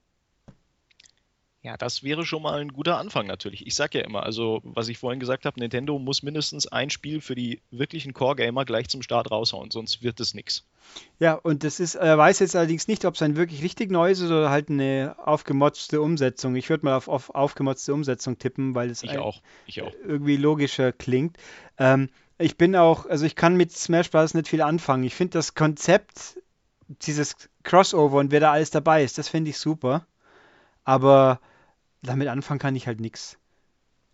Ja, 1.65 1.79
das 1.79 2.03
wäre 2.03 2.27
schon 2.27 2.43
mal 2.43 2.61
ein 2.61 2.75
guter 2.75 2.99
Anfang 2.99 3.27
natürlich. 3.27 3.67
Ich 3.67 3.75
sage 3.75 3.99
ja 3.99 4.05
immer, 4.05 4.23
also 4.23 4.61
was 4.65 4.89
ich 4.89 4.99
vorhin 4.99 5.19
gesagt 5.19 5.47
habe, 5.47 5.59
Nintendo 5.59 5.99
muss 5.99 6.23
mindestens 6.23 6.67
ein 6.67 6.91
Spiel 6.91 7.23
für 7.23 7.35
die 7.35 7.63
wirklichen 7.71 8.13
Core-Gamer 8.13 8.67
gleich 8.67 8.91
zum 8.91 9.01
Start 9.01 9.31
raushauen, 9.31 9.71
sonst 9.71 10.03
wird 10.03 10.21
es 10.21 10.35
nichts. 10.35 10.67
Ja, 11.19 11.33
und 11.33 11.65
das 11.65 11.81
ist, 11.81 11.95
er 11.95 12.19
weiß 12.19 12.41
jetzt 12.41 12.55
allerdings 12.55 12.87
nicht, 12.87 13.07
ob 13.07 13.15
es 13.15 13.23
ein 13.23 13.37
wirklich 13.37 13.63
richtig 13.63 13.91
neues 13.91 14.21
ist 14.21 14.31
oder 14.31 14.51
halt 14.51 14.69
eine 14.69 15.17
aufgemotzte 15.25 16.03
Umsetzung. 16.03 16.55
Ich 16.55 16.69
würde 16.69 16.85
mal 16.85 16.97
auf, 16.97 17.09
auf 17.09 17.35
aufgemotzte 17.35 17.95
Umsetzung 17.95 18.39
tippen, 18.39 18.75
weil 18.75 18.91
es 18.91 19.03
ich 19.03 19.17
auch. 19.17 19.41
Ich 19.65 19.81
auch. 19.81 19.95
irgendwie 20.07 20.37
logischer 20.37 20.93
klingt. 20.93 21.39
Ähm, 21.79 22.11
ich 22.37 22.59
bin 22.59 22.77
auch, 22.77 23.07
also 23.07 23.25
ich 23.25 23.37
kann 23.37 23.57
mit 23.57 23.73
Smash 23.73 24.11
Bros. 24.11 24.35
nicht 24.35 24.49
viel 24.49 24.61
anfangen. 24.61 25.05
Ich 25.05 25.15
finde 25.15 25.39
das 25.39 25.55
Konzept, 25.55 26.39
dieses 26.89 27.37
Crossover 27.63 28.19
und 28.19 28.33
wer 28.33 28.41
da 28.41 28.53
alles 28.53 28.71
dabei 28.71 29.03
ist, 29.03 29.17
das 29.17 29.31
finde 29.31 29.49
ich 29.49 29.57
super. 29.57 30.07
Aber 30.85 31.41
damit 32.05 32.29
anfangen 32.29 32.61
kann 32.61 32.77
ich 32.77 32.87
halt 32.87 33.01
nichts. 33.01 33.39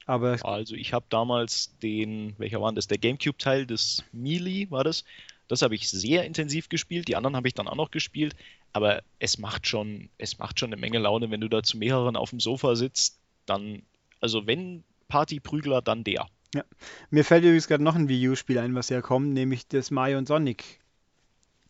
Aber 0.07 0.39
also 0.45 0.75
ich 0.75 0.93
habe 0.93 1.07
damals 1.09 1.77
den, 1.83 2.35
welcher 2.39 2.61
war 2.61 2.73
das? 2.73 2.89
Der 2.89 2.99
GameCube-Teil 2.99 3.67
des 3.67 4.03
Melee 4.13 4.71
war 4.71 4.83
das. 4.83 5.05
Das 5.47 5.63
habe 5.63 5.75
ich 5.75 5.89
sehr 5.89 6.25
intensiv 6.25 6.69
gespielt. 6.69 7.09
Die 7.09 7.17
anderen 7.17 7.37
habe 7.37 7.49
ich 7.49 7.55
dann 7.55 7.69
auch 7.69 7.77
noch 7.77 7.91
gespielt. 7.91 8.35
Aber 8.73 9.03
es 9.19 9.39
macht 9.39 9.67
schon, 9.67 10.09
es 10.19 10.39
macht 10.39 10.59
schon 10.59 10.73
eine 10.73 10.81
Menge 10.81 10.99
Laune, 10.99 11.31
wenn 11.31 11.41
du 11.41 11.49
da 11.49 11.63
zu 11.63 11.77
mehreren 11.77 12.17
auf 12.17 12.31
dem 12.31 12.41
Sofa 12.41 12.77
sitzt. 12.77 13.19
Dann, 13.47 13.83
also 14.21 14.47
wenn 14.47 14.85
Partyprügler, 15.09 15.83
dann 15.83 16.05
der. 16.05 16.29
Ja. 16.55 16.65
Mir 17.11 17.25
fällt 17.25 17.45
übrigens 17.45 17.69
gerade 17.69 17.85
noch 17.85 17.95
ein 17.95 18.09
Wii 18.09 18.31
U-Spiel 18.31 18.59
ein, 18.59 18.75
was 18.75 18.89
ja 18.89 19.03
kommt, 19.03 19.33
nämlich 19.33 19.69
das 19.69 19.91
Mario 19.91 20.19
und 20.19 20.27
Sonic 20.27 20.81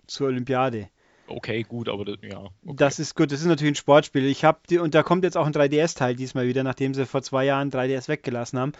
zur 0.07 0.29
Olympiade 0.29 0.89
okay, 1.31 1.62
gut, 1.62 1.89
aber 1.89 2.05
das, 2.05 2.16
ja. 2.22 2.39
Okay. 2.41 2.76
Das 2.76 2.99
ist 2.99 3.14
gut, 3.14 3.33
das 3.33 3.41
ist 3.41 3.47
natürlich 3.47 3.72
ein 3.72 3.76
Sportspiel. 3.76 4.24
Ich 4.26 4.45
habe 4.45 4.61
die, 4.68 4.78
und 4.78 4.95
da 4.95 5.03
kommt 5.03 5.24
jetzt 5.24 5.37
auch 5.37 5.47
ein 5.47 5.53
3DS-Teil 5.53 6.16
diesmal 6.16 6.47
wieder, 6.47 6.62
nachdem 6.62 6.95
sie 6.95 7.07
vor 7.07 7.22
zwei 7.22 7.45
Jahren 7.45 7.70
3DS 7.70 8.09
weggelassen 8.09 8.59
haben. 8.59 8.72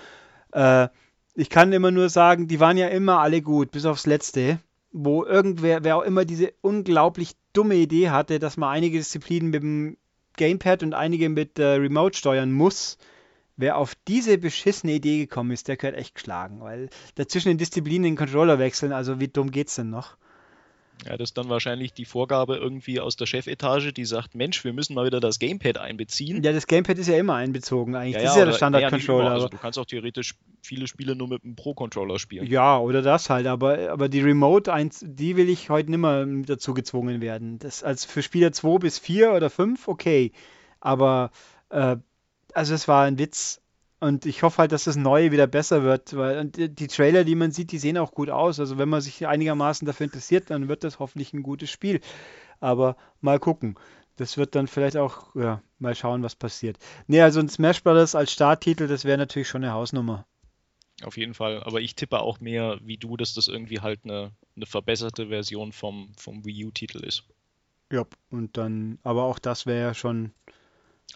Äh, 0.53 0.89
ich 1.35 1.49
kann 1.49 1.73
immer 1.73 1.91
nur 1.91 2.09
sagen, 2.09 2.49
die 2.49 2.61
waren 2.61 2.77
ja 2.77 2.89
immer 2.89 3.21
alle 3.21 3.41
gut, 3.41 3.71
bis 3.71 3.87
aufs 3.87 4.07
letzte, 4.07 4.59
wo 4.93 5.25
irgendwer, 5.25 5.85
wer 5.85 5.97
auch 5.97 6.03
immer 6.03 6.25
diese 6.25 6.53
unglaublich 6.61 7.33
dumme 7.53 7.77
Idee 7.77 8.11
hatte, 8.11 8.39
dass 8.39 8.57
man 8.57 8.71
einige 8.71 8.99
Disziplinen 8.99 9.51
mit 9.51 9.63
dem 9.63 9.97
Gamepad 10.37 10.83
und 10.83 10.95
einige 10.95 11.29
mit 11.29 11.59
äh, 11.59 11.65
Remote 11.65 12.17
steuern 12.17 12.53
muss. 12.53 12.99
Wer 13.57 13.77
auf 13.77 13.95
diese 14.09 14.39
beschissene 14.39 14.93
Idee 14.93 15.19
gekommen 15.19 15.51
ist, 15.51 15.69
der 15.69 15.77
gehört 15.77 15.97
echt 15.97 16.15
geschlagen, 16.15 16.61
weil 16.61 16.89
dazwischen 17.15 17.49
den 17.49 17.59
Disziplinen 17.59 18.05
den 18.05 18.17
Controller 18.17 18.59
wechseln, 18.59 18.93
also 18.93 19.21
wie 19.21 19.29
dumm 19.29 19.51
geht's 19.51 19.75
denn 19.75 19.91
noch? 19.91 20.17
Ja, 21.07 21.17
das 21.17 21.31
ist 21.31 21.39
dann 21.39 21.49
wahrscheinlich 21.49 21.93
die 21.93 22.05
Vorgabe 22.05 22.57
irgendwie 22.57 23.01
aus 23.01 23.17
der 23.17 23.27
Chefetage, 23.27 23.93
die 23.93 24.05
sagt, 24.05 24.35
Mensch, 24.35 24.65
wir 24.65 24.73
müssen 24.73 24.95
mal 24.95 25.07
wieder 25.07 25.21
das 25.21 25.39
Gamepad 25.39 25.79
einbeziehen. 25.79 26.43
Ja, 26.43 26.53
das 26.53 26.67
Gamepad 26.67 26.99
ist 26.99 27.09
ja 27.09 27.17
immer 27.17 27.35
einbezogen 27.35 27.95
eigentlich. 27.95 28.17
Ja, 28.17 28.23
das 28.23 28.25
ja, 28.25 28.31
ist 28.31 28.39
ja 28.39 28.45
der 28.47 28.53
Standard-Controller. 28.53 29.25
Ja, 29.25 29.33
also 29.33 29.49
du 29.49 29.57
kannst 29.57 29.79
auch 29.79 29.87
theoretisch 29.87 30.35
viele 30.63 30.87
Spiele 30.87 31.17
nur 31.17 31.29
mit 31.29 31.45
einem 31.45 31.57
Pro-Controller 31.57 32.19
spielen. 32.19 32.47
Ja, 32.47 32.79
oder 32.79 33.03
das 33.03 33.31
halt, 33.31 33.47
aber, 33.47 33.91
aber 33.91 34.09
die 34.09 34.21
Remote 34.21 34.73
1, 34.73 35.05
die 35.07 35.37
will 35.37 35.49
ich 35.49 35.71
heute 35.71 35.91
nimmer 35.91 36.27
dazu 36.27 36.75
gezwungen 36.75 37.21
werden. 37.21 37.59
Das 37.59 37.83
als 37.83 38.05
für 38.05 38.23
Spieler 38.23 38.53
2 38.53 38.79
bis 38.79 38.99
4 38.99 39.33
oder 39.33 39.51
5, 39.51 39.89
okay. 39.89 40.33
Aber 40.81 41.31
äh, 41.71 41.97
also 42.55 42.75
es 42.75 42.89
war 42.89 43.05
ein 43.05 43.19
Witz 43.19 43.61
und 44.01 44.25
ich 44.25 44.43
hoffe 44.43 44.59
halt, 44.59 44.73
dass 44.73 44.85
das 44.85 44.97
Neue 44.97 45.31
wieder 45.31 45.47
besser 45.47 45.83
wird, 45.83 46.17
weil 46.17 46.47
die, 46.47 46.75
die 46.75 46.87
Trailer, 46.87 47.25
die 47.25 47.35
man 47.35 47.53
sieht, 47.53 47.71
die 47.71 47.79
sehen 47.79 47.99
auch 47.99 48.13
gut 48.13 48.31
aus. 48.31 48.59
Also 48.59 48.79
wenn 48.79 48.89
man 48.89 49.03
sich 49.03 49.27
einigermaßen 49.27 49.87
dafür 49.87 50.07
interessiert, 50.07 50.49
dann 50.49 50.69
wird 50.69 50.85
das 50.85 50.99
hoffentlich 50.99 51.35
ein 51.35 51.43
gutes 51.43 51.71
Spiel. 51.71 52.01
Aber 52.61 52.97
mal 53.21 53.39
gucken. 53.39 53.77
Das 54.17 54.37
wird 54.37 54.55
dann 54.55 54.67
vielleicht 54.67 54.97
auch, 54.97 55.35
ja, 55.35 55.63
mal 55.79 55.95
schauen, 55.95 56.23
was 56.23 56.35
passiert. 56.35 56.79
Ne, 57.07 57.23
also 57.23 57.41
ein 57.41 57.49
Smash 57.49 57.83
Brothers 57.83 58.15
als 58.15 58.33
Starttitel, 58.33 58.87
das 58.87 59.05
wäre 59.05 59.17
natürlich 59.17 59.49
schon 59.49 59.65
eine 59.65 59.73
Hausnummer. 59.73 60.27
Auf 61.03 61.17
jeden 61.17 61.35
Fall. 61.35 61.63
Aber 61.63 61.81
ich 61.81 61.95
tippe 61.95 62.21
auch 62.21 62.41
mehr 62.41 62.79
wie 62.83 62.97
du, 62.97 63.17
dass 63.17 63.35
das 63.35 63.49
irgendwie 63.49 63.81
halt 63.81 64.01
eine, 64.05 64.33
eine 64.57 64.67
verbesserte 64.67 65.29
Version 65.29 65.73
vom, 65.73 66.13
vom 66.17 66.45
Wii 66.45 66.67
U-Titel 66.67 67.05
ist. 67.05 67.25
Ja, 67.93 68.05
und 68.31 68.57
dann, 68.57 68.99
aber 69.03 69.25
auch 69.25 69.39
das 69.39 69.67
wäre 69.67 69.81
ja 69.81 69.95
schon 69.95 70.33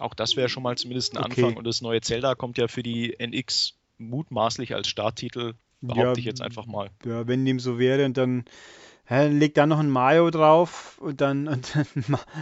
auch 0.00 0.14
das 0.14 0.36
wäre 0.36 0.48
schon 0.48 0.62
mal 0.62 0.76
zumindest 0.76 1.16
ein 1.16 1.24
okay. 1.24 1.42
Anfang. 1.42 1.56
Und 1.58 1.66
das 1.66 1.80
neue 1.80 2.00
Zelda 2.00 2.34
kommt 2.34 2.58
ja 2.58 2.68
für 2.68 2.82
die 2.82 3.14
NX 3.18 3.74
mutmaßlich 3.98 4.74
als 4.74 4.88
Starttitel, 4.88 5.54
behaupte 5.80 6.02
ja, 6.02 6.18
ich 6.18 6.24
jetzt 6.24 6.42
einfach 6.42 6.66
mal. 6.66 6.90
Ja, 7.04 7.26
wenn 7.26 7.44
dem 7.44 7.60
so 7.60 7.78
wäre, 7.78 8.04
und 8.04 8.16
dann 8.16 8.44
hä, 9.06 9.28
legt 9.28 9.56
da 9.56 9.66
noch 9.66 9.78
ein 9.78 9.90
Mario 9.90 10.30
drauf 10.30 10.98
und 10.98 11.20
dann, 11.20 11.48
und 11.48 11.74
dann 11.74 11.86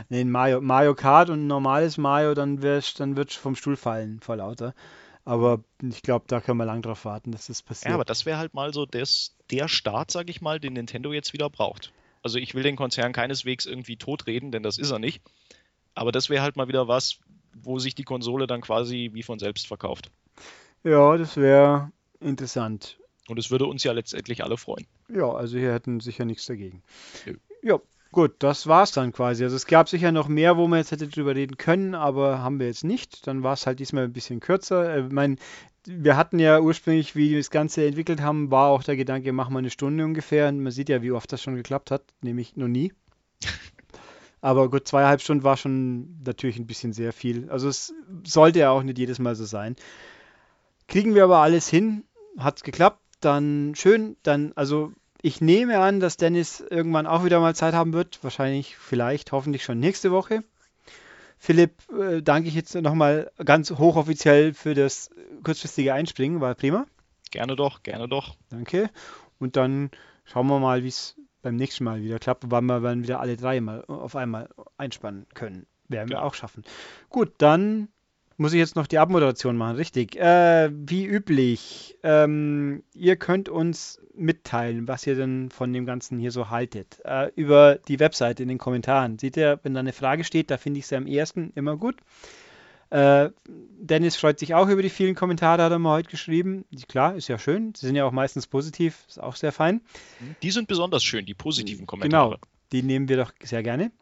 nee, 0.09 0.25
Mario, 0.25 0.61
Mario 0.61 0.95
Kart 0.95 1.31
und 1.31 1.45
ein 1.45 1.47
normales 1.47 1.99
Mario, 1.99 2.35
dann, 2.35 2.63
wär's, 2.63 2.95
dann 2.95 3.17
wird 3.17 3.31
es 3.31 3.37
vom 3.37 3.57
Stuhl 3.57 3.77
fallen 3.77 4.21
vor 4.21 4.37
lauter. 4.37 4.75
Aber 5.25 5.63
ich 5.81 6.03
glaube, 6.03 6.25
da 6.27 6.41
können 6.41 6.59
wir 6.59 6.65
lang 6.65 6.83
drauf 6.83 7.05
warten, 7.05 7.31
dass 7.31 7.47
das 7.47 7.63
passiert. 7.63 7.91
Ja, 7.91 7.95
aber 7.95 8.05
das 8.05 8.27
wäre 8.27 8.39
halt 8.39 8.55
mal 8.55 8.75
so 8.75 8.87
des, 8.87 9.37
der 9.51 9.69
Start, 9.69 10.11
sag 10.11 10.29
ich 10.29 10.41
mal, 10.41 10.59
den 10.59 10.73
Nintendo 10.73 11.13
jetzt 11.13 11.33
wieder 11.33 11.49
braucht. 11.49 11.93
Also 12.23 12.39
ich 12.39 12.55
will 12.55 12.65
den 12.65 12.77
Konzern 12.77 13.13
keineswegs 13.13 13.67
irgendwie 13.67 13.97
totreden, 13.97 14.51
denn 14.51 14.65
das 14.65 14.79
ist 14.79 14.91
er 14.91 14.99
nicht. 14.99 15.23
Aber 15.95 16.11
das 16.11 16.29
wäre 16.29 16.43
halt 16.43 16.57
mal 16.57 16.69
wieder 16.69 16.89
was, 16.89 17.19
wo 17.55 17.79
sich 17.79 17.95
die 17.95 18.05
Konsole 18.05 18.47
dann 18.47 18.61
quasi 18.61 19.11
wie 19.13 19.23
von 19.23 19.39
selbst 19.39 19.67
verkauft. 19.67 20.11
Ja, 20.85 21.17
das 21.17 21.37
wäre 21.37 21.93
interessant. 22.21 22.99
Und 23.29 23.39
es 23.39 23.51
würde 23.51 23.67
uns 23.67 23.85
ja 23.85 23.93
letztendlich 23.93 24.43
alle 24.43 24.57
freuen. 24.57 24.87
Ja, 25.09 25.31
also 25.31 25.59
hier 25.59 25.73
hätten 25.73 26.01
sicher 26.01 26.25
nichts 26.25 26.47
dagegen. 26.47 26.83
Ja, 27.25 27.33
ja 27.63 27.81
gut, 28.11 28.35
das 28.41 28.67
war 28.67 28.83
es 28.83 28.93
dann 28.93 29.13
quasi. 29.13 29.45
Also 29.45 29.57
es 29.57 29.67
gab 29.67 29.89
sicher 29.89 30.13
noch 30.13 30.29
mehr, 30.29 30.57
wo 30.57 30.67
man 30.67 30.81
jetzt 30.81 30.91
hätte 30.91 31.09
drüber 31.09 31.35
reden 31.35 31.57
können, 31.57 31.95
aber 31.95 32.41
haben 32.41 32.59
wir 32.59 32.67
jetzt 32.67 32.85
nicht. 32.85 33.27
Dann 33.27 33.43
war 33.43 33.55
es 33.55 33.67
halt 33.67 33.79
diesmal 33.79 34.05
ein 34.05 34.13
bisschen 34.13 34.41
kürzer. 34.41 35.07
Ich 35.07 35.13
meine, 35.13 35.37
wir 35.85 36.17
hatten 36.17 36.39
ja 36.39 36.61
ursprünglich, 36.61 37.15
wie 37.15 37.31
wir 37.31 37.39
das 37.39 37.51
Ganze 37.51 37.87
entwickelt 37.87 38.21
haben, 38.21 38.51
war 38.51 38.69
auch 38.69 38.83
der 38.83 38.97
Gedanke, 38.97 39.33
machen 39.33 39.55
wir 39.55 39.59
eine 39.59 39.71
Stunde 39.71 40.05
ungefähr. 40.05 40.49
Und 40.49 40.61
man 40.61 40.73
sieht 40.73 40.89
ja, 40.89 41.03
wie 41.03 41.13
oft 41.13 41.33
das 41.33 41.43
schon 41.43 41.55
geklappt 41.55 41.91
hat, 41.91 42.03
nämlich 42.23 42.57
noch 42.57 42.69
nie. 42.69 42.93
Aber 44.43 44.69
gut, 44.69 44.87
zweieinhalb 44.87 45.23
Stunden 45.23 45.45
war 45.45 45.57
schon 45.57 46.21
natürlich 46.25 46.59
ein 46.59 46.67
bisschen 46.67 46.93
sehr 46.93 47.13
viel. 47.13 47.49
Also 47.49 47.69
es 47.69 47.95
sollte 48.25 48.59
ja 48.59 48.71
auch 48.71 48.83
nicht 48.83 48.99
jedes 48.99 49.19
Mal 49.21 49.37
so 49.37 49.45
sein. 49.45 49.77
Kriegen 50.89 51.15
wir 51.15 51.25
aber 51.25 51.39
alles 51.39 51.69
hin, 51.69 52.05
hat 52.37 52.57
es 52.57 52.65
geklappt, 52.65 53.01
dann 53.21 53.75
schön, 53.77 54.17
dann, 54.25 54.53
also 54.57 54.93
ich 55.23 55.41
nehme 55.41 55.79
an, 55.79 56.01
dass 56.01 56.17
Dennis 56.17 56.61
irgendwann 56.61 57.07
auch 57.07 57.25
wieder 57.25 57.39
mal 57.39 57.55
Zeit 57.55 57.73
haben 57.73 57.93
wird. 57.93 58.19
Wahrscheinlich, 58.23 58.77
vielleicht, 58.77 59.31
hoffentlich 59.31 59.63
schon 59.63 59.79
nächste 59.79 60.11
Woche. 60.11 60.43
Philipp, 61.39 61.75
äh, 61.93 62.21
danke 62.21 62.49
ich 62.49 62.57
jetzt 62.57 62.75
nochmal 62.75 63.31
ganz 63.45 63.71
hochoffiziell 63.71 64.55
für 64.55 64.75
das 64.75 65.11
kurzfristige 65.45 65.95
Einspringen, 65.95 66.41
war 66.41 66.55
prima. 66.57 66.87
Gerne 67.31 67.55
doch, 67.55 67.85
gerne 67.85 68.09
doch. 68.09 68.35
Danke. 68.51 68.91
Und 69.39 69.57
dann 69.57 69.91
schauen 70.25 70.49
wir 70.49 70.59
mal, 70.59 70.83
wie 70.83 70.89
es 70.89 71.17
beim 71.43 71.57
nächsten 71.57 71.85
Mal 71.85 72.03
wieder 72.03 72.19
klappt, 72.19 72.51
weil 72.51 72.63
wir 72.63 72.81
dann 72.81 73.03
wieder 73.03 73.21
alle 73.21 73.37
drei 73.37 73.61
mal 73.61 73.85
auf 73.85 74.17
einmal 74.17 74.49
einspannen 74.77 75.27
können. 75.35 75.67
Werden 75.89 76.09
wir 76.09 76.23
auch 76.23 76.35
schaffen. 76.35 76.65
Gut, 77.11 77.33
dann 77.39 77.89
muss 78.39 78.53
ich 78.53 78.59
jetzt 78.59 78.77
noch 78.77 78.87
die 78.87 78.99
Abmoderation 78.99 79.57
machen, 79.57 79.77
richtig. 79.77 80.17
Äh, 80.17 80.71
wie 80.73 81.05
üblich, 81.05 81.99
ähm, 82.03 82.83
ihr 82.95 83.17
könnt 83.17 83.49
uns 83.49 84.01
mitteilen, 84.15 84.89
was 84.89 85.07
ihr 85.07 85.15
denn 85.15 85.51
von 85.51 85.73
dem 85.73 85.87
Ganzen 85.87 86.19
hier 86.19 86.31
so 86.31 86.51
haltet. 86.51 87.01
Äh, 87.05 87.31
über 87.37 87.79
die 87.89 88.01
Webseite 88.01 88.43
in 88.43 88.49
den 88.49 88.59
Kommentaren. 88.59 89.19
Seht 89.19 89.37
ihr, 89.37 89.61
wenn 89.63 89.75
da 89.75 89.81
eine 89.81 89.93
Frage 89.93 90.25
steht, 90.25 90.51
da 90.51 90.57
finde 90.57 90.81
ich 90.81 90.87
sie 90.87 90.97
am 90.97 91.07
ersten 91.07 91.53
immer 91.55 91.77
gut. 91.77 91.97
Äh, 92.93 93.31
Dennis 93.47 94.17
freut 94.17 94.39
sich 94.39 94.55
auch 94.55 94.69
über 94.69 94.83
die 94.83 94.91
vielen 94.91 95.15
Kommentare, 95.15 95.63
hat 95.63 95.73
er 95.73 95.79
mal 95.79 95.97
heute 95.97 96.11
geschrieben. 96.11 96.67
Klar, 96.89 97.17
ist 97.17 97.27
ja 97.27 97.39
schön. 97.39 97.75
Sie 97.75 97.87
sind 97.87 97.97
ja 97.97 98.05
auch 98.05 98.13
meistens 98.13 98.47
positiv, 98.47 99.05
ist 99.09 99.21
auch 99.21 99.35
sehr 99.35 99.51
fein. 99.51 99.81
Die 100.43 100.51
sind 100.51 100.69
besonders 100.69 101.03
schön, 101.03 101.25
die 101.25 101.33
positiven 101.33 101.87
Kommentare. 101.87 102.35
Genau, 102.35 102.41
die 102.71 102.83
nehmen 102.83 103.09
wir 103.09 103.17
doch 103.17 103.33
sehr 103.43 103.63
gerne. 103.63 103.93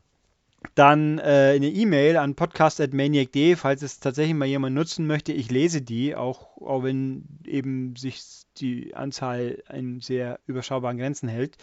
Dann 0.74 1.18
äh, 1.18 1.52
eine 1.54 1.68
E-Mail 1.68 2.16
an 2.16 2.34
podcast.maniac.de, 2.34 3.54
falls 3.54 3.82
es 3.82 4.00
tatsächlich 4.00 4.34
mal 4.34 4.46
jemand 4.46 4.74
nutzen 4.74 5.06
möchte. 5.06 5.32
Ich 5.32 5.52
lese 5.52 5.82
die, 5.82 6.16
auch, 6.16 6.60
auch 6.60 6.82
wenn 6.82 7.24
eben 7.46 7.94
sich 7.94 8.20
die 8.56 8.96
Anzahl 8.96 9.62
in 9.72 10.00
sehr 10.00 10.40
überschaubaren 10.46 10.98
Grenzen 10.98 11.28
hält. 11.28 11.56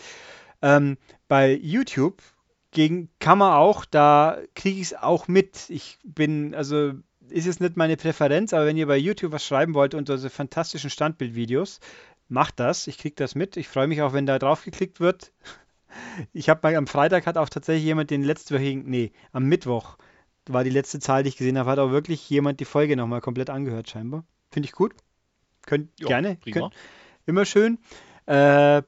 Ähm, 0.62 0.98
bei 1.28 1.54
YouTube 1.54 2.24
gegen, 2.72 3.10
kann 3.20 3.38
man 3.38 3.54
auch, 3.54 3.84
da 3.84 4.40
kriege 4.56 4.78
ich 4.80 4.88
es 4.88 4.94
auch 4.96 5.28
mit. 5.28 5.70
Ich 5.70 6.00
bin, 6.04 6.56
also 6.56 6.94
ist 7.30 7.46
jetzt 7.46 7.62
nicht 7.62 7.78
meine 7.78 7.98
Präferenz, 7.98 8.54
aber 8.54 8.66
wenn 8.66 8.78
ihr 8.78 8.88
bei 8.88 8.98
YouTube 8.98 9.32
was 9.32 9.46
schreiben 9.46 9.74
wollt 9.74 9.94
unter 9.94 10.16
diese 10.16 10.30
fantastischen 10.30 10.90
Standbildvideos, 10.90 11.80
macht 12.30 12.60
das. 12.60 12.88
Ich 12.88 12.98
kriege 12.98 13.16
das 13.16 13.36
mit. 13.36 13.58
Ich 13.58 13.68
freue 13.68 13.88
mich 13.88 14.02
auch, 14.02 14.14
wenn 14.14 14.26
da 14.26 14.40
drauf 14.40 14.64
geklickt 14.64 15.00
wird. 15.00 15.32
Ich 16.34 16.50
habe 16.50 16.60
mal 16.62 16.76
am 16.76 16.86
Freitag 16.86 17.26
hat 17.26 17.38
auch 17.38 17.50
tatsächlich 17.50 17.86
jemand 17.86 18.12
den 18.12 18.22
letztwöchigen, 18.22 18.84
nee, 18.88 19.14
am 19.32 19.46
Mittwoch 19.46 19.98
war 20.46 20.64
die 20.64 20.70
letzte 20.70 21.00
Zahl, 21.00 21.24
die 21.24 21.30
ich 21.30 21.38
gesehen 21.38 21.58
habe, 21.58 21.72
hat 21.72 21.80
auch 21.80 21.92
wirklich 21.92 22.30
jemand 22.30 22.60
die 22.60 22.66
Folge 22.66 22.96
nochmal 22.96 23.22
komplett 23.22 23.50
angehört, 23.50 23.90
scheinbar. 23.90 24.24
Finde 24.52 24.68
ich 24.68 24.74
gut. 24.74 24.94
Könnt 25.66 25.90
jo, 26.00 26.08
gerne. 26.08 26.38
Könnt, 26.52 26.74
immer 27.26 27.46
schön. 27.46 27.80
Äh, 28.26 28.84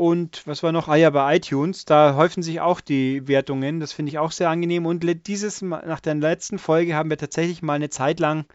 und 0.00 0.46
was 0.46 0.62
war 0.62 0.72
noch? 0.72 0.88
Ah 0.88 0.96
ja, 0.96 1.10
bei 1.10 1.36
iTunes, 1.36 1.84
da 1.84 2.14
häufen 2.14 2.42
sich 2.42 2.62
auch 2.62 2.80
die 2.80 3.28
Wertungen. 3.28 3.80
Das 3.80 3.92
finde 3.92 4.08
ich 4.08 4.18
auch 4.18 4.32
sehr 4.32 4.48
angenehm. 4.48 4.86
Und 4.86 5.04
dieses, 5.26 5.60
nach 5.60 6.00
der 6.00 6.14
letzten 6.14 6.58
Folge 6.58 6.94
haben 6.94 7.10
wir 7.10 7.18
tatsächlich 7.18 7.60
mal 7.60 7.74
eine 7.74 7.90
Zeit 7.90 8.18
lang 8.18 8.46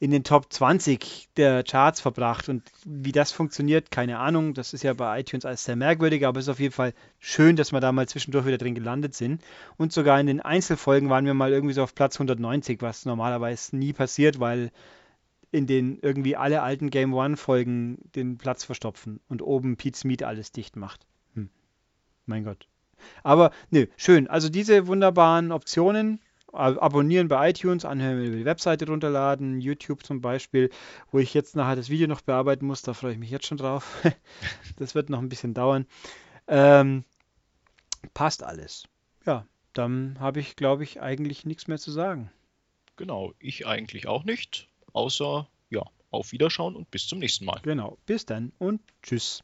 in 0.00 0.10
den 0.10 0.22
Top 0.22 0.52
20 0.52 1.30
der 1.38 1.62
Charts 1.62 2.02
verbracht. 2.02 2.50
Und 2.50 2.64
wie 2.84 3.12
das 3.12 3.32
funktioniert, 3.32 3.90
keine 3.90 4.18
Ahnung. 4.18 4.52
Das 4.52 4.74
ist 4.74 4.84
ja 4.84 4.92
bei 4.92 5.18
iTunes 5.18 5.46
alles 5.46 5.64
sehr 5.64 5.76
merkwürdig, 5.76 6.26
aber 6.26 6.40
es 6.40 6.44
ist 6.44 6.50
auf 6.50 6.60
jeden 6.60 6.74
Fall 6.74 6.92
schön, 7.18 7.56
dass 7.56 7.72
wir 7.72 7.80
da 7.80 7.90
mal 7.90 8.06
zwischendurch 8.06 8.44
wieder 8.44 8.58
drin 8.58 8.74
gelandet 8.74 9.14
sind. 9.14 9.42
Und 9.78 9.94
sogar 9.94 10.20
in 10.20 10.26
den 10.26 10.42
Einzelfolgen 10.42 11.08
waren 11.08 11.24
wir 11.24 11.32
mal 11.32 11.52
irgendwie 11.52 11.72
so 11.72 11.82
auf 11.82 11.94
Platz 11.94 12.16
190, 12.16 12.82
was 12.82 13.06
normalerweise 13.06 13.78
nie 13.78 13.94
passiert, 13.94 14.40
weil 14.40 14.70
in 15.52 15.66
den 15.66 15.98
irgendwie 16.00 16.34
alle 16.34 16.62
alten 16.62 16.90
Game 16.90 17.14
One 17.14 17.36
Folgen 17.36 17.98
den 18.16 18.38
Platz 18.38 18.64
verstopfen 18.64 19.20
und 19.28 19.42
oben 19.42 19.76
Pete's 19.76 20.02
Meat 20.02 20.22
alles 20.22 20.50
dicht 20.50 20.76
macht. 20.76 21.06
Hm. 21.34 21.50
Mein 22.26 22.42
Gott. 22.42 22.66
Aber 23.22 23.52
nö, 23.70 23.86
schön. 23.96 24.26
Also 24.28 24.48
diese 24.48 24.86
wunderbaren 24.86 25.52
Optionen 25.52 26.20
abonnieren 26.52 27.28
bei 27.28 27.50
iTunes, 27.50 27.84
anhören 27.84 28.24
über 28.24 28.36
die 28.36 28.44
Webseite 28.44 28.86
runterladen, 28.86 29.60
YouTube 29.60 30.04
zum 30.04 30.20
Beispiel, 30.20 30.70
wo 31.10 31.18
ich 31.18 31.32
jetzt 31.32 31.56
nachher 31.56 31.76
das 31.76 31.88
Video 31.88 32.06
noch 32.06 32.20
bearbeiten 32.20 32.66
muss, 32.66 32.82
da 32.82 32.92
freue 32.92 33.12
ich 33.12 33.18
mich 33.18 33.30
jetzt 33.30 33.46
schon 33.46 33.56
drauf. 33.56 34.02
das 34.76 34.94
wird 34.94 35.08
noch 35.08 35.20
ein 35.20 35.30
bisschen 35.30 35.54
dauern. 35.54 35.86
Ähm, 36.48 37.04
passt 38.12 38.42
alles. 38.42 38.84
Ja, 39.24 39.46
dann 39.72 40.18
habe 40.20 40.40
ich, 40.40 40.56
glaube 40.56 40.82
ich, 40.82 41.00
eigentlich 41.00 41.46
nichts 41.46 41.68
mehr 41.68 41.78
zu 41.78 41.90
sagen. 41.90 42.30
Genau, 42.96 43.32
ich 43.38 43.66
eigentlich 43.66 44.06
auch 44.06 44.24
nicht, 44.24 44.68
außer 44.92 45.46
ja, 45.70 45.82
auf 46.10 46.32
Wiederschauen 46.32 46.76
und 46.76 46.90
bis 46.90 47.06
zum 47.06 47.18
nächsten 47.18 47.44
Mal. 47.44 47.60
Genau, 47.62 47.98
bis 48.06 48.26
dann 48.26 48.52
und 48.58 48.80
tschüss. 49.02 49.42